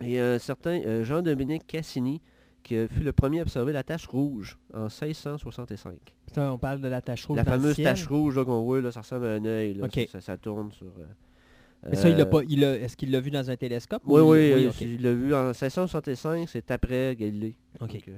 Et 0.00 0.18
un 0.18 0.38
certain 0.38 0.80
euh, 0.84 1.04
Jean-Dominique 1.04 1.66
Cassini, 1.66 2.20
qui 2.62 2.74
fut 2.88 3.02
le 3.04 3.12
premier 3.12 3.40
à 3.40 3.42
observer 3.42 3.72
la 3.72 3.82
tache 3.82 4.06
rouge 4.06 4.58
en 4.72 4.88
1665. 4.88 5.96
Ça, 6.34 6.52
on 6.52 6.58
parle 6.58 6.80
de 6.80 6.88
la 6.88 7.00
tache 7.02 7.26
rouge 7.26 7.36
La 7.36 7.44
dans 7.44 7.52
le 7.52 7.58
fameuse 7.58 7.74
ciel? 7.74 7.84
tache 7.86 8.06
rouge 8.06 8.42
qu'on 8.44 8.62
voit, 8.62 8.80
là, 8.80 8.90
ça 8.90 9.02
ressemble 9.02 9.26
à 9.26 9.32
un 9.34 9.44
œil. 9.44 9.80
ça, 10.20 10.36
tourne 10.38 10.72
sur... 10.72 10.86
Mais 11.88 11.96
ça, 11.96 12.08
il 12.08 12.16
l'a 12.16 12.24
pas. 12.24 12.40
Il 12.48 12.64
a- 12.64 12.78
Est-ce 12.78 12.96
qu'il 12.96 13.10
l'a 13.10 13.20
vu 13.20 13.30
dans 13.30 13.50
un 13.50 13.56
télescope? 13.56 14.02
Oui, 14.06 14.22
ou 14.22 14.30
oui, 14.32 14.70
il- 14.80 15.02
l'a 15.02 15.12
vu 15.12 15.34
en 15.34 15.48
1665, 15.48 16.48
c'est 16.48 16.70
après 16.70 17.14
Galilée. 17.14 17.54
Ok. 17.78 17.92
Donc, 17.92 18.08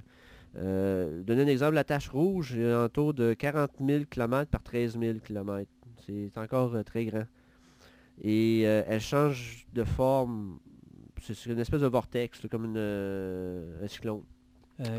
euh, 0.59 1.23
donner 1.23 1.43
un 1.43 1.47
exemple, 1.49 1.75
la 1.75 1.85
tache 1.85 2.09
rouge 2.09 2.57
est 2.57 2.75
autour 2.75 3.15
de 3.15 3.35
40 3.35 3.71
000 3.85 4.05
km 4.11 4.51
par 4.51 4.63
13 4.63 4.99
000 4.99 5.19
km. 5.25 5.71
C'est 6.07 6.37
encore 6.39 6.75
euh, 6.75 6.83
très 6.83 7.05
grand. 7.05 7.25
Et 8.23 8.63
euh, 8.65 8.83
elle 8.89 9.01
change 9.01 9.67
de 9.75 9.85
forme, 9.85 10.59
c'est 11.23 11.47
une 11.47 11.59
espèce 11.59 11.81
de 11.83 11.87
vortex, 11.87 12.43
là, 12.43 12.49
comme 12.49 12.65
une, 12.65 12.75
euh, 12.77 13.85
un 13.85 13.89
cyclone. 13.89 14.23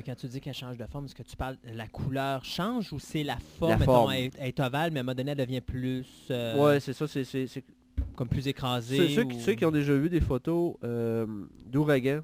Quand 0.05 0.15
tu 0.15 0.27
dis 0.27 0.41
qu'elle 0.41 0.55
change 0.55 0.75
de 0.77 0.85
forme, 0.87 1.05
est-ce 1.05 1.13
que 1.13 1.21
tu 1.21 1.35
parles 1.37 1.57
la 1.63 1.85
couleur 1.87 2.43
change 2.43 2.91
ou 2.93 2.97
c'est 2.99 3.23
la 3.23 3.37
forme, 3.37 3.71
La 3.71 3.77
mettons, 3.77 3.93
forme. 3.93 4.11
Elle, 4.11 4.23
est, 4.25 4.31
elle 4.39 4.47
est 4.47 4.59
ovale, 4.59 4.89
mais 4.91 4.97
à 4.97 5.01
un 5.01 5.03
moment 5.03 5.13
donné, 5.15 5.31
elle 5.31 5.37
devient 5.37 5.61
plus 5.61 6.05
ouais, 6.29 6.79
c'est 6.79 6.93
ça, 6.93 7.07
c'est- 7.07 7.63
comme 8.15 8.27
plus 8.27 8.47
écrasée. 8.47 8.97
Ceux, 8.97 9.07
ceux 9.09 9.23
qui, 9.25 9.35
ou- 9.37 9.39
ceux 9.39 9.53
qui 9.53 9.65
ont 9.65 9.71
déjà 9.71 9.93
vu 9.95 10.09
des 10.09 10.19
photos 10.21 10.75
d'ouragans 11.67 12.21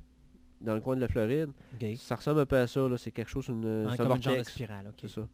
dans 0.63 0.73
le 0.75 0.81
coin 0.81 0.95
de 0.95 1.01
la 1.01 1.07
Floride, 1.07 1.49
ça 1.97 2.15
ressemble 2.15 2.39
un 2.39 2.45
peu 2.45 2.57
à 2.57 2.67
ça. 2.67 2.87
là, 2.87 2.97
C'est 2.97 3.11
quelque 3.11 3.29
chose, 3.29 3.47
une, 3.49 3.85
Ah, 3.87 3.91
un 3.93 3.95
genre 3.97 4.17
de 4.37 4.43
spirale. 4.43 4.91
C'est 4.99 5.09
ça. 5.09 5.27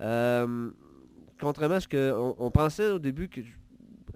Euh, 0.00 0.70
contrairement 1.40 1.76
à 1.76 1.80
ce 1.80 1.88
qu'on 1.88 2.34
on 2.38 2.50
pensait 2.50 2.90
au 2.90 2.98
début, 2.98 3.28
que, 3.28 3.40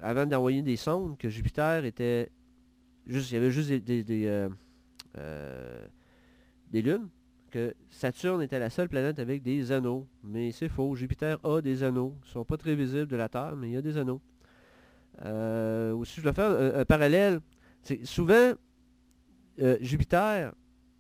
avant 0.01 0.27
d'envoyer 0.27 0.63
des 0.63 0.77
sondes, 0.77 1.19
que 1.19 1.29
Jupiter 1.29 1.85
était 1.85 2.31
juste, 3.07 3.31
il 3.31 3.35
y 3.35 3.37
avait 3.39 3.51
juste 3.51 3.69
des, 3.69 3.81
des- 3.81 4.05
des, 4.05 4.27
euh, 4.27 4.49
euh, 5.19 5.87
des 6.71 6.83
lunes, 6.83 7.09
que 7.51 7.75
Saturne 7.91 8.41
était 8.43 8.59
la 8.61 8.71
seule 8.71 8.89
planète 8.89 9.19
avec 9.19 9.43
des 9.43 9.73
anneaux. 9.73 10.07
Mais 10.23 10.53
c'est 10.53 10.69
faux. 10.69 10.95
Jupiter 10.95 11.39
a 11.45 11.61
des 11.61 11.83
anneaux. 11.83 12.15
Ils 12.23 12.27
ne 12.29 12.33
sont 12.33 12.45
pas 12.45 12.57
très 12.57 12.77
visibles 12.77 13.09
de 13.09 13.17
la 13.17 13.29
Terre, 13.29 13.57
mais 13.57 13.71
il 13.71 13.73
y 13.73 13.77
a 13.77 13.83
des 13.83 13.97
anneaux. 13.99 14.21
Euh, 15.25 15.93
aussi, 15.95 16.15
je 16.21 16.23
dois 16.23 16.33
faire 16.33 16.51
un, 16.51 16.81
un 16.81 16.85
parallèle. 16.85 17.41
C'est 17.83 18.05
souvent, 18.07 18.53
euh, 19.61 19.77
Jupiter 19.81 20.53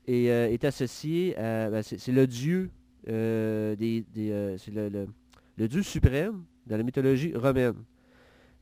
est, 0.06 0.28
euh, 0.30 0.48
est 0.50 0.64
associé 0.64 1.36
à... 1.36 1.70
ben, 1.70 1.82
c'est 1.82 2.12
le 2.12 2.26
dieu 2.26 2.70
euh, 3.08 3.76
des... 3.76 4.04
des, 4.12 4.56
c'est 4.58 4.70
le, 4.72 4.88
le- 4.88 5.08
le 5.56 5.68
dieu 5.68 5.82
suprême 5.82 6.44
dans 6.66 6.78
la 6.78 6.82
mythologie 6.82 7.34
romaine. 7.34 7.74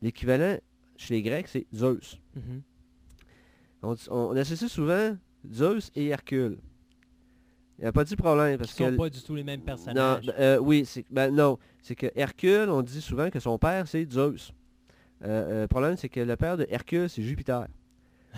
L'équivalent 0.01 0.57
chez 0.97 1.13
les 1.13 1.21
Grecs, 1.21 1.47
c'est 1.47 1.65
Zeus. 1.73 2.19
Mhm. 2.35 2.61
On, 3.83 3.95
on 4.09 4.35
associe 4.35 4.69
souvent 4.69 5.15
Zeus 5.49 5.91
et 5.95 6.07
Hercule. 6.07 6.57
Il 7.77 7.83
n'y 7.83 7.87
a 7.87 7.93
pas 7.93 8.03
de 8.03 8.13
problème 8.15 8.57
parce 8.57 8.71
Qui 8.73 8.83
sont 8.83 8.91
que... 8.91 8.97
pas 8.97 9.09
du 9.09 9.21
tout 9.21 9.33
les 9.35 9.45
mêmes 9.45 9.61
Non, 9.61 9.65
personnages. 9.65 10.25
ben, 10.25 10.33
euh, 10.39 10.57
oui, 10.59 10.83
c'est 10.85 11.05
ben, 11.09 11.33
non, 11.33 11.57
c'est 11.81 11.95
que 11.95 12.07
Hercule, 12.15 12.67
on 12.69 12.81
dit 12.81 12.99
souvent 13.01 13.29
que 13.29 13.39
son 13.39 13.57
père 13.57 13.87
c'est 13.87 14.11
Zeus. 14.11 14.51
Euh, 15.23 15.27
euh, 15.27 15.61
le 15.61 15.67
problème 15.69 15.95
c'est 15.95 16.09
que 16.09 16.19
le 16.19 16.35
père 16.35 16.57
de 16.57 16.65
Hercule 16.69 17.09
c'est 17.09 17.23
Jupiter. 17.23 17.65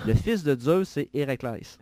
Le 0.06 0.14
fils 0.14 0.44
de 0.44 0.58
Zeus 0.60 0.90
c'est 0.90 1.10
Héraclès. 1.14 1.78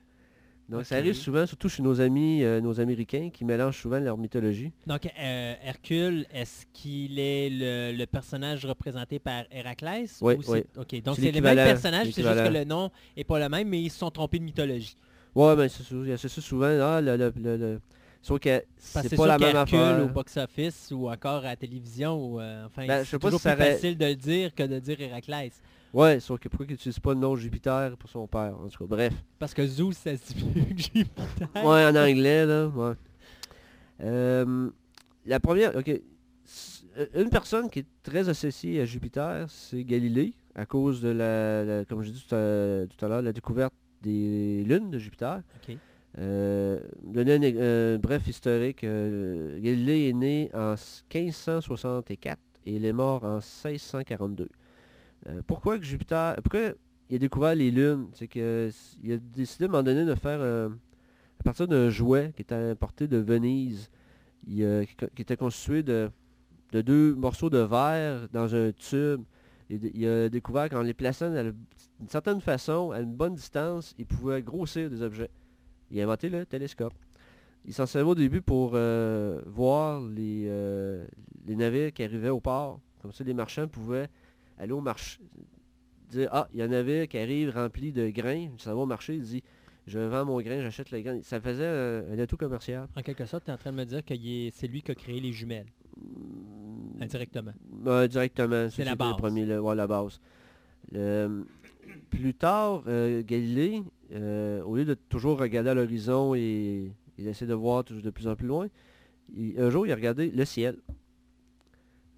Donc 0.68 0.86
ça 0.86 0.98
arrive 0.98 1.16
souvent, 1.16 1.48
surtout 1.48 1.68
chez 1.68 1.82
nos 1.82 2.00
amis, 2.00 2.44
euh, 2.44 2.62
nos 2.62 2.80
Américains, 2.80 3.32
qui 3.34 3.44
mélangent 3.44 3.82
souvent 3.82 4.00
leur 4.00 4.20
mythologie. 4.20 4.72
Donc, 4.86 5.08
euh, 5.20 5.56
Hercule, 5.64 6.28
est-ce 6.32 6.68
qu'il 6.74 7.18
est 7.18 7.50
le, 7.50 7.98
le 7.98 8.06
personnage 8.06 8.68
représenté 8.68 9.18
par 9.18 9.46
Héraclès? 9.52 10.20
Oui, 10.22 10.36
ou 10.36 10.44
oui. 10.52 10.64
OK, 10.78 11.02
donc 11.02 11.16
C'est 11.16 11.32
le 11.32 11.42
même 11.42 11.56
personnage, 11.56 12.12
c'est 12.12 12.22
juste 12.22 12.44
que 12.44 12.50
le 12.54 12.66
nom 12.66 12.92
est 13.18 13.24
pas 13.24 13.40
le 13.40 13.50
même, 13.50 13.68
mais 13.68 13.82
ils 13.82 13.90
se 13.90 13.98
sont 13.98 14.12
trompés 14.12 14.38
de 14.38 14.44
mythologie. 14.44 14.96
Ouais, 15.34 15.56
ben 15.56 15.68
c'est 15.70 15.82
ça, 16.28 16.42
souvent, 16.42 16.66
ah, 16.82 17.02
le, 17.02 17.16
le, 17.36 17.80
Sauf 18.22 18.40
que 18.40 18.62
c'est 18.78 19.16
pas 19.16 19.28
la 19.28 19.40
même 19.40 19.54
qu'Hercule 19.54 19.80
affaire. 19.80 20.06
au 20.06 20.10
box-office 20.10 20.92
ou 20.92 21.10
encore 21.10 21.46
à 21.46 21.50
la 21.50 21.56
télévision, 21.56 22.16
ou, 22.34 22.40
euh, 22.40 22.66
enfin, 22.66 22.86
Ben, 22.86 23.04
c'est 23.06 23.18
toujours 23.18 23.40
si 23.40 23.48
plus 23.48 23.54
aurait- 23.56 23.72
facile 23.74 23.98
de 23.98 24.06
le 24.06 24.16
dire 24.16 24.54
que 24.54 24.64
de 24.64 24.78
dire 24.80 25.00
Héraclès. 25.02 25.54
Ouais, 25.94 26.20
sauf 26.20 26.40
que 26.40 26.48
pourquoi 26.50 26.66
il 26.68 26.72
n'utilise 26.72 27.00
pas 27.00 27.14
le 27.14 27.20
nom 27.20 27.36
Jupiter 27.36 27.98
pour 27.98 28.10
son 28.10 28.28
père, 28.28 28.56
en 28.60 28.68
tout 28.68 28.78
cas, 28.80 28.86
bref. 28.88 29.14
Parce 29.40 29.54
que 29.54 29.66
Zeus, 29.66 29.98
ça 29.98 30.16
se 30.16 30.34
dit 30.34 30.44
plus 30.44 30.76
que 30.76 30.82
Jupiter. 30.82 31.50
Ouais, 31.56 31.86
en 31.86 31.96
anglais, 31.96 32.46
là. 32.46 32.68
Ouais. 32.68 32.94
Euh, 34.02 34.70
la 35.26 35.40
première, 35.40 35.76
ok. 35.76 35.90
Euh, 35.90 37.06
Une 37.16 37.30
personne 37.30 37.70
qui 37.70 37.80
est 37.80 37.86
très 38.04 38.30
associée 38.30 38.82
à 38.82 38.86
Jupiter, 38.86 39.46
c'est 39.50 39.84
Galilée, 39.84 40.34
à 40.56 40.66
cause 40.66 41.02
de 41.02 41.10
la, 41.10 41.64
la- 41.64 41.86
comme 41.86 42.02
j'ai 42.04 42.12
dit 42.12 42.24
tout 42.28 42.36
à, 42.36 42.86
tout 42.88 43.06
à 43.06 43.08
l'heure, 43.10 43.22
la 43.22 43.34
découverte 43.34 43.74
des 44.02 44.64
lunes 44.66 44.90
de 44.92 44.98
Jupiter. 45.00 45.42
OK. 45.68 45.76
Euh, 46.18 46.80
donner 47.04 47.36
un, 47.36 47.44
euh, 47.44 47.98
bref 48.00 48.28
historique, 48.28 48.82
Galilée 48.84 50.10
est 50.10 50.14
né 50.14 50.50
en 50.56 50.72
1564 51.14 52.40
et 52.66 52.76
il 52.76 52.86
est 52.86 52.94
mort 52.94 53.24
en 53.24 53.36
1642. 53.38 54.50
Euh, 55.28 55.42
pourquoi 55.46 55.78
que 55.78 55.86
Jupiter, 55.86 56.36
pourquoi 56.42 56.72
il 57.10 57.16
a 57.16 57.20
découvert 57.20 57.56
les 57.56 57.72
lunes? 57.72 58.08
C'est 58.14 58.28
que 58.28 58.70
il 59.04 59.14
a 59.14 59.18
décidé 59.18 59.66
à 59.66 59.68
un 59.68 59.72
moment 59.72 59.84
donné 59.84 60.06
de 60.06 60.16
faire 60.16 60.40
euh, 60.42 60.70
à 61.40 61.44
partir 61.44 61.68
d'un 61.68 61.90
jouet 61.90 62.32
qui 62.36 62.42
était 62.42 62.56
importé 62.56 63.08
de 63.08 63.18
Venise, 63.18 63.90
qui, 64.46 64.64
était 65.18 65.38
constitué 65.38 65.84
de, 65.84 66.10
de 66.72 66.82
deux 66.82 67.16
morceaux 67.16 67.50
de 67.50 67.60
verre 67.60 68.28
dans 68.32 68.56
un 68.56 68.72
tube. 68.72 69.22
Il, 69.70 70.08
a 70.08 70.30
découvert 70.30 70.68
qu'en 70.68 70.82
les 70.82 70.96
plaçant 70.96 71.32
d'une 71.32 72.08
certaine 72.08 72.42
façon, 72.42 72.90
à 72.90 73.02
une 73.02 73.14
bonne 73.14 73.36
distance, 73.36 73.94
il 74.00 74.08
pouvait 74.08 74.42
grossir 74.42 74.90
des 74.90 75.04
objets. 75.04 75.30
Il 75.92 76.00
a 76.00 76.04
inventé 76.04 76.28
le 76.30 76.44
télescope. 76.46 76.94
Il 77.66 77.74
s'en 77.74 77.86
servait 77.86 78.10
au 78.10 78.16
début 78.16 78.42
pour 78.42 78.72
euh, 78.74 79.42
voir 79.46 80.02
les 80.02 80.50
navires 81.46 81.94
qui 81.94 82.04
arrivaient 82.04 82.30
au 82.30 82.40
port. 82.40 82.80
Comme 83.02 83.12
ça, 83.12 83.24
les 83.24 83.34
marchands 83.34 83.68
pouvaient 83.68 84.10
aller 84.60 84.72
au 84.74 84.82
marché, 84.82 85.20
dire 86.12 86.30
Ah, 86.32 86.48
il 86.54 86.60
y 86.60 86.62
a 86.62 86.66
un 86.66 86.70
navire 86.70 87.08
qui 87.08 87.18
arrive 87.18 87.50
rempli 87.50 87.92
de 87.92 88.10
grains, 88.10 88.50
ça 88.58 88.74
va 88.76 88.82
au 88.82 88.86
marché, 88.86 89.16
il 89.16 89.22
dit 89.24 89.44
Je 89.88 89.98
vends 90.00 90.26
mon 90.26 90.40
grain, 90.42 90.62
j'achète 90.62 90.92
le 90.92 91.02
grain. 91.02 91.20
Ça 91.24 91.40
faisait 91.42 91.66
un, 91.66 92.12
un 92.14 92.20
atout 92.20 92.38
commercial. 92.38 92.88
En 92.96 93.02
quelque 93.02 93.26
sorte, 93.26 93.46
tu 93.46 93.50
es 93.50 93.54
en 93.54 93.58
train 93.58 93.72
de 93.72 93.78
me 93.78 93.86
dire 93.86 94.06
que 94.06 94.14
c'est 94.54 94.68
lui 94.68 94.82
qui 94.84 94.92
a 94.92 94.96
créé 94.96 95.20
les 95.20 95.32
jumelles, 95.34 95.68
indirectement. 97.02 97.54
Ouais, 97.86 98.08
directement. 98.08 98.70
C'est 98.70 98.84
la 98.84 98.92
le 98.92 98.98
base. 98.98 99.16
premier, 99.18 99.46
le- 99.46 99.60
ouais, 99.62 99.76
la 99.76 99.88
base. 99.88 100.20
Le- 100.92 101.46
plus 102.10 102.34
tard, 102.34 102.84
euh, 102.88 103.24
Galilée, 103.24 103.82
euh, 104.12 104.62
au 104.64 104.76
lieu 104.76 104.86
de 104.86 104.94
toujours 104.94 105.40
regarder 105.40 105.70
à 105.72 105.74
l'horizon 105.74 106.36
et, 106.36 106.92
et 107.18 107.24
d'essayer 107.24 107.48
de 107.48 107.54
voir 107.54 107.84
toujours 107.84 108.04
de 108.04 108.10
plus 108.10 108.28
en 108.28 108.36
plus 108.36 108.48
loin, 108.48 108.68
il- 109.36 109.60
un 109.60 109.70
jour, 109.70 109.86
il 109.88 109.92
a 109.92 109.96
regardé 109.96 110.30
le 110.30 110.46
ciel. 110.46 110.78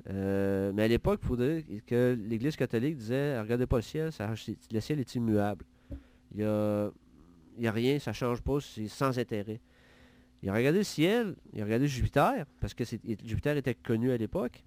Euh, 0.10 0.72
mais 0.74 0.84
à 0.84 0.88
l'époque, 0.88 1.20
il 1.24 1.28
faudrait 1.28 1.66
que 1.86 2.18
l'Église 2.28 2.56
catholique 2.56 2.98
disait, 2.98 3.40
regardez 3.40 3.68
pas 3.68 3.78
le 3.78 3.82
ciel, 3.84 4.12
ça- 4.12 4.34
le 4.72 4.80
ciel 4.80 5.00
est 5.00 5.16
immuable. 5.16 5.66
Il 6.34 6.38
n'y 6.38 6.44
a, 6.44 6.90
il 7.58 7.64
y 7.64 7.68
a 7.68 7.72
rien, 7.72 8.00
ça 8.00 8.14
change 8.14 8.42
pas, 8.42 8.60
c'est 8.62 8.88
sans 8.88 9.18
intérêt. 9.20 9.60
Il 10.42 10.50
a 10.50 10.54
regardé 10.54 10.80
le 10.80 10.84
ciel, 10.84 11.36
il 11.54 11.62
a 11.62 11.66
regardé 11.66 11.88
Jupiter, 11.88 12.46
parce 12.60 12.74
que 12.74 12.84
Jupiter 13.24 13.58
était 13.58 13.76
connu 13.76 14.12
à 14.12 14.18
l'époque. 14.18 14.64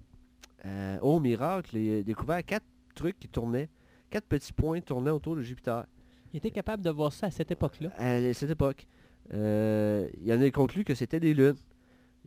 Euh, 0.66 0.98
oh 1.02 1.18
miracle, 1.18 1.76
il 1.76 1.98
a 1.98 2.02
découvert 2.02 2.44
quatre 2.44 2.64
trucs 2.94 3.18
qui 3.18 3.28
tournaient, 3.28 3.68
quatre 4.10 4.26
petits 4.26 4.52
points 4.52 4.80
tournaient 4.80 5.10
autour 5.10 5.34
de 5.36 5.42
Jupiter 5.42 5.84
Il 6.32 6.36
était 6.36 6.52
capable 6.52 6.82
de 6.82 6.90
voir 6.90 7.12
ça 7.12 7.26
à 7.26 7.30
cette 7.30 7.50
époque-là. 7.50 7.90
à 7.98 8.32
cette 8.34 8.50
époque. 8.50 8.86
Euh, 9.32 10.08
il 10.22 10.32
en 10.32 10.40
a 10.40 10.50
conclu 10.50 10.84
que 10.84 10.94
c'était 10.94 11.18
des 11.18 11.34
lunes. 11.34 11.56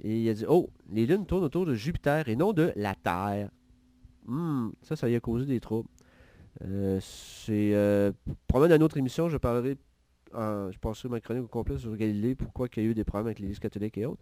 Et 0.03 0.21
il 0.21 0.29
a 0.29 0.33
dit, 0.33 0.45
oh, 0.47 0.69
les 0.91 1.05
lunes 1.05 1.25
tournent 1.25 1.43
autour 1.43 1.65
de 1.65 1.73
Jupiter 1.73 2.27
et 2.29 2.35
non 2.35 2.53
de 2.53 2.71
la 2.75 2.93
Terre. 2.95 3.49
Hmm, 4.25 4.69
ça, 4.81 4.95
ça 4.95 5.07
lui 5.07 5.15
a 5.15 5.19
causé 5.19 5.45
des 5.45 5.59
troubles. 5.59 5.89
Euh, 6.65 6.99
c'est 7.01 7.73
euh, 7.73 8.11
probablement 8.47 8.69
dans 8.71 8.75
une 8.77 8.83
autre 8.83 8.97
émission, 8.97 9.29
je 9.29 9.37
parlerai, 9.37 9.77
en- 10.33 10.71
je 10.71 10.77
passerai 10.79 11.09
ma 11.09 11.19
chronique 11.19 11.43
au 11.43 11.47
complet 11.47 11.77
sur 11.77 11.95
Galilée, 11.95 12.35
pourquoi 12.35 12.67
il 12.75 12.83
y 12.83 12.85
a 12.85 12.89
eu 12.89 12.93
des 12.93 13.03
problèmes 13.03 13.27
avec 13.27 13.39
l'Église 13.39 13.59
catholique 13.59 13.97
et 13.97 14.05
autres. 14.05 14.21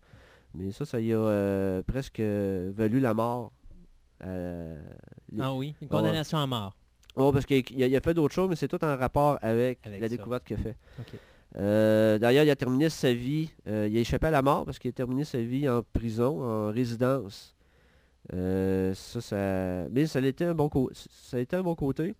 Mais 0.53 0.71
ça, 0.71 0.85
ça 0.85 0.99
y 1.01 1.11
a 1.13 1.17
euh, 1.17 1.81
presque 1.83 2.19
valu 2.21 2.99
la 2.99 3.13
mort. 3.13 3.51
Les- 4.21 5.41
Ah 5.41 5.53
oui, 5.53 5.75
une 5.81 5.87
condamnation 5.89 6.37
à 6.37 6.47
mort. 6.47 6.75
Oh, 7.17 7.31
parce 7.31 7.45
qu'il 7.45 7.95
a, 7.95 8.01
fait 8.01 8.13
d'autres 8.13 8.33
choses, 8.33 8.49
mais 8.49 8.55
c'est 8.57 8.67
tout 8.67 8.83
en 8.83 8.97
rapport 8.97 9.37
avec, 9.41 9.79
Avec 9.85 10.01
la 10.01 10.09
ça. 10.09 10.15
découverte 10.17 10.43
qu'il 10.45 10.57
a 10.57 10.59
fait. 10.59 10.75
Euh, 11.57 12.19
D'ailleurs, 12.19 12.43
il 12.43 12.49
a 12.49 12.55
terminé 12.55 12.89
sa 12.89 13.13
vie, 13.13 13.49
euh, 13.67 13.87
il 13.89 13.97
a 13.97 13.99
échappé 14.01 14.27
à 14.27 14.31
la 14.31 14.41
mort 14.41 14.65
parce 14.65 14.79
qu'il 14.79 14.89
a 14.89 14.93
terminé 14.93 15.23
sa 15.23 15.41
vie 15.41 15.69
en 15.69 15.83
prison, 15.93 16.43
en 16.43 16.71
résidence. 16.71 17.55
Euh, 18.33 18.93
ça, 18.93 19.21
ça, 19.21 19.87
mais 19.91 20.07
ça 20.07 20.19
a 20.19 20.25
été 20.25 20.45
un 20.45 20.55
bon, 20.55 20.69
ça 20.93 21.37
un 21.37 21.61
bon 21.61 21.75
côté 21.75 22.15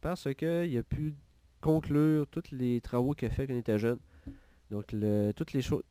parce 0.00 0.28
qu'il 0.34 0.78
a 0.78 0.82
pu 0.82 1.14
conclure 1.60 2.26
tous 2.28 2.52
les 2.52 2.80
travaux 2.80 3.12
qu'il 3.12 3.28
a 3.28 3.30
fait 3.30 3.46
quand 3.46 3.52
il 3.52 3.58
était 3.58 3.78
jeune. 3.78 3.98
Donc, 4.70 4.94
toutes 5.36 5.52
les 5.52 5.60
choses, 5.60 5.82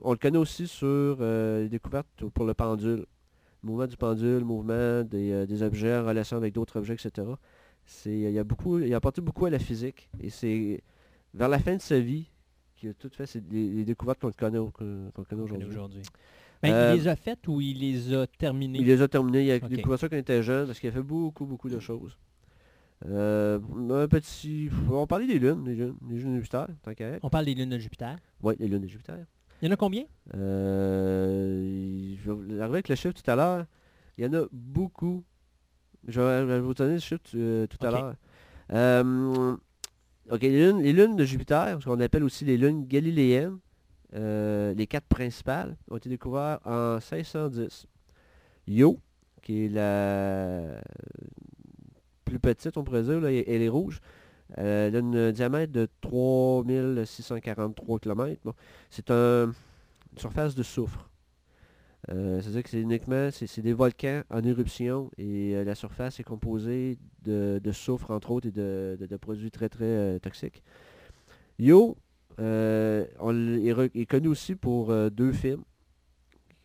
on 0.00 0.12
le 0.12 0.18
connaît 0.18 0.38
aussi 0.38 0.66
sur 0.66 1.18
les 1.20 1.68
découvertes 1.68 2.08
pour 2.32 2.46
le 2.46 2.54
pendule. 2.54 3.04
Le 3.62 3.68
mouvement 3.68 3.86
du 3.86 3.96
pendule, 3.96 4.38
le 4.38 4.44
mouvement 4.44 5.02
des, 5.02 5.62
objets 5.62 5.96
en 5.96 6.06
relation 6.06 6.36
avec 6.38 6.54
d'autres 6.54 6.78
objets, 6.78 6.94
etc. 6.94 7.28
Il, 8.06 8.38
a 8.38 8.44
beaucoup, 8.44 8.78
il 8.78 8.92
a 8.94 8.96
apporté 8.96 9.20
beaucoup 9.20 9.44
à 9.44 9.50
la 9.50 9.58
physique. 9.58 10.08
Et 10.20 10.30
c'est 10.30 10.82
vers 11.34 11.48
la 11.48 11.58
fin 11.58 11.76
de 11.76 11.80
sa 11.80 12.00
vie 12.00 12.30
qu'il 12.76 12.88
a 12.88 12.94
tout 12.94 13.10
fait 13.10 13.26
c'est 13.26 13.42
les, 13.50 13.68
les 13.68 13.84
découvertes 13.84 14.20
qu'on 14.20 14.32
connaît, 14.32 14.58
connaît 15.28 15.42
aujourd'hui. 15.64 16.02
Ben, 16.62 16.72
Euh, 16.72 16.94
il 16.94 17.02
les 17.02 17.08
a 17.08 17.16
faites 17.16 17.46
ou 17.48 17.60
il 17.60 17.78
les 17.78 18.14
a 18.14 18.26
terminées? 18.26 18.78
Il 18.78 18.86
les 18.86 19.02
a 19.02 19.08
terminés, 19.08 19.44
il 19.44 19.50
a 19.50 19.58
découvert 19.58 19.98
ça 19.98 20.08
quand 20.08 20.16
il 20.16 20.20
était 20.20 20.42
jeune 20.42 20.66
parce 20.66 20.80
qu'il 20.80 20.88
a 20.88 20.92
fait 20.92 21.02
beaucoup, 21.02 21.44
beaucoup 21.44 21.68
de 21.68 21.78
choses. 21.78 22.16
Euh, 23.06 23.58
un 23.90 24.08
petit... 24.08 24.70
On 24.90 25.06
parlait 25.06 25.26
des 25.26 25.38
lunes, 25.38 25.62
des 25.64 25.74
lunes, 25.74 25.96
des 26.00 26.16
lunes 26.16 26.32
de 26.32 26.36
Jupiter, 26.36 26.68
tant 26.82 26.94
qu'à. 26.94 27.18
On 27.22 27.28
parle 27.28 27.44
des 27.44 27.54
lunes 27.54 27.68
de 27.68 27.78
Jupiter. 27.78 28.16
Oui, 28.42 28.54
les 28.58 28.68
lunes 28.68 28.80
de 28.80 28.88
Jupiter. 28.88 29.18
Il 29.60 29.66
y 29.66 29.68
en 29.68 29.72
a 29.72 29.76
combien? 29.76 30.04
Euh, 30.34 32.14
je 32.24 32.32
vais 32.32 32.60
arriver 32.60 32.76
avec 32.76 32.88
le 32.88 32.94
chiffre 32.94 33.14
tout 33.14 33.30
à 33.30 33.36
l'heure. 33.36 33.66
Il 34.16 34.24
y 34.24 34.28
en 34.28 34.32
a 34.32 34.46
beaucoup. 34.52 35.24
Je 36.06 36.20
vais, 36.20 36.60
vous 36.60 36.74
donner 36.74 36.94
le 36.94 37.00
chiffre 37.00 37.20
euh, 37.34 37.66
tout 37.66 37.84
à 37.86 37.90
l'heure. 37.90 38.14
Les 40.30 40.92
lunes, 40.92 41.16
de 41.16 41.24
Jupiter, 41.24 41.78
ce 41.80 41.84
qu'on 41.84 42.00
appelle 42.00 42.24
aussi 42.24 42.44
les 42.44 42.56
lunes 42.56 42.86
galiléennes, 42.86 43.58
euh, 44.14 44.72
les 44.74 44.86
quatre 44.86 45.06
principales, 45.06 45.76
ont 45.90 45.96
été 45.96 46.08
découvertes 46.08 46.62
en 46.66 46.94
1610. 46.96 47.86
Io, 48.68 48.98
qui 49.42 49.66
est 49.66 49.68
la 49.68 50.80
plus 52.24 52.38
petite, 52.38 52.76
on 52.78 52.84
pourrait 52.84 53.02
dire, 53.02 53.24
elle 53.26 53.62
est 53.62 53.68
rouge. 53.68 54.00
Euh, 54.58 54.88
elle 54.88 54.96
a 54.96 54.98
un 55.28 55.32
diamètre 55.32 55.72
de 55.72 55.88
3643 56.00 57.98
km. 57.98 58.40
C'est 58.90 59.10
un- 59.10 59.46
une 60.12 60.18
surface 60.18 60.54
de 60.54 60.62
soufre. 60.62 61.08
Euh, 62.10 62.40
C'est-à-dire 62.42 62.62
que 62.64 62.70
c'est 62.70 62.80
uniquement 62.80 63.30
c'est 63.32 63.60
des 63.62 63.72
volcans 63.72 64.22
en 64.30 64.42
éruption 64.44 65.10
et 65.16 65.54
euh, 65.56 65.64
la 65.64 65.74
surface 65.74 66.20
est 66.20 66.24
composée 66.24 66.98
de, 67.22 67.58
de 67.62 67.72
soufre 67.72 68.10
entre 68.10 68.30
autres 68.32 68.48
et 68.48 68.50
de, 68.52 68.96
de- 69.00 69.06
de 69.06 69.16
produits 69.16 69.50
très 69.50 69.68
très 69.70 69.84
euh, 69.86 70.18
toxiques. 70.18 70.62
Euh, 72.40 73.04
on 73.20 73.54
est, 73.56 73.90
est 73.94 74.06
connu 74.06 74.28
aussi 74.28 74.54
pour 74.56 74.92
deux 75.10 75.32
films. 75.32 75.62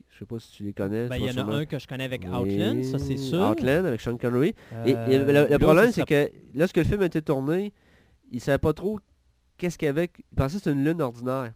Je 0.10 0.20
sais 0.20 0.26
pas 0.26 0.40
si 0.40 0.52
tu 0.52 0.64
les 0.64 0.74
connais. 0.74 1.08
Ben, 1.08 1.16
Il 1.18 1.26
y 1.26 1.30
en 1.40 1.48
a 1.48 1.56
un 1.56 1.66
que 1.66 1.80
je 1.80 1.88
connais 1.88 2.04
avec 2.04 2.26
Outland, 2.26 2.84
ça 2.84 2.98
c'est 3.00 3.16
sûr. 3.18 3.40
Outland 3.52 3.86
avec 3.86 4.02
Sean 4.02 4.18
Connery. 4.18 4.54
Et, 4.86 4.92
et 4.92 5.18
le, 5.20 5.48
le 5.50 5.58
problème, 5.60 5.92
c'est 5.94 6.06
que 6.06 6.30
lorsque 6.56 6.76
le 6.78 6.84
film 6.84 7.02
a 7.02 7.06
été 7.06 7.22
tourné, 7.22 7.72
il 8.32 8.36
ne 8.36 8.42
savait 8.42 8.58
pas 8.58 8.74
trop 8.74 9.00
qu'est-ce 9.60 9.78
qu'il 9.78 9.86
y 9.86 9.90
avait? 9.90 10.10
Il 10.32 10.36
pensait 10.36 10.54
que 10.58 10.64
c'était 10.64 10.72
une 10.72 10.84
lune 10.84 11.02
ordinaire. 11.02 11.54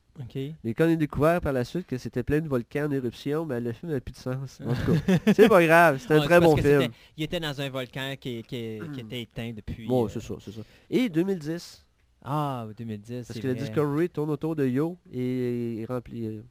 Mais 0.63 0.73
quand 0.75 0.85
on 0.85 0.93
a 0.93 0.95
découvert 0.95 1.41
par 1.41 1.53
la 1.53 1.63
suite 1.63 1.87
que 1.87 1.97
c'était 1.97 2.21
plein 2.21 2.39
de 2.41 2.47
volcans 2.47 2.85
en 2.85 2.91
éruption, 2.91 3.45
ben, 3.47 3.63
le 3.63 3.71
film 3.71 3.89
n'avait 3.89 4.01
plus 4.01 4.11
de 4.13 4.17
sens. 4.17 4.61
En 4.63 4.73
tout 4.75 4.93
cas, 4.93 5.17
c'est 5.33 5.49
pas 5.49 5.65
grave. 5.65 5.97
C'était 5.99 6.13
un 6.13 6.21
très 6.21 6.35
c'est 6.35 6.41
bon 6.41 6.55
film. 6.55 6.91
Il 7.17 7.23
était 7.23 7.39
dans 7.39 7.59
un 7.59 7.69
volcan 7.69 8.13
qui, 8.19 8.43
qui- 8.43 8.79
qui 8.93 8.99
était 8.99 9.21
éteint 9.23 9.51
depuis... 9.55 9.87
Bon, 9.87 10.05
euh, 10.05 10.09
c'est 10.09 10.19
ça, 10.21 10.35
c'est 10.39 10.51
ça. 10.51 10.61
Et 10.91 11.09
2010, 11.09 11.83
Ah, 12.23 12.67
2010, 12.77 13.25
parce 13.25 13.33
c'est 13.33 13.39
que 13.41 13.47
la. 13.47 13.53
Discovery 13.55 14.09
tourne 14.09 14.29
autour 14.29 14.55
de 14.55 14.67
Yo 14.67 14.97
et 15.11 15.81
est 15.81 15.85
rempli. 15.85 16.27
euh. 16.27 16.41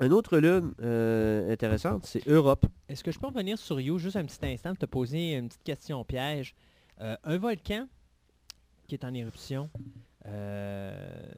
Une 0.00 0.12
autre 0.12 0.36
lune 0.38 0.74
euh, 0.82 1.50
intéressante, 1.52 2.04
c'est 2.04 2.26
Europe. 2.28 2.66
Est-ce 2.88 3.02
que 3.02 3.10
je 3.10 3.18
peux 3.18 3.28
revenir 3.28 3.58
sur 3.58 3.80
You 3.80 3.98
juste 3.98 4.16
un 4.16 4.24
petit 4.26 4.44
instant, 4.46 4.74
te 4.74 4.84
poser 4.84 5.32
une 5.34 5.48
petite 5.48 5.62
question 5.64 6.04
piège? 6.04 6.54
Euh, 7.00 7.16
un 7.24 7.38
volcan 7.38 7.88
qui 8.86 8.94
est 8.94 9.04
en 9.04 9.12
éruption, 9.14 9.68
euh, 10.26 11.32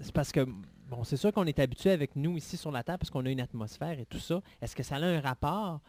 c'est 0.00 0.12
parce 0.12 0.32
que, 0.32 0.46
bon, 0.88 1.04
c'est 1.04 1.16
sûr 1.16 1.32
qu'on 1.32 1.44
est 1.46 1.58
habitué 1.58 1.90
avec 1.90 2.16
nous 2.16 2.36
ici 2.36 2.56
sur 2.56 2.70
la 2.70 2.82
Terre 2.82 2.98
parce 2.98 3.10
qu'on 3.10 3.24
a 3.26 3.30
une 3.30 3.40
atmosphère 3.40 3.98
et 3.98 4.06
tout 4.06 4.18
ça. 4.18 4.40
Est-ce 4.60 4.74
que 4.76 4.82
ça 4.82 4.96
a 4.96 5.00
un 5.00 5.20
rapport 5.20 5.80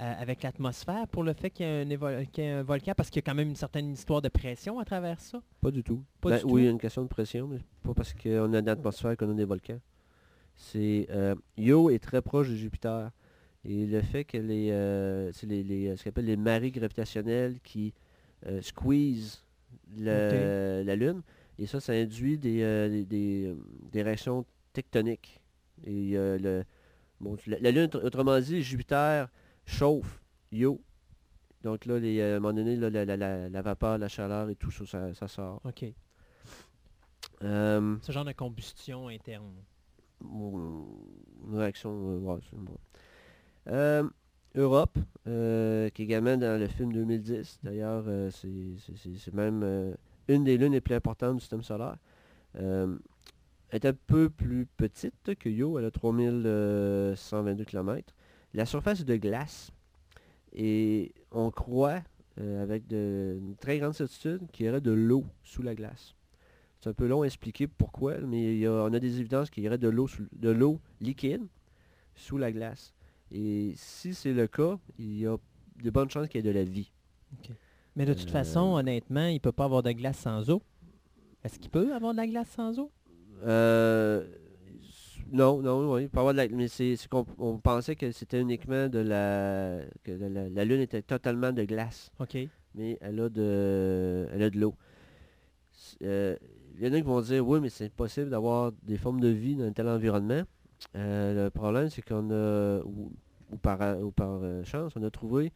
euh, 0.00 0.14
avec 0.18 0.42
l'atmosphère 0.42 1.06
pour 1.08 1.22
le 1.22 1.32
fait 1.32 1.50
qu'il 1.50 1.66
y, 1.66 1.68
a 1.68 1.72
un 1.80 1.84
évo- 1.88 2.26
qu'il 2.30 2.44
y 2.44 2.48
a 2.48 2.58
un 2.58 2.62
volcan? 2.62 2.92
Parce 2.96 3.10
qu'il 3.10 3.20
y 3.20 3.24
a 3.24 3.26
quand 3.30 3.34
même 3.36 3.48
une 3.50 3.56
certaine 3.56 3.92
histoire 3.92 4.22
de 4.22 4.28
pression 4.28 4.78
à 4.78 4.84
travers 4.84 5.20
ça? 5.20 5.40
Pas 5.60 5.70
du 5.70 5.82
tout. 5.82 6.02
Pas 6.20 6.30
Ben, 6.30 6.38
du 6.38 6.44
oui, 6.44 6.50
tout? 6.50 6.58
il 6.58 6.64
y 6.64 6.68
a 6.68 6.70
une 6.70 6.78
question 6.78 7.02
de 7.02 7.08
pression, 7.08 7.46
mais 7.46 7.58
pas 7.82 7.94
parce 7.94 8.12
qu'on 8.14 8.52
a 8.54 8.58
une 8.58 8.68
atmosphère 8.68 9.16
qu'on 9.16 9.30
a 9.30 9.34
des 9.34 9.44
volcans. 9.44 9.78
C'est 10.56 11.06
euh, 11.10 11.34
Io 11.56 11.90
est 11.90 11.98
très 11.98 12.20
proche 12.22 12.48
de 12.50 12.54
Jupiter. 12.56 13.10
Et 13.64 13.86
le 13.86 14.00
fait 14.02 14.24
que 14.24 14.38
les, 14.38 14.70
euh, 14.72 15.30
c'est 15.32 15.46
les, 15.46 15.62
les- 15.62 15.96
ce 15.96 16.02
qu'on 16.02 16.10
appelle 16.10 16.24
les 16.26 16.36
marées 16.36 16.72
gravitationnelles 16.72 17.60
qui 17.62 17.94
euh, 18.46 18.60
le- 19.96 20.82
la 20.84 20.96
Lune, 20.96 21.22
et 21.58 21.66
ça, 21.66 21.80
ça 21.80 21.92
induit 21.92 22.38
des, 22.38 22.62
euh, 22.62 22.88
des, 22.88 23.04
des, 23.04 23.44
euh, 23.46 23.54
des 23.92 24.02
réactions 24.02 24.44
tectoniques. 24.72 25.40
Et 25.84 26.12
euh, 26.16 26.38
le, 26.38 26.64
bon, 27.20 27.36
la, 27.46 27.58
la 27.58 27.70
Lune, 27.70 27.90
autrement 28.02 28.38
dit, 28.40 28.62
Jupiter 28.62 29.28
chauffe 29.66 30.20
Io. 30.52 30.80
Donc 31.62 31.86
là, 31.86 31.98
les, 31.98 32.20
à 32.22 32.36
un 32.36 32.40
moment 32.40 32.52
donné, 32.54 32.74
là, 32.76 32.90
la, 32.90 33.04
la- 33.04 33.16
la- 33.16 33.48
la 33.48 33.62
vapeur, 33.62 33.98
la 33.98 34.08
chaleur 34.08 34.48
et 34.50 34.56
tout 34.56 34.70
ça, 34.70 35.14
ça, 35.14 35.28
sort. 35.28 35.60
OK. 35.64 35.84
Euh, 37.42 37.96
Ce 38.02 38.12
genre 38.12 38.24
de 38.24 38.32
combustion 38.32 39.08
interne. 39.08 39.52
Une 40.20 40.84
réaction. 41.56 42.18
ouais, 42.18 42.40
c'est 42.48 42.56
bon. 42.58 42.78
Europe, 44.54 44.98
euh, 45.26 45.88
qui 45.90 46.02
est 46.02 46.04
également 46.04 46.36
dans 46.36 46.60
le 46.60 46.66
film 46.66 46.92
2010. 46.92 47.60
D'ailleurs, 47.62 48.04
euh, 48.06 48.30
c'est 48.30 49.34
même 49.34 49.62
euh, 49.62 49.94
une 50.28 50.44
des 50.44 50.58
lunes 50.58 50.72
les 50.72 50.80
plus 50.80 50.94
importantes 50.94 51.36
du 51.36 51.40
système 51.40 51.62
solaire. 51.62 51.96
Est 53.70 53.86
un 53.86 53.94
peu 54.06 54.28
plus 54.28 54.66
petite 54.76 55.34
que 55.38 55.48
Io, 55.48 55.78
elle 55.78 55.86
a 55.86 55.90
3122 55.90 57.64
km. 57.64 58.14
La 58.52 58.66
surface 58.66 59.00
est 59.00 59.04
de 59.04 59.16
glace. 59.16 59.70
Et 60.52 61.14
on 61.30 61.50
croit, 61.50 62.02
avec 62.36 62.86
de, 62.86 63.38
une 63.38 63.56
très 63.56 63.78
grande 63.78 63.94
certitude, 63.94 64.40
qu'il 64.52 64.66
y 64.66 64.68
aurait 64.68 64.82
de 64.82 64.90
l'eau 64.90 65.24
sous 65.42 65.62
la 65.62 65.74
glace. 65.74 66.14
C'est 66.80 66.90
un 66.90 66.92
peu 66.92 67.06
long 67.06 67.22
à 67.22 67.24
expliquer 67.24 67.66
pourquoi, 67.66 68.18
mais 68.18 68.68
on 68.68 68.92
a 68.92 69.00
des 69.00 69.20
évidences 69.20 69.48
qu'il 69.48 69.64
y 69.64 69.68
aurait 69.68 69.78
de 69.78 69.88
l'eau 69.88 70.80
liquide 71.00 71.46
sous 72.14 72.36
la 72.36 72.52
glace. 72.52 72.92
Et 73.32 73.72
si 73.76 74.14
c'est 74.14 74.32
le 74.32 74.46
cas, 74.46 74.78
il 74.98 75.18
y 75.20 75.26
a 75.26 75.36
de 75.82 75.90
bonnes 75.90 76.10
chances 76.10 76.28
qu'il 76.28 76.44
y 76.44 76.48
ait 76.48 76.52
de 76.52 76.56
la 76.56 76.64
vie. 76.64 76.92
Mais 77.96 78.04
de 78.04 78.14
toute 78.14 78.28
Euh, 78.28 78.32
façon, 78.32 78.60
honnêtement, 78.74 79.26
il 79.26 79.40
peut 79.40 79.52
pas 79.52 79.64
avoir 79.64 79.82
de 79.82 79.92
glace 79.92 80.18
sans 80.18 80.48
eau. 80.50 80.62
Est-ce 81.44 81.58
qu'il 81.58 81.70
peut 81.70 81.94
avoir 81.94 82.12
de 82.12 82.18
la 82.18 82.26
glace 82.26 82.50
sans 82.50 82.78
eau? 82.78 82.90
Euh, 83.44 84.24
non, 85.32 85.60
non, 85.62 85.92
oui, 85.94 86.02
il 86.04 86.08
peut 86.10 86.18
avoir 86.18 86.34
de 86.34 86.38
la- 86.38 86.48
mais 86.48 86.68
c'est 86.68 86.94
qu'on 87.10 87.26
on 87.38 87.58
pensait 87.58 87.96
que 87.96 88.12
c'était 88.12 88.40
uniquement 88.40 88.88
de 88.88 88.98
la 88.98 89.80
que 90.04 90.12
la, 90.12 90.28
la- 90.28 90.48
la 90.48 90.64
Lune 90.64 90.80
était 90.80 91.02
totalement 91.02 91.52
de 91.52 91.64
glace, 91.64 92.10
OK. 92.20 92.36
mais 92.74 92.98
elle 93.00 93.18
a 93.20 93.28
de 93.28 94.28
elle 94.32 94.42
a 94.42 94.50
de 94.50 94.58
l'eau. 94.58 94.74
Euh, 96.02 96.36
Il 96.78 96.86
y 96.86 96.88
en 96.88 96.92
a 96.94 96.96
qui 96.96 97.02
vont 97.02 97.20
dire 97.20 97.46
oui, 97.46 97.60
mais 97.60 97.68
c'est 97.68 97.86
impossible 97.86 98.30
d'avoir 98.30 98.72
des 98.82 98.96
formes 98.96 99.20
de 99.20 99.28
vie 99.28 99.56
dans 99.56 99.64
un 99.64 99.72
tel 99.72 99.88
environnement. 99.88 100.42
Euh, 100.96 101.44
le 101.44 101.50
problème, 101.50 101.90
c'est 101.90 102.02
qu'on 102.02 102.30
a, 102.30 102.80
ou, 102.84 103.12
ou 103.52 103.56
par, 103.56 103.98
ou 104.00 104.10
par 104.10 104.40
euh, 104.42 104.64
chance, 104.64 104.92
on 104.96 105.02
a 105.02 105.10
trouvé 105.10 105.52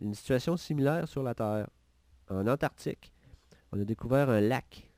une 0.00 0.14
situation 0.14 0.56
similaire 0.56 1.06
sur 1.08 1.22
la 1.22 1.34
Terre. 1.34 1.68
En 2.30 2.46
Antarctique, 2.46 3.12
on 3.72 3.80
a 3.80 3.84
découvert 3.84 4.30
un 4.30 4.40
lac 4.40 4.88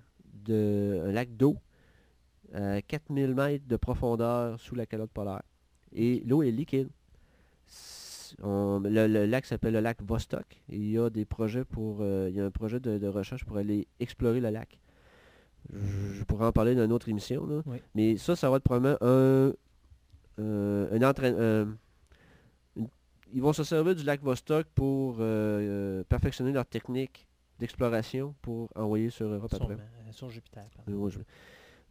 de 0.44 1.02
un 1.06 1.10
lac 1.12 1.36
d'eau 1.36 1.56
à 2.52 2.80
4000 2.82 3.34
mètres 3.34 3.66
de 3.66 3.76
profondeur 3.76 4.60
sous 4.60 4.74
la 4.74 4.86
calotte 4.86 5.10
polaire. 5.10 5.42
Et 5.92 6.22
l'eau 6.26 6.42
est 6.42 6.50
liquide. 6.50 6.88
On- 8.42 8.80
le, 8.84 9.06
le 9.06 9.26
lac 9.26 9.46
s'appelle 9.46 9.72
le 9.74 9.80
lac 9.80 10.02
Vostok. 10.02 10.60
Et 10.68 10.76
il 10.76 10.90
y 10.90 10.98
a 10.98 11.08
des 11.10 11.24
projets 11.24 11.64
pour. 11.64 11.98
euh, 12.00 12.28
il 12.30 12.36
y 12.36 12.40
a 12.40 12.44
un 12.44 12.50
projet 12.50 12.80
de, 12.80 12.98
de 12.98 13.06
recherche 13.06 13.44
pour 13.44 13.56
aller 13.56 13.86
explorer 14.00 14.40
le 14.40 14.50
lac. 14.50 14.78
Je, 15.72 16.14
je 16.14 16.24
pourrais 16.24 16.46
en 16.46 16.52
parler 16.52 16.74
dans 16.74 16.84
une 16.84 16.92
autre 16.92 17.08
émission. 17.08 17.46
là. 17.46 17.62
Oui. 17.66 17.78
Mais 17.94 18.16
ça, 18.16 18.36
ça 18.36 18.50
va 18.50 18.56
être 18.58 18.64
probablement 18.64 18.98
un, 19.00 19.52
euh, 20.40 20.88
un 20.92 21.02
entraîne- 21.08 21.36
euh, 21.38 21.64
une- 21.64 21.76
ils 23.32 23.42
vont 23.42 23.52
se 23.52 23.64
servir 23.64 23.94
du 23.94 24.02
lac 24.04 24.20
Vostok 24.22 24.66
pour 24.74 25.16
euh, 25.20 25.20
euh, 25.20 26.04
perfectionner 26.08 26.52
leur 26.52 26.66
technique 26.66 27.26
d'exploration 27.58 28.34
pour 28.42 28.68
envoyer 28.74 29.10
sur 29.10 29.26
Europe 29.26 29.52
après. 29.52 29.74
Sûrement, 29.76 30.12
sur 30.12 30.30
Jupiter. 30.30 30.64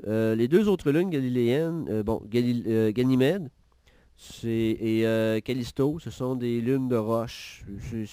Euh, 0.07 0.35
les 0.35 0.47
deux 0.47 0.67
autres 0.67 0.91
lunes 0.91 1.09
galiléennes, 1.09 2.01
bon, 2.03 2.21
Galil- 2.29 2.91
Ganymède 2.93 3.49
et 4.43 5.41
Callisto, 5.43 5.99
ce 5.99 6.09
sont 6.09 6.35
des 6.35 6.61
lunes 6.61 6.87
de 6.87 6.95
roche. 6.95 7.63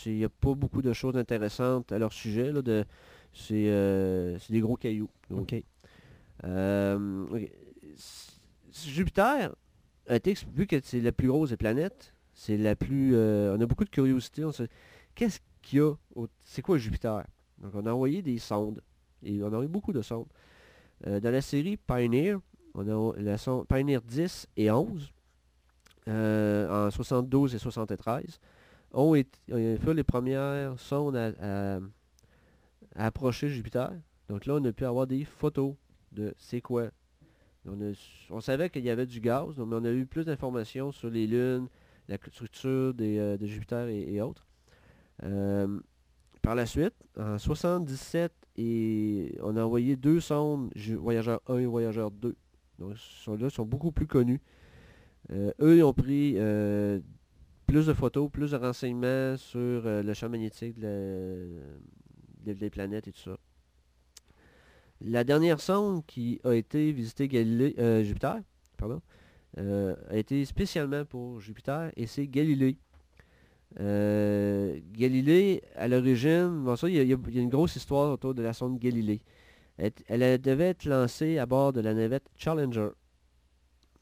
Il 0.07 0.17
n'y 0.17 0.25
a 0.25 0.29
pas 0.29 0.55
beaucoup 0.55 0.83
de 0.83 0.93
choses 0.93 1.17
intéressantes 1.17 1.93
à 1.93 1.99
leur 1.99 2.13
sujet. 2.13 2.53
c'est, 3.33 3.65
des 4.51 4.61
gros 4.61 4.77
cailloux. 4.77 5.11
Jupiter, 8.73 9.55
a 10.09 10.17
été, 10.17 10.31
ex- 10.31 10.47
vu 10.55 10.67
que 10.67 10.77
c'est 10.83 11.01
la 11.01 11.13
plus 11.13 11.29
grosse 11.29 11.51
des 11.51 11.57
planètes, 11.57 12.15
c'est 12.41 12.57
la 12.57 12.75
plus... 12.75 13.15
euh, 13.15 13.55
on 13.55 13.61
a 13.61 13.67
beaucoup 13.67 13.85
de 13.85 13.91
curiosité. 13.91 14.47
On 14.47 14.51
se, 14.51 14.63
qu'est-ce 15.15 15.41
qu'il 15.61 15.79
y 15.79 15.83
a 15.83 15.93
C'est 16.43 16.63
quoi 16.63 16.79
Jupiter? 16.79 17.27
Donc 17.59 17.73
on 17.75 17.85
a 17.85 17.93
envoyé 17.93 18.23
des 18.23 18.39
sondes. 18.39 18.81
Et 19.23 19.43
on 19.43 19.49
a 19.49 19.51
envoyé 19.51 19.69
beaucoup 19.69 19.93
de 19.93 20.01
sondes. 20.01 20.27
Euh, 21.07 21.21
dans 21.21 21.31
la 21.31 21.43
série 21.43 21.77
Pioneer, 21.77 22.39
on 22.73 22.89
a 22.89 23.21
la 23.21 23.37
Pioneer 23.69 24.01
10 24.01 24.49
et 24.57 24.71
11, 24.71 25.13
euh, 26.09 26.87
en 26.87 26.91
72 26.91 27.55
et 27.55 27.59
73, 27.59 28.41
ont 28.93 29.15
été, 29.15 29.39
furent 29.79 29.93
les 29.93 30.03
premières 30.03 30.81
sondes 30.81 31.17
à, 31.17 31.79
approcher 32.95 33.51
Jupiter. 33.51 33.93
Donc 34.31 34.47
là, 34.47 34.55
on 34.55 34.65
a 34.65 34.73
pu 34.73 34.87
avoir 34.87 35.07
des 35.07 35.27
photos 35.27 35.75
de 36.13 36.33
c'est 36.39 36.63
quoi. 36.63 36.89
On, 38.31 38.41
savait 38.41 38.71
qu'il 38.71 38.85
y 38.85 38.89
avait 38.89 39.05
du 39.05 39.21
gaz, 39.21 39.59
mais 39.59 39.77
on 39.77 39.85
a 39.85 39.91
eu 39.91 40.07
plus 40.07 40.25
d'informations 40.25 40.91
sur 40.91 41.11
les 41.11 41.27
lunes, 41.27 41.69
la 42.11 42.19
structure 42.31 42.93
euh, 43.01 43.37
de 43.39 43.47
Jupiter 43.47 43.89
et, 43.89 44.21
autres. 44.21 44.47
Euh, 45.23 45.81
par 46.43 46.55
la 46.55 46.67
suite, 46.67 46.95
en 47.19 47.39
77, 47.39 48.33
et 48.57 49.39
on 49.43 49.57
a 49.57 49.63
envoyé 49.65 49.97
deux 49.97 50.21
sondes, 50.21 50.71
Voyageur 50.99 51.41
1 51.47 51.59
et 51.59 51.67
Voyageur 51.67 52.11
2. 52.11 52.37
Donc 52.79 52.95
ceux-là 52.97 53.49
sont 53.51 53.65
beaucoup 53.65 53.93
plus 53.93 54.07
connus. 54.07 54.41
Euh, 55.31 55.53
eux, 55.61 55.77
ils 55.77 55.83
ont 55.83 55.93
pris 55.93 56.35
plus 57.67 57.87
de 57.87 57.93
photos, 57.93 58.31
plus 58.31 58.51
de 58.51 58.57
renseignements 58.57 59.37
sur 59.37 59.83
le 59.85 60.13
champ 60.15 60.29
magnétique 60.29 60.79
des- 60.79 62.71
planètes 62.71 63.07
et 63.07 63.13
tout 63.13 63.21
ça. 63.21 63.37
La 65.03 65.25
dernière 65.25 65.61
sonde 65.61 66.05
qui 66.07 66.41
a 66.45 66.55
été 66.55 66.91
visiter 66.93 67.29
Galilée, 67.29 67.75
Jupiter 68.05 68.41
pardon, 68.77 69.01
a 69.57 70.17
été 70.17 70.45
spécialement 70.45 71.05
pour 71.05 71.41
Jupiter 71.41 71.91
et 71.97 72.07
c'est 72.07 72.27
Galilée. 72.27 72.77
Euh, 73.79 74.79
Galilée, 74.93 75.63
à 75.77 75.87
l'origine, 75.89 76.63
bon, 76.65 76.77
ça, 76.77 76.89
il 76.89 76.97
y, 76.97 76.99
a- 76.99 77.03
y 77.05 77.09
y 77.09 77.39
une 77.41 77.49
grosse 77.49 77.77
histoire 77.77 78.13
autour 78.13 78.35
de 78.35 78.43
la 78.43 78.53
sonde 78.53 78.79
Galilée. 78.79 79.21
Elle, 79.79 79.93
elle, 80.09 80.23
euh, 80.23 80.39
devait 80.39 80.71
être 80.71 80.85
lancée 80.87 81.39
à 81.39 81.47
bord 81.47 81.73
de 81.73 81.81
la 81.81 81.95
navette 81.95 82.25
Challenger. 82.37 82.89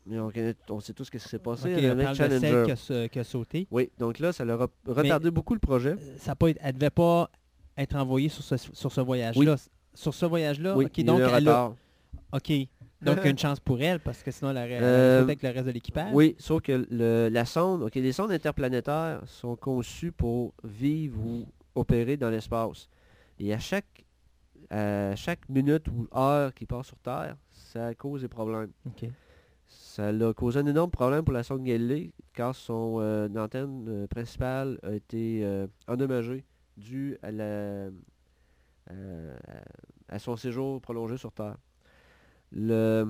Mais 0.06 0.18
on, 0.18 0.30
connaît- 0.30 0.54
on 0.70 0.80
sait 0.80 0.94
tous 0.94 1.04
ce 1.04 1.10
qui 1.10 1.18
s'est 1.18 1.38
passé. 1.38 1.74
OK, 1.74 1.82
la 1.82 1.92
on 1.92 1.94
navette 1.96 2.16
Challenger. 2.16 2.64
qui 2.74 2.92
a, 2.94 3.08
qui 3.08 3.18
a 3.18 3.24
sauté. 3.24 3.66
Oui, 3.70 3.90
donc 3.98 4.18
là, 4.20 4.32
ça 4.32 4.44
leur 4.44 4.62
a 4.62 4.68
retardé 4.86 5.30
beaucoup 5.30 5.52
le 5.54 5.60
projet. 5.60 5.90
Euh, 6.00 6.16
Ça 6.18 6.34
elle 6.60 6.72
devait 6.74 6.88
pas 6.90 7.30
être 7.76 7.94
envoyée 7.96 8.30
sur 8.30 8.42
ce, 8.42 8.56
sur 8.56 8.90
ce 8.90 9.00
voyage-là. 9.02 9.56
Sur 9.94 10.14
ce 10.14 10.24
voyage-là, 10.26 10.76
Oui, 10.76 10.86
OK, 10.86 10.98
il 10.98 11.06
y 11.06 11.10
a 11.10 11.12
donc 11.12 11.20
eu 11.20 11.24
un 11.24 11.36
elle 11.36 11.48
a. 11.48 11.74
OK. 12.32 12.52
Donc, 13.00 13.24
une 13.24 13.38
chance 13.38 13.60
pour 13.60 13.80
elle, 13.80 14.00
parce 14.00 14.22
que 14.22 14.30
sinon, 14.30 14.50
elle 14.50 14.56
aurait 14.58 14.78
Euh, 14.80 15.22
avec 15.22 15.42
le 15.42 15.50
reste 15.50 15.66
de 15.66 15.70
l'équipage. 15.70 16.12
Oui, 16.12 16.34
sauf 16.38 16.62
que 16.62 16.86
le- 16.90 17.28
la 17.28 17.44
sonde, 17.44 17.82
ok, 17.82 17.94
les 17.94 18.12
sondes 18.12 18.32
interplanétaires 18.32 19.22
sont 19.26 19.56
conçues 19.56 20.12
pour 20.12 20.52
vivre 20.64 21.20
ou 21.24 21.46
opérer 21.74 22.16
dans 22.16 22.30
l'espace. 22.30 22.88
Et 23.38 23.54
à 23.54 23.58
chaque, 23.58 24.04
à 24.70 25.14
chaque 25.16 25.48
minute 25.48 25.86
ou 25.88 26.08
heure 26.16 26.52
qui 26.52 26.66
passe 26.66 26.86
sur 26.88 26.98
Terre, 26.98 27.36
ça 27.50 27.94
cause 27.94 28.22
des 28.22 28.28
problèmes. 28.28 28.72
Ça 29.70 30.08
a 30.08 30.32
causé 30.32 30.60
un 30.60 30.66
énorme 30.66 30.90
problème 30.90 31.24
pour 31.24 31.34
la 31.34 31.42
sonde 31.42 31.62
Galilée, 31.62 32.12
car 32.32 32.54
son 32.54 32.96
euh, 33.00 33.28
antenne 33.36 33.84
euh, 33.88 34.06
principale 34.06 34.78
a 34.82 34.92
été 34.92 35.44
euh, 35.44 35.66
endommagée 35.86 36.44
dû 36.76 37.18
à, 37.22 37.30
la, 37.30 37.88
à 40.08 40.18
son 40.18 40.36
séjour 40.36 40.80
prolongé 40.80 41.16
sur 41.16 41.32
Terre. 41.32 41.56
Le, 42.52 43.06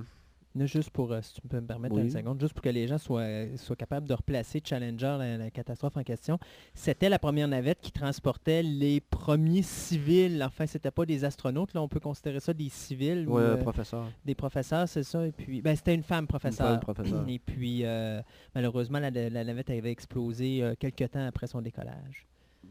juste 0.67 0.91
pour, 0.91 1.13
euh, 1.13 1.21
si 1.23 1.35
tu 1.35 1.41
peux 1.43 1.61
me 1.61 1.67
permettre 1.67 1.95
Oui. 1.95 2.03
une 2.03 2.11
seconde, 2.11 2.41
juste 2.41 2.53
pour 2.53 2.63
que 2.63 2.69
les 2.69 2.89
gens 2.89 2.99
soient, 2.99 3.25
soient 3.57 3.77
capables 3.77 4.09
de 4.09 4.15
replacer 4.15 4.61
Challenger, 4.65 5.17
la, 5.19 5.37
la 5.37 5.51
catastrophe 5.51 5.97
en 5.97 6.03
question, 6.03 6.39
c'était 6.75 7.09
la 7.09 7.21
première 7.21 7.47
navette 7.47 7.81
qui 7.81 7.93
transportait 7.93 8.63
les 8.65 9.01
premiers 9.01 9.63
civils. 9.63 10.43
Enfin, 10.43 10.67
c'était 10.67 10.91
pas 10.91 11.07
des 11.07 11.25
astronautes, 11.25 11.75
là, 11.75 11.83
on 11.83 11.87
peut 11.89 12.01
considérer 12.01 12.41
ça 12.41 12.53
des 12.53 12.69
civils 12.71 13.29
ou 13.29 13.35
ouais, 13.35 13.43
euh, 13.43 13.57
professeur. 13.59 14.11
des 14.25 14.35
professeurs, 14.35 14.89
c'est 14.89 15.05
ça. 15.05 15.25
Et 15.27 15.33
puis, 15.33 15.63
ben, 15.63 15.77
c'était 15.77 15.95
une 15.95 16.03
femme 16.03 16.27
professeur. 16.27 16.67
femme 16.69 16.81
professeure. 16.81 17.25
Et 17.29 17.39
puis, 17.39 17.85
euh, 17.85 18.21
malheureusement, 18.55 18.99
la, 18.99 19.11
la 19.11 19.45
navette 19.45 19.71
avait 19.71 19.93
explosé 19.93 20.63
euh, 20.63 20.75
quelques 20.79 21.11
temps 21.11 21.27
après 21.27 21.47
son 21.47 21.61
décollage. 21.63 22.27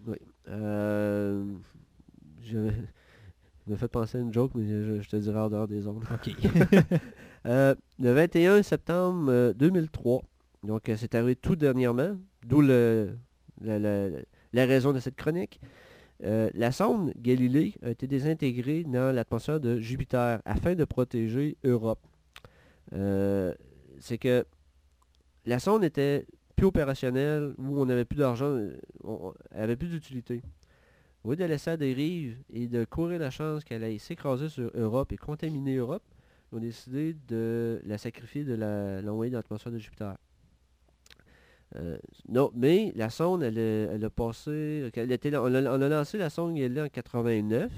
Oui. 0.06 0.18
Euh, 0.50 1.46
je 2.44 2.70
me 3.72 3.76
fait 3.76 3.88
penser 3.88 4.18
à 4.18 4.22
une 4.22 4.34
joke, 4.34 4.52
mais 4.56 4.68
je, 4.68 5.02
je 5.02 5.10
te 5.10 5.16
dirai 5.16 5.40
en 5.40 5.50
dehors 5.50 5.68
des 5.68 5.88
ondes. 5.88 6.04
OK. 6.12 6.34
Euh, 7.46 7.76
le 8.00 8.12
21 8.12 8.62
septembre 8.62 9.32
euh, 9.32 9.54
2003, 9.54 10.22
donc 10.64 10.90
euh, 10.90 10.96
c'est 10.98 11.16
arrivé 11.16 11.36
tout 11.38 11.56
dernièrement, 11.56 12.18
d'où 12.46 12.60
le, 12.62 13.16
la, 13.62 13.80
la- 13.80 14.10
la 14.52 14.66
raison 14.66 14.92
de 14.92 15.00
cette 15.00 15.16
chronique. 15.16 15.62
Euh, 16.26 16.50
la 16.56 16.74
sonde 16.74 17.14
Galilée 17.18 17.76
a 17.84 17.92
été 17.92 18.06
désintégrée 18.06 18.84
dans 18.84 19.16
l'atmosphère 19.16 19.62
de 19.62 19.80
Jupiter 19.80 20.42
afin 20.44 20.76
de 20.76 20.84
protéger 20.84 21.56
Europe. 21.64 22.00
Euh, 22.94 23.54
c'est 24.00 24.18
que 24.18 24.44
la 25.46 25.60
sonde 25.60 25.86
était 25.86 26.26
plus 26.58 26.66
opérationnelle, 26.66 27.54
où 27.60 27.80
on 27.80 27.86
n'avait 27.86 28.04
plus 28.04 28.18
d'argent, 28.18 28.48
euh, 28.48 28.76
on- 29.06 29.34
elle 29.52 29.62
avait 29.64 29.78
plus 29.78 29.90
d'utilité. 29.90 30.42
Au 31.28 31.32
lieu 31.32 31.36
de 31.36 31.42
la 31.42 31.48
laisser 31.50 31.72
à 31.72 31.76
dérive 31.76 32.38
et 32.54 32.68
de 32.68 32.86
courir 32.86 33.20
la 33.20 33.30
chance 33.32 33.66
qu'elle 33.66 33.84
aille 33.84 34.00
s'écraser 34.00 34.48
sur 34.48 34.72
Europe 34.76 35.12
et 35.12 35.18
contaminer 35.18 35.76
Europe, 35.76 36.02
ils 36.50 36.56
ont 36.56 36.62
décidé 36.62 37.18
de 37.28 37.82
la 37.86 37.98
sacrifier, 37.98 38.46
de 38.46 38.54
la- 38.54 39.02
l'envoyer 39.02 39.30
dans 39.30 39.40
l'atmosphère 39.40 39.74
de 39.74 39.78
Jupiter. 39.78 40.16
Euh, 41.76 41.98
non, 42.30 42.50
mais 42.56 42.94
la 42.96 43.10
sonde, 43.10 43.44
elle, 43.44 43.60
a- 43.60 43.92
elle 43.94 44.06
a 44.06 44.10
passé, 44.10 44.90
elle 44.96 45.12
était- 45.12 45.36
on, 45.36 45.54
a, 45.54 45.64
on 45.78 45.82
a 45.82 45.90
lancé 45.90 46.18
la 46.18 46.30
sonde 46.30 46.58
elle 46.58 46.78
est 46.78 46.82
en 46.82 46.88
89 46.88 47.74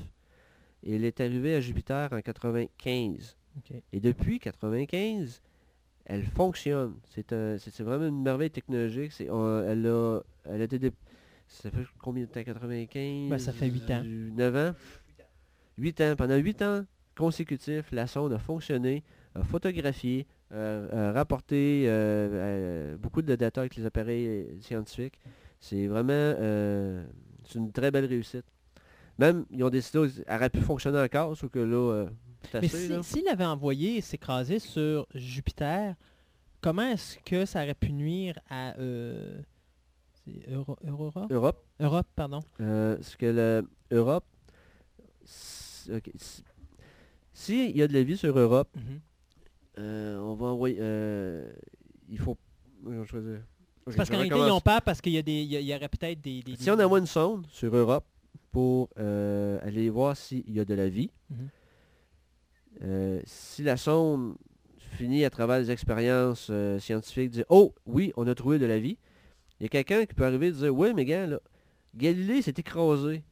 et 0.83 0.95
elle 0.97 1.03
est 1.03 1.19
arrivée 1.19 1.55
à 1.55 1.59
Jupiter 1.59 2.13
en 2.13 2.21
95. 2.21 3.35
OK. 3.57 3.81
Et 3.91 3.99
depuis 3.99 4.37
95, 4.39 5.41
elle 6.05 6.21
fonctionne. 6.23 6.97
C'est 7.07 7.79
vraiment 7.81 8.05
une 8.05 8.21
merveille 8.21 8.51
technologique. 8.51 9.11
On- 9.27 9.63
elle, 9.67 9.87
a, 9.87 10.19
elle 10.45 10.61
a 10.61 10.65
été 10.65 10.91
Ça 11.49 11.69
fait 11.71 11.83
combien 11.99 12.23
de 12.23 12.29
temps? 12.29 12.43
95 12.43 13.29
Ben, 13.29 13.37
ça 13.39 13.51
fait 13.51 13.67
huit 13.67 13.89
ans. 13.91 14.03
9 14.05 14.55
ans? 14.55 14.75
8 15.77 16.01
ans. 16.01 16.15
Pendant 16.17 16.35
8 16.37 16.61
ans 16.61 16.85
consécutifs, 17.17 17.91
la 17.91 18.07
sonde 18.07 18.31
a 18.33 18.39
fonctionné, 18.39 19.03
a 19.35 19.43
photographié, 19.43 20.25
euh, 20.53 21.09
a 21.09 21.13
rapporté 21.13 21.85
euh, 21.87 22.95
beaucoup 22.97 23.21
de 23.21 23.35
data 23.35 23.61
avec 23.61 23.75
les 23.75 23.85
appareils 23.85 24.27
euh, 24.27 24.45
scientifiques. 24.61 25.19
C'est 25.59 25.87
vraiment 25.87 26.13
euh, 26.13 27.03
une 27.55 27.71
très 27.71 27.91
belle 27.91 28.05
réussite. 28.05 28.45
Même, 29.17 29.45
ils 29.51 29.63
ont 29.63 29.69
décidé, 29.69 30.07
elle 30.27 30.35
aurait 30.37 30.49
pu 30.49 30.61
fonctionner 30.61 30.99
encore, 31.01 31.35
sauf 31.35 31.49
que 31.51 31.59
là, 31.59 32.05
Mais 32.53 32.59
assez, 32.59 32.87
si- 32.87 33.03
s'il 33.03 33.27
avait 33.27 33.43
envoyé 33.45 33.97
et 33.97 34.01
s'écraser 34.01 34.59
sur 34.59 35.05
Jupiter, 35.13 35.95
comment 36.61 36.83
est-ce 36.91 37.17
que 37.25 37.45
ça 37.45 37.63
aurait 37.63 37.73
pu 37.73 37.91
nuire 37.91 38.39
à 38.49 38.75
Euro- 40.49 40.77
Aurora? 40.87 41.27
Europe, 41.29 41.63
Europe, 41.79 42.07
pardon. 42.15 42.39
Euh, 42.59 42.97
ce 43.01 43.15
que 43.17 43.63
l'Europe, 43.91 44.25
s'il 47.33 47.75
y 47.77 47.81
a 47.81 47.87
de 47.87 47.93
la 47.93 48.03
vie 48.03 48.17
sur 48.17 48.37
Europe, 48.37 48.75
euh, 49.77 50.17
on 50.19 50.33
va 50.35 50.47
envoyer, 50.47 50.77
euh, 50.79 51.51
il 52.09 52.17
faut, 52.19 52.37
Parce 53.95 54.09
qu'en 54.09 54.17
réalité, 54.17 54.37
ils 54.37 54.51
ont 54.51 54.61
peur 54.61 54.81
parce 54.81 55.01
qu'il 55.01 55.13
y, 55.13 55.17
a 55.17 55.21
des- 55.21 55.41
il 55.41 55.47
y 55.51 55.55
a- 55.57 55.59
il 55.61 55.67
y 55.67 55.73
aurait 55.75 55.89
peut-être 55.89 56.21
des... 56.21 56.41
des- 56.43 56.55
Si 56.55 56.65
des- 56.65 56.71
on 56.71 56.79
envoie 56.79 56.99
une 56.99 57.05
sonde 57.07 57.47
sur 57.49 57.75
Europe 57.75 58.05
pour 58.51 58.89
euh, 58.97 59.57
aller 59.63 59.89
voir 59.89 60.15
s'il 60.17 60.49
y 60.51 60.59
a 60.59 60.65
de 60.65 60.73
la 60.73 60.89
vie, 60.89 61.09
Mhm. 61.29 61.49
si 63.25 63.63
la 63.63 63.77
sonde 63.77 64.35
finit 64.97 65.23
à 65.25 65.29
travers 65.29 65.59
les 65.59 65.71
expériences 65.71 66.51
scientifiques, 66.79 67.31
dire 67.31 67.45
Oh, 67.49 67.73
oui, 67.85 68.11
on 68.17 68.27
a 68.27 68.35
trouvé 68.35 68.59
de 68.59 68.65
la 68.65 68.79
vie, 68.79 68.97
il 69.59 69.63
y 69.63 69.65
a 69.65 69.69
quelqu'un 69.69 70.05
qui 70.05 70.13
peut 70.13 70.25
arriver 70.25 70.47
et 70.47 70.51
dire 70.51 70.75
Oui, 70.75 70.93
mais 70.93 71.05
gars, 71.05 71.27
là, 71.27 71.39
Galilée 71.95 72.41
s'est 72.41 72.53
écrasé. 72.57 73.23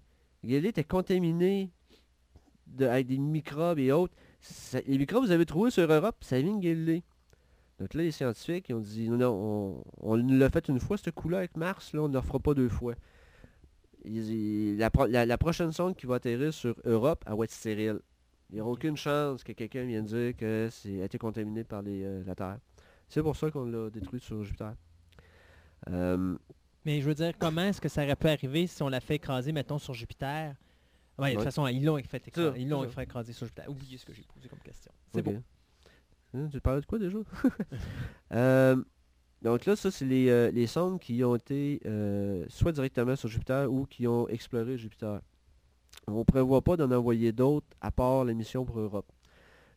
Galilée 0.44 0.70
était 0.70 0.84
contaminé 0.84 1.72
de- 2.68 2.86
avec 2.86 3.08
des 3.08 3.18
microbes 3.18 3.80
et 3.80 3.92
autres. 3.92 4.14
Ça- 4.40 4.80
les 4.86 4.98
microbes 4.98 5.22
que 5.24 5.28
vous 5.28 5.32
avez 5.34 5.46
trouvés 5.46 5.72
sur 5.72 5.90
Europe, 5.92 6.18
ça 6.22 6.40
vient 6.42 6.56
de 6.56 6.62
Galilée. 6.62 7.04
Donc 7.80 7.94
là, 7.94 8.02
les 8.04 8.12
scientifiques 8.12 8.70
ils 8.70 8.74
ont 8.76 8.80
dit 8.80 9.08
non, 9.10 9.18
non, 9.18 9.84
on, 10.02 10.12
on 10.14 10.16
l'a 10.16 10.50
fait 10.50 10.68
une 10.68 10.80
fois, 10.80 10.98
ce 10.98 11.10
coup-là 11.12 11.40
avec 11.40 11.56
Mars, 11.58 11.94
là, 11.94 12.02
on 12.02 12.08
ne 12.08 12.14
le 12.14 12.20
refera 12.20 12.40
pas 12.40 12.54
deux 12.54 12.70
fois. 12.70 12.96
Ils- 14.04 14.32
ils- 14.32 14.78
la, 14.78 14.90
pro- 14.90 15.06
la- 15.08 15.26
la 15.26 15.38
prochaine 15.38 15.72
sonde 15.72 15.96
qui 15.96 16.06
va 16.08 16.16
atterrir 16.16 16.54
sur 16.54 16.76
Europe, 16.86 17.24
elle 17.28 17.36
va 17.38 17.44
être 17.44 17.52
stérile. 17.52 18.00
Il 18.50 18.56
n'y 18.56 18.62
aura 18.62 18.72
aucune 18.72 18.96
chance 18.96 19.44
que 19.44 19.52
quelqu'un 19.52 19.84
vienne 19.86 20.06
dire 20.06 20.36
que 20.36 20.70
c'est 20.72 21.02
a 21.02 21.06
été 21.06 21.18
contaminé 21.18 21.64
par 21.66 21.82
les, 21.82 22.04
euh, 22.04 22.24
la 22.26 22.34
Terre. 22.34 22.58
C'est 23.10 23.22
pour 23.22 23.36
ça 23.36 23.52
qu'on 23.52 23.66
l'a 23.66 23.90
détruit 23.90 24.20
sur 24.22 24.42
Jupiter. 24.44 24.74
Euh, 25.90 26.36
Mais 26.86 27.02
je 27.02 27.08
veux 27.08 27.16
dire, 27.16 27.34
comment 27.38 27.62
est-ce 27.64 27.82
que 27.82 27.90
ça 27.90 28.04
aurait 28.04 28.16
pu 28.16 28.28
arriver 28.28 28.68
si 28.68 28.82
on 28.84 28.90
l'a 28.90 29.00
fait 29.00 29.16
écraser, 29.16 29.52
mettons, 29.52 29.78
sur 29.80 29.94
Jupiter? 29.94 30.56
Ouais, 31.18 31.30
De 31.30 31.32
toute 31.34 31.40
Ouais. 31.40 31.46
façon, 31.46 31.68
ils 31.68 31.84
l'ont 31.84 31.98
fait 32.04 32.28
écraser, 32.28 32.60
ils 32.62 32.70
l'ont 32.70 32.88
fait 32.90 33.04
écraser 33.04 33.34
sur 33.34 33.46
Jupiter. 33.48 33.70
Oubliez 33.70 33.98
ce 33.98 34.06
que 34.06 34.14
j'ai 34.14 34.24
posé 34.24 34.48
comme 34.50 34.60
question. 34.60 34.92
C'est 35.14 35.22
beau. 35.22 35.36
Hein, 36.34 36.50
tu 36.52 36.60
parlais 36.62 36.82
de 36.82 36.86
quoi 36.86 37.00
déjà? 37.00 37.18
Euh, 38.34 38.84
donc 39.42 39.66
là, 39.66 39.76
ça, 39.76 39.90
c'est 39.92 40.06
les, 40.06 40.30
euh, 40.30 40.52
les 40.52 40.68
sondes 40.68 41.00
qui 41.00 41.24
ont 41.24 41.36
été 41.36 41.80
euh, 41.86 42.46
soit 42.50 42.72
directement 42.72 43.16
sur 43.16 43.30
Jupiter 43.30 43.72
ou 43.72 43.86
qui 43.86 44.06
ont 44.08 44.28
exploré 44.28 44.78
Jupiter. 44.78 45.22
On 46.08 46.20
ne 46.20 46.24
prévoit 46.24 46.62
pas 46.62 46.76
d'en 46.76 46.92
envoyer 46.92 47.32
d'autres 47.32 47.68
à 47.82 47.92
part 47.92 48.26
la 48.26 48.34
mission 48.34 48.66
pour 48.66 48.80
Europe. 48.80 49.12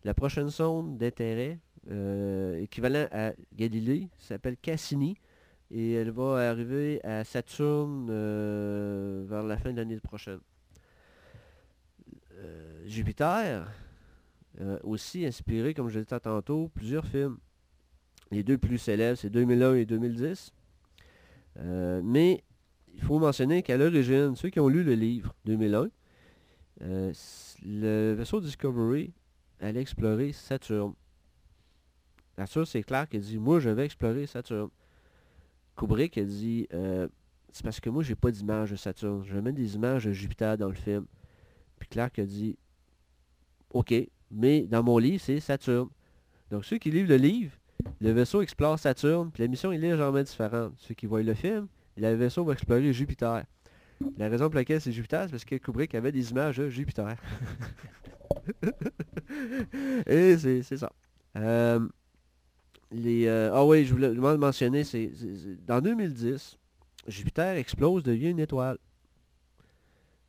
La 0.02 0.14
prochaine 0.14 0.51
sonde 0.51 0.97
d'intérêt, 0.98 1.59
euh, 1.90 2.59
équivalent 2.60 3.06
à 3.12 3.32
Galilée, 3.55 4.09
s'appelle 4.18 4.56
Cassini 4.56 5.16
et 5.70 5.92
elle 5.92 6.10
va 6.10 6.51
arriver 6.51 7.01
à 7.05 7.24
Saturne 7.24 8.09
euh, 8.10 9.24
vers 9.28 9.42
la 9.42 9.56
fin 9.56 9.72
de 9.72 9.76
l'année 9.76 9.98
prochaine. 10.01 10.40
Euh, 12.34 12.82
Jupiter, 12.86 13.68
euh, 14.60 14.78
aussi 14.82 15.24
inspiré, 15.26 15.74
comme 15.74 15.88
je 15.88 15.98
l'ai 15.98 16.05
dit 16.05 16.20
tantôt, 16.20 16.68
plusieurs 16.74 17.06
films. 17.06 17.38
Les 18.30 18.42
deux 18.42 18.59
plus 18.59 18.78
célèbres, 18.78 19.18
c'est 19.18 19.30
2001 19.30 19.74
et 19.74 19.84
2010. 19.86 20.52
Euh, 21.59 22.01
mais 22.05 22.42
il 22.94 23.02
faut 23.02 23.18
mentionner 23.18 23.62
qu'à 23.62 23.76
l'origine, 23.76 24.34
ceux 24.36 24.51
qui 24.51 24.60
ont 24.60 24.68
lu 24.68 24.84
le 24.84 24.94
livre 24.94 25.34
2001, 25.44 25.88
euh, 26.82 27.10
s- 27.10 27.56
le 27.64 28.14
vaisseau 28.14 28.40
Discovery 28.40 29.12
allait 29.60 29.80
explorer 29.80 30.32
Saturne. 30.32 30.94
Arthur, 32.38 32.66
c'est 32.66 32.82
clair 32.82 33.09
qu'il 33.09 33.20
dit, 33.20 33.36
moi 33.38 33.60
je 33.60 33.68
vais 33.70 33.84
explorer 33.84 34.26
Saturne. 34.26 34.70
Kubrick 35.81 36.19
a 36.19 36.24
dit, 36.24 36.69
euh, 36.74 37.09
c'est 37.52 37.65
parce 37.65 37.81
que 37.81 37.89
moi 37.89 38.02
j'ai 38.02 38.15
pas 38.15 38.31
d'image 38.31 38.70
de 38.70 38.77
Saturne, 38.77 39.24
je 39.24 39.39
mettre 39.39 39.57
des 39.57 39.77
images 39.77 40.05
de 40.05 40.12
Jupiter 40.12 40.59
dans 40.59 40.69
le 40.69 40.74
film. 40.74 41.07
Puis 41.78 41.89
Clark 41.89 42.19
a 42.19 42.27
dit, 42.27 42.59
ok, 43.73 43.94
mais 44.31 44.66
dans 44.66 44.82
mon 44.82 44.98
livre, 44.98 45.23
c'est 45.24 45.40
Saturne. 45.40 45.89
Donc 46.51 46.66
ceux 46.66 46.77
qui 46.77 46.90
lisent 46.90 47.09
le 47.09 47.16
livre, 47.16 47.52
le 47.98 48.11
vaisseau 48.11 48.43
explore 48.43 48.78
Saturne, 48.78 49.31
puis 49.32 49.43
la 49.43 49.48
mission 49.48 49.73
est 49.73 49.78
légèrement 49.78 50.23
différente. 50.23 50.74
Ceux 50.77 50.93
qui 50.93 51.07
voient 51.07 51.23
le 51.23 51.32
film, 51.32 51.66
le 51.97 52.12
vaisseau 52.12 52.44
va 52.44 52.52
explorer 52.52 52.93
Jupiter. 52.93 53.44
La 54.19 54.28
raison 54.28 54.51
pour 54.51 54.57
laquelle 54.57 54.82
c'est 54.82 54.93
Jupiter, 54.93 55.24
c'est 55.24 55.31
parce 55.31 55.47
que 55.47 55.55
Kubrick 55.55 55.94
avait 55.94 56.12
des 56.12 56.31
images 56.31 56.59
de 56.59 56.69
Jupiter. 56.69 57.16
Et 60.07 60.36
c'est 60.36 60.62
c'est 60.62 60.77
ça. 60.77 60.93
Euh, 61.36 61.89
les, 62.91 63.27
euh, 63.27 63.55
ah 63.55 63.65
oui, 63.65 63.85
je 63.85 63.93
voulais 63.93 64.12
le 64.12 64.39
mentionner, 64.39 64.85
c'est 64.85 65.11
dans 65.67 65.81
2010, 65.81 66.59
Jupiter 67.07 67.57
explose, 67.57 68.03
devient 68.03 68.31
une 68.31 68.41
étoile. 68.41 68.79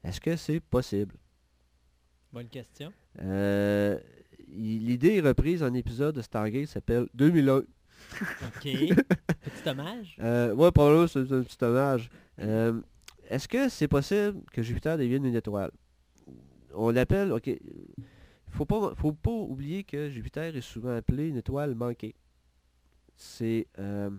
Est-ce 0.03 0.19
que 0.19 0.35
c'est 0.35 0.59
possible? 0.59 1.15
Bonne 2.31 2.47
question. 2.47 2.91
Euh, 3.21 3.99
l'idée 4.47 5.17
est 5.17 5.21
reprise 5.21 5.63
en 5.63 5.73
épisode 5.73 6.15
de 6.15 6.21
Stargate 6.21 6.67
s'appelle 6.67 7.07
2001. 7.13 7.57
OK. 7.57 7.65
Petit 8.63 9.69
hommage? 9.69 10.15
Euh, 10.21 10.53
ouais, 10.55 10.71
probablement, 10.71 11.07
c'est 11.07 11.25
c'est 11.25 11.33
un 11.33 11.43
petit 11.43 11.63
hommage. 11.63 12.09
Euh, 12.39 12.81
Est-ce 13.29 13.47
que 13.47 13.69
c'est 13.69 13.87
possible 13.87 14.39
que 14.51 14.61
Jupiter 14.63 14.97
devienne 14.97 15.25
une 15.25 15.35
étoile? 15.35 15.71
On 16.73 16.89
l'appelle, 16.89 17.31
ok. 17.31 17.49
Faut 18.49 18.65
pas, 18.65 18.93
faut 18.95 19.13
pas 19.13 19.31
oublier 19.31 19.83
que 19.83 20.09
Jupiter 20.09 20.55
est 20.55 20.61
souvent 20.61 20.95
appelé 20.95 21.27
une 21.29 21.37
étoile 21.37 21.75
manquée. 21.75 22.15
C'est, 23.23 23.67
euh, 23.77 24.09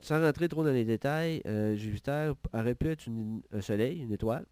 sans 0.00 0.20
rentrer 0.20 0.48
trop 0.48 0.64
dans 0.64 0.72
les 0.72 0.84
détails, 0.86 1.42
euh, 1.46 1.74
Jupiter 1.76 2.34
aurait 2.54 2.74
pu 2.74 2.88
être 2.88 3.06
une- 3.06 3.42
un 3.52 3.60
soleil, 3.60 4.00
une 4.00 4.12
étoile, 4.12 4.46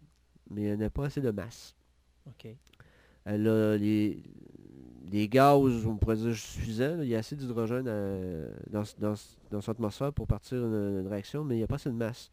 mais 0.51 0.63
elle 0.63 0.77
n'a 0.79 0.89
pas 0.91 1.05
assez 1.05 1.19
de 1.21 1.31
masse. 1.31 1.75
OK. 2.27 2.47
Elle 3.25 3.47
a 3.47 3.75
les, 3.77 4.21
les 5.11 5.27
gaz, 5.29 5.85
on 5.87 5.97
pourrait 5.97 6.17
dire, 6.17 6.35
suffisants. 6.35 7.01
Il 7.01 7.07
y 7.07 7.15
a 7.15 7.19
assez 7.19 7.35
d'hydrogène 7.35 7.85
euh, 7.87 8.51
dans, 8.69 8.83
dans- 8.99 9.13
dans 9.49 9.61
son 9.61 9.71
atmosphère 9.71 10.13
pour 10.13 10.27
partir 10.27 10.57
une, 10.63 10.99
une 11.01 11.07
réaction, 11.07 11.43
mais 11.43 11.55
il 11.55 11.57
n'y 11.59 11.63
a 11.63 11.67
pas 11.67 11.75
assez 11.75 11.89
de 11.89 11.95
masse. 11.95 12.31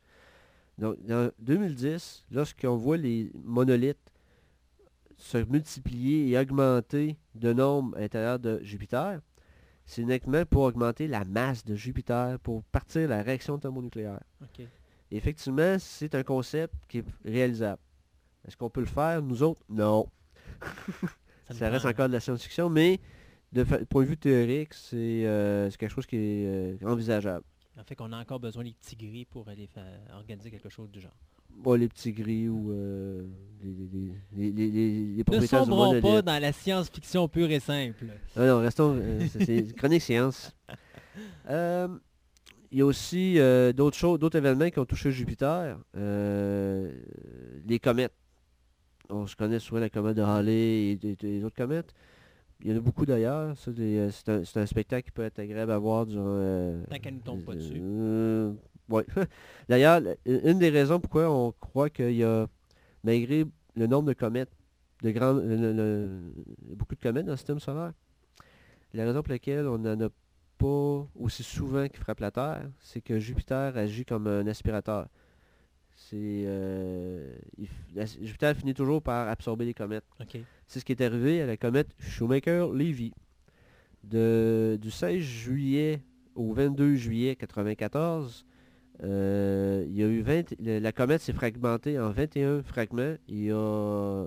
Donc, 0.79 0.97
dans 1.07 1.31
2010, 1.39 2.25
lorsqu'on 2.31 2.77
voit 2.77 2.97
les 2.99 3.31
monolithes 3.45 4.13
se 5.17 5.39
multiplier 5.39 6.29
et 6.31 6.39
augmenter 6.39 7.17
de 7.35 7.53
nombre 7.53 7.97
à 7.97 8.01
l'intérieur 8.01 8.39
de 8.39 8.59
Jupiter, 8.63 9.21
c'est 9.91 10.03
uniquement 10.03 10.45
pour 10.45 10.63
augmenter 10.63 11.09
la 11.09 11.25
masse 11.25 11.65
de 11.65 11.75
Jupiter, 11.75 12.39
pour 12.39 12.63
partir 12.63 13.09
la 13.09 13.23
réaction 13.23 13.59
thermonucléaire. 13.59 14.21
Effectivement, 15.11 15.77
c'est 15.81 16.15
un 16.15 16.23
concept 16.23 16.75
qui 16.89 16.99
est 16.99 17.05
réalisable. 17.25 17.83
Est-ce 18.47 18.57
qu'on 18.57 18.71
peut 18.71 18.83
le 18.83 18.87
faire, 18.87 19.21
nous 19.21 19.43
autres? 19.43 19.61
Non. 19.69 20.07
Ça, 21.51 21.69
reste 21.69 21.87
encore 21.87 22.07
de 22.07 22.13
la 22.13 22.21
science-fiction, 22.21 22.71
mais 22.71 23.01
de 23.51 23.65
point 23.65 24.05
de 24.05 24.09
vue 24.09 24.17
théorique, 24.17 24.75
c'est 24.75 25.27
euh, 25.27 25.69
quelque 25.73 25.91
chose 25.91 26.07
qui 26.07 26.15
est 26.15 26.47
euh, 26.47 26.77
envisageable. 26.87 27.45
En 27.77 27.83
fait, 27.83 27.97
qu'on 27.97 28.13
a 28.13 28.21
encore 28.21 28.39
besoin 28.39 28.63
des 28.63 28.75
petits 28.75 28.95
gris 28.95 29.25
pour 29.25 29.49
aller 29.49 29.69
organiser 30.15 30.53
quelque 30.53 30.69
chose 30.69 30.89
du 30.93 31.01
genre. 31.01 31.17
Bon, 31.59 31.75
les 31.75 31.89
petits 31.89 32.13
gris 32.13 32.49
ou 32.49 32.71
euh, 32.73 33.23
les, 33.63 34.51
les, 34.51 34.71
les, 34.71 35.25
Ne 35.31 35.39
du 35.41 35.47
sombrons 35.47 36.01
pas 36.01 36.23
dans 36.23 36.41
la 36.41 36.53
science-fiction 36.53 37.29
pure 37.29 37.51
et 37.51 37.61
simple. 37.61 38.07
Ah 38.37 38.47
non, 38.47 38.61
restons... 38.61 38.97
euh, 38.99 39.21
c'est- 39.29 39.75
chronique 39.77 40.03
science. 40.03 40.53
Euh, 41.51 41.89
Il 42.71 42.79
y 42.79 42.83
a 42.83 42.87
aussi 42.87 43.39
euh, 43.39 43.73
d'autres 43.73 43.97
choses, 43.97 44.19
d'autres 44.21 44.39
événements 44.39 44.71
qui 44.71 44.79
ont 44.79 44.85
touché 44.85 45.11
Jupiter. 45.11 45.77
Les 45.95 47.79
comètes. 47.83 48.13
On 49.09 49.27
se 49.27 49.35
connaît 49.35 49.59
souvent 49.59 49.81
la 49.81 49.91
comète 49.91 50.17
de 50.17 50.23
Halley 50.23 50.53
et, 50.53 50.93
et- 50.93 51.11
et 51.13 51.17
les 51.23 51.45
autres 51.45 51.57
comètes. 51.57 51.93
Il 52.63 52.71
y 52.71 52.73
en 52.73 52.77
a 52.77 52.81
beaucoup 52.81 53.05
d'ailleurs. 53.05 53.57
C'est 53.57 54.29
un, 54.29 54.43
un 54.55 54.67
spectacle 54.67 55.07
qui 55.07 55.11
peut 55.11 55.25
être 55.25 55.41
agréable 55.41 55.73
à 55.73 55.79
voir 55.79 56.07
durant... 56.07 56.75
Tant 56.89 56.99
qu'elle 57.01 57.15
ne 57.17 57.21
tombe 57.21 57.43
pas 57.43 57.57
dessus. 57.57 57.81
D'ailleurs, 59.69 60.01
une 60.27 60.59
des 60.59 60.71
raisons 60.71 60.99
pourquoi 61.01 61.31
on 61.31 61.53
croit 61.53 61.91
qu'il 61.91 62.13
y 62.13 62.25
a, 62.25 62.47
malgré 63.05 63.45
le 63.77 63.87
nombre 63.87 64.09
de 64.09 64.13
comètes, 64.15 64.51
de 65.03 65.11
grandes, 65.13 65.43
le- 65.45 65.57
le- 65.57 65.73
le- 65.73 66.33
beaucoup 66.75 66.95
de 66.95 67.01
comètes 67.01 67.25
dans 67.27 67.33
le 67.33 67.37
système 67.37 67.61
solaire, 67.61 67.93
la 68.93 69.05
raison 69.05 69.23
pour 69.23 69.33
laquelle 69.33 69.67
on 69.67 69.79
n'en 69.79 69.99
a 70.01 70.09
pas 70.59 71.07
aussi 71.15 71.43
souvent 71.43 71.89
qui 71.89 71.97
frappent 71.97 72.21
la 72.21 72.31
Terre, 72.31 72.69
c'est 72.81 73.01
que 73.01 73.19
Jupiter 73.19 73.77
agit 73.77 74.05
comme 74.05 74.27
un 74.27 74.47
aspirateur. 74.47 75.07
C'est 75.95 76.17
euh, 76.47 77.33
Jupiter 78.21 78.55
finit 78.57 78.75
toujours 78.75 79.03
par 79.03 79.29
absorber 79.29 79.65
les 79.67 79.75
comètes. 79.75 80.05
C'est 80.67 80.81
ce 80.81 80.85
qui 80.85 80.93
est 80.93 81.01
arrivé 81.03 81.41
à 81.43 81.47
la 81.47 81.57
comète 81.57 81.89
Shoemaker-Levy. 81.99 83.13
De- 84.05 84.79
Du 84.81 84.91
16 84.91 85.21
juillet 85.21 86.03
au 86.35 86.53
22 86.55 86.95
juillet 86.95 87.37
1994, 87.39 88.47
euh, 89.03 89.85
il 89.89 89.97
y 89.97 90.03
a 90.03 90.07
eu 90.07 90.21
20, 90.23 90.55
le- 90.61 90.79
la 90.79 90.93
comète 90.93 91.21
s'est 91.23 91.33
fragmentée 91.33 91.99
en 91.99 92.11
21 92.11 92.63
fragments 92.63 93.17
et 93.29 93.49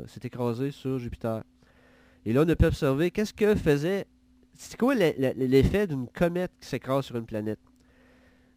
s'est 0.07 0.21
écrasée 0.23 0.71
sur 0.71 0.97
Jupiter. 0.99 1.43
Et 2.25 2.33
là, 2.33 2.43
on 2.45 2.49
a 2.49 2.55
pu 2.55 2.65
observer 2.65 3.11
qu'est-ce 3.11 3.33
que 3.33 3.55
faisait... 3.55 4.05
C'est 4.55 4.77
quoi 4.77 4.95
le- 4.95 5.13
le- 5.17 5.45
l'effet 5.45 5.87
d'une 5.87 6.07
comète 6.07 6.51
qui 6.61 6.67
s'écrase 6.67 7.05
sur 7.05 7.15
une 7.17 7.25
planète? 7.25 7.59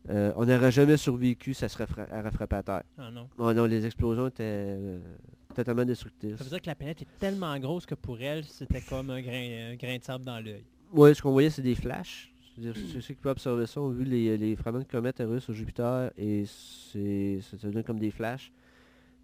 Euh, 0.09 0.32
On 0.36 0.44
n'aurait 0.47 0.70
jamais 0.70 0.97
survécu, 0.97 1.52
ça 1.52 1.68
serait 1.68 1.86
fra- 1.86 2.06
frappé 2.30 2.56
à 2.56 2.62
terre. 2.62 2.82
Ah 2.97 3.10
non. 3.10 3.28
Oh 3.38 3.52
non, 3.52 3.64
les 3.64 3.84
explosions 3.84 4.28
étaient 4.28 4.43
euh, 4.44 5.01
totalement 5.55 5.84
destructrices. 5.84 6.36
Ça 6.36 6.44
veut 6.44 6.51
dire 6.51 6.60
que 6.62 6.66
la 6.66 6.74
planète 6.76 7.02
est 7.02 7.18
tellement 7.18 7.59
grosse 7.59 7.86
que 7.86 7.97
pour 7.97 8.20
elle, 8.20 8.44
c'était 8.44 8.82
comme 8.82 9.10
un 9.10 9.20
grain, 9.20 9.72
un 9.72 9.74
grain 9.74 9.97
de 9.98 10.05
sable 10.05 10.24
dans 10.24 10.38
l'œil. 10.38 10.64
Oui, 10.93 11.12
ce 11.14 11.20
qu'on 11.20 11.32
voyait, 11.32 11.51
c'est 11.51 11.62
des 11.62 11.74
flashs. 11.74 12.32
C'est-à-dire, 12.57 12.74
Ceux 12.93 13.01
ceux 13.03 13.15
qui 13.15 13.20
peuvent 13.20 13.33
observer 13.33 13.66
ça 13.66 13.81
ont 13.83 13.91
vu 13.91 14.05
les, 14.05 14.39
les 14.39 14.57
fragments 14.57 14.78
de 14.81 14.85
comètes 14.85 15.20
arriver 15.20 15.41
sur 15.41 15.53
Jupiter 15.53 16.11
et 16.16 16.45
c'est, 16.47 17.41
ça 17.43 17.83
comme 17.83 17.99
des 17.99 18.11
flashs. 18.11 18.51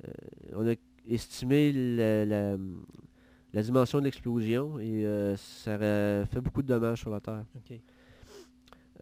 Euh, 0.06 0.10
on 0.56 0.68
a 0.70 0.74
estimé 1.08 1.72
la, 1.72 2.26
la- 2.26 2.56
la 3.54 3.62
dimension 3.62 3.98
de 4.00 4.04
l'explosion 4.04 4.78
et 4.78 5.04
euh, 5.06 5.36
ça 5.36 5.76
aurait 5.76 6.26
fait 6.26 6.40
beaucoup 6.40 6.62
de 6.62 6.68
dommages 6.68 7.00
sur 7.00 7.10
la 7.10 7.20
Terre. 7.20 7.44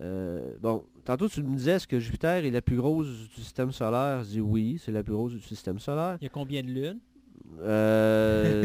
Euh, 0.01 0.55
bon, 0.61 0.85
tantôt 1.05 1.29
tu 1.29 1.43
me 1.43 1.57
disais, 1.57 1.73
est-ce 1.73 1.87
que 1.87 1.99
Jupiter 2.01 2.45
est 2.45 2.51
la 2.51 2.63
plus 2.63 2.77
grosse 2.77 3.07
du 3.07 3.43
système 3.43 3.71
solaire? 3.73 4.25
Je 4.25 4.31
dis 4.31 4.41
oui, 4.41 4.81
c'est 4.83 4.93
la 4.93 5.03
plus 5.03 5.13
grosse 5.13 5.33
du 5.33 5.41
système 5.41 5.79
solaire. 5.79 6.17
Il 6.21 6.25
y 6.25 6.27
a 6.27 6.31
combien 6.31 6.63
de 6.63 6.69
lunes? 6.69 6.99
Euh, 7.61 8.61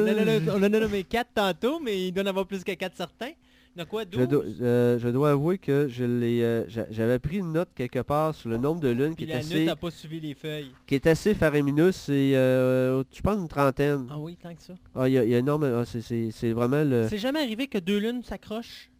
On 0.00 0.02
en 0.02 0.06
a- 0.18 0.24
là, 0.24 0.38
on 0.54 0.58
en 0.58 0.62
a 0.62 0.68
nommé 0.68 1.04
4 1.04 1.28
tantôt, 1.34 1.80
mais 1.80 2.08
il 2.08 2.12
doit 2.12 2.24
en 2.24 2.26
avoir 2.26 2.46
plus 2.46 2.64
que 2.64 2.72
4 2.72 2.96
certains. 2.96 3.32
Il 3.76 3.78
y 3.78 3.82
en 3.82 3.84
a 3.84 3.86
quoi, 3.86 4.04
12 4.04 4.20
Je 4.20 4.24
dois, 4.26 4.44
euh, 4.62 4.98
je 4.98 5.08
dois 5.08 5.30
avouer 5.30 5.56
que 5.58 5.86
je 5.86 6.04
l'ai, 6.04 6.42
euh, 6.42 6.64
j'a- 6.68 6.90
j'avais 6.90 7.20
pris 7.20 7.38
une 7.38 7.52
note 7.52 7.68
quelque 7.74 8.00
part 8.00 8.34
sur 8.34 8.50
le 8.50 8.56
nombre 8.58 8.80
de 8.80 8.88
lunes 8.88 9.14
qui 9.14 9.24
est, 9.24 9.32
assez, 9.32 9.66
pas 9.80 9.90
suivi 9.92 10.18
les 10.20 10.34
feuilles. 10.34 10.72
qui 10.86 10.96
est 10.96 11.06
assez 11.06 11.34
faramineux. 11.34 11.92
C'est, 11.92 12.34
euh, 12.34 13.04
je 13.12 13.20
pense, 13.20 13.38
une 13.40 13.46
trentaine. 13.46 14.08
Ah 14.10 14.18
oui, 14.18 14.36
tant 14.36 14.52
que 14.54 14.60
ça. 14.62 14.74
Ah, 14.94 15.08
il 15.08 15.12
y, 15.12 15.14
y 15.14 15.34
a 15.34 15.38
énorme. 15.38 15.64
ah, 15.64 15.84
c'est, 15.84 16.00
c'est- 16.00 16.32
c'est 16.32 16.52
vraiment 16.52 16.82
le... 16.82 17.06
C'est 17.08 17.18
jamais 17.18 17.38
arrivé 17.40 17.68
que 17.68 17.78
deux 17.78 17.98
lunes 17.98 18.24
s'accrochent? 18.24 18.90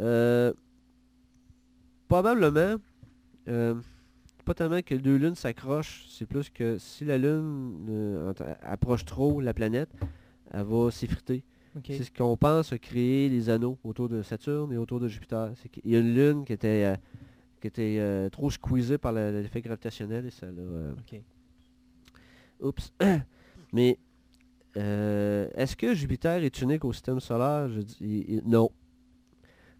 Euh, 0.00 0.54
probablement, 2.08 2.76
pas 3.44 4.54
tellement 4.54 4.80
que 4.82 4.94
deux 4.94 5.16
lunes 5.16 5.34
s'accrochent, 5.34 6.06
c'est 6.08 6.26
plus 6.26 6.48
que 6.48 6.78
si 6.78 7.04
la 7.04 7.18
lune 7.18 8.32
approche 8.62 9.04
trop 9.04 9.42
la 9.42 9.52
planète, 9.52 9.90
elle 10.52 10.62
va 10.64 10.90
s'effriter. 10.90 11.44
C'est 11.96 12.04
ce 12.04 12.10
qu'on 12.10 12.36
pense 12.36 12.74
créé 12.80 13.28
les 13.28 13.48
anneaux 13.48 13.78
autour 13.84 14.08
de 14.08 14.22
Saturne 14.22 14.72
et 14.72 14.76
autour 14.76 15.00
de 15.00 15.08
Jupiter. 15.08 15.52
Qu'il 15.72 15.90
y 15.90 15.96
a 15.96 16.00
une 16.00 16.14
lune 16.14 16.44
qui 16.44 16.52
était, 16.52 16.84
euh, 16.84 16.96
qui 17.60 17.66
était 17.68 17.96
euh, 17.98 18.28
trop 18.28 18.50
squeezée 18.50 18.98
par 18.98 19.12
l'effet 19.12 19.62
gravitationnel 19.62 20.26
et 20.26 20.30
ça 20.30 20.46
l'a... 20.46 20.60
euh. 20.62 20.92
Oups. 22.60 22.92
Mais 23.72 23.98
est-ce 24.74 25.76
que 25.76 25.94
Jupiter 25.94 26.42
est 26.44 26.60
unique 26.62 26.84
au 26.84 26.92
système 26.92 27.20
solaire? 27.20 27.68
Je 27.68 27.80
dis 27.80 27.96
il- 28.00 28.30
il- 28.36 28.42
non. 28.46 28.70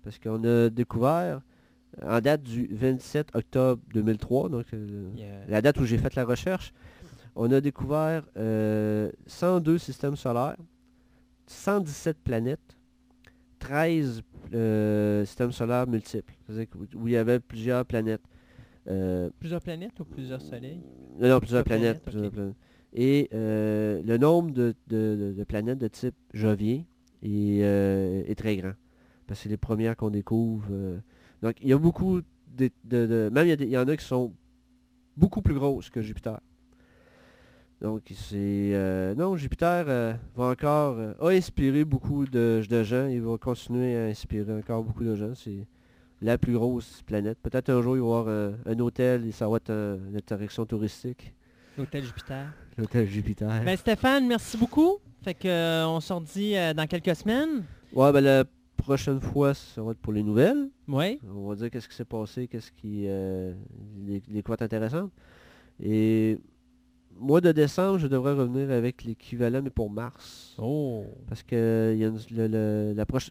Parce 0.03 0.19
qu'on 0.19 0.43
a 0.45 0.69
découvert, 0.71 1.41
en 2.03 2.21
date 2.21 2.43
du 2.43 2.67
27 2.73 3.29
octobre 3.37 3.83
2003, 3.95 4.49
donc 4.49 4.67
euh, 4.75 5.11
Il 5.15 5.21
y 5.21 5.25
a- 5.25 5.47
la 5.47 5.63
date 5.63 5.79
où 5.79 5.85
j'ai 5.85 5.99
fait 5.99 6.15
la 6.15 6.25
recherche, 6.25 6.73
on 7.37 7.51
a 7.53 7.61
découvert 7.61 8.25
euh, 8.37 9.11
102 9.27 9.79
systèmes 9.79 10.17
solaires, 10.17 10.57
117 11.53 12.19
planètes, 12.19 12.77
13 13.59 14.23
euh, 14.55 15.25
systèmes 15.25 15.53
solaires 15.53 15.87
multiples, 15.87 16.35
où 16.95 17.07
il 17.09 17.13
y 17.13 17.17
avait 17.17 17.41
plusieurs 17.41 17.85
planètes. 17.87 18.23
Euh, 18.89 19.31
Plusieurs 19.39 19.61
planètes 19.63 19.99
ou 20.01 20.05
plusieurs 20.05 20.41
soleils? 20.43 20.81
Non, 21.21 21.29
non, 21.29 21.39
plusieurs 21.39 21.63
Plusieurs 21.63 21.65
planètes. 21.65 22.03
planètes, 22.03 22.03
plusieurs 22.03 22.27
ok. 22.27 22.33
planètes. 22.33 22.57
Et 22.95 23.29
euh, 23.33 24.03
le 24.05 24.19
nombre 24.19 24.51
de, 24.51 24.75
de- 24.89 25.45
planètes 25.45 25.79
de 25.79 25.89
type 25.89 26.15
Jovien 26.35 26.83
est, 27.23 27.59
est 27.61 28.35
très 28.35 28.57
grand. 28.57 28.73
Parce 29.27 29.39
que 29.41 29.45
c'est 29.45 29.49
les 29.49 29.57
premières 29.57 29.97
qu'on 29.97 30.11
découvre. 30.11 30.67
Donc, 31.43 31.55
il 31.63 31.69
y 31.69 31.73
a 31.73 31.79
beaucoup 31.79 32.21
de... 32.21 32.71
de- 32.85 33.07
de- 33.07 33.31
même 33.33 33.47
il 33.47 33.63
y, 33.63 33.67
y 33.71 33.79
en 33.79 33.87
a 33.89 33.97
qui 33.97 34.05
sont 34.05 34.33
beaucoup 35.17 35.43
plus 35.43 35.55
grosses 35.55 35.91
que 35.91 36.01
Jupiter. 36.03 36.41
Donc, 37.83 38.03
c'est... 38.15 38.37
euh, 38.75 39.13
non, 39.17 39.37
Jupiter 39.37 39.85
euh, 39.89 40.15
va 40.37 40.45
encore... 40.47 40.95
euh, 40.99 41.15
a 41.21 41.31
inspiré 41.31 41.85
beaucoup 41.85 42.27
de, 42.27 42.63
de 42.67 42.83
gens. 42.85 43.09
Il 43.09 43.21
va 43.23 43.37
continuer 43.37 43.97
à 43.97 44.05
inspirer 44.05 44.57
encore 44.57 44.85
beaucoup 44.85 45.03
de 45.03 45.17
gens. 45.17 45.35
C'est 45.35 45.67
la 46.21 46.39
plus 46.39 46.53
grosse 46.53 47.03
planète. 47.03 47.39
Peut-être 47.43 47.71
un 47.71 47.83
jour, 47.83 47.97
il 47.97 48.01
va 48.01 48.07
y 48.07 48.09
avoir 48.09 48.29
un, 48.29 48.53
un 48.67 48.79
hôtel 48.79 49.27
et 49.27 49.33
ça 49.33 49.49
va 49.49 49.57
être 49.57 49.71
un- 49.71 49.99
une 50.09 50.17
attraction 50.17 50.65
touristique. 50.65 51.35
L'hôtel 51.77 52.05
Jupiter. 52.05 52.53
L'hôtel 52.79 53.09
Jupiter. 53.09 53.49
Ben 53.65 53.77
Stéphane, 53.77 54.29
merci 54.29 54.57
beaucoup. 54.57 54.99
Fait 55.25 55.35
que 55.35 55.49
euh, 55.49 55.89
on 55.89 55.99
se 55.99 56.13
redit 56.13 56.55
dans 56.77 56.87
quelques 56.87 57.17
semaines. 57.17 57.65
Ouais, 57.93 58.13
ben 58.13 58.21
la 58.21 58.45
prochaine 58.77 59.21
fois, 59.21 59.55
ça 59.55 59.83
va 59.83 59.91
être 59.91 59.99
pour 59.99 60.13
les 60.13 60.23
nouvelles. 60.23 60.69
Oui. 60.87 61.19
On 61.35 61.49
va 61.49 61.57
dire 61.57 61.69
qu'est-ce 61.69 61.89
qui 61.89 61.97
s'est 61.97 62.05
passé, 62.05 62.47
qu'est-ce 62.47 62.71
qui... 62.71 63.09
Les, 64.07 64.23
les 64.29 64.43
intéressantes. 64.61 65.11
Et 65.83 66.39
mois 67.19 67.41
de 67.41 67.53
décembre, 67.53 67.99
je 67.99 68.07
devrais 68.07 68.33
revenir 68.35 68.71
avec 68.71 69.05
l'équivalent, 69.05 69.61
mais 69.63 69.71
pour 69.71 69.91
mars. 69.91 70.55
Oh. 70.59 71.05
Parce 71.29 71.43
que 71.43 71.93
il 71.95 72.01
y 72.01 72.05
a 72.05 72.09
une, 72.09 72.19
le- 72.37 72.49
le- 72.49 72.93
la 72.95 73.05
proche- 73.05 73.31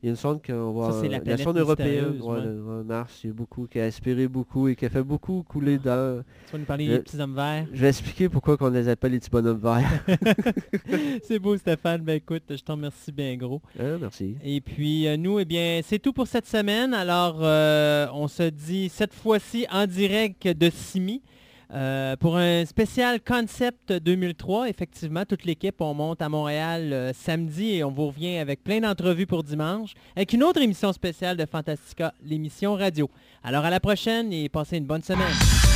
il 0.00 0.06
y 0.06 0.08
a 0.08 0.10
une 0.10 0.16
sonde 0.16 0.40
qu'on 0.46 0.72
va... 0.74 0.92
Ça, 0.92 1.08
la 1.08 1.18
planète 1.18 1.40
sonde 1.42 1.58
européenne, 1.58 2.12
mystérieuse, 2.12 2.22
ouais, 2.22 2.38
ouais. 2.38 2.44
le- 2.44 2.62
ouais, 2.78 2.84
Mars, 2.84 3.18
il 3.24 3.26
y 3.26 3.30
a 3.30 3.32
beaucoup, 3.32 3.66
qui 3.66 3.80
a 3.80 3.84
aspiré 3.84 4.28
beaucoup 4.28 4.68
et 4.68 4.76
qui 4.76 4.86
a 4.86 4.90
fait 4.90 5.02
beaucoup 5.02 5.42
couler 5.42 5.76
dans... 5.78 6.22
Tu 6.46 6.52
vas 6.52 6.58
nous 6.58 6.64
parler 6.66 6.86
des 6.86 7.00
petits 7.00 7.18
hommes 7.20 7.34
verts. 7.34 7.66
Je 7.72 7.80
vais 7.80 7.88
expliquer 7.88 8.28
pourquoi 8.28 8.56
on 8.60 8.68
les 8.70 8.88
appelle 8.88 9.10
les 9.10 9.18
petits 9.18 9.28
bonhommes 9.30 9.58
verts. 9.58 10.04
c'est 11.24 11.40
beau 11.40 11.56
Stéphane. 11.56 12.02
Ben 12.02 12.14
écoute, 12.16 12.44
je 12.50 12.62
t'en 12.62 12.74
remercie 12.74 13.10
bien 13.10 13.34
gros. 13.36 13.60
Hein, 13.78 13.98
merci. 14.00 14.36
Et 14.44 14.60
puis 14.60 15.08
euh, 15.08 15.16
nous, 15.16 15.40
eh 15.40 15.44
bien, 15.44 15.80
c'est 15.84 15.98
tout 15.98 16.12
pour 16.12 16.28
cette 16.28 16.46
semaine. 16.46 16.94
Alors, 16.94 17.38
euh, 17.42 18.06
on 18.14 18.28
se 18.28 18.44
dit 18.50 18.88
cette 18.88 19.14
fois-ci 19.14 19.66
en 19.72 19.86
direct 19.86 20.46
de 20.46 20.70
Simi. 20.70 21.22
Euh, 21.72 22.16
pour 22.16 22.36
un 22.38 22.64
spécial 22.64 23.20
Concept 23.20 23.92
2003, 23.92 24.70
effectivement, 24.70 25.24
toute 25.26 25.44
l'équipe, 25.44 25.80
on 25.80 25.92
monte 25.92 26.22
à 26.22 26.28
Montréal 26.30 26.92
euh, 26.92 27.12
samedi 27.12 27.74
et 27.74 27.84
on 27.84 27.90
vous 27.90 28.06
revient 28.06 28.38
avec 28.38 28.64
plein 28.64 28.80
d'entrevues 28.80 29.26
pour 29.26 29.42
dimanche, 29.42 29.92
avec 30.16 30.32
une 30.32 30.42
autre 30.42 30.62
émission 30.62 30.92
spéciale 30.92 31.36
de 31.36 31.44
Fantastica, 31.44 32.14
l'émission 32.24 32.74
radio. 32.74 33.10
Alors 33.44 33.64
à 33.64 33.70
la 33.70 33.80
prochaine 33.80 34.32
et 34.32 34.48
passez 34.48 34.78
une 34.78 34.86
bonne 34.86 35.02
semaine. 35.02 35.67